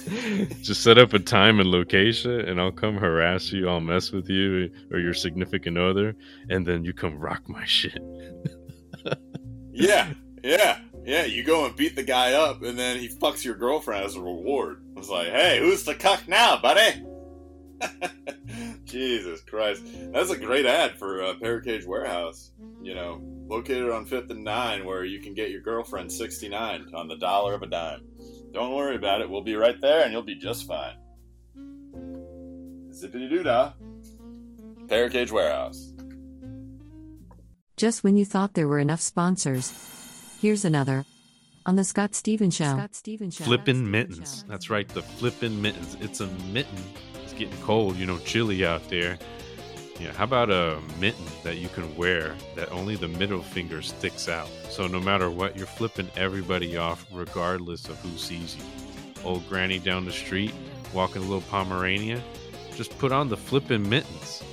Just 0.61 0.81
set 0.81 0.97
up 0.97 1.13
a 1.13 1.19
time 1.19 1.59
and 1.59 1.69
location, 1.69 2.41
and 2.41 2.59
I'll 2.59 2.71
come 2.71 2.95
harass 2.95 3.51
you. 3.51 3.67
I'll 3.67 3.79
mess 3.79 4.11
with 4.11 4.29
you 4.29 4.69
or 4.91 4.99
your 4.99 5.13
significant 5.13 5.77
other, 5.77 6.15
and 6.49 6.65
then 6.65 6.83
you 6.83 6.93
come 6.93 7.17
rock 7.17 7.47
my 7.47 7.65
shit. 7.65 7.99
yeah, 9.71 10.13
yeah, 10.43 10.79
yeah. 11.03 11.25
You 11.25 11.43
go 11.43 11.65
and 11.65 11.75
beat 11.75 11.95
the 11.95 12.03
guy 12.03 12.33
up, 12.33 12.63
and 12.63 12.77
then 12.77 12.97
he 12.97 13.09
fucks 13.09 13.43
your 13.43 13.55
girlfriend 13.55 14.05
as 14.05 14.15
a 14.15 14.21
reward. 14.21 14.83
It's 14.95 15.09
like, 15.09 15.27
hey, 15.27 15.59
who's 15.59 15.83
the 15.83 15.95
cuck 15.95 16.27
now, 16.27 16.59
buddy? 16.61 17.05
Jesus 18.95 19.41
Christ, 19.41 19.83
that's 20.13 20.29
a 20.29 20.37
great 20.37 20.65
ad 20.65 20.97
for 20.97 21.21
uh, 21.21 21.33
Parrot 21.41 21.65
Cage 21.65 21.85
Warehouse. 21.85 22.51
You 22.81 22.95
know, 22.95 23.19
located 23.45 23.89
on 23.89 24.05
Fifth 24.05 24.31
and 24.31 24.45
Nine, 24.45 24.85
where 24.85 25.03
you 25.03 25.19
can 25.19 25.33
get 25.33 25.51
your 25.51 25.59
girlfriend 25.59 26.09
sixty 26.09 26.47
nine 26.47 26.87
on 26.93 27.09
the 27.09 27.17
dollar 27.17 27.53
of 27.55 27.61
a 27.61 27.67
dime. 27.67 28.07
Don't 28.53 28.73
worry 28.73 28.95
about 28.95 29.19
it. 29.19 29.29
We'll 29.29 29.41
be 29.41 29.57
right 29.57 29.79
there, 29.81 30.03
and 30.03 30.13
you'll 30.13 30.21
be 30.21 30.35
just 30.35 30.65
fine. 30.65 30.95
Zippity 32.91 33.29
doo 33.29 33.43
dah. 33.43 33.73
Parrot 34.87 35.11
Cage 35.11 35.31
Warehouse. 35.31 35.91
Just 37.75 38.01
when 38.01 38.15
you 38.15 38.23
thought 38.23 38.53
there 38.53 38.69
were 38.69 38.79
enough 38.79 39.01
sponsors, 39.01 39.73
here's 40.41 40.63
another. 40.63 41.03
On 41.65 41.75
the 41.75 41.83
Scott 41.83 42.15
Stevens 42.15 42.55
Show. 42.55 42.77
Scott 42.77 42.95
Stevens 42.95 43.35
Show. 43.35 43.43
Flippin' 43.43 43.91
mittens. 43.91 44.45
That's 44.47 44.69
right, 44.69 44.87
the 44.87 45.01
flippin' 45.01 45.61
mittens. 45.61 45.97
It's 45.99 46.21
a 46.21 46.27
mitten. 46.53 46.77
Getting 47.37 47.57
cold, 47.61 47.97
you 47.97 48.05
know, 48.05 48.17
chilly 48.19 48.65
out 48.65 48.87
there. 48.89 49.17
Yeah, 49.99 50.11
how 50.11 50.25
about 50.25 50.49
a 50.49 50.79
mitten 50.99 51.25
that 51.43 51.57
you 51.57 51.69
can 51.69 51.95
wear 51.95 52.35
that 52.55 52.71
only 52.71 52.95
the 52.95 53.07
middle 53.07 53.41
finger 53.41 53.81
sticks 53.81 54.27
out? 54.27 54.49
So 54.69 54.87
no 54.87 54.99
matter 54.99 55.29
what, 55.29 55.55
you're 55.55 55.67
flipping 55.67 56.09
everybody 56.17 56.75
off 56.75 57.05
regardless 57.11 57.87
of 57.87 57.97
who 57.99 58.17
sees 58.17 58.55
you. 58.57 58.63
Old 59.23 59.47
granny 59.47 59.79
down 59.79 60.05
the 60.05 60.11
street, 60.11 60.53
walking 60.93 61.21
a 61.21 61.25
little 61.25 61.41
Pomerania, 61.49 62.21
just 62.75 62.97
put 62.99 63.11
on 63.11 63.29
the 63.29 63.37
flippin' 63.37 63.87
mittens. 63.87 64.43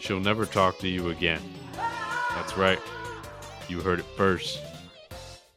She'll 0.00 0.20
never 0.20 0.44
talk 0.44 0.78
to 0.80 0.88
you 0.88 1.08
again. 1.08 1.40
That's 2.34 2.56
right. 2.58 2.78
You 3.68 3.80
heard 3.80 4.00
it 4.00 4.06
first. 4.16 4.60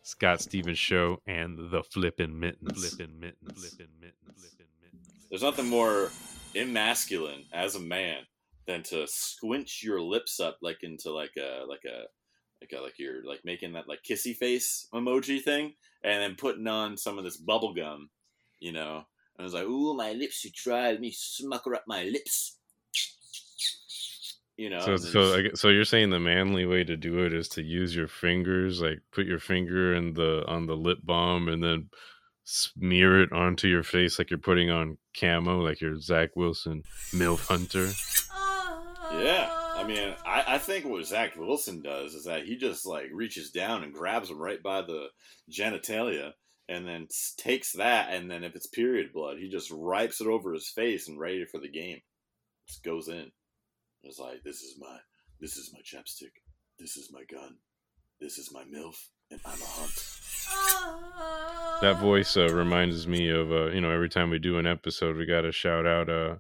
Scott 0.04 0.42
Stevens 0.42 0.80
Show 0.80 1.22
and 1.28 1.70
the 1.70 1.84
Flippin' 1.84 2.40
Mittens. 2.40 2.96
Flippin' 2.96 3.20
Mittens. 3.20 3.60
Flippin' 3.60 3.90
Mittens. 4.00 4.40
Flippin' 4.40 4.68
Mittens. 4.82 5.28
There's 5.30 5.44
nothing 5.44 5.68
more 5.68 6.10
emasculine 6.58 7.44
as 7.54 7.76
a 7.76 7.80
man 7.80 8.20
than 8.66 8.84
to 8.84 9.08
squinch 9.08 9.82
your 9.84 10.02
lips 10.02 10.40
up 10.40 10.58
like 10.62 10.84
into 10.84 11.12
like 11.12 11.32
a 11.38 11.64
like 11.68 11.86
a 11.86 12.04
like 12.62 12.72
a, 12.78 12.82
like 12.82 12.98
you're 12.98 13.24
like 13.24 13.42
making 13.46 13.74
that 13.74 13.88
like 13.88 14.00
kissy 14.04 14.36
face 14.36 14.88
emoji 14.94 15.42
thing, 15.42 15.74
and 16.04 16.22
then 16.22 16.36
putting 16.36 16.68
on 16.68 16.98
some 16.98 17.18
of 17.18 17.24
this 17.24 17.38
bubble 17.38 17.74
gum, 17.74 18.10
you 18.60 18.72
know. 18.72 18.98
And 19.38 19.40
I 19.40 19.44
was 19.44 19.54
like, 19.54 19.66
"Ooh, 19.66 19.94
my 19.94 20.14
lips! 20.14 20.44
You 20.44 20.52
tried 20.52 20.92
Let 20.94 21.02
me 21.02 21.12
smucker 21.12 21.76
up 21.76 21.84
my 21.88 22.04
lips." 22.06 22.58
You 24.58 24.72
know. 24.72 24.80
So, 24.80 24.98
so, 24.98 25.22
just- 25.22 25.38
I 25.38 25.42
gue- 25.44 25.56
so 25.56 25.70
you're 25.70 25.86
saying 25.86 26.10
the 26.10 26.20
manly 26.20 26.66
way 26.66 26.84
to 26.84 26.98
do 26.98 27.24
it 27.24 27.32
is 27.34 27.48
to 27.50 27.62
use 27.62 27.96
your 27.96 28.08
fingers, 28.08 28.82
like 28.82 29.00
put 29.12 29.28
your 29.28 29.40
finger 29.40 29.94
in 29.94 30.14
the 30.14 30.44
on 30.48 30.66
the 30.66 30.76
lip 30.76 30.98
balm, 31.04 31.48
and 31.48 31.64
then 31.64 31.90
smear 32.50 33.22
it 33.22 33.34
onto 33.34 33.68
your 33.68 33.84
face 33.84 34.18
like 34.18 34.30
you're 34.30 34.40
putting 34.40 34.70
on 34.70 34.98
camo, 35.20 35.60
like 35.60 35.82
you're 35.82 36.00
Zach 36.00 36.36
Wilson, 36.38 36.84
milf 37.12 37.46
hunter. 37.48 37.92
Yeah, 39.22 39.50
I 39.76 39.84
mean, 39.86 40.16
I, 40.26 40.56
I 40.56 40.58
think 40.58 40.86
what 40.86 41.06
Zach 41.06 41.36
Wilson 41.36 41.82
does 41.82 42.14
is 42.14 42.24
that 42.24 42.46
he 42.46 42.56
just 42.56 42.86
like 42.86 43.08
reaches 43.12 43.52
down 43.52 43.84
and 43.84 43.94
grabs 43.94 44.30
him 44.30 44.38
right 44.38 44.64
by 44.64 44.82
the 44.82 45.08
genitalia, 45.52 46.32
and 46.70 46.88
then 46.88 47.08
takes 47.38 47.74
that, 47.74 48.14
and 48.14 48.32
then 48.32 48.46
if 48.46 48.56
it's 48.56 48.68
period 48.68 49.12
blood, 49.14 49.40
he 49.40 49.50
just 49.50 49.74
wipes 49.74 50.22
it 50.22 50.28
over 50.28 50.54
his 50.54 50.70
face 50.70 51.10
and 51.10 51.20
ready 51.20 51.46
for 51.46 51.60
the 51.60 51.70
game. 51.70 52.00
Just 52.68 52.84
goes 52.84 53.10
in. 53.10 53.30
It's 54.04 54.20
like 54.20 54.44
this 54.44 54.62
is 54.62 54.78
my 54.80 54.98
this 55.42 55.58
is 55.58 55.74
my 55.74 55.82
chapstick, 55.82 56.32
this 56.80 56.96
is 56.96 57.12
my 57.12 57.24
gun, 57.30 57.58
this 58.22 58.38
is 58.38 58.54
my 58.54 58.64
milf, 58.64 58.96
and 59.32 59.40
I'm 59.46 59.62
a 59.62 59.66
hunt. 59.66 60.04
That 61.82 62.00
voice 62.00 62.36
uh, 62.38 62.50
reminds 62.50 63.08
me 63.08 63.30
of 63.30 63.52
uh, 63.52 63.68
you 63.68 63.82
know 63.82 63.92
every 63.92 64.10
time 64.10 64.30
we 64.30 64.40
do 64.40 64.58
an 64.58 64.66
episode, 64.68 65.16
we 65.16 65.26
got 65.26 65.42
to 65.42 65.52
shout 65.52 65.86
out 65.86 66.10
uh, 66.10 66.36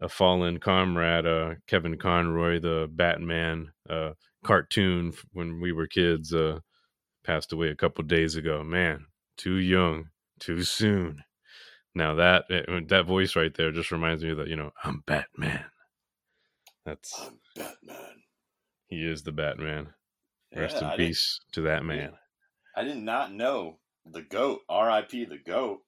a 0.00 0.08
fallen 0.08 0.58
comrade, 0.58 1.26
uh, 1.26 1.54
Kevin 1.66 1.98
Conroy, 1.98 2.60
the 2.60 2.88
Batman 2.90 3.72
uh, 3.90 4.12
cartoon 4.44 5.12
when 5.32 5.60
we 5.60 5.72
were 5.72 5.86
kids, 5.86 6.32
uh, 6.32 6.60
passed 7.24 7.52
away 7.52 7.68
a 7.68 7.76
couple 7.76 8.02
days 8.04 8.36
ago. 8.36 8.64
Man, 8.64 9.04
too 9.36 9.56
young, 9.56 10.06
too 10.38 10.62
soon. 10.62 11.22
Now 11.94 12.14
that 12.14 12.44
eh, 12.50 12.62
that 12.88 13.04
voice 13.06 13.36
right 13.36 13.52
there 13.54 13.72
just 13.72 13.90
reminds 13.90 14.22
me 14.24 14.32
that 14.34 14.48
you 14.48 14.56
know 14.56 14.70
I'm 14.84 15.02
Batman. 15.06 15.64
That's 16.86 17.12
I'm 17.20 17.38
Batman. 17.54 18.22
he 18.86 19.04
is 19.06 19.24
the 19.24 19.32
Batman. 19.32 19.88
Rest 20.56 20.76
Yeah, 20.76 20.92
in 20.92 20.96
didn't- 20.96 21.08
peace 21.08 21.40
to 21.52 21.60
that 21.62 21.84
man. 21.84 22.12
I 22.76 22.84
did 22.84 22.98
not 22.98 23.32
know 23.32 23.78
the 24.04 24.22
goat, 24.22 24.60
R.I.P. 24.68 25.26
the 25.26 25.38
goat, 25.38 25.80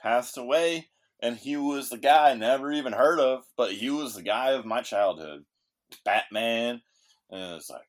passed 0.00 0.36
away, 0.36 0.88
and 1.20 1.36
he 1.36 1.56
was 1.56 1.88
the 1.88 1.98
guy 1.98 2.30
I 2.30 2.34
never 2.34 2.72
even 2.72 2.92
heard 2.92 3.18
of, 3.18 3.44
but 3.56 3.72
he 3.72 3.90
was 3.90 4.14
the 4.14 4.22
guy 4.22 4.50
of 4.52 4.64
my 4.64 4.82
childhood, 4.82 5.44
Batman, 6.04 6.82
and 7.30 7.54
it's 7.56 7.70
like, 7.70 7.88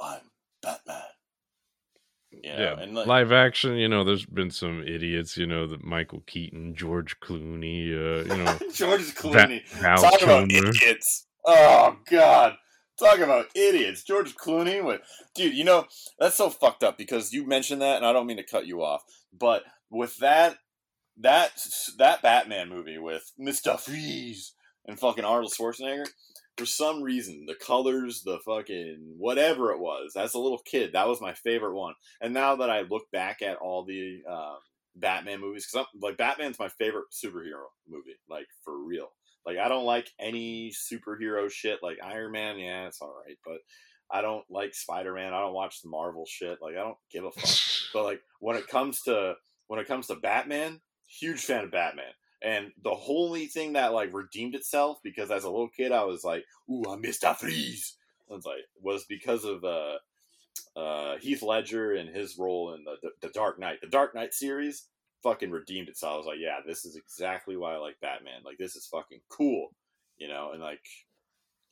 I'm 0.00 0.20
Batman. 0.62 1.02
You 2.42 2.50
know, 2.50 2.58
yeah, 2.58 2.80
and 2.80 2.94
like, 2.94 3.06
live 3.06 3.30
action. 3.30 3.76
You 3.76 3.88
know, 3.88 4.02
there's 4.02 4.26
been 4.26 4.50
some 4.50 4.82
idiots. 4.82 5.36
You 5.36 5.46
know, 5.46 5.68
the 5.68 5.78
Michael 5.82 6.22
Keaton, 6.26 6.74
George 6.74 7.20
Clooney. 7.20 7.90
Uh, 7.92 8.34
you 8.34 8.42
know, 8.42 8.58
George 8.72 9.14
Clooney. 9.14 9.64
Val 9.68 9.98
Talk 9.98 10.20
about 10.20 10.50
idiots. 10.50 11.26
Oh 11.44 11.96
God. 12.10 12.56
Talk 12.98 13.18
about 13.18 13.46
idiots. 13.54 14.04
George 14.04 14.34
Clooney 14.36 14.84
with 14.84 15.00
dude, 15.34 15.54
you 15.54 15.64
know, 15.64 15.86
that's 16.18 16.36
so 16.36 16.50
fucked 16.50 16.84
up 16.84 16.96
because 16.96 17.32
you 17.32 17.46
mentioned 17.46 17.82
that 17.82 17.96
and 17.96 18.06
I 18.06 18.12
don't 18.12 18.26
mean 18.26 18.36
to 18.36 18.44
cut 18.44 18.66
you 18.66 18.82
off, 18.82 19.02
but 19.32 19.64
with 19.90 20.16
that 20.18 20.56
that 21.18 21.52
that 21.98 22.22
Batman 22.22 22.68
movie 22.68 22.98
with 22.98 23.32
Mr. 23.40 23.78
Freeze 23.78 24.52
and 24.86 24.98
fucking 24.98 25.24
Arnold 25.24 25.52
Schwarzenegger, 25.52 26.06
for 26.56 26.66
some 26.66 27.02
reason, 27.02 27.46
the 27.46 27.54
colors, 27.54 28.22
the 28.24 28.38
fucking 28.44 29.14
whatever 29.18 29.72
it 29.72 29.80
was, 29.80 30.14
as 30.16 30.34
a 30.34 30.38
little 30.38 30.60
kid, 30.64 30.92
that 30.92 31.08
was 31.08 31.20
my 31.20 31.32
favorite 31.32 31.74
one. 31.74 31.94
And 32.20 32.32
now 32.32 32.56
that 32.56 32.70
I 32.70 32.82
look 32.82 33.10
back 33.12 33.42
at 33.42 33.56
all 33.56 33.84
the 33.84 34.22
um, 34.30 34.58
Batman 34.94 35.40
movies, 35.40 35.66
because 35.66 35.86
like 36.00 36.16
Batman's 36.16 36.58
my 36.58 36.68
favorite 36.68 37.06
superhero 37.12 37.66
movie, 37.88 38.16
like 38.28 38.46
for 38.64 38.78
real. 38.78 39.08
Like 39.46 39.58
I 39.58 39.68
don't 39.68 39.84
like 39.84 40.10
any 40.18 40.72
superhero 40.72 41.50
shit. 41.50 41.80
Like 41.82 41.98
Iron 42.02 42.32
Man, 42.32 42.58
yeah, 42.58 42.86
it's 42.86 43.00
all 43.00 43.14
right, 43.26 43.36
but 43.44 43.58
I 44.10 44.22
don't 44.22 44.44
like 44.50 44.74
Spider 44.74 45.14
Man. 45.14 45.34
I 45.34 45.40
don't 45.40 45.54
watch 45.54 45.82
the 45.82 45.88
Marvel 45.88 46.26
shit. 46.26 46.58
Like 46.62 46.74
I 46.74 46.82
don't 46.82 46.98
give 47.10 47.24
a 47.24 47.30
fuck. 47.30 47.50
but 47.92 48.04
like 48.04 48.20
when 48.40 48.56
it 48.56 48.68
comes 48.68 49.02
to 49.02 49.34
when 49.66 49.80
it 49.80 49.88
comes 49.88 50.06
to 50.06 50.14
Batman, 50.14 50.80
huge 51.06 51.40
fan 51.40 51.64
of 51.64 51.70
Batman. 51.70 52.12
And 52.42 52.72
the 52.82 52.94
only 53.08 53.46
thing 53.46 53.72
that 53.72 53.94
like 53.94 54.12
redeemed 54.12 54.54
itself 54.54 54.98
because 55.02 55.30
as 55.30 55.44
a 55.44 55.50
little 55.50 55.68
kid 55.68 55.92
I 55.92 56.04
was 56.04 56.24
like, 56.24 56.44
"Ooh, 56.70 56.84
I 56.88 56.96
missed 56.96 57.22
Mister 57.22 57.34
Freeze," 57.34 57.96
I 58.30 58.34
was 58.34 58.44
like, 58.44 58.64
was 58.82 59.04
because 59.04 59.44
of 59.44 59.64
uh, 59.64 59.96
uh, 60.76 61.16
Heath 61.18 61.42
Ledger 61.42 61.92
and 61.92 62.14
his 62.14 62.36
role 62.38 62.74
in 62.74 62.84
the, 62.84 62.96
the 63.02 63.28
the 63.28 63.32
Dark 63.32 63.58
Knight. 63.58 63.80
The 63.80 63.88
Dark 63.88 64.14
Knight 64.14 64.34
series 64.34 64.86
fucking 65.24 65.50
redeemed 65.50 65.88
itself. 65.88 66.14
I 66.14 66.16
was 66.18 66.26
like, 66.26 66.38
yeah, 66.38 66.58
this 66.64 66.84
is 66.84 66.94
exactly 66.94 67.56
why 67.56 67.74
I 67.74 67.78
like 67.78 67.96
Batman. 68.00 68.42
Like 68.44 68.58
this 68.58 68.76
is 68.76 68.86
fucking 68.86 69.20
cool, 69.28 69.70
you 70.18 70.28
know. 70.28 70.50
And 70.52 70.62
like 70.62 70.84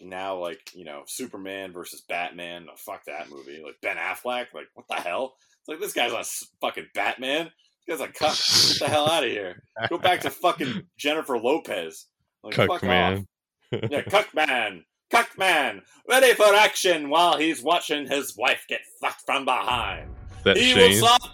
now, 0.00 0.36
like 0.38 0.72
you 0.74 0.84
know, 0.84 1.02
Superman 1.06 1.72
versus 1.72 2.02
Batman. 2.08 2.66
oh, 2.68 2.74
fuck 2.76 3.04
that 3.04 3.30
movie. 3.30 3.62
Like 3.64 3.76
Ben 3.82 3.96
Affleck. 3.96 4.46
Like 4.52 4.66
what 4.74 4.86
the 4.88 4.96
hell? 4.96 5.34
It's 5.60 5.68
like 5.68 5.78
this 5.80 5.92
guy's 5.92 6.12
s- 6.12 6.48
fucking 6.60 6.88
Batman. 6.94 7.50
This 7.86 8.00
guy's 8.00 8.08
cuck. 8.10 8.36
Get 8.36 8.78
the 8.80 8.88
hell 8.88 9.08
out 9.08 9.22
of 9.24 9.30
here. 9.30 9.62
Go 9.88 9.98
back 9.98 10.22
to 10.22 10.30
fucking 10.30 10.82
Jennifer 10.98 11.38
Lopez. 11.38 12.06
Like 12.42 12.54
Cuck 12.54 12.68
fuck 12.68 12.82
man. 12.82 13.26
off. 13.72 13.80
Yeah, 13.90 14.02
cuck 14.02 14.34
man. 14.34 14.84
Cuck 15.10 15.38
man. 15.38 15.82
Ready 16.08 16.34
for 16.34 16.52
action 16.54 17.08
while 17.10 17.36
he's 17.36 17.62
watching 17.62 18.06
his 18.08 18.36
wife 18.36 18.64
get 18.68 18.80
fucked 19.00 19.22
from 19.26 19.44
behind. 19.44 20.10
That 20.44 20.56
he 20.56 20.72
Shane, 20.72 21.00
will 21.00 21.06
stop. 21.06 21.30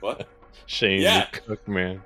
What? 0.00 0.28
Shane, 0.64 1.02
Yeah. 1.02 1.26
the 1.32 1.40
cook 1.40 1.68
man. 1.68 2.02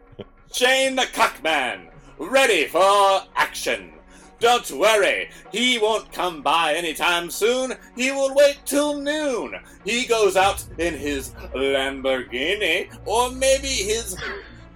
Shane 0.52 0.96
the 0.96 1.02
Cuckman, 1.06 1.86
ready 2.18 2.66
for 2.66 3.22
action. 3.36 3.92
Don't 4.40 4.68
worry, 4.72 5.30
he 5.52 5.78
won't 5.78 6.10
come 6.12 6.42
by 6.42 6.74
anytime 6.74 7.30
soon. 7.30 7.76
He 7.94 8.10
will 8.10 8.34
wait 8.34 8.58
till 8.64 8.96
noon. 8.98 9.54
He 9.84 10.06
goes 10.06 10.36
out 10.36 10.64
in 10.78 10.94
his 10.96 11.30
Lamborghini, 11.54 12.88
or 13.04 13.30
maybe 13.30 13.68
his 13.68 14.16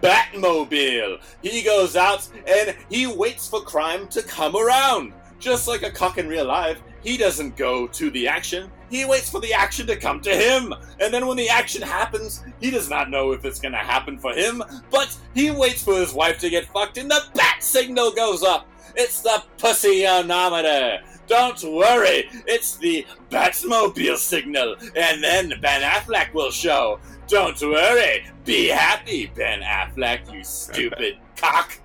Batmobile. 0.03 1.19
He 1.43 1.63
goes 1.63 1.97
out 1.97 2.29
and 2.47 2.77
he 2.91 3.07
waits 3.07 3.49
for 3.49 3.63
crime 3.63 4.07
to 4.09 4.23
come 4.23 4.55
around. 4.55 5.13
Just 5.41 5.67
like 5.67 5.83
a 5.83 5.91
cock 5.91 6.19
in 6.19 6.29
real 6.29 6.45
life, 6.47 6.79
he 7.05 7.19
doesn't 7.19 7.57
go 7.57 7.87
to 7.87 8.11
the 8.11 8.27
action. 8.27 8.71
He 8.91 9.05
waits 9.05 9.31
for 9.31 9.41
the 9.41 9.53
action 9.53 9.87
to 9.89 9.97
come 9.97 10.21
to 10.23 10.35
him. 10.35 10.73
And 11.01 11.13
then 11.13 11.27
when 11.27 11.37
the 11.37 11.51
action 11.51 11.83
happens, 11.83 12.43
he 12.61 12.71
does 12.71 12.89
not 12.89 13.11
know 13.11 13.33
if 13.33 13.45
it's 13.45 13.61
going 13.61 13.73
to 13.73 13.79
happen 13.79 14.19
for 14.19 14.33
him, 14.33 14.63
but 14.91 15.17
he 15.35 15.51
waits 15.51 15.85
for 15.85 15.95
his 15.95 16.15
wife 16.15 16.39
to 16.41 16.51
get 16.51 16.65
fucked 16.67 16.97
and 16.97 17.11
the 17.11 17.21
bat 17.35 17.63
signal 17.63 18.11
goes 18.13 18.43
up. 18.43 18.67
It's 18.97 19.21
the 19.21 19.43
pussyonometer. 19.59 21.03
Don't 21.27 21.63
worry, 21.65 22.29
it's 22.47 22.77
the 22.77 23.07
Batmobile 23.31 24.19
signal, 24.19 24.77
and 24.95 25.25
then 25.25 25.55
Ben 25.63 25.81
Affleck 25.81 26.35
will 26.35 26.51
show. 26.51 27.01
Don't 27.29 27.59
worry, 27.63 28.27
be 28.45 28.69
happy, 28.69 29.33
Ben 29.35 29.63
Affleck, 29.63 30.31
you 30.33 30.45
stupid 30.45 31.17
cock. 31.37 31.79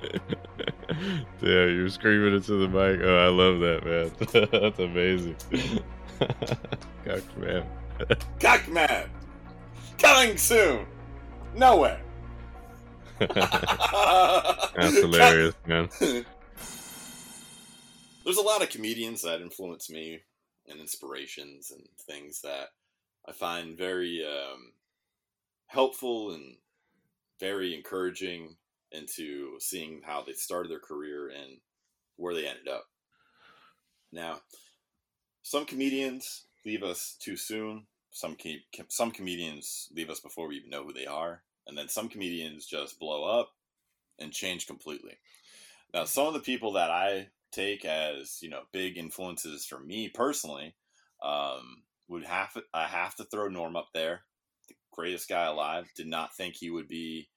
yeah, 1.40 1.66
you're 1.66 1.88
screaming 1.88 2.34
into 2.34 2.52
the 2.52 2.68
mic. 2.68 3.00
Oh, 3.02 3.16
I 3.16 3.28
love 3.28 3.60
that, 3.60 3.84
man. 3.84 4.10
That's 4.62 4.78
amazing. 4.78 5.36
Cock 7.04 7.38
man. 7.38 7.64
Cockman! 8.40 9.08
Coming 9.98 10.36
soon! 10.36 10.86
Nowhere! 11.56 12.00
That's 13.18 14.72
hilarious, 15.00 15.54
man. 15.66 15.88
There's 18.24 18.38
a 18.38 18.42
lot 18.42 18.62
of 18.62 18.70
comedians 18.70 19.22
that 19.22 19.40
influence 19.40 19.88
me 19.88 20.20
and 20.66 20.80
inspirations 20.80 21.70
and 21.70 21.86
things 22.06 22.40
that 22.40 22.68
I 23.28 23.32
find 23.32 23.78
very 23.78 24.24
um, 24.26 24.72
helpful 25.66 26.32
and 26.32 26.56
very 27.38 27.74
encouraging 27.74 28.56
into 28.94 29.58
seeing 29.60 30.02
how 30.04 30.22
they 30.22 30.32
started 30.32 30.70
their 30.70 30.80
career 30.80 31.28
and 31.28 31.58
where 32.16 32.34
they 32.34 32.46
ended 32.46 32.68
up. 32.68 32.84
Now, 34.12 34.40
some 35.42 35.66
comedians 35.66 36.46
leave 36.64 36.82
us 36.82 37.16
too 37.20 37.36
soon. 37.36 37.86
Some 38.12 38.36
com- 38.40 38.86
some 38.88 39.10
comedians 39.10 39.88
leave 39.94 40.08
us 40.08 40.20
before 40.20 40.48
we 40.48 40.56
even 40.56 40.70
know 40.70 40.84
who 40.84 40.92
they 40.92 41.06
are, 41.06 41.42
and 41.66 41.76
then 41.76 41.88
some 41.88 42.08
comedians 42.08 42.66
just 42.66 42.98
blow 42.98 43.24
up 43.24 43.50
and 44.18 44.32
change 44.32 44.66
completely. 44.66 45.18
Now, 45.92 46.04
some 46.04 46.26
of 46.26 46.34
the 46.34 46.40
people 46.40 46.72
that 46.72 46.90
I 46.90 47.28
take 47.52 47.84
as 47.84 48.38
you 48.42 48.50
know 48.50 48.62
big 48.72 48.96
influences 48.96 49.64
for 49.64 49.78
me 49.78 50.08
personally 50.08 50.74
um, 51.22 51.82
would 52.08 52.24
have 52.24 52.56
I 52.72 52.86
have 52.86 53.14
to 53.16 53.24
throw 53.24 53.48
Norm 53.48 53.76
up 53.76 53.88
there, 53.94 54.22
the 54.68 54.74
greatest 54.92 55.28
guy 55.28 55.44
alive. 55.44 55.90
Did 55.96 56.06
not 56.06 56.36
think 56.36 56.54
he 56.54 56.70
would 56.70 56.88
be, 56.88 57.28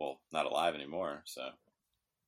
well, 0.00 0.20
not 0.32 0.46
alive 0.46 0.74
anymore. 0.74 1.22
So, 1.24 1.42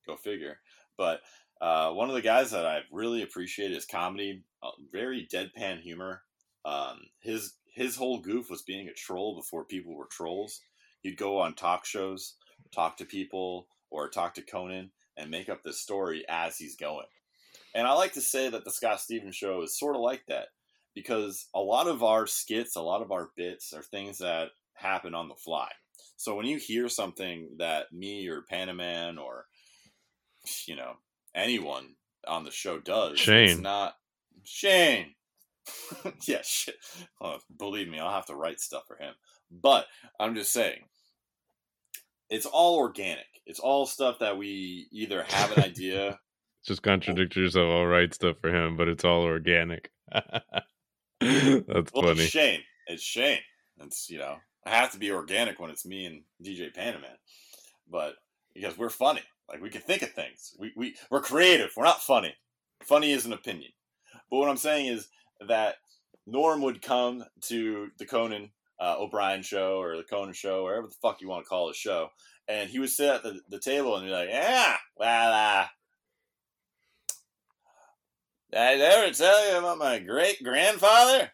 go 0.07 0.15
figure. 0.15 0.59
But 0.97 1.21
uh, 1.61 1.91
one 1.91 2.09
of 2.09 2.15
the 2.15 2.21
guys 2.21 2.51
that 2.51 2.65
I 2.65 2.81
really 2.91 3.21
appreciate 3.21 3.71
his 3.71 3.85
comedy, 3.85 4.43
uh, 4.63 4.71
very 4.91 5.27
deadpan 5.31 5.81
humor. 5.81 6.23
Um, 6.65 6.99
his 7.21 7.53
his 7.73 7.95
whole 7.95 8.19
goof 8.19 8.49
was 8.49 8.63
being 8.63 8.87
a 8.87 8.93
troll 8.93 9.35
before 9.35 9.65
people 9.65 9.95
were 9.95 10.07
trolls. 10.11 10.61
He'd 11.01 11.17
go 11.17 11.39
on 11.39 11.55
talk 11.55 11.85
shows, 11.85 12.35
talk 12.71 12.97
to 12.97 13.05
people, 13.05 13.67
or 13.89 14.09
talk 14.09 14.33
to 14.35 14.41
Conan, 14.41 14.91
and 15.17 15.31
make 15.31 15.49
up 15.49 15.63
this 15.63 15.79
story 15.79 16.25
as 16.29 16.57
he's 16.57 16.75
going. 16.75 17.07
And 17.73 17.87
I 17.87 17.93
like 17.93 18.13
to 18.13 18.21
say 18.21 18.49
that 18.49 18.65
the 18.65 18.71
Scott 18.71 18.99
Stevens 18.99 19.35
show 19.35 19.61
is 19.61 19.79
sort 19.79 19.95
of 19.95 20.01
like 20.01 20.23
that 20.27 20.47
because 20.93 21.47
a 21.55 21.59
lot 21.59 21.87
of 21.87 22.03
our 22.03 22.27
skits, 22.27 22.75
a 22.75 22.81
lot 22.81 23.01
of 23.01 23.11
our 23.11 23.29
bits 23.37 23.73
are 23.73 23.83
things 23.83 24.17
that 24.17 24.49
happen 24.73 25.15
on 25.15 25.29
the 25.29 25.35
fly. 25.35 25.69
So 26.17 26.35
when 26.35 26.45
you 26.45 26.57
hear 26.57 26.89
something 26.89 27.49
that 27.57 27.91
me 27.91 28.27
or 28.27 28.43
Panaman 28.51 29.17
or 29.19 29.45
you 30.67 30.75
know 30.75 30.93
anyone 31.35 31.95
on 32.27 32.43
the 32.43 32.51
show 32.51 32.79
does, 32.79 33.19
Shane. 33.19 33.49
it's 33.49 33.59
not 33.59 33.95
Shane. 34.43 35.15
yeah, 36.27 36.41
shit. 36.43 36.75
Oh, 37.19 37.37
believe 37.57 37.87
me, 37.87 37.99
I'll 37.99 38.11
have 38.11 38.25
to 38.27 38.35
write 38.35 38.59
stuff 38.59 38.83
for 38.87 38.97
him. 38.97 39.13
But 39.51 39.85
I'm 40.19 40.35
just 40.35 40.53
saying, 40.53 40.81
it's 42.29 42.45
all 42.45 42.77
organic. 42.77 43.25
It's 43.45 43.59
all 43.59 43.85
stuff 43.85 44.19
that 44.19 44.37
we 44.37 44.87
either 44.91 45.23
have 45.27 45.57
an 45.57 45.63
idea. 45.63 46.19
Just 46.65 46.83
contradict 46.83 47.35
yourself. 47.35 47.71
I'll 47.71 47.85
write 47.85 48.13
stuff 48.13 48.37
for 48.39 48.49
him, 48.49 48.77
but 48.77 48.87
it's 48.87 49.03
all 49.03 49.23
organic. 49.23 49.91
That's 50.11 50.31
well, 51.19 52.03
funny. 52.03 52.21
it's 52.21 52.23
Shane. 52.23 52.61
It's 52.87 53.03
Shane. 53.03 53.39
It's 53.81 54.09
you 54.09 54.19
know, 54.19 54.37
I 54.65 54.69
have 54.71 54.91
to 54.91 54.99
be 54.99 55.11
organic 55.11 55.59
when 55.59 55.71
it's 55.71 55.85
me 55.85 56.05
and 56.05 56.21
DJ 56.43 56.73
Panaman, 56.73 57.17
but 57.89 58.15
because 58.53 58.77
we're 58.77 58.89
funny, 58.89 59.23
like 59.49 59.61
we 59.61 59.69
can 59.69 59.81
think 59.81 60.01
of 60.01 60.11
things. 60.11 60.55
We 60.59 60.71
we 60.75 60.95
we're 61.09 61.21
creative. 61.21 61.71
We're 61.75 61.83
not 61.83 62.03
funny. 62.03 62.33
Funny 62.83 63.11
is 63.11 63.25
an 63.25 63.33
opinion. 63.33 63.71
But 64.29 64.37
what 64.37 64.49
I'm 64.49 64.57
saying 64.57 64.87
is 64.87 65.09
that 65.47 65.75
Norm 66.27 66.61
would 66.61 66.81
come 66.81 67.23
to 67.47 67.89
the 67.97 68.05
Conan 68.05 68.51
uh, 68.79 68.95
O'Brien 68.99 69.41
show 69.41 69.77
or 69.79 69.97
the 69.97 70.03
Conan 70.03 70.33
show, 70.33 70.63
wherever 70.63 70.87
the 70.87 70.95
fuck 71.01 71.21
you 71.21 71.27
want 71.27 71.43
to 71.45 71.49
call 71.49 71.67
the 71.67 71.73
show, 71.73 72.09
and 72.47 72.69
he 72.69 72.79
would 72.79 72.89
sit 72.89 73.09
at 73.09 73.23
the, 73.23 73.39
the 73.49 73.59
table 73.59 73.95
and 73.95 74.05
be 74.05 74.11
like, 74.11 74.29
"Yeah, 74.29 74.77
well, 74.97 75.33
uh, 75.33 75.67
did 78.51 78.59
I 78.59 78.73
ever 78.73 79.13
tell 79.13 79.51
you 79.51 79.59
about 79.59 79.77
my 79.77 79.99
great 79.99 80.43
grandfather? 80.43 81.31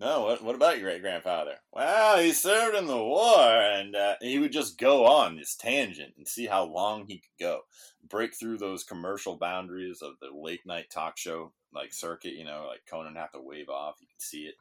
No, 0.00 0.22
what, 0.22 0.44
what 0.44 0.54
about 0.54 0.78
your 0.78 0.88
great 0.88 1.02
grandfather? 1.02 1.56
Well, 1.72 2.18
he 2.18 2.32
served 2.32 2.76
in 2.76 2.86
the 2.86 2.96
war, 2.96 3.40
and 3.40 3.96
uh, 3.96 4.14
he 4.20 4.38
would 4.38 4.52
just 4.52 4.78
go 4.78 5.04
on 5.04 5.36
this 5.36 5.56
tangent 5.56 6.14
and 6.16 6.26
see 6.26 6.46
how 6.46 6.64
long 6.64 7.06
he 7.06 7.18
could 7.18 7.44
go, 7.44 7.62
break 8.08 8.34
through 8.34 8.58
those 8.58 8.84
commercial 8.84 9.36
boundaries 9.36 10.00
of 10.00 10.12
the 10.20 10.28
late 10.32 10.64
night 10.64 10.88
talk 10.88 11.18
show 11.18 11.52
like 11.74 11.92
circuit. 11.92 12.34
You 12.34 12.44
know, 12.44 12.66
like 12.68 12.82
Conan 12.88 13.16
have 13.16 13.32
to 13.32 13.40
wave 13.40 13.68
off. 13.68 13.96
You 14.00 14.06
can 14.06 14.20
see 14.20 14.42
it, 14.42 14.54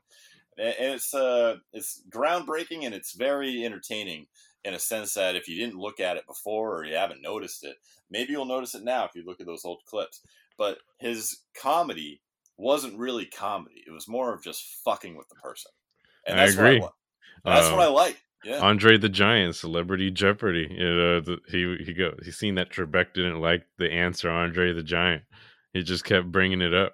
and 0.57 0.95
it's 0.95 1.13
uh, 1.13 1.57
it's 1.71 2.01
groundbreaking 2.09 2.83
and 2.83 2.95
it's 2.95 3.13
very 3.13 3.63
entertaining 3.63 4.25
in 4.65 4.73
a 4.73 4.79
sense 4.79 5.13
that 5.13 5.35
if 5.35 5.47
you 5.47 5.55
didn't 5.55 5.79
look 5.79 5.99
at 5.99 6.17
it 6.17 6.25
before 6.25 6.77
or 6.77 6.83
you 6.83 6.95
haven't 6.95 7.21
noticed 7.21 7.63
it, 7.63 7.77
maybe 8.09 8.31
you'll 8.31 8.45
notice 8.45 8.73
it 8.73 8.83
now 8.83 9.05
if 9.05 9.11
you 9.13 9.23
look 9.23 9.39
at 9.39 9.45
those 9.45 9.65
old 9.65 9.81
clips. 9.85 10.21
But 10.57 10.79
his 10.97 11.41
comedy 11.53 12.21
wasn't 12.57 12.97
really 12.97 13.25
comedy; 13.25 13.83
it 13.85 13.91
was 13.91 14.07
more 14.07 14.33
of 14.33 14.43
just 14.43 14.63
fucking 14.83 15.15
with 15.15 15.29
the 15.29 15.35
person. 15.35 15.71
And 16.25 16.39
I 16.39 16.45
that's 16.45 16.57
agree. 16.57 16.79
What 16.79 16.93
I, 17.45 17.55
that's 17.55 17.71
what 17.71 17.81
I 17.81 17.87
like. 17.87 18.21
Yeah. 18.43 18.59
Andre 18.59 18.97
the 18.97 19.09
Giant, 19.09 19.55
Celebrity 19.55 20.11
Jeopardy. 20.11 20.67
You 20.69 20.95
know, 20.95 21.21
the, 21.21 21.37
he 21.49 21.83
he 21.83 21.93
go. 21.93 22.13
He 22.23 22.31
seen 22.31 22.55
that 22.55 22.71
Trebek 22.71 23.13
didn't 23.13 23.41
like 23.41 23.65
the 23.77 23.91
answer. 23.91 24.29
Andre 24.29 24.73
the 24.73 24.83
Giant. 24.83 25.23
He 25.73 25.83
just 25.83 26.05
kept 26.05 26.31
bringing 26.31 26.61
it 26.61 26.73
up. 26.73 26.93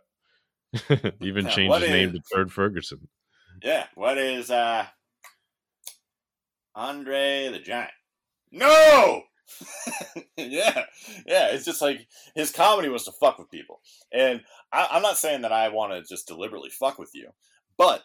Even 1.22 1.46
Yeah, 1.46 1.52
changed 1.52 1.78
his 1.80 1.90
name 1.90 2.12
to 2.14 2.20
Turd 2.34 2.52
Ferguson. 2.52 3.08
Yeah. 3.62 3.86
What 3.96 4.18
is 4.18 4.50
uh 4.50 4.86
Andre 6.76 7.50
the 7.52 7.60
Giant? 7.60 7.92
No. 8.52 9.24
yeah, 10.38 10.86
yeah. 11.26 11.48
It's 11.48 11.66
just 11.66 11.82
like 11.82 12.08
his 12.36 12.52
comedy 12.52 12.90
was 12.90 13.06
to 13.06 13.12
fuck 13.12 13.38
with 13.38 13.52
people, 13.52 13.82
and 14.12 14.42
I, 14.72 14.88
I'm 14.92 15.02
not 15.02 15.18
saying 15.18 15.42
that 15.42 15.52
I 15.52 15.70
want 15.70 15.94
to 15.94 16.04
just 16.04 16.28
deliberately 16.28 16.70
fuck 16.70 16.98
with 16.98 17.12
you, 17.14 17.30
but 17.78 18.04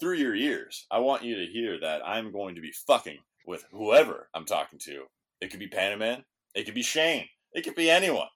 through 0.00 0.16
your 0.16 0.34
ears, 0.34 0.86
I 0.90 0.98
want 1.00 1.24
you 1.24 1.36
to 1.36 1.52
hear 1.52 1.78
that 1.80 2.06
I'm 2.06 2.32
going 2.32 2.54
to 2.54 2.60
be 2.60 2.72
fucking 2.86 3.18
with 3.46 3.64
whoever 3.72 4.28
I'm 4.34 4.44
talking 4.44 4.78
to. 4.84 5.04
It 5.40 5.50
could 5.50 5.60
be 5.60 5.68
Panaman, 5.68 6.24
it 6.54 6.64
could 6.64 6.74
be 6.74 6.82
Shane, 6.82 7.26
it 7.52 7.62
could 7.62 7.74
be 7.74 7.90
anyone. 7.90 8.28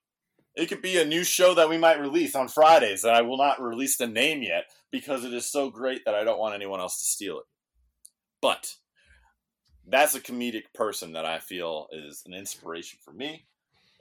It 0.54 0.66
could 0.66 0.82
be 0.82 0.98
a 0.98 1.04
new 1.04 1.24
show 1.24 1.54
that 1.54 1.70
we 1.70 1.78
might 1.78 2.00
release 2.00 2.34
on 2.34 2.46
Fridays 2.48 3.02
that 3.02 3.14
I 3.14 3.22
will 3.22 3.38
not 3.38 3.62
release 3.62 3.96
the 3.96 4.06
name 4.06 4.42
yet 4.42 4.64
because 4.90 5.24
it 5.24 5.32
is 5.32 5.50
so 5.50 5.70
great 5.70 6.04
that 6.04 6.14
I 6.14 6.24
don't 6.24 6.38
want 6.38 6.54
anyone 6.54 6.78
else 6.78 6.98
to 6.98 7.06
steal 7.06 7.38
it. 7.38 7.44
But 8.42 8.74
that's 9.86 10.14
a 10.14 10.20
comedic 10.20 10.64
person 10.74 11.12
that 11.12 11.24
I 11.24 11.38
feel 11.38 11.88
is 11.92 12.22
an 12.26 12.34
inspiration 12.34 12.98
for 13.04 13.12
me. 13.12 13.44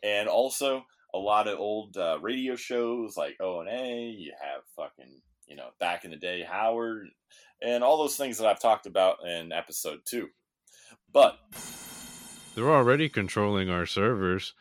And 0.04 0.28
also 0.28 0.86
a 1.14 1.18
lot 1.18 1.48
of 1.48 1.60
old 1.60 1.98
uh, 1.98 2.18
radio 2.22 2.56
shows 2.56 3.18
like 3.18 3.38
O 3.40 3.60
and 3.60 3.70
A. 3.70 4.10
You 4.10 4.34
have 4.42 4.62
fucking 4.76 5.22
you 5.48 5.56
know 5.56 5.70
back 5.80 6.06
in 6.06 6.12
the 6.12 6.18
day 6.18 6.44
Howard 6.44 7.10
and 7.62 7.84
all 7.84 7.98
those 7.98 8.18
things 8.18 8.38
that 8.38 8.48
I've 8.48 8.60
talked 8.60 8.86
about 8.86 9.18
in 9.26 9.52
episode 9.52 10.00
two. 10.06 10.30
But 11.14 11.38
They're 12.56 12.72
already 12.72 13.10
controlling 13.10 13.70
our 13.70 13.86
servers. 13.86 14.54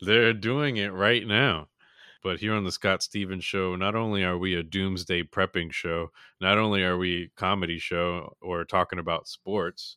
They're 0.00 0.32
doing 0.32 0.76
it 0.76 0.92
right 0.92 1.26
now. 1.26 1.68
But 2.22 2.40
here 2.40 2.54
on 2.54 2.64
the 2.64 2.72
Scott 2.72 3.02
Stevens 3.02 3.44
show, 3.44 3.76
not 3.76 3.94
only 3.94 4.24
are 4.24 4.36
we 4.36 4.54
a 4.54 4.62
doomsday 4.62 5.22
prepping 5.24 5.72
show, 5.72 6.10
not 6.40 6.58
only 6.58 6.82
are 6.82 6.98
we 6.98 7.24
a 7.24 7.38
comedy 7.38 7.78
show 7.78 8.36
or 8.40 8.64
talking 8.64 8.98
about 8.98 9.28
sports, 9.28 9.96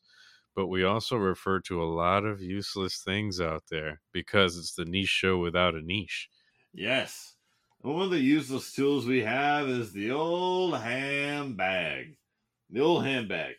but 0.60 0.66
we 0.66 0.84
also 0.84 1.16
refer 1.16 1.58
to 1.58 1.82
a 1.82 1.88
lot 1.88 2.26
of 2.26 2.42
useless 2.42 2.98
things 2.98 3.40
out 3.40 3.62
there 3.70 3.98
because 4.12 4.58
it's 4.58 4.74
the 4.74 4.84
niche 4.84 5.08
show 5.08 5.38
without 5.38 5.74
a 5.74 5.80
niche. 5.80 6.28
Yes. 6.74 7.32
One 7.80 8.02
of 8.02 8.10
the 8.10 8.18
useless 8.18 8.70
tools 8.70 9.06
we 9.06 9.22
have 9.22 9.70
is 9.70 9.94
the 9.94 10.10
old 10.10 10.76
handbag. 10.76 12.18
The 12.68 12.80
old 12.80 13.06
handbag. 13.06 13.54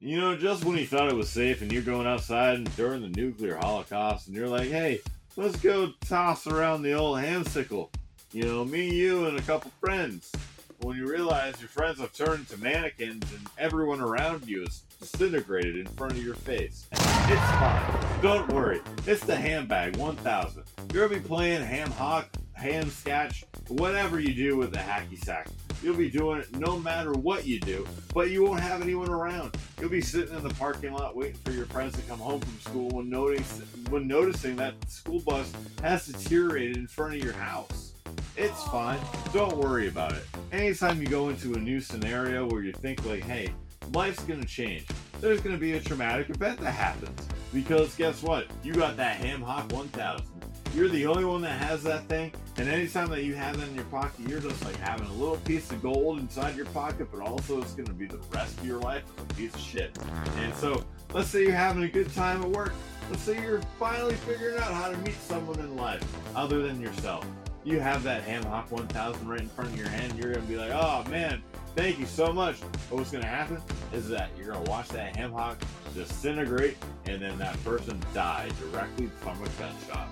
You 0.00 0.20
know, 0.20 0.36
just 0.36 0.64
when 0.64 0.76
you 0.76 0.88
thought 0.88 1.08
it 1.08 1.14
was 1.14 1.30
safe 1.30 1.62
and 1.62 1.70
you're 1.70 1.82
going 1.82 2.08
outside 2.08 2.56
and 2.56 2.76
during 2.76 3.02
the 3.02 3.10
nuclear 3.10 3.54
holocaust 3.54 4.26
and 4.26 4.34
you're 4.34 4.48
like, 4.48 4.70
hey, 4.70 5.02
let's 5.36 5.54
go 5.60 5.92
toss 6.00 6.48
around 6.48 6.82
the 6.82 6.94
old 6.94 7.18
hamsicle. 7.18 7.90
You 8.32 8.42
know, 8.42 8.64
me, 8.64 8.92
you, 8.92 9.26
and 9.26 9.38
a 9.38 9.42
couple 9.42 9.70
friends. 9.80 10.32
When 10.80 10.96
you 10.96 11.08
realize 11.08 11.60
your 11.60 11.68
friends 11.68 12.00
have 12.00 12.12
turned 12.12 12.48
to 12.48 12.58
mannequins 12.58 13.32
and 13.32 13.46
everyone 13.56 14.00
around 14.00 14.48
you 14.48 14.64
is 14.64 14.82
disintegrated 15.12 15.76
in 15.76 15.86
front 15.86 16.12
of 16.12 16.24
your 16.24 16.34
face. 16.34 16.86
It's 16.92 17.00
fine. 17.00 18.22
Don't 18.22 18.50
worry. 18.52 18.80
It's 19.06 19.24
the 19.24 19.36
Handbag 19.36 19.96
1000. 19.96 20.64
You're 20.92 21.08
going 21.08 21.20
to 21.20 21.22
be 21.22 21.28
playing 21.28 21.62
ham 21.62 21.90
hock, 21.90 22.28
ham 22.54 22.88
sketch, 22.88 23.44
whatever 23.68 24.18
you 24.18 24.34
do 24.34 24.56
with 24.56 24.72
the 24.72 24.78
hacky 24.78 25.22
sack. 25.22 25.48
You'll 25.82 25.96
be 25.96 26.10
doing 26.10 26.40
it 26.40 26.56
no 26.56 26.78
matter 26.78 27.12
what 27.12 27.46
you 27.46 27.60
do, 27.60 27.86
but 28.14 28.30
you 28.30 28.42
won't 28.44 28.60
have 28.60 28.80
anyone 28.80 29.10
around. 29.10 29.56
You'll 29.78 29.90
be 29.90 30.00
sitting 30.00 30.34
in 30.34 30.42
the 30.42 30.54
parking 30.54 30.94
lot 30.94 31.14
waiting 31.14 31.38
for 31.44 31.50
your 31.50 31.66
friends 31.66 31.94
to 31.96 32.02
come 32.02 32.18
home 32.18 32.40
from 32.40 32.58
school 32.60 32.88
when 32.90 33.10
noticing, 33.10 33.66
when 33.90 34.06
noticing 34.06 34.56
that 34.56 34.74
school 34.88 35.20
bus 35.20 35.52
has 35.82 36.06
deteriorated 36.06 36.78
in 36.78 36.86
front 36.86 37.14
of 37.14 37.22
your 37.22 37.34
house. 37.34 37.92
It's 38.36 38.62
fine. 38.64 38.98
Don't 39.32 39.56
worry 39.56 39.88
about 39.88 40.12
it. 40.12 40.24
Anytime 40.50 41.00
you 41.00 41.08
go 41.08 41.28
into 41.28 41.54
a 41.54 41.58
new 41.58 41.80
scenario 41.80 42.48
where 42.48 42.62
you 42.62 42.72
think 42.72 43.04
like, 43.04 43.22
hey, 43.22 43.52
life's 43.94 44.24
gonna 44.24 44.44
change. 44.44 44.86
There's 45.20 45.40
gonna 45.40 45.56
be 45.56 45.74
a 45.74 45.80
traumatic 45.80 46.28
event 46.28 46.60
that 46.60 46.72
happens. 46.72 47.28
Because 47.52 47.94
guess 47.94 48.22
what? 48.22 48.48
You 48.64 48.74
got 48.74 48.96
that 48.96 49.16
Ham 49.18 49.40
Hock 49.40 49.72
1000. 49.72 50.26
You're 50.74 50.88
the 50.88 51.06
only 51.06 51.24
one 51.24 51.40
that 51.42 51.60
has 51.60 51.84
that 51.84 52.08
thing, 52.08 52.32
and 52.56 52.68
anytime 52.68 53.08
that 53.10 53.22
you 53.22 53.34
have 53.34 53.56
that 53.60 53.68
in 53.68 53.76
your 53.76 53.84
pocket, 53.84 54.28
you're 54.28 54.40
just 54.40 54.64
like 54.64 54.74
having 54.76 55.06
a 55.06 55.12
little 55.12 55.36
piece 55.36 55.70
of 55.70 55.80
gold 55.80 56.18
inside 56.18 56.56
your 56.56 56.66
pocket, 56.66 57.06
but 57.12 57.20
also 57.20 57.62
it's 57.62 57.74
gonna 57.74 57.92
be 57.92 58.06
the 58.06 58.18
rest 58.32 58.58
of 58.58 58.66
your 58.66 58.80
life 58.80 59.04
as 59.16 59.22
a 59.22 59.34
piece 59.34 59.54
of 59.54 59.60
shit. 59.60 59.96
And 60.38 60.52
so, 60.56 60.84
let's 61.12 61.28
say 61.28 61.42
you're 61.42 61.52
having 61.52 61.84
a 61.84 61.88
good 61.88 62.12
time 62.12 62.42
at 62.42 62.50
work. 62.50 62.72
Let's 63.08 63.22
say 63.22 63.40
you're 63.40 63.60
finally 63.78 64.16
figuring 64.16 64.56
out 64.56 64.72
how 64.74 64.90
to 64.90 64.96
meet 64.98 65.20
someone 65.20 65.60
in 65.60 65.76
life 65.76 66.02
other 66.34 66.62
than 66.62 66.80
yourself 66.80 67.24
you 67.64 67.80
have 67.80 68.02
that 68.02 68.22
Ham 68.24 68.44
Hock 68.44 68.70
1000 68.70 69.26
right 69.26 69.40
in 69.40 69.48
front 69.48 69.70
of 69.70 69.78
your 69.78 69.88
hand, 69.88 70.18
you're 70.18 70.34
to 70.34 70.40
be 70.40 70.56
like, 70.56 70.70
oh 70.70 71.02
man, 71.08 71.42
thank 71.74 71.98
you 71.98 72.06
so 72.06 72.32
much. 72.32 72.56
What's 72.90 73.10
going 73.10 73.22
to 73.22 73.28
happen 73.28 73.60
is 73.92 74.08
that 74.08 74.30
you're 74.36 74.52
going 74.52 74.64
to 74.64 74.70
watch 74.70 74.88
that 74.90 75.16
Ham 75.16 75.32
Hock 75.32 75.58
disintegrate 75.94 76.76
and 77.06 77.20
then 77.20 77.36
that 77.38 77.62
person 77.64 78.00
die 78.12 78.48
directly 78.60 79.06
from 79.20 79.42
a 79.42 79.48
gunshot. 79.58 80.08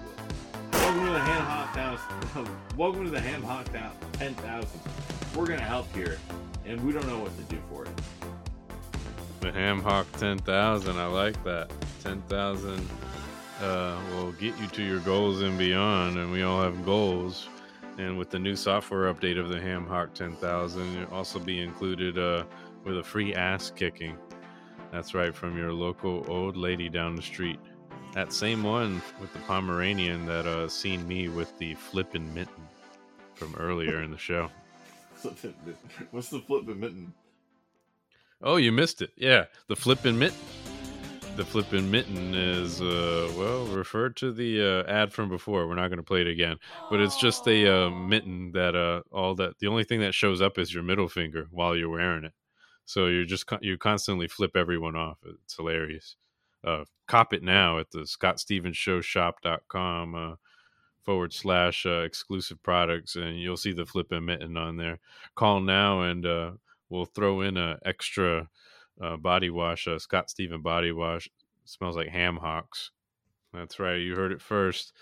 Welcome 0.73 1.07
to 1.07 1.13
the 1.13 1.21
Ham 1.21 1.43
Hock 1.43 1.75
Town. 1.75 1.99
Welcome 2.77 3.05
to 3.05 3.11
the 3.11 3.21
Ham 3.21 3.43
Hock 3.43 3.73
Town 3.73 3.93
10,000. 4.15 4.81
We're 5.35 5.47
going 5.47 5.59
to 5.59 5.65
help 5.65 5.95
here, 5.95 6.19
and 6.67 6.85
we 6.85 6.93
don't 6.93 7.07
know 7.07 7.19
what 7.19 7.37
to 7.37 7.45
do 7.45 7.61
for 7.71 7.85
it. 7.85 7.91
The 9.41 9.53
Ham 9.53 9.81
Hock 9.81 10.07
10,000. 10.19 10.99
I 10.99 11.07
like 11.07 11.43
that. 11.45 11.71
10,000 12.03 12.89
uh, 13.61 13.99
will 14.11 14.33
get 14.33 14.59
you 14.59 14.67
to 14.67 14.83
your 14.83 15.01
goals 15.01 15.41
and 15.41 15.57
beyond. 15.57 16.19
And 16.19 16.31
we 16.33 16.43
all 16.43 16.63
have 16.63 16.85
goals. 16.85 17.49
And 17.99 18.19
with 18.19 18.31
the 18.31 18.39
new 18.39 18.57
software 18.57 19.13
update 19.13 19.39
of 19.39 19.49
the 19.49 19.61
Ham 19.61 19.87
Hock 19.87 20.15
10,000, 20.15 20.95
you'll 20.95 21.15
also 21.15 21.39
be 21.39 21.61
included 21.61 22.19
uh, 22.19 22.45
with 22.85 22.99
a 22.99 23.03
free 23.03 23.35
ass 23.35 23.71
kicking. 23.71 24.17
That's 24.91 25.15
right, 25.15 25.35
from 25.35 25.57
your 25.57 25.73
local 25.73 26.25
old 26.29 26.57
lady 26.57 26.89
down 26.89 27.17
the 27.17 27.23
street. 27.23 27.61
That 28.15 28.33
same 28.33 28.63
one 28.63 29.03
with 29.21 29.33
the 29.33 29.39
Pomeranian 29.41 30.27
that 30.27 30.47
uh, 30.47 30.69
seen 30.69 31.07
me 31.07 31.29
with 31.29 31.57
the 31.59 31.75
flippin' 31.75 32.33
mitten 32.35 32.69
from 33.35 33.55
earlier 33.57 34.03
in 34.03 34.11
the 34.11 34.19
show. 34.19 34.51
What's 36.11 36.29
the 36.31 36.41
flippin' 36.41 36.81
mitten? 36.81 37.13
Oh, 38.43 38.57
you 38.57 38.73
missed 38.73 39.03
it. 39.03 39.11
Yeah, 39.17 39.45
the 39.69 39.77
flippin' 39.77 40.19
mitten 40.19 40.39
the 41.37 41.45
flippin' 41.45 41.91
mitten 41.91 42.35
is 42.35 42.81
uh, 42.83 43.33
well 43.37 43.65
referred 43.67 44.17
to 44.17 44.33
the 44.33 44.63
uh, 44.63 44.83
ad 44.91 45.13
from 45.13 45.29
before. 45.31 45.67
We're 45.67 45.77
not 45.77 45.89
going 45.89 45.97
to 45.97 46.03
play 46.03 46.21
it 46.21 46.27
again, 46.27 46.59
but 46.91 47.01
it's 47.01 47.19
just 47.19 47.49
a 47.49 47.87
uh, 47.87 47.91
mitten 47.91 48.53
that 48.53 48.77
uh, 48.77 49.01
all 49.11 49.35
that 49.37 49.59
the 49.59 49.69
only 49.69 49.85
thing 49.85 50.01
that 50.01 50.13
shows 50.15 50.43
up 50.43 50.59
is 50.59 50.75
your 50.75 50.83
middle 50.83 51.09
finger 51.09 51.47
while 51.51 51.75
you're 51.75 51.89
wearing 51.89 52.25
it. 52.25 52.35
So 52.85 53.07
you're 53.07 53.25
just 53.25 53.47
you 53.63 53.79
constantly 53.79 54.29
flip 54.29 54.55
everyone 54.57 54.97
off. 54.97 55.17
It's 55.25 55.57
hilarious. 55.57 56.17
Uh, 56.65 56.85
cop 57.09 57.33
it 57.33 57.43
now 57.43 57.79
at 57.79 57.91
the 57.91 58.01
scottstevensshowshop.com 58.01 60.15
uh, 60.15 60.35
forward 61.03 61.33
slash 61.33 61.87
uh, 61.87 62.03
exclusive 62.03 62.63
products, 62.63 63.17
and 63.17 63.41
you'll 63.41 63.57
see 63.57 63.73
the 63.73 63.87
flippin' 63.87 64.27
mitten 64.27 64.59
on 64.59 64.77
there. 64.77 64.99
Call 65.35 65.61
now, 65.61 66.03
and 66.03 66.27
uh, 66.27 66.51
we'll 66.91 67.07
throw 67.07 67.41
in 67.41 67.57
a 67.57 67.79
extra 67.85 68.49
uh, 69.01 69.17
body 69.17 69.51
wash, 69.51 69.87
uh, 69.87 69.99
Scott 69.99 70.31
Steven 70.31 70.63
body 70.63 70.93
wash. 70.93 71.29
smells 71.65 71.97
like 71.97 72.09
ham 72.09 72.37
hocks. 72.37 72.91
That's 73.53 73.79
right. 73.79 73.97
You 73.97 74.15
heard 74.17 74.33
it 74.33 74.41
first. 74.41 74.93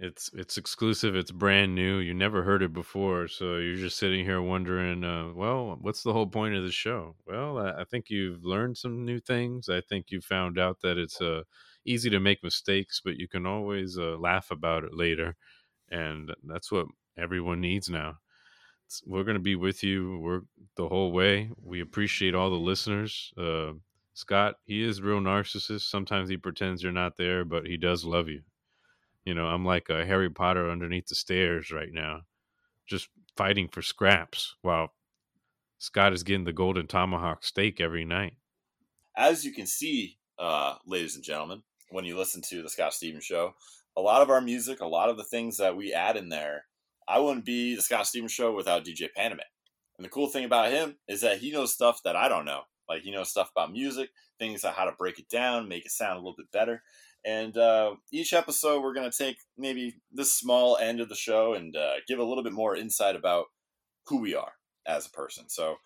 It's 0.00 0.30
it's 0.32 0.56
exclusive. 0.58 1.16
It's 1.16 1.32
brand 1.32 1.74
new. 1.74 1.98
You 1.98 2.14
never 2.14 2.44
heard 2.44 2.62
it 2.62 2.72
before, 2.72 3.26
so 3.26 3.56
you're 3.56 3.76
just 3.76 3.98
sitting 3.98 4.24
here 4.24 4.40
wondering, 4.40 5.02
uh, 5.02 5.32
well, 5.34 5.76
what's 5.80 6.04
the 6.04 6.12
whole 6.12 6.26
point 6.26 6.54
of 6.54 6.62
the 6.62 6.70
show? 6.70 7.16
Well, 7.26 7.58
I, 7.58 7.80
I, 7.80 7.84
think 7.84 8.08
you've 8.08 8.44
learned 8.44 8.76
some 8.76 9.04
new 9.04 9.18
things. 9.18 9.68
I 9.68 9.80
think 9.80 10.06
you 10.10 10.20
found 10.20 10.56
out 10.56 10.82
that 10.82 10.98
it's 10.98 11.20
uh, 11.20 11.42
easy 11.84 12.10
to 12.10 12.20
make 12.20 12.44
mistakes, 12.44 13.00
but 13.04 13.16
you 13.16 13.26
can 13.26 13.44
always 13.44 13.98
uh, 13.98 14.16
laugh 14.18 14.52
about 14.52 14.84
it 14.84 14.94
later, 14.94 15.34
and 15.90 16.32
that's 16.44 16.70
what 16.70 16.86
everyone 17.16 17.60
needs 17.60 17.88
now 17.88 18.18
we're 19.06 19.24
going 19.24 19.36
to 19.36 19.40
be 19.40 19.56
with 19.56 19.82
you 19.82 20.18
we're 20.18 20.40
the 20.76 20.88
whole 20.88 21.12
way 21.12 21.50
we 21.62 21.80
appreciate 21.80 22.34
all 22.34 22.50
the 22.50 22.56
listeners 22.56 23.32
uh, 23.38 23.72
scott 24.14 24.56
he 24.64 24.82
is 24.82 25.02
real 25.02 25.20
narcissist 25.20 25.82
sometimes 25.82 26.28
he 26.28 26.36
pretends 26.36 26.82
you're 26.82 26.92
not 26.92 27.16
there 27.16 27.44
but 27.44 27.66
he 27.66 27.76
does 27.76 28.04
love 28.04 28.28
you. 28.28 28.42
You 29.24 29.34
know 29.34 29.46
i'm 29.46 29.64
like 29.64 29.88
a 29.90 30.06
harry 30.06 30.30
potter 30.30 30.70
underneath 30.70 31.06
the 31.06 31.14
stairs 31.14 31.70
right 31.70 31.92
now 31.92 32.22
just 32.86 33.08
fighting 33.36 33.68
for 33.68 33.82
scraps 33.82 34.56
while 34.62 34.94
scott 35.78 36.12
is 36.12 36.22
getting 36.22 36.44
the 36.44 36.52
golden 36.52 36.86
tomahawk 36.86 37.44
steak 37.44 37.80
every 37.80 38.04
night. 38.04 38.34
As 39.16 39.44
you 39.44 39.52
can 39.52 39.66
see 39.66 40.16
uh, 40.38 40.76
ladies 40.86 41.16
and 41.16 41.24
gentlemen 41.24 41.62
when 41.90 42.04
you 42.04 42.16
listen 42.16 42.40
to 42.48 42.62
the 42.62 42.68
scott 42.68 42.94
stevens 42.94 43.24
show 43.24 43.54
a 43.96 44.00
lot 44.00 44.22
of 44.22 44.30
our 44.30 44.40
music 44.40 44.80
a 44.80 44.86
lot 44.86 45.08
of 45.08 45.16
the 45.16 45.24
things 45.24 45.58
that 45.58 45.76
we 45.76 45.92
add 45.92 46.16
in 46.16 46.28
there 46.28 46.64
I 47.08 47.18
wouldn't 47.18 47.46
be 47.46 47.74
the 47.74 47.82
Scott 47.82 48.06
Stevens 48.06 48.32
show 48.32 48.52
without 48.54 48.84
DJ 48.84 49.08
Panaman. 49.16 49.48
And 49.98 50.04
the 50.04 50.10
cool 50.10 50.28
thing 50.28 50.44
about 50.44 50.70
him 50.70 50.96
is 51.08 51.22
that 51.22 51.38
he 51.38 51.50
knows 51.50 51.72
stuff 51.72 52.00
that 52.04 52.16
I 52.16 52.28
don't 52.28 52.44
know. 52.44 52.62
Like 52.88 53.02
he 53.02 53.10
knows 53.10 53.30
stuff 53.30 53.50
about 53.54 53.72
music, 53.72 54.10
things 54.38 54.64
on 54.64 54.74
how 54.74 54.84
to 54.84 54.92
break 54.96 55.18
it 55.18 55.28
down, 55.28 55.68
make 55.68 55.84
it 55.84 55.90
sound 55.90 56.14
a 56.14 56.18
little 56.18 56.36
bit 56.36 56.50
better. 56.52 56.82
And 57.24 57.56
uh, 57.56 57.96
each 58.12 58.32
episode, 58.32 58.82
we're 58.82 58.94
going 58.94 59.10
to 59.10 59.16
take 59.16 59.38
maybe 59.56 59.96
this 60.12 60.32
small 60.32 60.76
end 60.76 61.00
of 61.00 61.08
the 61.08 61.14
show 61.14 61.54
and 61.54 61.76
uh, 61.76 61.94
give 62.06 62.18
a 62.18 62.24
little 62.24 62.44
bit 62.44 62.52
more 62.52 62.76
insight 62.76 63.16
about 63.16 63.46
who 64.06 64.20
we 64.20 64.34
are 64.34 64.52
as 64.86 65.06
a 65.06 65.10
person. 65.10 65.48
So, 65.48 65.76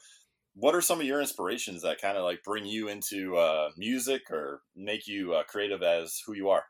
what 0.55 0.75
are 0.75 0.83
some 0.83 1.01
of 1.01 1.07
your 1.07 1.21
inspirations 1.21 1.81
that 1.83 2.01
kind 2.01 2.19
of 2.19 2.25
like 2.25 2.45
bring 2.45 2.67
you 2.67 2.89
into 2.89 3.37
uh, 3.37 3.71
music 3.79 4.31
or 4.31 4.61
make 4.77 5.09
you 5.09 5.33
uh, 5.33 5.45
creative 5.45 5.83
as 5.83 6.21
who 6.27 6.35
you 6.35 6.51
are? 6.51 6.65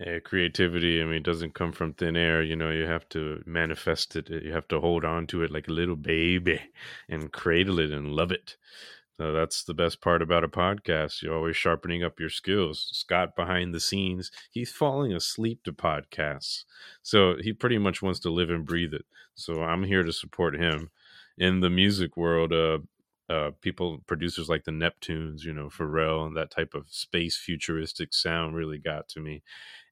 Yeah, 0.00 0.18
creativity, 0.20 1.02
I 1.02 1.04
mean, 1.04 1.22
doesn't 1.22 1.54
come 1.54 1.72
from 1.72 1.92
thin 1.92 2.16
air. 2.16 2.42
You 2.42 2.56
know, 2.56 2.70
you 2.70 2.86
have 2.86 3.08
to 3.10 3.42
manifest 3.46 4.16
it. 4.16 4.30
You 4.30 4.52
have 4.52 4.66
to 4.68 4.80
hold 4.80 5.04
on 5.04 5.26
to 5.28 5.42
it 5.42 5.50
like 5.50 5.68
a 5.68 5.72
little 5.72 5.96
baby 5.96 6.60
and 7.08 7.30
cradle 7.32 7.78
it 7.78 7.90
and 7.90 8.08
love 8.12 8.32
it. 8.32 8.56
So 9.18 9.32
that's 9.32 9.64
the 9.64 9.74
best 9.74 10.00
part 10.00 10.22
about 10.22 10.44
a 10.44 10.48
podcast. 10.48 11.22
You're 11.22 11.36
always 11.36 11.56
sharpening 11.56 12.02
up 12.02 12.18
your 12.18 12.30
skills. 12.30 12.88
Scott 12.92 13.36
behind 13.36 13.74
the 13.74 13.80
scenes, 13.80 14.30
he's 14.50 14.72
falling 14.72 15.12
asleep 15.12 15.64
to 15.64 15.72
podcasts. 15.72 16.64
So 17.02 17.36
he 17.40 17.52
pretty 17.52 17.78
much 17.78 18.02
wants 18.02 18.20
to 18.20 18.30
live 18.30 18.50
and 18.50 18.64
breathe 18.66 18.94
it. 18.94 19.04
So 19.34 19.62
I'm 19.62 19.84
here 19.84 20.02
to 20.04 20.12
support 20.12 20.56
him. 20.58 20.90
In 21.38 21.60
the 21.60 21.70
music 21.70 22.16
world, 22.16 22.52
uh, 22.52 22.78
uh, 23.30 23.52
people, 23.62 24.00
producers 24.06 24.48
like 24.50 24.64
the 24.64 24.72
Neptunes, 24.72 25.44
you 25.44 25.54
know, 25.54 25.68
Pharrell, 25.68 26.26
and 26.26 26.36
that 26.36 26.50
type 26.50 26.74
of 26.74 26.88
space 26.90 27.36
futuristic 27.36 28.14
sound 28.14 28.56
really 28.56 28.78
got 28.78 29.08
to 29.10 29.20
me. 29.20 29.42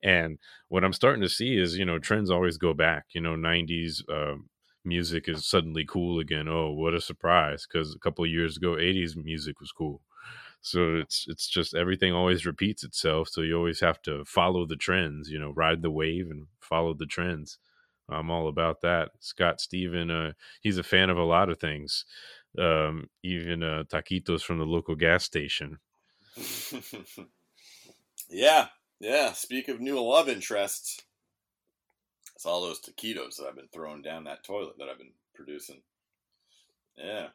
And 0.02 0.38
what 0.68 0.84
I'm 0.84 0.92
starting 0.92 1.22
to 1.22 1.28
see 1.28 1.58
is, 1.58 1.78
you 1.78 1.84
know, 1.84 1.98
trends 1.98 2.30
always 2.30 2.58
go 2.58 2.74
back. 2.74 3.06
You 3.14 3.20
know, 3.22 3.36
90s 3.36 4.02
uh, 4.10 4.32
um, 4.32 4.50
music 4.84 5.28
is 5.28 5.46
suddenly 5.46 5.84
cool 5.86 6.18
again. 6.20 6.48
Oh, 6.48 6.72
what 6.72 6.94
a 6.94 7.00
surprise! 7.00 7.66
Because 7.70 7.94
a 7.94 7.98
couple 8.00 8.26
years 8.26 8.56
ago, 8.56 8.76
80s 8.78 9.16
music 9.16 9.60
was 9.60 9.72
cool. 9.72 10.02
So 10.60 10.96
it's 10.96 11.26
it's 11.28 11.48
just 11.48 11.74
everything 11.74 12.12
always 12.12 12.46
repeats 12.46 12.84
itself. 12.84 13.28
So 13.28 13.42
you 13.42 13.56
always 13.56 13.80
have 13.80 14.02
to 14.02 14.24
follow 14.24 14.66
the 14.66 14.76
trends. 14.76 15.30
You 15.30 15.38
know, 15.38 15.52
ride 15.52 15.82
the 15.82 15.90
wave 15.90 16.30
and 16.30 16.46
follow 16.60 16.94
the 16.94 17.06
trends. 17.06 17.58
I'm 18.10 18.30
all 18.30 18.48
about 18.48 18.80
that. 18.82 19.10
Scott 19.20 19.60
Steven, 19.60 20.10
uh, 20.10 20.32
he's 20.62 20.78
a 20.78 20.82
fan 20.82 21.10
of 21.10 21.18
a 21.18 21.24
lot 21.24 21.50
of 21.50 21.60
things, 21.60 22.06
um, 22.56 23.08
even 23.22 23.62
uh, 23.62 23.84
taquitos 23.88 24.42
from 24.42 24.58
the 24.58 24.64
local 24.64 24.94
gas 24.94 25.24
station. 25.24 25.78
yeah, 28.30 28.68
yeah, 29.00 29.32
speak 29.32 29.68
of 29.68 29.80
new 29.80 30.00
love 30.00 30.28
interests. 30.28 31.02
It's 32.34 32.46
all 32.46 32.62
those 32.62 32.80
taquitos 32.80 33.36
that 33.36 33.46
I've 33.48 33.56
been 33.56 33.68
throwing 33.72 34.02
down 34.02 34.24
that 34.24 34.44
toilet 34.44 34.78
that 34.78 34.88
I've 34.88 34.98
been 34.98 35.12
producing. 35.34 35.82
Yeah. 36.96 37.28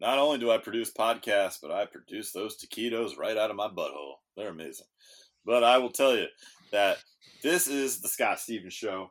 Not 0.00 0.18
only 0.18 0.38
do 0.38 0.50
I 0.50 0.58
produce 0.58 0.90
podcasts, 0.90 1.58
but 1.60 1.70
I 1.70 1.84
produce 1.86 2.32
those 2.32 2.56
taquitos 2.56 3.18
right 3.18 3.36
out 3.36 3.50
of 3.50 3.56
my 3.56 3.68
butthole. 3.68 4.16
They're 4.36 4.48
amazing. 4.48 4.86
But 5.44 5.62
I 5.64 5.78
will 5.78 5.90
tell 5.90 6.16
you 6.16 6.26
that 6.72 6.98
this 7.42 7.68
is 7.68 8.00
the 8.00 8.08
Scott 8.08 8.40
Stevens 8.40 8.74
Show. 8.74 9.10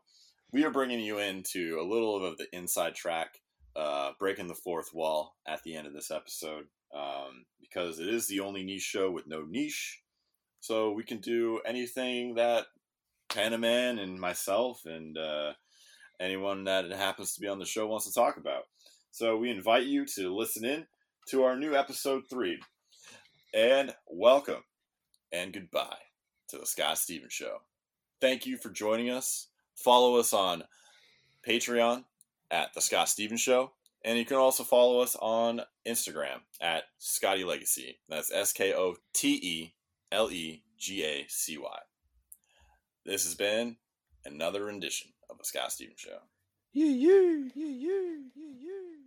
We 0.51 0.63
are 0.65 0.71
bringing 0.71 0.99
you 0.99 1.19
into 1.19 1.79
a 1.79 1.87
little 1.87 2.25
of 2.25 2.37
the 2.37 2.47
inside 2.53 2.95
track, 2.95 3.39
uh, 3.75 4.11
breaking 4.19 4.47
the 4.47 4.55
fourth 4.55 4.93
wall 4.93 5.35
at 5.47 5.63
the 5.63 5.75
end 5.75 5.87
of 5.87 5.93
this 5.93 6.11
episode, 6.11 6.65
um, 6.93 7.45
because 7.61 7.99
it 7.99 8.07
is 8.07 8.27
the 8.27 8.39
only 8.39 8.63
niche 8.63 8.81
show 8.81 9.11
with 9.11 9.27
no 9.27 9.43
niche. 9.47 10.01
So 10.59 10.91
we 10.91 11.03
can 11.03 11.19
do 11.19 11.61
anything 11.65 12.35
that 12.35 12.65
Panaman 13.29 13.99
and 13.99 14.19
myself 14.19 14.81
and 14.85 15.17
uh, 15.17 15.53
anyone 16.19 16.65
that 16.65 16.91
happens 16.91 17.33
to 17.33 17.41
be 17.41 17.47
on 17.47 17.59
the 17.59 17.65
show 17.65 17.87
wants 17.87 18.07
to 18.07 18.13
talk 18.13 18.37
about. 18.37 18.63
So 19.11 19.37
we 19.37 19.49
invite 19.49 19.85
you 19.85 20.05
to 20.15 20.35
listen 20.35 20.65
in 20.65 20.85
to 21.29 21.43
our 21.43 21.57
new 21.57 21.75
episode 21.75 22.23
three. 22.29 22.59
And 23.53 23.93
welcome 24.07 24.63
and 25.31 25.53
goodbye 25.53 25.97
to 26.49 26.57
the 26.57 26.65
Scott 26.65 26.97
Stevens 26.97 27.33
Show. 27.33 27.57
Thank 28.21 28.45
you 28.45 28.57
for 28.57 28.69
joining 28.69 29.09
us. 29.09 29.47
Follow 29.75 30.17
us 30.17 30.33
on 30.33 30.63
Patreon 31.47 32.03
at 32.51 32.73
the 32.73 32.81
Scott 32.81 33.09
Stevens 33.09 33.41
Show. 33.41 33.71
And 34.03 34.17
you 34.17 34.25
can 34.25 34.37
also 34.37 34.63
follow 34.63 35.01
us 35.01 35.15
on 35.21 35.61
Instagram 35.87 36.39
at 36.61 36.83
Scotty 36.97 37.43
Legacy. 37.43 37.99
That's 38.07 38.31
S 38.31 38.53
K 38.53 38.73
O 38.73 38.95
T 39.13 39.33
E 39.33 39.73
L 40.11 40.31
E 40.31 40.63
G 40.77 41.03
A 41.03 41.25
C 41.27 41.57
Y. 41.57 41.79
This 43.05 43.25
has 43.25 43.35
been 43.35 43.77
another 44.25 44.65
rendition 44.65 45.11
of 45.29 45.37
the 45.37 45.43
Scott 45.43 45.71
Stevens 45.71 45.99
Show. 45.99 46.19
Yeah, 46.71 46.85
yeah, 46.85 47.49
yeah, 47.55 47.65
yeah, 47.65 48.17
yeah, 48.35 48.53
yeah. 48.59 48.98